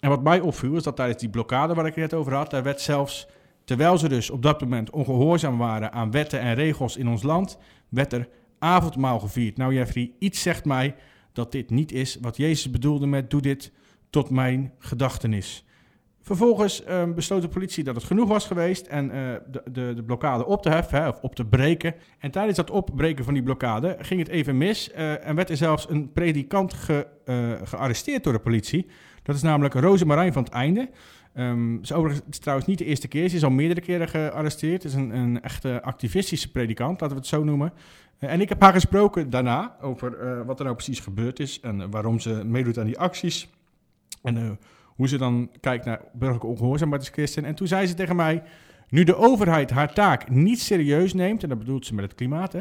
en 0.00 0.08
wat 0.08 0.22
mij 0.22 0.40
opviel 0.40 0.76
is 0.76 0.82
dat 0.82 0.96
tijdens 0.96 1.18
die 1.18 1.28
blokkade 1.28 1.74
waar 1.74 1.86
ik 1.86 1.94
het 1.94 2.10
net 2.10 2.20
over 2.20 2.34
had, 2.34 2.50
daar 2.50 2.62
werd 2.62 2.80
zelfs, 2.80 3.28
terwijl 3.64 3.98
ze 3.98 4.08
dus 4.08 4.30
op 4.30 4.42
dat 4.42 4.60
moment 4.60 4.90
ongehoorzaam 4.90 5.58
waren 5.58 5.92
aan 5.92 6.10
wetten 6.10 6.40
en 6.40 6.54
regels 6.54 6.96
in 6.96 7.08
ons 7.08 7.22
land, 7.22 7.58
werd 7.88 8.12
er 8.12 8.28
avondmaal 8.58 9.18
gevierd. 9.18 9.56
Nou 9.56 9.74
Jeffrey, 9.74 10.12
iets 10.18 10.42
zegt 10.42 10.64
mij 10.64 10.94
dat 11.38 11.52
dit 11.52 11.70
niet 11.70 11.92
is 11.92 12.18
wat 12.20 12.36
Jezus 12.36 12.70
bedoelde 12.70 13.06
met 13.06 13.30
doe 13.30 13.40
dit 13.40 13.72
tot 14.10 14.30
mijn 14.30 14.72
gedachtenis. 14.78 15.64
Vervolgens 16.20 16.82
uh, 16.86 17.12
besloot 17.14 17.42
de 17.42 17.48
politie 17.48 17.84
dat 17.84 17.94
het 17.94 18.04
genoeg 18.04 18.28
was 18.28 18.46
geweest 18.46 18.86
en 18.86 19.04
uh, 19.04 19.12
de, 19.50 19.62
de, 19.72 19.92
de, 19.94 20.02
blokkade 20.02 20.46
op 20.46 20.62
te 20.62 20.68
heffen 20.68 21.02
hè, 21.02 21.08
of 21.08 21.20
op 21.20 21.34
te 21.34 21.44
breken. 21.44 21.94
En 22.18 22.30
tijdens 22.30 22.56
dat 22.56 22.70
opbreken 22.70 23.24
van 23.24 23.34
die 23.34 23.42
blokkade 23.42 23.96
ging 24.00 24.20
het 24.20 24.28
even 24.28 24.56
mis 24.56 24.90
uh, 24.90 25.26
en 25.26 25.34
werd 25.34 25.50
er 25.50 25.56
zelfs 25.56 25.90
een 25.90 26.12
predikant 26.12 26.74
ge, 26.74 27.06
gearresteerd 27.64 28.24
door 28.24 28.32
de 28.32 28.38
politie. 28.38 28.86
Dat 29.22 29.36
is 29.36 29.42
namelijk 29.42 29.74
Rosemarijn 29.74 30.32
van 30.32 30.42
het 30.42 30.52
Einde. 30.52 30.90
Um, 31.38 31.84
ze 31.84 31.94
overigens 31.94 32.38
trouwens 32.38 32.68
niet 32.68 32.78
de 32.78 32.84
eerste 32.84 33.08
keer, 33.08 33.28
ze 33.28 33.36
is 33.36 33.44
al 33.44 33.50
meerdere 33.50 33.80
keren 33.80 34.08
gearresteerd. 34.08 34.84
Is 34.84 34.94
een, 34.94 35.16
een 35.16 35.42
echte 35.42 35.82
activistische 35.82 36.50
predikant, 36.50 37.00
laten 37.00 37.16
we 37.16 37.22
het 37.22 37.30
zo 37.30 37.44
noemen. 37.44 37.72
En 38.18 38.40
ik 38.40 38.48
heb 38.48 38.60
haar 38.60 38.72
gesproken 38.72 39.30
daarna 39.30 39.76
over 39.80 40.22
uh, 40.22 40.46
wat 40.46 40.58
er 40.58 40.64
nou 40.64 40.76
precies 40.76 41.00
gebeurd 41.00 41.40
is 41.40 41.60
en 41.60 41.90
waarom 41.90 42.20
ze 42.20 42.44
meedoet 42.44 42.78
aan 42.78 42.86
die 42.86 42.98
acties. 42.98 43.48
En 44.22 44.36
uh, 44.36 44.50
hoe 44.84 45.08
ze 45.08 45.18
dan 45.18 45.50
kijkt 45.60 45.84
naar 45.84 46.00
burgerlijke 46.12 46.46
ongehoorzaamheid 46.46 47.00
als 47.00 47.10
christen. 47.10 47.44
En 47.44 47.54
toen 47.54 47.66
zei 47.66 47.86
ze 47.86 47.94
tegen 47.94 48.16
mij, 48.16 48.42
nu 48.88 49.04
de 49.04 49.16
overheid 49.16 49.70
haar 49.70 49.94
taak 49.94 50.30
niet 50.30 50.60
serieus 50.60 51.14
neemt, 51.14 51.42
en 51.42 51.48
dat 51.48 51.58
bedoelt 51.58 51.86
ze 51.86 51.94
met 51.94 52.04
het 52.04 52.14
klimaat, 52.14 52.54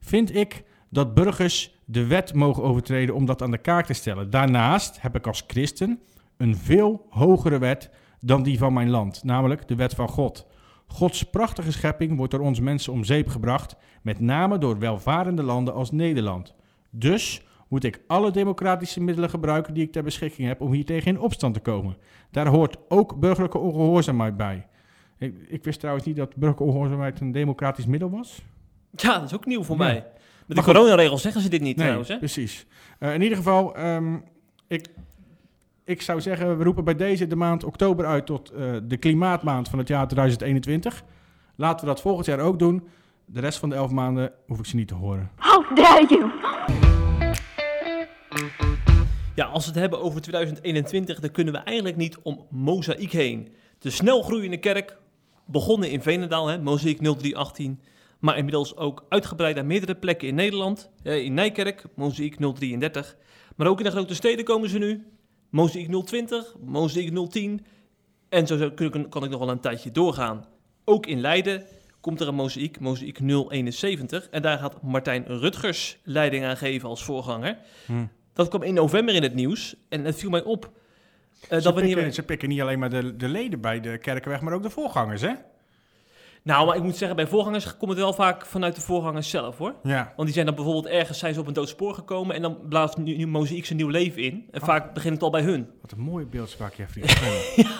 vind 0.00 0.34
ik 0.34 0.62
dat 0.88 1.14
burgers 1.14 1.78
de 1.84 2.06
wet 2.06 2.34
mogen 2.34 2.62
overtreden 2.62 3.14
om 3.14 3.26
dat 3.26 3.42
aan 3.42 3.50
de 3.50 3.58
kaak 3.58 3.86
te 3.86 3.92
stellen. 3.92 4.30
Daarnaast 4.30 5.00
heb 5.00 5.16
ik 5.16 5.26
als 5.26 5.44
christen 5.46 6.00
een 6.36 6.56
veel 6.56 7.06
hogere 7.10 7.58
wet 7.58 7.90
dan 8.24 8.42
die 8.42 8.58
van 8.58 8.72
mijn 8.72 8.90
land, 8.90 9.24
namelijk 9.24 9.68
de 9.68 9.74
wet 9.74 9.94
van 9.94 10.08
God. 10.08 10.46
Gods 10.86 11.22
prachtige 11.22 11.72
schepping 11.72 12.16
wordt 12.16 12.32
door 12.32 12.40
ons 12.40 12.60
mensen 12.60 12.92
om 12.92 13.04
zeep 13.04 13.28
gebracht, 13.28 13.76
met 14.02 14.20
name 14.20 14.58
door 14.58 14.78
welvarende 14.78 15.42
landen 15.42 15.74
als 15.74 15.90
Nederland. 15.90 16.54
Dus 16.90 17.42
moet 17.68 17.84
ik 17.84 18.00
alle 18.06 18.30
democratische 18.30 19.00
middelen 19.00 19.30
gebruiken 19.30 19.74
die 19.74 19.84
ik 19.84 19.92
ter 19.92 20.02
beschikking 20.02 20.48
heb 20.48 20.60
om 20.60 20.72
hier 20.72 20.84
tegen 20.84 21.10
in 21.10 21.20
opstand 21.20 21.54
te 21.54 21.60
komen. 21.60 21.96
Daar 22.30 22.46
hoort 22.46 22.76
ook 22.88 23.20
burgerlijke 23.20 23.58
ongehoorzaamheid 23.58 24.36
bij. 24.36 24.66
Ik, 25.18 25.34
ik 25.48 25.64
wist 25.64 25.78
trouwens 25.78 26.06
niet 26.06 26.16
dat 26.16 26.28
burgerlijke 26.28 26.62
ongehoorzaamheid 26.62 27.20
een 27.20 27.32
democratisch 27.32 27.86
middel 27.86 28.10
was. 28.10 28.42
Ja, 28.90 29.14
dat 29.14 29.24
is 29.24 29.34
ook 29.34 29.46
nieuw 29.46 29.62
voor 29.62 29.76
ja. 29.76 29.84
mij. 29.84 30.06
Met 30.46 30.56
de 30.56 30.62
coronaregels 30.62 31.22
zeggen 31.22 31.40
ze 31.40 31.48
dit 31.48 31.60
niet 31.60 31.76
nee, 31.76 31.84
trouwens. 31.84 32.08
Hè? 32.08 32.18
Precies. 32.18 32.66
Uh, 33.00 33.14
in 33.14 33.22
ieder 33.22 33.36
geval, 33.36 33.78
um, 33.78 34.24
ik, 34.66 34.88
ik 35.84 36.02
zou 36.02 36.20
zeggen, 36.20 36.58
we 36.58 36.64
roepen 36.64 36.84
bij 36.84 36.96
deze 36.96 37.26
de 37.26 37.36
maand 37.36 37.64
oktober 37.64 38.06
uit 38.06 38.26
tot 38.26 38.52
uh, 38.52 38.76
de 38.84 38.96
klimaatmaand 38.96 39.68
van 39.68 39.78
het 39.78 39.88
jaar 39.88 40.08
2021. 40.08 41.04
Laten 41.56 41.80
we 41.80 41.92
dat 41.92 42.00
volgend 42.00 42.26
jaar 42.26 42.40
ook 42.40 42.58
doen. 42.58 42.88
De 43.24 43.40
rest 43.40 43.58
van 43.58 43.68
de 43.68 43.74
elf 43.74 43.90
maanden 43.90 44.32
hoef 44.46 44.58
ik 44.58 44.66
ze 44.66 44.76
niet 44.76 44.88
te 44.88 44.94
horen. 44.94 45.30
How 45.36 45.76
dare 45.76 46.06
you! 46.08 46.30
Ja, 49.34 49.44
als 49.44 49.64
we 49.64 49.70
het 49.70 49.80
hebben 49.80 50.00
over 50.00 50.20
2021, 50.20 51.20
dan 51.20 51.30
kunnen 51.30 51.52
we 51.54 51.58
eigenlijk 51.58 51.96
niet 51.96 52.18
om 52.22 52.46
Mozaïek 52.50 53.12
heen. 53.12 53.48
De 53.78 53.90
snel 53.90 54.22
groeiende 54.22 54.58
kerk, 54.58 54.96
begonnen 55.44 55.90
in 55.90 56.02
Veenendaal, 56.02 56.46
hè, 56.46 56.58
Mozaïek 56.58 56.98
0318, 57.00 57.80
maar 58.18 58.36
inmiddels 58.36 58.76
ook 58.76 59.04
uitgebreid 59.08 59.58
aan 59.58 59.66
meerdere 59.66 59.94
plekken 59.94 60.28
in 60.28 60.34
Nederland. 60.34 60.90
In 61.02 61.34
Nijkerk, 61.34 61.84
Mozaïek 61.94 62.36
033. 62.36 63.16
Maar 63.56 63.66
ook 63.66 63.78
in 63.78 63.84
de 63.84 63.90
grote 63.90 64.14
steden 64.14 64.44
komen 64.44 64.68
ze 64.68 64.78
nu. 64.78 65.04
Mozaïek 65.54 65.88
020, 66.04 66.54
Mozaïek 66.64 67.30
010 67.30 67.66
En 68.28 68.46
zo 68.46 68.70
kan 69.08 69.24
ik 69.24 69.30
nog 69.30 69.38
wel 69.38 69.48
een 69.50 69.60
tijdje 69.60 69.90
doorgaan. 69.90 70.44
Ook 70.84 71.06
in 71.06 71.20
Leiden 71.20 71.62
komt 72.00 72.20
er 72.20 72.28
een 72.28 72.34
mozaïek, 72.34 72.80
mozaïek 72.80 73.18
071. 73.18 74.28
En 74.30 74.42
daar 74.42 74.58
gaat 74.58 74.82
Martijn 74.82 75.24
Rutgers 75.26 75.98
leiding 76.02 76.44
aan 76.44 76.56
geven 76.56 76.88
als 76.88 77.04
voorganger. 77.04 77.58
Hm. 77.86 77.92
Dat 78.32 78.48
kwam 78.48 78.62
in 78.62 78.74
november 78.74 79.14
in 79.14 79.22
het 79.22 79.34
nieuws. 79.34 79.76
En 79.88 80.04
het 80.04 80.16
viel 80.16 80.30
mij 80.30 80.42
op. 80.42 80.70
eh, 81.48 81.58
ze, 81.58 81.64
dat 81.64 81.74
pikken, 81.74 82.04
we- 82.04 82.12
ze 82.12 82.22
pikken 82.22 82.48
niet 82.48 82.60
alleen 82.60 82.78
maar 82.78 82.90
de, 82.90 83.16
de 83.16 83.28
leden 83.28 83.60
bij 83.60 83.80
de 83.80 83.98
kerken 83.98 84.30
weg, 84.30 84.40
maar 84.40 84.52
ook 84.52 84.62
de 84.62 84.70
voorgangers, 84.70 85.20
hè? 85.20 85.32
Nou, 86.44 86.66
maar 86.66 86.76
ik 86.76 86.82
moet 86.82 86.96
zeggen, 86.96 87.16
bij 87.16 87.26
voorgangers 87.26 87.76
komt 87.76 87.90
het 87.90 88.00
wel 88.00 88.12
vaak 88.12 88.46
vanuit 88.46 88.74
de 88.74 88.80
voorgangers 88.80 89.30
zelf, 89.30 89.58
hoor. 89.58 89.74
Ja. 89.82 90.12
Want 90.16 90.24
die 90.24 90.32
zijn 90.32 90.46
dan 90.46 90.54
bijvoorbeeld 90.54 90.86
ergens 90.86 91.18
zijn 91.18 91.34
ze 91.34 91.40
op 91.40 91.46
een 91.46 91.52
dood 91.52 91.68
spoor 91.68 91.94
gekomen... 91.94 92.36
en 92.36 92.42
dan 92.42 92.58
blaast 92.68 92.96
nu, 92.96 93.16
nu 93.16 93.26
Mozaïek 93.26 93.66
zijn 93.66 93.78
nieuw 93.78 93.88
leven 93.88 94.22
in. 94.22 94.48
En 94.50 94.60
vaak 94.60 94.94
begint 94.94 95.14
het 95.14 95.22
al 95.22 95.30
bij 95.30 95.42
hun. 95.42 95.70
Wat 95.82 95.92
een 95.92 96.00
mooie 96.00 96.26
beeldspraak 96.26 96.74
je 96.74 96.84
hebt. 96.86 97.18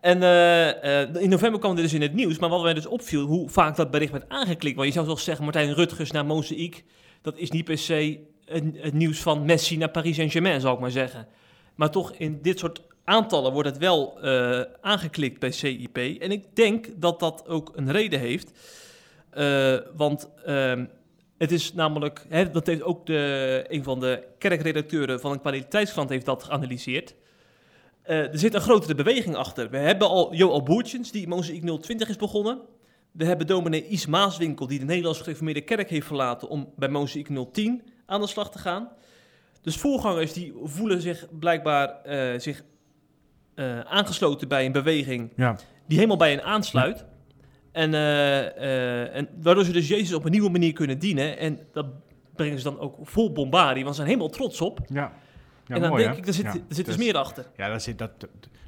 En 0.00 0.22
eh, 0.22 1.02
eh, 1.02 1.14
in 1.14 1.28
november 1.28 1.60
kwam 1.60 1.74
dit 1.74 1.84
dus 1.84 1.92
in 1.92 2.02
het 2.02 2.14
nieuws. 2.14 2.38
Maar 2.38 2.48
wat 2.48 2.62
mij 2.62 2.74
dus 2.74 2.86
opviel, 2.86 3.26
hoe 3.26 3.48
vaak 3.48 3.76
dat 3.76 3.90
bericht 3.90 4.12
werd 4.12 4.28
aangeklikt. 4.28 4.76
Want 4.76 4.88
je 4.88 4.94
zou 4.94 5.06
toch 5.06 5.20
zeggen, 5.20 5.44
Martijn 5.44 5.74
Rutgers 5.74 6.10
naar 6.10 6.26
Mozaïek... 6.26 6.84
dat 7.22 7.36
is 7.36 7.50
niet 7.50 7.64
per 7.64 7.78
se 7.78 8.20
het, 8.44 8.64
het 8.76 8.94
nieuws 8.94 9.20
van 9.20 9.44
Messi 9.44 9.76
naar 9.76 9.90
Paris 9.90 10.16
Saint-Germain, 10.16 10.60
zou 10.60 10.74
ik 10.74 10.80
maar 10.80 10.90
zeggen. 10.90 11.26
Maar 11.74 11.90
toch, 11.90 12.12
in 12.12 12.38
dit 12.42 12.58
soort 12.58 12.82
aantallen 13.04 13.52
wordt 13.52 13.68
het 13.68 13.78
wel 13.78 14.20
eh, 14.20 14.60
aangeklikt 14.80 15.40
bij 15.40 15.50
CIP. 15.50 15.96
En 15.96 16.30
ik 16.30 16.56
denk 16.56 16.86
dat 16.96 17.20
dat 17.20 17.48
ook 17.48 17.72
een 17.74 17.92
reden 17.92 18.20
heeft. 18.20 18.52
Eh, 19.30 19.76
want 19.96 20.28
ehm, 20.44 20.84
het 21.38 21.52
is 21.52 21.74
namelijk, 21.74 22.26
hè, 22.28 22.50
dat 22.50 22.66
heeft 22.66 22.82
ook 22.82 23.06
de, 23.06 23.64
een 23.68 23.82
van 23.82 24.00
de 24.00 24.26
kerkredacteuren 24.38 25.20
van 25.20 25.32
een 25.32 25.40
kwaliteitskrant 25.40 26.08
heeft 26.08 26.26
dat 26.26 26.42
geanalyseerd. 26.42 27.14
Eh, 28.02 28.18
er 28.18 28.38
zit 28.38 28.54
een 28.54 28.60
grotere 28.60 28.94
beweging 28.94 29.36
achter. 29.36 29.70
We 29.70 29.76
hebben 29.76 30.08
al 30.08 30.34
Joël 30.34 30.62
Boertjens, 30.62 31.10
die 31.10 31.28
Mozaïek 31.28 31.62
020 31.80 32.08
is 32.08 32.16
begonnen. 32.16 32.60
We 33.12 33.24
hebben 33.24 33.46
dominee 33.46 33.86
Is 33.86 34.06
Maaswinkel, 34.06 34.66
die 34.66 34.78
de 34.78 34.84
Nederlandse 34.84 35.22
gereformeerde 35.22 35.60
kerk 35.60 35.90
heeft 35.90 36.06
verlaten 36.06 36.48
om 36.48 36.72
bij 36.76 36.88
Mozaïek 36.88 37.28
010 37.52 37.82
aan 38.06 38.20
de 38.20 38.26
slag 38.26 38.50
te 38.50 38.58
gaan. 38.58 38.88
Dus 39.60 39.76
voorgangers 39.76 40.32
die 40.32 40.54
voelen 40.62 41.00
zich 41.00 41.26
blijkbaar 41.38 42.00
zich, 42.40 42.64
eh, 43.54 43.80
aangesloten 43.80 44.48
bij 44.48 44.66
een 44.66 44.72
beweging 44.72 45.30
Ja. 45.36 45.56
die 45.86 45.96
helemaal 45.96 46.16
bij 46.16 46.30
hen 46.30 46.44
aansluit. 46.44 47.04
En, 47.72 47.94
eh, 47.94 48.46
eh, 48.56 49.14
en 49.16 49.28
waardoor 49.42 49.64
ze 49.64 49.72
dus 49.72 49.88
Jezus 49.88 50.12
op 50.14 50.24
een 50.24 50.30
nieuwe 50.30 50.50
manier 50.50 50.72
kunnen 50.72 50.98
dienen. 50.98 51.38
En 51.38 51.58
dat 51.72 51.86
brengen 52.36 52.58
ze 52.58 52.64
dan 52.64 52.78
ook 52.78 52.96
vol 53.02 53.32
bombardie, 53.32 53.84
want 53.84 53.96
ze 53.96 54.02
zijn 54.02 54.06
helemaal 54.14 54.36
trots 54.36 54.60
op. 54.60 54.80
Ja. 54.86 55.12
Ja, 55.66 55.74
en 55.74 55.80
dan 55.80 55.90
mooi, 55.90 56.02
denk 56.02 56.14
hè? 56.14 56.20
ik, 56.20 56.26
er 56.26 56.32
zit, 56.34 56.44
er 56.44 56.52
zit 56.52 56.68
dus 56.68 56.84
dus- 56.84 56.96
meer 56.96 57.16
achter. 57.16 57.46
Ja, 57.56 57.68
daar 57.68 57.80
zit, 57.80 57.98
dat, 57.98 58.10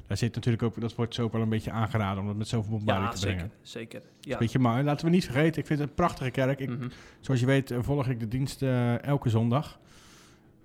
daar 0.07 0.17
zit 0.17 0.35
natuurlijk 0.35 0.63
ook, 0.63 0.81
dat 0.81 0.95
wordt 0.95 1.15
zo 1.15 1.23
ook 1.23 1.31
wel 1.31 1.41
een 1.41 1.49
beetje 1.49 1.71
aangeraden 1.71 2.19
om 2.21 2.27
dat 2.27 2.35
met 2.35 2.47
zoveel 2.47 2.71
bombardie 2.71 3.09
te 3.09 3.17
zeker. 3.17 3.35
brengen. 3.35 3.51
zeker 3.61 4.01
een 4.21 4.37
beetje 4.39 4.59
maar 4.59 4.83
laten 4.83 5.05
we 5.05 5.11
niet 5.11 5.25
vergeten, 5.25 5.61
ik 5.61 5.67
vind 5.67 5.79
het 5.79 5.89
een 5.89 5.95
prachtige 5.95 6.29
kerk. 6.31 6.59
Ik, 6.59 6.69
Mhm. 6.69 6.87
Zoals 7.21 7.39
je 7.39 7.45
weet 7.45 7.73
volg 7.79 8.07
ik 8.07 8.19
de 8.19 8.27
dienst 8.27 8.61
elke 9.01 9.29
zondag. 9.29 9.79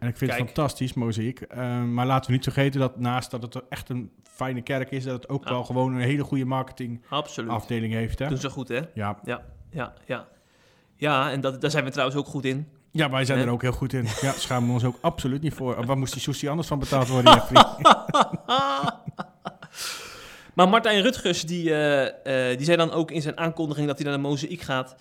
En 0.03 0.09
ik 0.09 0.17
vind 0.17 0.31
Kijk. 0.31 0.43
het 0.43 0.53
fantastisch, 0.53 0.93
mozaïek. 0.93 1.41
Eh, 1.41 1.83
maar 1.83 2.07
laten 2.07 2.27
we 2.27 2.37
niet 2.37 2.45
vergeten 2.45 2.81
dat 2.81 2.99
naast 2.99 3.31
dat 3.31 3.43
het 3.43 3.63
echt 3.69 3.89
een 3.89 4.11
fijne 4.23 4.63
kerk 4.63 4.91
is, 4.91 5.05
dat 5.05 5.15
het 5.15 5.29
ook 5.29 5.49
wel 5.49 5.65
gewoon 5.65 5.95
een 5.95 6.01
hele 6.01 6.23
goede 6.23 6.45
marketingafdeling 6.45 7.93
heeft. 7.93 8.19
Hè? 8.19 8.29
Doen 8.29 8.39
ze 8.39 8.51
goed, 8.51 8.69
hè? 8.69 8.81
Ja. 8.95 9.19
Ja, 9.25 9.43
ja, 9.71 9.93
ja. 10.07 10.29
Ja, 10.97 11.31
en 11.31 11.41
dat, 11.41 11.61
daar 11.61 11.71
zijn 11.71 11.85
we 11.85 11.91
trouwens 11.91 12.19
ook 12.19 12.27
goed 12.27 12.45
in. 12.45 12.69
ja, 12.91 13.11
wij 13.11 13.25
zijn 13.25 13.39
er 13.39 13.49
ook 13.49 13.63
heel 13.63 13.73
goed 13.73 13.93
in. 13.93 14.07
Ja, 14.21 14.33
schamen 14.47 14.69
we 14.69 14.75
ons 14.75 14.85
ook 14.85 14.99
absoluut 15.01 15.43
niet 15.43 15.55
voor. 15.55 15.87
Waar 15.87 15.99
moest 15.99 16.13
die 16.13 16.23
sushi 16.23 16.49
anders 16.49 16.69
van 16.69 16.79
betaald 16.79 17.09
worden? 17.09 17.43
Maar 20.55 20.69
Martijn 20.69 21.03
Rutgers, 21.03 21.43
die, 21.43 21.71
eh, 21.75 22.51
eh, 22.51 22.57
die 22.57 22.65
zei 22.67 22.77
dan 22.77 22.93
ook 22.93 23.11
in 23.11 23.23
zijn 23.23 23.39
aankondiging 23.39 23.87
dat 23.87 23.99
hij 23.99 24.07
naar 24.07 24.17
de 24.17 24.23
Mozaïek 24.23 24.61
gaat... 24.61 24.95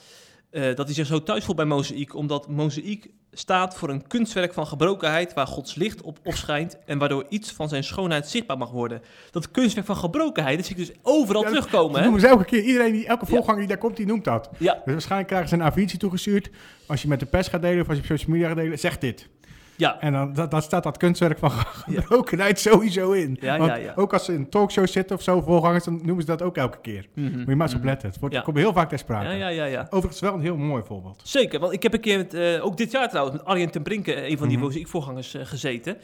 eh, 0.51 0.75
dat 0.75 0.85
hij 0.85 0.93
zich 0.95 1.05
zo 1.07 1.23
thuis 1.23 1.43
voelt 1.43 1.57
bij 1.57 1.65
Mozaïek, 1.65 2.15
omdat 2.15 2.47
Mozaïek 2.47 3.09
staat 3.31 3.75
voor 3.75 3.89
een 3.89 4.07
kunstwerk 4.07 4.53
van 4.53 4.67
gebrokenheid... 4.67 5.33
waar 5.33 5.47
Gods 5.47 5.75
licht 5.75 6.01
op 6.01 6.19
opschijnt 6.23 6.77
en 6.85 6.97
waardoor 6.97 7.25
iets 7.29 7.51
van 7.51 7.69
zijn 7.69 7.83
schoonheid 7.83 8.27
zichtbaar 8.27 8.57
mag 8.57 8.71
worden. 8.71 9.01
Dat 9.31 9.51
kunstwerk 9.51 9.85
van 9.85 9.95
gebrokenheid, 9.97 10.57
dat 10.57 10.65
zie 10.65 10.75
ik 10.77 10.87
dus 10.87 10.95
overal 11.01 11.41
Ja, 11.41 11.47
dat- 11.49 11.55
terugkomen, 11.57 11.87
Dat 11.91 11.97
hè? 11.97 12.03
noemen 12.03 12.21
ze 12.21 12.27
elke 12.27 12.45
keer. 12.45 12.61
Iedereen 12.63 12.91
die, 12.91 13.05
elke 13.07 13.25
voorganger 13.25 13.59
die 13.59 13.67
daar 13.67 13.77
komt, 13.77 13.97
die 13.97 14.05
noemt 14.05 14.23
dat. 14.23 14.49
Ja, 14.57 14.73
Dus 14.85 14.93
waarschijnlijk 14.93 15.29
krijgen 15.29 15.49
ze 15.49 15.55
een 15.55 15.71
A4'tje 15.89 15.97
toegestuurd. 15.97 16.49
Als 16.85 17.01
je 17.01 17.07
met 17.07 17.19
de 17.19 17.25
pers 17.25 17.47
gaat 17.47 17.61
delen 17.61 17.81
of 17.81 17.87
als 17.87 17.97
je 17.97 18.01
op 18.03 18.09
social 18.09 18.31
media 18.31 18.47
gaat 18.47 18.57
delen, 18.57 18.79
zeg 18.79 18.97
dit. 18.97 19.29
Ja, 19.75 19.99
En 19.99 20.11
dan 20.11 20.33
dat, 20.33 20.51
dat 20.51 20.63
staat 20.63 20.83
dat 20.83 20.97
kunstwerk 20.97 21.37
van 21.39 21.49
gebrokenheid 21.95 22.59
sowieso 22.59 23.11
in. 23.11 23.37
Ja, 23.41 23.57
Want 23.57 23.69
ja, 23.69 23.75
ja. 23.77 23.93
ook 23.95 24.13
als 24.13 24.25
ze 24.25 24.33
in 24.33 24.49
talkshows 24.49 24.91
zitten 24.91 25.15
of 25.15 25.21
zo, 25.21 25.41
voorgangers, 25.41 25.83
dan 25.83 25.99
noemen 26.03 26.21
ze 26.21 26.25
dat 26.29 26.41
ook 26.41 26.57
elke 26.57 26.77
keer. 26.81 27.07
Mhm, 27.15 27.37
Moet 27.37 27.47
je 27.47 27.55
maar 27.55 27.65
eens 27.65 27.75
op 27.75 27.79
mhm. 27.81 27.89
letten. 27.89 28.09
Het 28.09 28.19
wordt, 28.19 28.35
Ja. 28.35 28.41
komt 28.41 28.57
heel 28.57 28.73
vaak 28.73 28.89
ter 28.89 28.99
sprake. 28.99 29.25
Ja, 29.25 29.31
ja, 29.33 29.47
ja, 29.47 29.65
ja. 29.65 29.87
Overigens 29.89 30.19
wel 30.21 30.33
een 30.33 30.41
heel 30.41 30.57
mooi 30.57 30.83
voorbeeld. 30.85 31.21
Zeker, 31.23 31.59
want 31.59 31.73
ik 31.73 31.83
heb 31.83 31.93
een 31.93 31.99
keer, 31.99 32.17
met, 32.17 32.33
eh, 32.33 32.65
ook 32.65 32.77
dit 32.77 32.91
jaar 32.91 33.09
trouwens, 33.09 33.37
met 33.37 33.45
Arjen 33.45 33.71
ten 33.71 33.81
Brinke, 33.83 34.29
een 34.29 34.37
van 34.37 34.47
die 34.47 34.57
Mhm. 34.57 34.65
Mozaïekvoorgangers, 34.65 35.33
eh, 35.33 35.45
gezeten. 35.45 35.97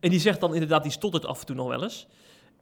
En 0.00 0.10
die 0.10 0.20
zegt 0.20 0.40
dan 0.40 0.52
inderdaad, 0.54 0.82
die 0.82 0.92
stottert 0.92 1.26
af 1.26 1.40
en 1.40 1.46
toe 1.46 1.56
nog 1.56 1.68
wel 1.68 1.82
eens. 1.82 2.06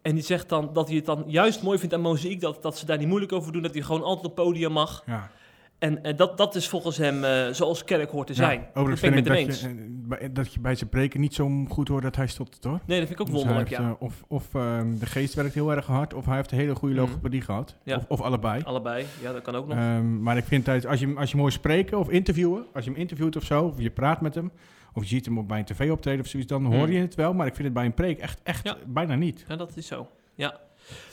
En 0.02 0.14
die 0.14 0.24
zegt 0.24 0.48
dan 0.48 0.70
dat 0.72 0.86
hij 0.86 0.96
het 0.96 1.06
dan 1.06 1.24
juist 1.26 1.62
mooi 1.62 1.78
vindt 1.78 1.94
aan 1.94 2.00
Mozaïek, 2.00 2.40
dat, 2.40 2.62
dat 2.62 2.78
ze 2.78 2.86
daar 2.86 2.98
niet 2.98 3.08
moeilijk 3.08 3.32
over 3.32 3.52
doen, 3.52 3.62
dat 3.62 3.74
hij 3.74 3.82
gewoon 3.82 4.02
altijd 4.02 4.26
op 4.26 4.34
podium 4.34 4.72
mag. 4.72 5.02
Ja. 5.06 5.30
En 5.78 6.02
eh, 6.02 6.16
dat, 6.16 6.38
dat 6.38 6.54
is 6.54 6.68
volgens 6.68 6.96
hem 6.96 7.24
eh, 7.24 7.46
zoals 7.52 7.84
kerk 7.84 8.10
hoort 8.10 8.26
te 8.26 8.34
zijn. 8.34 8.60
Ja, 8.60 8.66
overigens 8.74 9.00
dat 9.00 9.10
ik 9.10 9.14
vind 9.14 9.14
met 9.14 9.26
ik 9.26 9.38
hem 9.38 9.46
dat 9.48 9.60
je, 9.60 9.68
eh, 9.68 10.18
bij- 10.18 10.32
dat 10.32 10.54
je 10.54 10.60
bij 10.60 10.74
zijn 10.74 10.90
preken 10.90 11.20
niet 11.20 11.34
zo 11.34 11.64
goed 11.68 11.88
hoort 11.88 12.02
dat 12.02 12.16
hij 12.16 12.26
stottert, 12.26 12.64
hoor. 12.64 12.80
Nee, 12.86 12.98
dat 12.98 13.08
vind 13.08 13.10
ik 13.10 13.20
ook 13.20 13.26
Dus 13.26 13.36
wonderlijk, 13.36 13.68
heeft, 13.68 13.80
ja. 13.80 13.96
of 13.98 14.22
of 14.28 14.54
ehm, 14.54 14.98
de 14.98 15.06
geest 15.06 15.34
werkt 15.34 15.54
heel 15.54 15.70
erg 15.72 15.86
hard, 15.86 16.14
of 16.14 16.24
hij 16.26 16.36
heeft 16.36 16.50
een 16.52 16.58
hele 16.58 16.74
goede 16.74 16.94
Mhm. 16.94 17.04
logopedie 17.04 17.40
gehad. 17.40 17.76
Ja. 17.82 17.96
Of, 17.96 18.04
of 18.08 18.20
allebei. 18.20 18.62
Allebei, 18.62 19.04
ja, 19.22 19.32
dat 19.32 19.42
kan 19.42 19.54
ook 19.54 19.66
nog. 19.66 19.76
Ehm, 19.76 20.22
maar 20.22 20.36
ik 20.36 20.44
vind 20.44 20.64
dat 20.64 20.86
als 20.86 21.00
je, 21.00 21.14
als 21.16 21.30
je 21.30 21.36
mooi 21.36 21.50
spreken 21.52 21.98
of 21.98 22.08
interviewen, 22.10 22.64
als 22.74 22.84
je 22.84 22.90
hem 22.90 22.98
interviewt 23.00 23.36
of 23.36 23.42
zo, 23.44 23.64
of 23.64 23.80
je 23.80 23.90
praat 23.90 24.20
met 24.20 24.34
hem, 24.34 24.50
of 24.92 25.02
je 25.02 25.08
ziet 25.08 25.24
hem 25.24 25.38
op 25.38 25.48
bij 25.48 25.58
een 25.58 25.64
tv-optreden 25.64 26.20
of 26.20 26.26
zoiets, 26.26 26.48
dan 26.48 26.64
hoor 26.64 26.74
Hmm. 26.84 26.92
je 26.92 27.00
het 27.00 27.14
wel. 27.14 27.34
Maar 27.34 27.46
ik 27.46 27.52
vind 27.54 27.64
het 27.64 27.74
bij 27.76 27.84
een 27.84 27.94
preek 27.94 28.18
echt, 28.18 28.40
echt 28.42 28.64
Ja. 28.64 28.76
bijna 28.86 29.14
niet. 29.14 29.44
ja, 29.48 29.56
dat 29.56 29.76
is 29.76 29.86
zo. 29.86 30.08
Ja. 30.34 30.60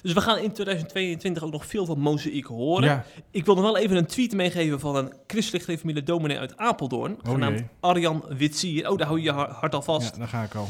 Dus 0.01 0.13
we 0.13 0.21
gaan 0.21 0.37
in 0.37 0.51
2022 0.51 1.43
ook 1.43 1.51
nog 1.51 1.65
veel 1.65 1.85
van 1.85 1.99
Mozaïek 1.99 2.45
horen. 2.45 2.83
Ja, 2.83 3.05
Ik 3.31 3.45
wil 3.45 3.55
nog 3.55 3.63
wel 3.63 3.77
even 3.77 3.97
een 3.97 4.05
tweet 4.05 4.33
meegeven 4.33 4.79
van 4.79 4.95
een 4.95 5.13
christelijk 5.27 5.63
gereformeerde 5.63 6.03
dominee 6.03 6.39
uit 6.39 6.57
Apeldoorn, 6.57 7.17
Oh 7.25 7.31
genaamd 7.31 7.59
jee. 7.59 7.67
Arjan 7.79 8.25
Witsier. 8.29 8.89
Oh, 8.89 8.97
daar 8.97 9.07
hou 9.07 9.19
je 9.19 9.25
je 9.25 9.31
har- 9.31 9.49
hart 9.51 9.73
al 9.75 9.81
vast. 9.81 10.11
ja, 10.13 10.17
daar 10.19 10.27
ga 10.27 10.43
ik 10.43 10.55
al. 10.55 10.67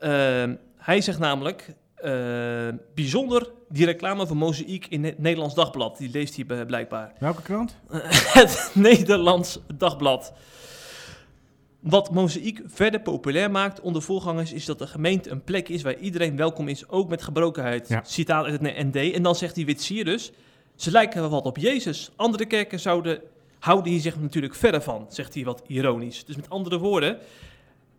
Ehm, 0.00 0.54
hij 0.76 1.00
zegt 1.00 1.18
namelijk, 1.18 1.74
eh, 1.94 2.12
bijzonder 2.94 3.50
die 3.68 3.84
reclame 3.84 4.26
van 4.26 4.36
Mozaïek 4.36 4.86
in 4.86 5.04
het 5.04 5.18
Nederlands 5.18 5.54
Dagblad. 5.54 5.98
Die 5.98 6.10
leest 6.10 6.36
hij 6.36 6.64
blijkbaar. 6.66 7.12
Welke 7.18 7.42
krant? 7.42 7.74
het 8.38 8.70
Nederlands 8.74 9.58
Dagblad. 9.74 10.32
Wat 11.82 12.10
Mozaïek 12.10 12.60
verder 12.66 13.00
populair 13.00 13.50
maakt 13.50 13.80
onder 13.80 14.02
voorgangers 14.02 14.52
is 14.52 14.64
dat 14.64 14.78
de 14.78 14.86
gemeente 14.86 15.30
een 15.30 15.44
plek 15.44 15.68
is 15.68 15.82
waar 15.82 15.98
iedereen 15.98 16.36
welkom 16.36 16.68
is, 16.68 16.88
ook 16.88 17.08
met 17.08 17.22
gebrokenheid. 17.22 17.88
Ja. 17.88 18.02
Citaat 18.04 18.44
uit 18.44 18.60
het 18.60 18.92
ND. 18.92 19.12
En 19.12 19.22
dan 19.22 19.34
zegt 19.34 19.54
die 19.54 19.66
Witsier 19.66 20.04
dus, 20.04 20.32
ze 20.74 20.90
lijken 20.90 21.20
wel 21.20 21.30
wat 21.30 21.44
op 21.44 21.56
Jezus. 21.58 22.10
Andere 22.16 22.46
kerken 22.46 22.80
zouden, 22.80 23.20
houden 23.58 23.92
hier 23.92 24.00
zich 24.00 24.20
natuurlijk 24.20 24.54
verder 24.54 24.82
van, 24.82 25.06
zegt 25.08 25.34
hij 25.34 25.44
wat 25.44 25.62
ironisch. 25.66 26.24
Dus 26.24 26.36
met 26.36 26.50
andere 26.50 26.78
woorden, 26.78 27.18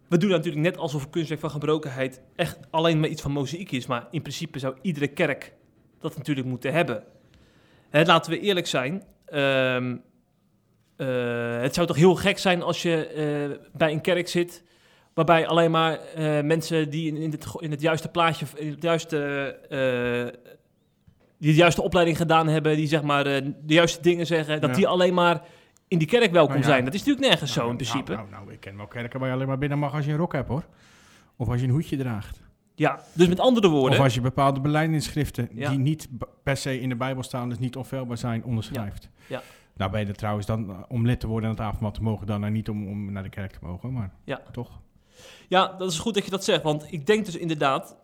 we 0.08 0.18
doen 0.18 0.30
natuurlijk 0.30 0.64
net 0.64 0.78
alsof 0.78 1.04
een 1.04 1.10
kunstwerk 1.10 1.42
van 1.42 1.50
gebrokenheid 1.52 2.22
echt 2.36 2.60
alleen 2.70 3.00
maar 3.00 3.10
iets 3.10 3.22
van 3.22 3.32
Mozaïek 3.32 3.72
is. 3.72 3.86
Maar 3.86 4.08
in 4.12 4.22
principe 4.22 4.60
zou 4.60 4.76
iedere 4.82 5.08
kerk 5.08 5.54
dat 6.00 6.18
natuurlijk 6.18 6.48
moeten 6.48 6.74
hebben. 6.74 7.04
Hè, 7.90 8.04
laten 8.04 8.32
we 8.32 8.40
eerlijk 8.40 8.68
zijn. 8.68 9.04
ehm, 9.26 9.96
eh, 10.96 11.62
het 11.62 11.74
zou 11.74 11.88
toch 11.88 11.96
heel 11.96 12.16
gek 12.16 12.38
zijn 12.38 12.62
als 12.62 12.82
je 12.82 13.08
eh, 13.08 13.60
bij 13.78 13.92
een 13.92 14.02
kerk 14.02 14.28
zit. 14.28 14.64
waarbij 15.14 15.48
alleen 15.48 15.72
maar 15.72 16.00
eh, 16.00 16.44
mensen 16.44 16.90
die 16.90 17.20
in, 17.22 17.32
het, 17.32 17.46
in 17.60 17.72
het 17.72 17.82
juiste 17.82 18.08
plaatje. 18.10 18.46
In 18.56 18.70
het 18.70 18.82
juiste, 18.82 19.18
die 21.38 21.52
de 21.52 21.58
juiste 21.58 21.82
opleiding 21.82 22.18
gedaan 22.18 22.48
hebben. 22.48 22.76
die 22.76 22.88
zeg 22.88 23.02
maar 23.02 23.24
de 23.24 23.54
juiste 23.66 24.02
dingen 24.02 24.26
zeggen. 24.26 24.62
dat 24.62 24.70
Ja. 24.70 24.76
die 24.76 24.88
alleen 24.88 25.14
maar 25.14 25.42
in 25.88 25.98
die 25.98 26.08
kerk 26.08 26.32
welkom 26.32 26.54
Nou 26.54 26.66
ja. 26.66 26.72
zijn. 26.72 26.86
Dat 26.86 26.94
is 26.94 27.00
natuurlijk 27.00 27.28
nergens 27.28 27.52
zo 27.54 27.60
Nou, 27.60 27.72
in 27.72 27.78
principe. 27.78 28.12
Nou, 28.14 28.30
nou, 28.30 28.42
nou, 28.44 28.54
ik 28.54 28.60
ken 28.60 28.78
wel 28.78 28.88
kerken 28.88 29.20
waar 29.20 29.30
je 29.30 29.36
alleen 29.36 29.48
maar 29.48 29.58
binnen 29.58 29.80
mag 29.80 29.94
als 29.94 30.06
je 30.06 30.12
een 30.12 30.18
rok 30.18 30.34
hebt, 30.34 30.48
hoor. 30.48 30.66
Of 31.36 31.50
als 31.50 31.60
je 31.60 31.66
een 31.66 31.72
hoedje 31.74 31.98
draagt. 31.98 32.42
Ja, 32.76 33.00
dus 33.14 33.28
met 33.28 33.40
andere 33.40 33.68
woorden. 33.68 33.98
Of 34.00 34.04
als 34.04 34.14
je 34.14 34.22
bepaalde 34.22 34.60
belijdenisschriften 34.60 35.50
Ja. 35.54 35.70
die 35.70 35.80
niet 35.80 36.08
per 36.44 36.58
se 36.58 36.80
in 36.80 36.90
de 36.90 36.96
Bijbel 36.96 37.24
staan, 37.24 37.50
dus 37.50 37.60
niet 37.60 37.76
onfeilbaar 37.76 38.18
zijn, 38.18 38.44
onderschrijft. 38.44 39.10
Ja. 39.28 39.42
Nou 39.76 39.92
ben 39.92 40.06
je 40.08 40.14
trouwens 40.14 40.46
dan 40.46 40.70
eh, 40.70 40.76
om 40.88 41.06
lid 41.06 41.20
te 41.20 41.28
worden 41.28 41.50
aan 41.50 41.56
het 41.56 41.64
avondmaal 41.66 41.92
te 41.92 42.02
mogen 42.04 42.28
dan 42.28 42.44
en 42.44 42.54
niet 42.54 42.70
om, 42.70 42.88
om 42.88 43.12
naar 43.12 43.24
de 43.24 43.30
kerk 43.30 43.52
te 43.52 43.58
mogen, 43.62 43.94
maar 43.94 44.14
Ja. 44.26 44.42
toch. 44.52 44.70
Ja, 45.48 45.76
dat 45.78 45.92
is 45.92 46.00
goed 46.00 46.14
dat 46.14 46.26
je 46.26 46.32
dat 46.32 46.44
zegt. 46.44 46.62
Want 46.64 46.86
ik 46.90 47.06
denk 47.06 47.26
dus 47.26 47.36
inderdaad, 47.38 47.96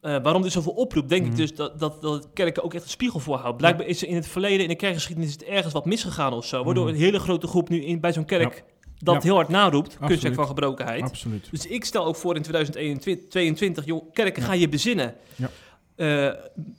eh, 0.00 0.16
waarom 0.22 0.42
dit 0.42 0.52
zoveel 0.52 0.72
oproept, 0.72 1.08
denk 1.08 1.22
Mhm. 1.22 1.30
ik 1.30 1.36
dus 1.36 1.54
dat, 1.54 1.78
dat, 1.80 2.02
dat 2.02 2.28
kerken 2.32 2.62
ook 2.64 2.74
echt 2.74 2.82
een 2.84 2.88
spiegel 2.90 3.20
voorhoudt. 3.20 3.56
Blijkbaar 3.56 3.86
is 3.86 4.02
er 4.02 4.08
in 4.08 4.14
het 4.14 4.26
verleden, 4.28 4.62
in 4.62 4.68
de 4.68 4.74
kerkgeschiedenis, 4.76 5.28
is 5.30 5.34
het 5.34 5.44
ergens 5.44 5.72
wat 5.72 5.84
misgegaan 5.84 6.32
of 6.32 6.44
zo. 6.46 6.64
Waardoor 6.64 6.84
Mhm. 6.84 6.94
een 6.94 7.00
hele 7.00 7.18
grote 7.18 7.46
groep 7.46 7.68
nu 7.68 7.84
in, 7.84 8.00
bij 8.00 8.12
zo'n 8.12 8.24
kerk 8.24 8.54
Ja. 8.56 8.62
dat 8.98 9.14
Ja. 9.14 9.20
heel 9.22 9.34
hard 9.34 9.48
naroept. 9.48 9.98
Kunstwerk 10.06 10.34
van 10.34 10.46
gebrokenheid. 10.46 11.02
Absoluut. 11.02 11.48
Dus 11.50 11.66
ik 11.66 11.84
stel 11.84 12.04
ook 12.04 12.16
voor 12.16 12.36
in 12.36 12.42
2022, 12.42 13.84
joh, 13.84 14.12
kerken, 14.12 14.42
Ja. 14.42 14.48
ga 14.48 14.54
je 14.54 14.68
bezinnen. 14.68 15.14
Ja. 15.36 15.50
eh, 15.96 16.30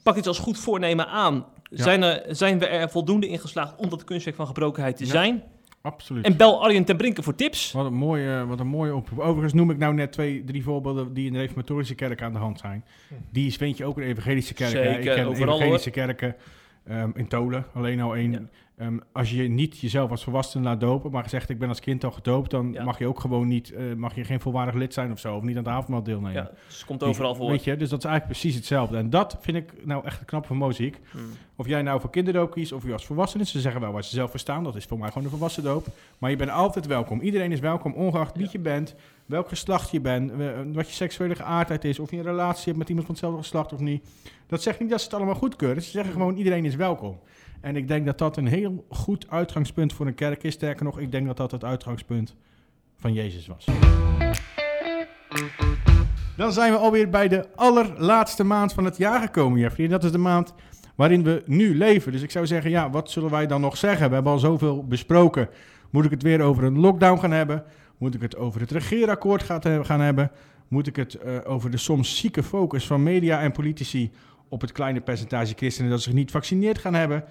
pak 0.04 0.16
iets 0.18 0.28
als 0.28 0.40
goed 0.40 0.60
voornemen 0.60 1.08
aan. 1.08 1.46
Ja. 1.70 1.84
Zijn, 1.84 2.04
er, 2.04 2.36
zijn 2.36 2.60
we 2.60 2.66
er 2.68 2.90
voldoende 2.90 3.28
in 3.28 3.40
geslaagd 3.40 3.76
om 3.76 3.90
dat 3.90 4.04
kunstwerk 4.04 4.36
van 4.36 4.48
gebrokenheid 4.48 4.98
te 4.98 5.04
Ja. 5.06 5.10
zijn? 5.12 5.44
Absoluut. 5.82 6.26
En 6.26 6.38
bel 6.38 6.64
Arjen 6.64 6.84
ten 6.86 6.98
Brinke 6.98 7.24
voor 7.24 7.36
tips. 7.36 7.72
Wat 7.72 7.86
een 7.86 7.94
mooie, 7.94 8.46
wat 8.46 8.60
een 8.60 8.68
mooie 8.68 8.96
oproep. 8.96 9.20
Overigens 9.20 9.54
noem 9.54 9.70
ik 9.70 9.78
nou 9.78 9.94
net 9.94 10.12
twee, 10.12 10.44
drie 10.44 10.64
voorbeelden 10.64 11.14
die 11.14 11.26
in 11.28 11.34
de 11.34 11.40
reformatorische 11.40 11.96
kerk 11.96 12.22
aan 12.22 12.34
de 12.34 12.40
hand 12.40 12.60
zijn. 12.60 12.86
Die 13.32 13.48
is, 13.48 13.56
vind 13.56 13.78
je 13.78 13.86
ook 13.86 13.98
in 13.98 14.04
evangelische 14.08 14.54
kerken. 14.54 14.84
Zeker, 14.84 15.00
ik 15.00 15.16
ken 15.16 15.26
overal, 15.26 15.56
evangelische 15.56 15.90
kerken 15.90 16.36
ehm, 16.88 17.10
in 17.14 17.28
Tolen, 17.28 17.66
alleen 17.74 18.02
al 18.02 18.16
één. 18.16 18.32
Ja. 18.32 18.40
Ehm, 18.78 18.98
als 19.12 19.32
je 19.32 19.44
niet 19.44 19.80
jezelf 19.80 20.12
als 20.12 20.24
volwassene 20.24 20.64
laat 20.64 20.80
dopen, 20.80 21.12
maar 21.12 21.24
gezegd 21.24 21.50
ik 21.50 21.60
ben 21.60 21.70
als 21.70 21.80
kind 21.80 22.04
al 22.04 22.12
gedoopt, 22.12 22.52
dan 22.52 22.72
Ja. 22.74 22.84
mag 22.84 23.00
je 23.00 23.08
ook 23.08 23.20
gewoon 23.20 23.48
niet, 23.48 23.72
eh, 23.74 23.84
mag 23.98 24.16
je 24.16 24.24
geen 24.24 24.40
volwaardig 24.40 24.76
lid 24.76 24.94
zijn 24.94 25.12
of 25.12 25.20
zo, 25.20 25.36
of 25.36 25.42
niet 25.44 25.58
aan 25.58 25.64
het 25.64 25.72
avondmaal 25.74 26.04
deelnemen. 26.04 26.34
Ja, 26.34 26.52
dus 26.68 26.76
het 26.78 26.86
komt 26.86 27.04
overal 27.04 27.36
voor. 27.36 27.50
Weet 27.50 27.64
je, 27.64 27.76
dus 27.78 27.90
dat 27.90 28.00
is 28.00 28.06
eigenlijk 28.06 28.40
precies 28.40 28.56
hetzelfde. 28.60 28.98
En 28.98 29.10
dat 29.10 29.38
vind 29.42 29.58
ik 29.58 29.86
nou 29.86 30.06
echt 30.06 30.26
knap 30.26 30.46
van 30.46 30.58
muziek. 30.58 31.00
Hmm. 31.12 31.22
Of 31.56 31.68
jij 31.68 31.82
nou 31.82 32.00
voor 32.02 32.10
kinderdoop 32.10 32.52
kiest 32.52 32.72
of 32.72 32.84
je 32.84 32.94
als 32.94 33.06
volwassene. 33.06 33.46
Ze 33.46 33.60
zeggen 33.60 33.82
wel 33.82 33.92
waar 33.92 34.04
ze 34.04 34.16
zelf 34.16 34.30
voor 34.30 34.40
staan. 34.40 34.64
Dat 34.64 34.76
is 34.76 34.86
voor 34.86 35.00
mij 35.00 35.08
gewoon 35.08 35.24
een 35.24 35.30
volwassen 35.30 35.64
doop. 35.64 35.88
Maar 36.18 36.30
je 36.30 36.36
bent 36.36 36.50
altijd 36.52 36.86
welkom. 36.86 37.20
Iedereen 37.22 37.52
is 37.52 37.60
welkom, 37.60 37.94
ongeacht 37.94 38.38
wie 38.38 38.48
je 38.52 38.60
bent, 38.60 38.96
welk 39.26 39.48
geslacht 39.50 39.92
je 39.92 40.02
bent, 40.02 40.32
eh, 40.32 40.48
wat 40.74 40.88
je 40.88 40.94
seksuele 40.94 41.36
geaardheid 41.36 41.86
is, 41.86 42.00
of 42.00 42.12
je 42.12 42.18
een 42.18 42.24
relatie 42.24 42.66
hebt 42.66 42.78
met 42.78 42.90
iemand 42.90 43.06
van 43.06 43.16
hetzelfde 43.16 43.42
geslacht 43.42 43.74
of 43.74 43.80
niet. 43.80 44.08
Dat 44.48 44.62
zegt 44.62 44.80
niet 44.80 44.90
dat 44.90 45.00
ze 45.00 45.06
het 45.06 45.16
allemaal 45.16 45.36
goedkeuren. 45.36 45.84
Ze 45.84 45.90
zeggen 45.90 46.14
gewoon 46.14 46.36
iedereen 46.36 46.66
is 46.66 46.76
welkom. 46.76 47.20
En 47.62 47.76
ik 47.76 47.88
denk 47.88 48.06
dat 48.06 48.18
dat 48.18 48.38
een 48.38 48.48
heel 48.48 48.86
goed 48.90 49.26
uitgangspunt 49.30 49.94
voor 49.94 50.08
een 50.08 50.16
kerk 50.16 50.44
is. 50.44 50.54
Sterker 50.54 50.86
nog, 50.86 51.00
ik 51.00 51.12
denk 51.12 51.28
dat 51.28 51.38
dat 51.38 51.52
het 51.52 51.64
uitgangspunt 51.64 52.36
van 52.98 53.14
Jezus 53.14 53.48
was. 53.48 53.66
Dan 56.38 56.52
zijn 56.52 56.72
we 56.72 56.78
alweer 56.78 57.10
bij 57.10 57.28
de 57.28 57.48
allerlaatste 57.56 58.44
maand 58.44 58.74
van 58.74 58.86
het 58.86 58.98
jaar 58.98 59.22
gekomen, 59.22 59.60
Jeffrey. 59.60 59.86
En 59.86 59.92
dat 59.92 60.04
is 60.04 60.12
de 60.12 60.18
maand 60.18 60.54
waarin 60.96 61.24
we 61.24 61.44
nu 61.46 61.78
leven. 61.78 62.12
Dus 62.12 62.22
ik 62.22 62.32
zou 62.32 62.48
zeggen, 62.48 62.72
ja, 62.72 62.90
wat 62.90 63.12
zullen 63.12 63.30
wij 63.30 63.48
dan 63.48 63.62
nog 63.62 63.78
zeggen? 63.78 64.08
We 64.08 64.14
hebben 64.14 64.32
al 64.32 64.40
zoveel 64.40 64.86
besproken. 64.86 65.50
Moet 65.90 66.06
ik 66.06 66.12
het 66.12 66.24
weer 66.24 66.42
over 66.42 66.64
een 66.64 66.80
lockdown 66.80 67.20
gaan 67.20 67.32
hebben? 67.32 67.64
Moet 67.98 68.16
ik 68.16 68.22
het 68.22 68.36
over 68.36 68.62
het 68.62 68.72
regeerakkoord 68.72 69.44
gaan 69.84 70.02
hebben? 70.02 70.32
Moet 70.68 70.88
ik 70.88 70.96
het 70.96 71.16
eh, 71.16 71.38
over 71.44 71.72
de 71.72 71.78
soms 71.78 72.18
zieke 72.18 72.44
focus 72.44 72.88
van 72.88 73.04
media 73.04 73.42
en 73.42 73.52
politici 73.52 74.12
op 74.50 74.62
het 74.62 74.72
kleine 74.72 75.02
percentage 75.02 75.54
christenen 75.56 75.92
dat 75.92 76.02
zich 76.02 76.14
niet 76.14 76.32
vaccineerd 76.32 76.78
gaan 76.78 76.94
hebben? 76.94 77.24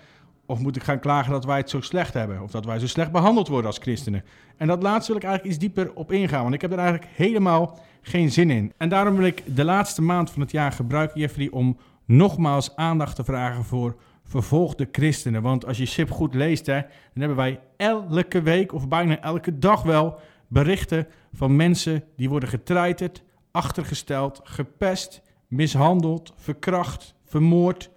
Of 0.47 0.59
moet 0.59 0.77
ik 0.77 0.83
gaan 0.83 1.01
klagen 1.01 1.33
dat 1.33 1.45
wij 1.45 1.57
het 1.57 1.71
zo 1.71 1.81
slecht 1.81 2.15
hebben? 2.15 2.43
Of 2.43 2.51
dat 2.51 2.65
wij 2.65 2.79
zo 2.79 2.87
slecht 2.87 3.12
behandeld 3.12 3.49
worden 3.49 3.67
als 3.67 3.79
christenen? 3.79 4.25
En 4.57 4.67
dat 4.67 4.83
laatste 4.83 5.12
wil 5.12 5.21
ik 5.21 5.27
eigenlijk 5.27 5.55
iets 5.55 5.65
dieper 5.65 5.95
op 5.95 6.12
ingaan, 6.12 6.43
want 6.43 6.55
ik 6.55 6.61
heb 6.61 6.73
er 6.73 6.79
eigenlijk 6.79 7.11
helemaal 7.15 7.79
geen 8.03 8.31
zin 8.31 8.51
in. 8.51 8.73
En 8.77 8.89
daarom 8.89 9.17
wil 9.17 9.27
ik 9.27 9.43
de 9.57 9.65
laatste 9.65 10.03
maand 10.03 10.31
van 10.31 10.41
het 10.41 10.51
jaar 10.51 10.73
gebruiken, 10.73 11.21
Jeffrey, 11.21 11.49
om 11.51 11.77
nogmaals 12.05 12.77
aandacht 12.77 13.17
te 13.17 13.25
vragen 13.25 13.65
voor 13.65 13.97
vervolgde 14.25 14.89
christenen. 14.93 15.43
Want 15.43 15.67
als 15.67 15.79
je 15.79 15.87
SIP 15.87 16.11
goed 16.11 16.35
leest, 16.35 16.67
hè, 16.67 16.81
dan 16.81 16.89
hebben 17.15 17.37
wij 17.37 17.61
elke 17.77 18.43
week 18.43 18.73
of 18.73 18.89
bijna 18.89 19.21
elke 19.21 19.59
dag 19.59 19.83
wel 19.83 20.19
berichten 20.49 21.07
van 21.33 21.57
mensen 21.57 22.05
die 22.17 22.29
worden 22.29 22.49
getreiterd, 22.49 23.23
achtergesteld, 23.51 24.41
gepest, 24.45 25.23
mishandeld, 25.49 26.33
verkracht, 26.37 27.15
vermoord, 27.25 27.91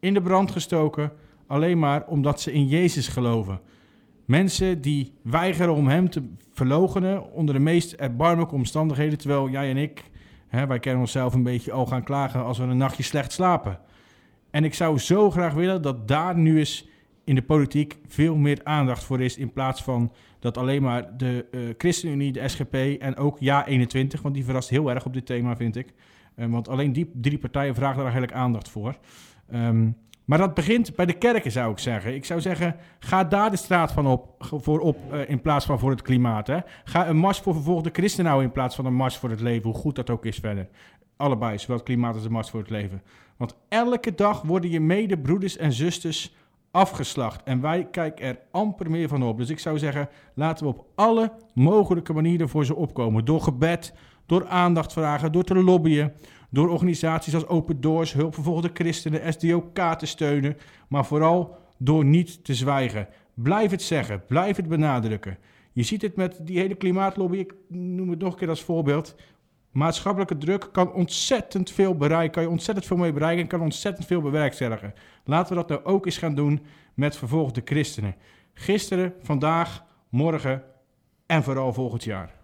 in 0.00 0.14
de 0.14 0.22
brand 0.22 0.50
gestoken, 0.50 1.12
alleen 1.46 1.78
maar 1.78 2.06
omdat 2.06 2.40
ze 2.40 2.52
in 2.52 2.66
Jezus 2.66 3.08
geloven. 3.08 3.60
Mensen 4.24 4.80
die 4.80 5.12
weigeren 5.22 5.74
om 5.74 5.88
hem 5.88 6.10
te 6.10 6.22
verloochenen 6.52 7.32
onder 7.32 7.54
de 7.54 7.60
meest 7.60 7.92
erbarmelijke 7.92 8.54
omstandigheden, 8.54 9.18
terwijl 9.18 9.48
jij 9.48 9.70
en 9.70 9.76
ik, 9.76 10.04
hè, 10.48 10.66
wij 10.66 10.78
kennen 10.78 11.00
onszelf 11.00 11.34
een 11.34 11.42
beetje 11.42 11.72
al 11.72 11.86
gaan 11.86 12.04
klagen 12.04 12.44
als 12.44 12.58
we 12.58 12.64
een 12.64 12.76
nachtje 12.76 13.02
slecht 13.02 13.32
slapen. 13.32 13.80
En 14.50 14.64
ik 14.64 14.74
zou 14.74 14.98
zo 14.98 15.30
graag 15.30 15.54
willen 15.54 15.82
dat 15.82 16.08
daar 16.08 16.38
nu 16.38 16.58
eens 16.58 16.88
in 17.28 17.34
de 17.34 17.42
politiek 17.42 17.98
veel 18.06 18.36
meer 18.36 18.60
aandacht 18.62 19.04
voor 19.04 19.20
is, 19.20 19.36
in 19.36 19.52
plaats 19.52 19.82
van 19.82 20.12
dat 20.38 20.58
alleen 20.58 20.82
maar 20.82 21.16
de 21.16 21.46
eh, 21.50 21.60
ChristenUnie, 21.78 22.32
de 22.32 22.48
SGP 22.48 22.74
en 22.74 23.16
ook 23.16 23.38
Ja21, 23.38 24.20
want 24.22 24.34
die 24.34 24.44
verrast 24.44 24.68
heel 24.68 24.90
erg 24.90 25.04
op 25.04 25.12
dit 25.12 25.26
thema, 25.26 25.56
vind 25.56 25.76
ik. 25.76 25.94
Eh, 26.34 26.46
want 26.46 26.68
alleen 26.68 26.92
die 26.92 27.10
drie 27.14 27.38
partijen 27.38 27.74
vragen 27.74 27.96
daar 27.96 28.04
eigenlijk 28.04 28.32
aandacht 28.32 28.68
voor. 28.68 28.98
Ehm, 29.50 29.90
maar 30.24 30.38
dat 30.38 30.54
begint 30.54 30.96
bij 30.96 31.06
de 31.06 31.12
kerken, 31.12 31.52
zou 31.52 31.72
ik 31.72 31.78
zeggen. 31.78 32.14
Ik 32.14 32.24
zou 32.24 32.40
zeggen, 32.40 32.76
ga 32.98 33.24
daar 33.24 33.50
de 33.50 33.56
straat 33.56 33.92
van 33.92 34.06
op, 34.06 34.34
voor 34.38 34.80
op 34.80 35.12
eh, 35.12 35.28
in 35.28 35.40
plaats 35.40 35.66
van 35.66 35.78
voor 35.78 35.90
het 35.90 36.02
klimaat. 36.02 36.46
Hè. 36.46 36.58
Ga 36.84 37.08
een 37.08 37.16
mars 37.16 37.38
voor 37.38 37.54
vervolgde 37.54 37.90
christenen 37.92 38.26
houden 38.26 38.48
in 38.48 38.54
plaats 38.54 38.74
van 38.74 38.86
een 38.86 38.94
mars 38.94 39.16
voor 39.16 39.30
het 39.30 39.40
leven, 39.40 39.70
hoe 39.70 39.78
goed 39.78 39.96
dat 39.96 40.10
ook 40.10 40.24
is 40.24 40.38
verder. 40.38 40.68
Allebei, 41.16 41.58
zowel 41.58 41.76
het 41.76 41.84
klimaat 41.84 42.14
als 42.14 42.22
de 42.22 42.30
mars 42.30 42.50
voor 42.50 42.60
het 42.60 42.70
leven. 42.70 43.02
Want 43.36 43.56
elke 43.68 44.14
dag 44.14 44.42
worden 44.42 44.70
je 44.70 44.80
medebroeders 44.80 45.56
en 45.56 45.72
zusters 45.72 46.34
afgeslacht. 46.78 47.42
En 47.42 47.60
wij 47.60 47.88
kijken 47.90 48.26
er 48.26 48.38
amper 48.50 48.90
meer 48.90 49.08
van 49.08 49.22
op. 49.22 49.38
Dus 49.38 49.50
ik 49.50 49.58
zou 49.58 49.78
zeggen, 49.78 50.08
laten 50.34 50.66
we 50.66 50.72
op 50.72 50.86
alle 50.94 51.32
mogelijke 51.54 52.12
manieren 52.12 52.48
voor 52.48 52.64
ze 52.64 52.74
opkomen. 52.74 53.24
Door 53.24 53.40
gebed, 53.40 53.94
door 54.26 54.46
aandacht 54.46 54.92
vragen, 54.92 55.32
door 55.32 55.44
te 55.44 55.54
lobbyen, 55.54 56.12
door 56.50 56.68
organisaties 56.68 57.34
als 57.34 57.46
Open 57.46 57.80
Doors, 57.80 58.12
Hulp 58.12 58.34
Vervolgde 58.34 58.70
Christenen, 58.74 59.32
SDOK 59.32 59.74
te 59.74 60.06
steunen, 60.06 60.56
maar 60.88 61.04
vooral 61.04 61.56
door 61.78 62.04
niet 62.04 62.44
te 62.44 62.54
zwijgen. 62.54 63.08
Blijf 63.34 63.70
het 63.70 63.82
zeggen, 63.82 64.22
blijf 64.26 64.56
het 64.56 64.68
benadrukken. 64.68 65.38
Je 65.72 65.82
ziet 65.82 66.02
het 66.02 66.16
met 66.16 66.40
die 66.42 66.58
hele 66.58 66.74
klimaatlobby, 66.74 67.36
ik 67.36 67.54
noem 67.68 68.10
het 68.10 68.18
nog 68.18 68.32
een 68.32 68.38
keer 68.38 68.48
als 68.48 68.62
voorbeeld. 68.62 69.14
Maatschappelijke 69.70 70.38
druk 70.38 70.68
kan 70.72 70.92
ontzettend 70.92 71.70
veel 71.70 71.96
bereiken, 71.96 72.30
kan 72.30 72.42
je 72.42 72.48
ontzettend 72.48 72.86
veel 72.86 72.96
mee 72.96 73.12
bereiken 73.12 73.42
en 73.42 73.48
kan 73.48 73.60
ontzettend 73.60 74.06
veel 74.06 74.20
bewerkstelligen. 74.20 74.94
Laten 75.24 75.48
we 75.48 75.54
dat 75.54 75.68
nou 75.68 75.94
ook 75.94 76.06
eens 76.06 76.18
gaan 76.18 76.34
doen 76.34 76.66
met 76.94 77.16
vervolgde 77.16 77.62
christenen. 77.64 78.14
Gisteren, 78.54 79.14
vandaag, 79.22 79.84
morgen 80.08 80.62
en 81.26 81.42
vooral 81.42 81.72
volgend 81.72 82.04
jaar. 82.04 82.34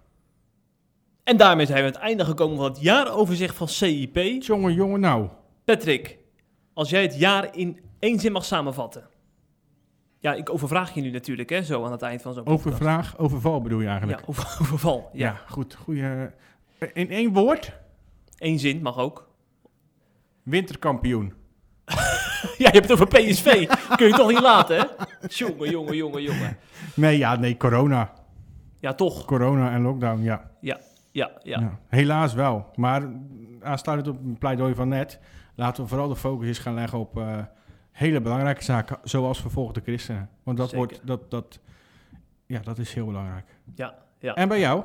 En 1.23 1.37
daarmee 1.37 1.65
zijn 1.65 1.77
we 1.77 1.85
aan 1.85 1.93
het 1.93 2.01
einde 2.01 2.25
gekomen 2.25 2.57
van 2.57 2.65
het 2.65 2.81
jaaroverzicht 2.81 3.55
van 3.55 3.67
CIP. 3.67 4.17
Jongen, 4.39 4.73
jongen, 4.73 4.99
nou. 4.99 5.27
Patrick, 5.63 6.17
als 6.73 6.89
jij 6.89 7.01
het 7.01 7.19
jaar 7.19 7.55
in 7.55 7.79
één 7.99 8.19
zin 8.19 8.31
mag 8.31 8.45
samenvatten. 8.45 9.07
Ja, 10.19 10.33
ik 10.33 10.49
overvraag 10.49 10.93
je 10.93 11.01
nu 11.01 11.11
natuurlijk, 11.11 11.49
hè, 11.49 11.63
zo 11.63 11.85
aan 11.85 11.91
het 11.91 12.01
eind 12.01 12.21
van 12.21 12.33
zo'n. 12.33 12.47
Overvraag, 12.47 13.17
overval 13.17 13.61
bedoel 13.61 13.79
je 13.79 13.87
eigenlijk? 13.87 14.19
Ja, 14.19 14.25
over, 14.27 14.57
overval. 14.61 15.09
Ja. 15.13 15.25
Ja, 15.27 15.41
goed. 15.47 15.75
Goeie, 15.75 16.27
in 16.93 17.09
één 17.09 17.33
woord, 17.33 17.73
Eén 18.37 18.59
zin 18.59 18.81
mag 18.81 18.97
ook. 18.97 19.29
winterkampioen. 20.43 21.33
Ja, 22.57 22.67
je 22.71 22.79
hebt 22.79 22.89
het 22.89 22.91
over 22.91 23.07
PSV. 23.07 23.67
Kun 23.95 24.07
je 24.07 24.13
toch 24.13 24.29
niet 24.29 24.39
laten, 24.41 24.77
hè? 24.77 24.85
Jongen, 25.27 25.69
jongen, 25.69 25.95
jongen, 25.95 26.21
jongen. 26.21 26.57
Nee, 26.95 27.17
ja, 27.17 27.35
nee, 27.35 27.57
corona. 27.57 28.13
Ja, 28.79 28.93
toch. 28.93 29.25
Corona 29.25 29.71
en 29.71 29.81
lockdown, 29.81 30.21
ja. 30.23 30.51
Ja, 30.61 30.79
ja, 31.11 31.31
ja. 31.43 31.59
Ja, 31.59 31.79
helaas 31.87 32.33
wel. 32.33 32.71
Maar 32.75 33.11
aansluitend 33.61 34.17
op 34.17 34.23
een 34.23 34.37
pleidooi 34.37 34.75
van 34.75 34.87
net, 34.87 35.19
laten 35.55 35.83
we 35.83 35.89
vooral 35.89 36.07
de 36.07 36.15
focus 36.15 36.47
eens 36.47 36.59
gaan 36.59 36.73
leggen 36.73 36.99
op 36.99 37.17
eh, 37.17 37.37
hele 37.91 38.21
belangrijke 38.21 38.63
zaken, 38.63 38.97
zoals 39.03 39.41
vervolgde 39.41 39.81
christenen. 39.81 40.29
Want 40.43 40.57
dat 40.57 40.69
Zeker. 40.69 40.85
wordt, 40.87 41.07
dat, 41.07 41.31
dat, 41.31 41.59
ja, 42.45 42.59
dat 42.59 42.77
is 42.77 42.93
heel 42.93 43.05
belangrijk. 43.05 43.45
Ja, 43.75 43.95
ja. 44.19 44.33
En 44.33 44.47
bij 44.47 44.59
jou? 44.59 44.83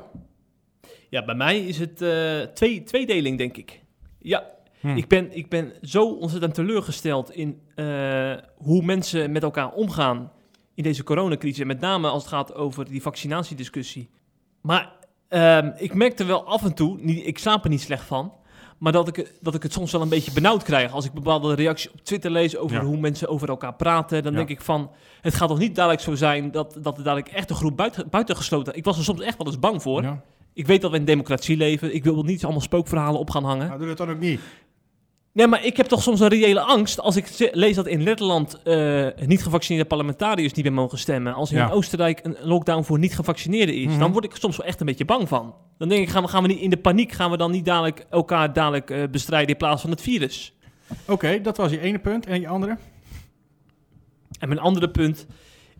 Ja, 1.09 1.25
bij 1.25 1.35
mij 1.35 1.59
is 1.59 1.79
het 1.79 2.01
eh, 2.01 2.39
twee, 2.53 2.83
tweedeling, 2.83 3.37
denk 3.37 3.57
ik. 3.57 3.81
Ja, 4.19 4.43
Hm. 4.79 4.87
ik, 4.97 5.07
ben, 5.07 5.37
ik 5.37 5.49
ben 5.49 5.71
zo 5.81 6.03
ontzettend 6.13 6.53
teleurgesteld 6.53 7.31
in 7.31 7.61
eh, 7.75 8.33
hoe 8.55 8.81
mensen 8.83 9.31
met 9.31 9.43
elkaar 9.43 9.71
omgaan 9.71 10.31
in 10.73 10.83
deze 10.83 11.03
coronacrisis. 11.03 11.59
En 11.59 11.67
met 11.67 11.79
name 11.79 12.07
als 12.07 12.23
het 12.23 12.31
gaat 12.31 12.53
over 12.55 12.85
die 12.89 13.01
vaccinatiediscussie. 13.01 14.09
Maar 14.61 14.91
ehm, 15.27 15.71
ik 15.77 15.93
merkte 15.93 16.23
wel 16.25 16.43
af 16.45 16.63
en 16.63 16.73
toe, 16.73 16.97
niet, 17.01 17.25
ik 17.27 17.37
slaap 17.37 17.63
er 17.63 17.69
niet 17.69 17.81
slecht 17.81 18.03
van, 18.05 18.33
maar 18.77 18.91
dat 18.91 19.07
ik, 19.17 19.31
dat 19.41 19.55
ik 19.55 19.63
het 19.63 19.73
soms 19.73 19.91
wel 19.91 20.01
een 20.01 20.09
beetje 20.09 20.31
benauwd 20.33 20.63
krijg. 20.63 20.91
Als 20.91 21.05
ik 21.05 21.11
bepaalde 21.13 21.53
reacties 21.55 21.91
op 21.91 22.01
Twitter 22.01 22.31
lees 22.31 22.57
over 22.57 22.77
Ja. 22.77 22.83
hoe 22.83 22.97
mensen 22.97 23.27
over 23.27 23.49
elkaar 23.49 23.73
praten, 23.75 24.23
dan 24.23 24.31
Ja. 24.31 24.37
denk 24.37 24.49
ik 24.49 24.61
van, 24.61 24.91
het 25.21 25.33
gaat 25.33 25.47
toch 25.49 25.59
niet 25.59 25.75
dadelijk 25.75 26.01
zo 26.01 26.15
zijn 26.15 26.51
dat, 26.51 26.77
dat 26.81 26.97
er 26.97 27.03
dadelijk 27.03 27.27
echt 27.29 27.49
een 27.49 27.55
groep 27.55 27.77
buiten, 27.77 28.09
buitengesloten... 28.09 28.75
Ik 28.75 28.83
was 28.83 28.97
er 28.97 29.03
soms 29.03 29.21
echt 29.21 29.37
wel 29.37 29.47
eens 29.47 29.59
bang 29.59 29.81
voor. 29.81 30.01
Ja. 30.03 30.23
Ik 30.53 30.67
weet 30.67 30.81
dat 30.81 30.91
we 30.91 30.97
in 30.97 31.05
democratie 31.05 31.57
leven. 31.57 31.95
Ik 31.95 32.03
wil 32.03 32.23
niet 32.23 32.43
allemaal 32.43 32.61
spookverhalen 32.61 33.19
op 33.19 33.29
gaan 33.29 33.43
hangen. 33.43 33.67
Nou, 33.67 33.77
doe 33.79 33.87
dat 33.87 33.97
dan 33.97 34.09
ook 34.09 34.19
niet. 34.19 34.39
Nee, 35.33 35.47
maar 35.47 35.65
ik 35.65 35.77
heb 35.77 35.85
toch 35.85 36.01
soms 36.03 36.19
een 36.19 36.27
reële 36.27 36.59
angst 36.61 36.99
als 36.99 37.15
ik 37.15 37.49
lees 37.51 37.75
dat 37.75 37.87
in 37.87 38.03
Letland 38.03 38.61
eh, 38.63 39.07
niet 39.25 39.43
gevaccineerde 39.43 39.87
parlementariërs 39.87 40.53
niet 40.53 40.65
meer 40.65 40.73
mogen 40.73 40.97
stemmen. 40.97 41.33
Als 41.33 41.51
in 41.51 41.57
Ja. 41.57 41.69
Oostenrijk 41.69 42.19
een 42.23 42.35
lockdown 42.41 42.83
voor 42.83 42.99
niet 42.99 43.15
gevaccineerden 43.15 43.75
is, 43.75 43.85
Mhm. 43.85 43.99
dan 43.99 44.11
word 44.11 44.23
ik 44.25 44.35
soms 44.35 44.57
wel 44.57 44.65
echt 44.65 44.79
een 44.79 44.85
beetje 44.85 45.05
bang 45.05 45.27
van. 45.27 45.55
Dan 45.77 45.89
denk 45.89 46.01
ik, 46.01 46.09
gaan 46.09 46.23
we, 46.23 46.29
gaan 46.29 46.41
we 46.41 46.47
niet 46.47 46.59
in 46.59 46.69
de 46.69 46.77
paniek, 46.77 47.11
gaan 47.11 47.31
we 47.31 47.37
dan 47.37 47.51
niet 47.51 47.65
dadelijk 47.65 48.05
elkaar 48.09 48.53
dadelijk 48.53 48.89
eh, 48.89 49.03
bestrijden 49.11 49.49
in 49.49 49.57
plaats 49.57 49.81
van 49.81 49.89
het 49.89 50.01
virus? 50.01 50.53
Oké, 51.07 51.41
dat 51.41 51.57
was 51.57 51.71
je 51.71 51.79
ene 51.79 51.99
punt. 51.99 52.25
En 52.25 52.41
je 52.41 52.47
andere? 52.47 52.77
En 54.39 54.47
mijn 54.47 54.59
andere 54.59 54.89
punt 54.89 55.25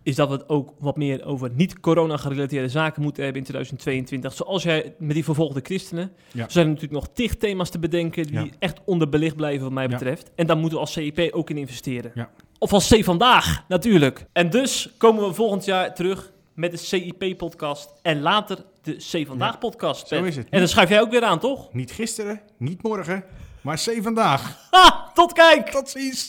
is 0.02 0.14
dat 0.16 0.28
we 0.28 0.34
het 0.34 0.48
ook 0.48 0.72
wat 0.78 0.96
meer 0.96 1.24
over 1.24 1.50
niet-corona 1.54 2.16
gerelateerde 2.16 2.68
zaken 2.68 3.02
moeten 3.02 3.22
hebben 3.22 3.40
in 3.42 3.46
2022. 3.48 4.32
Zoals 4.32 4.62
jij 4.62 4.94
met 4.98 5.14
die 5.14 5.24
vervolgde 5.24 5.60
christenen. 5.62 6.12
Ja. 6.32 6.44
Er 6.44 6.50
zijn 6.50 6.66
natuurlijk 6.66 6.92
nog 6.92 7.08
tig 7.14 7.36
thema's 7.36 7.70
te 7.70 7.78
bedenken 7.78 8.26
die 8.26 8.34
Ja. 8.44 8.46
echt 8.58 8.78
onderbelicht 8.84 9.36
blijven 9.36 9.62
wat 9.62 9.72
mij 9.72 9.82
Ja. 9.84 9.88
betreft. 9.88 10.30
En 10.34 10.46
daar 10.46 10.56
moeten 10.56 10.78
we 10.78 10.84
als 10.84 10.92
CIP 10.92 11.28
ook 11.34 11.50
in 11.50 11.56
investeren. 11.58 12.10
Ja. 12.14 12.30
Of 12.58 12.72
als 12.72 12.88
C 12.88 13.04
Vandaag, 13.04 13.64
natuurlijk. 13.68 14.26
En 14.32 14.50
dus 14.50 14.88
komen 14.98 15.26
we 15.28 15.34
volgend 15.34 15.64
jaar 15.64 15.94
terug 15.94 16.32
met 16.54 16.70
de 16.70 16.76
CIP-podcast 16.76 17.92
en 18.02 18.20
later 18.20 18.58
de 18.82 18.96
C 18.96 19.26
Vandaag-podcast. 19.26 20.08
Zo 20.08 20.22
is 20.24 20.36
het. 20.36 20.46
En 20.50 20.58
dan 20.58 20.68
schuif 20.68 20.88
jij 20.88 21.00
ook 21.00 21.10
weer 21.10 21.22
aan, 21.24 21.38
toch? 21.38 21.72
Niet 21.72 21.90
gisteren, 21.90 22.40
niet 22.58 22.82
morgen, 22.82 23.24
maar 23.60 23.76
C 23.76 24.02
vandaag. 24.02 24.68
Ha, 24.70 25.10
tot 25.14 25.32
kijk! 25.32 25.68
Tot 25.70 25.88
ziens. 25.90 26.28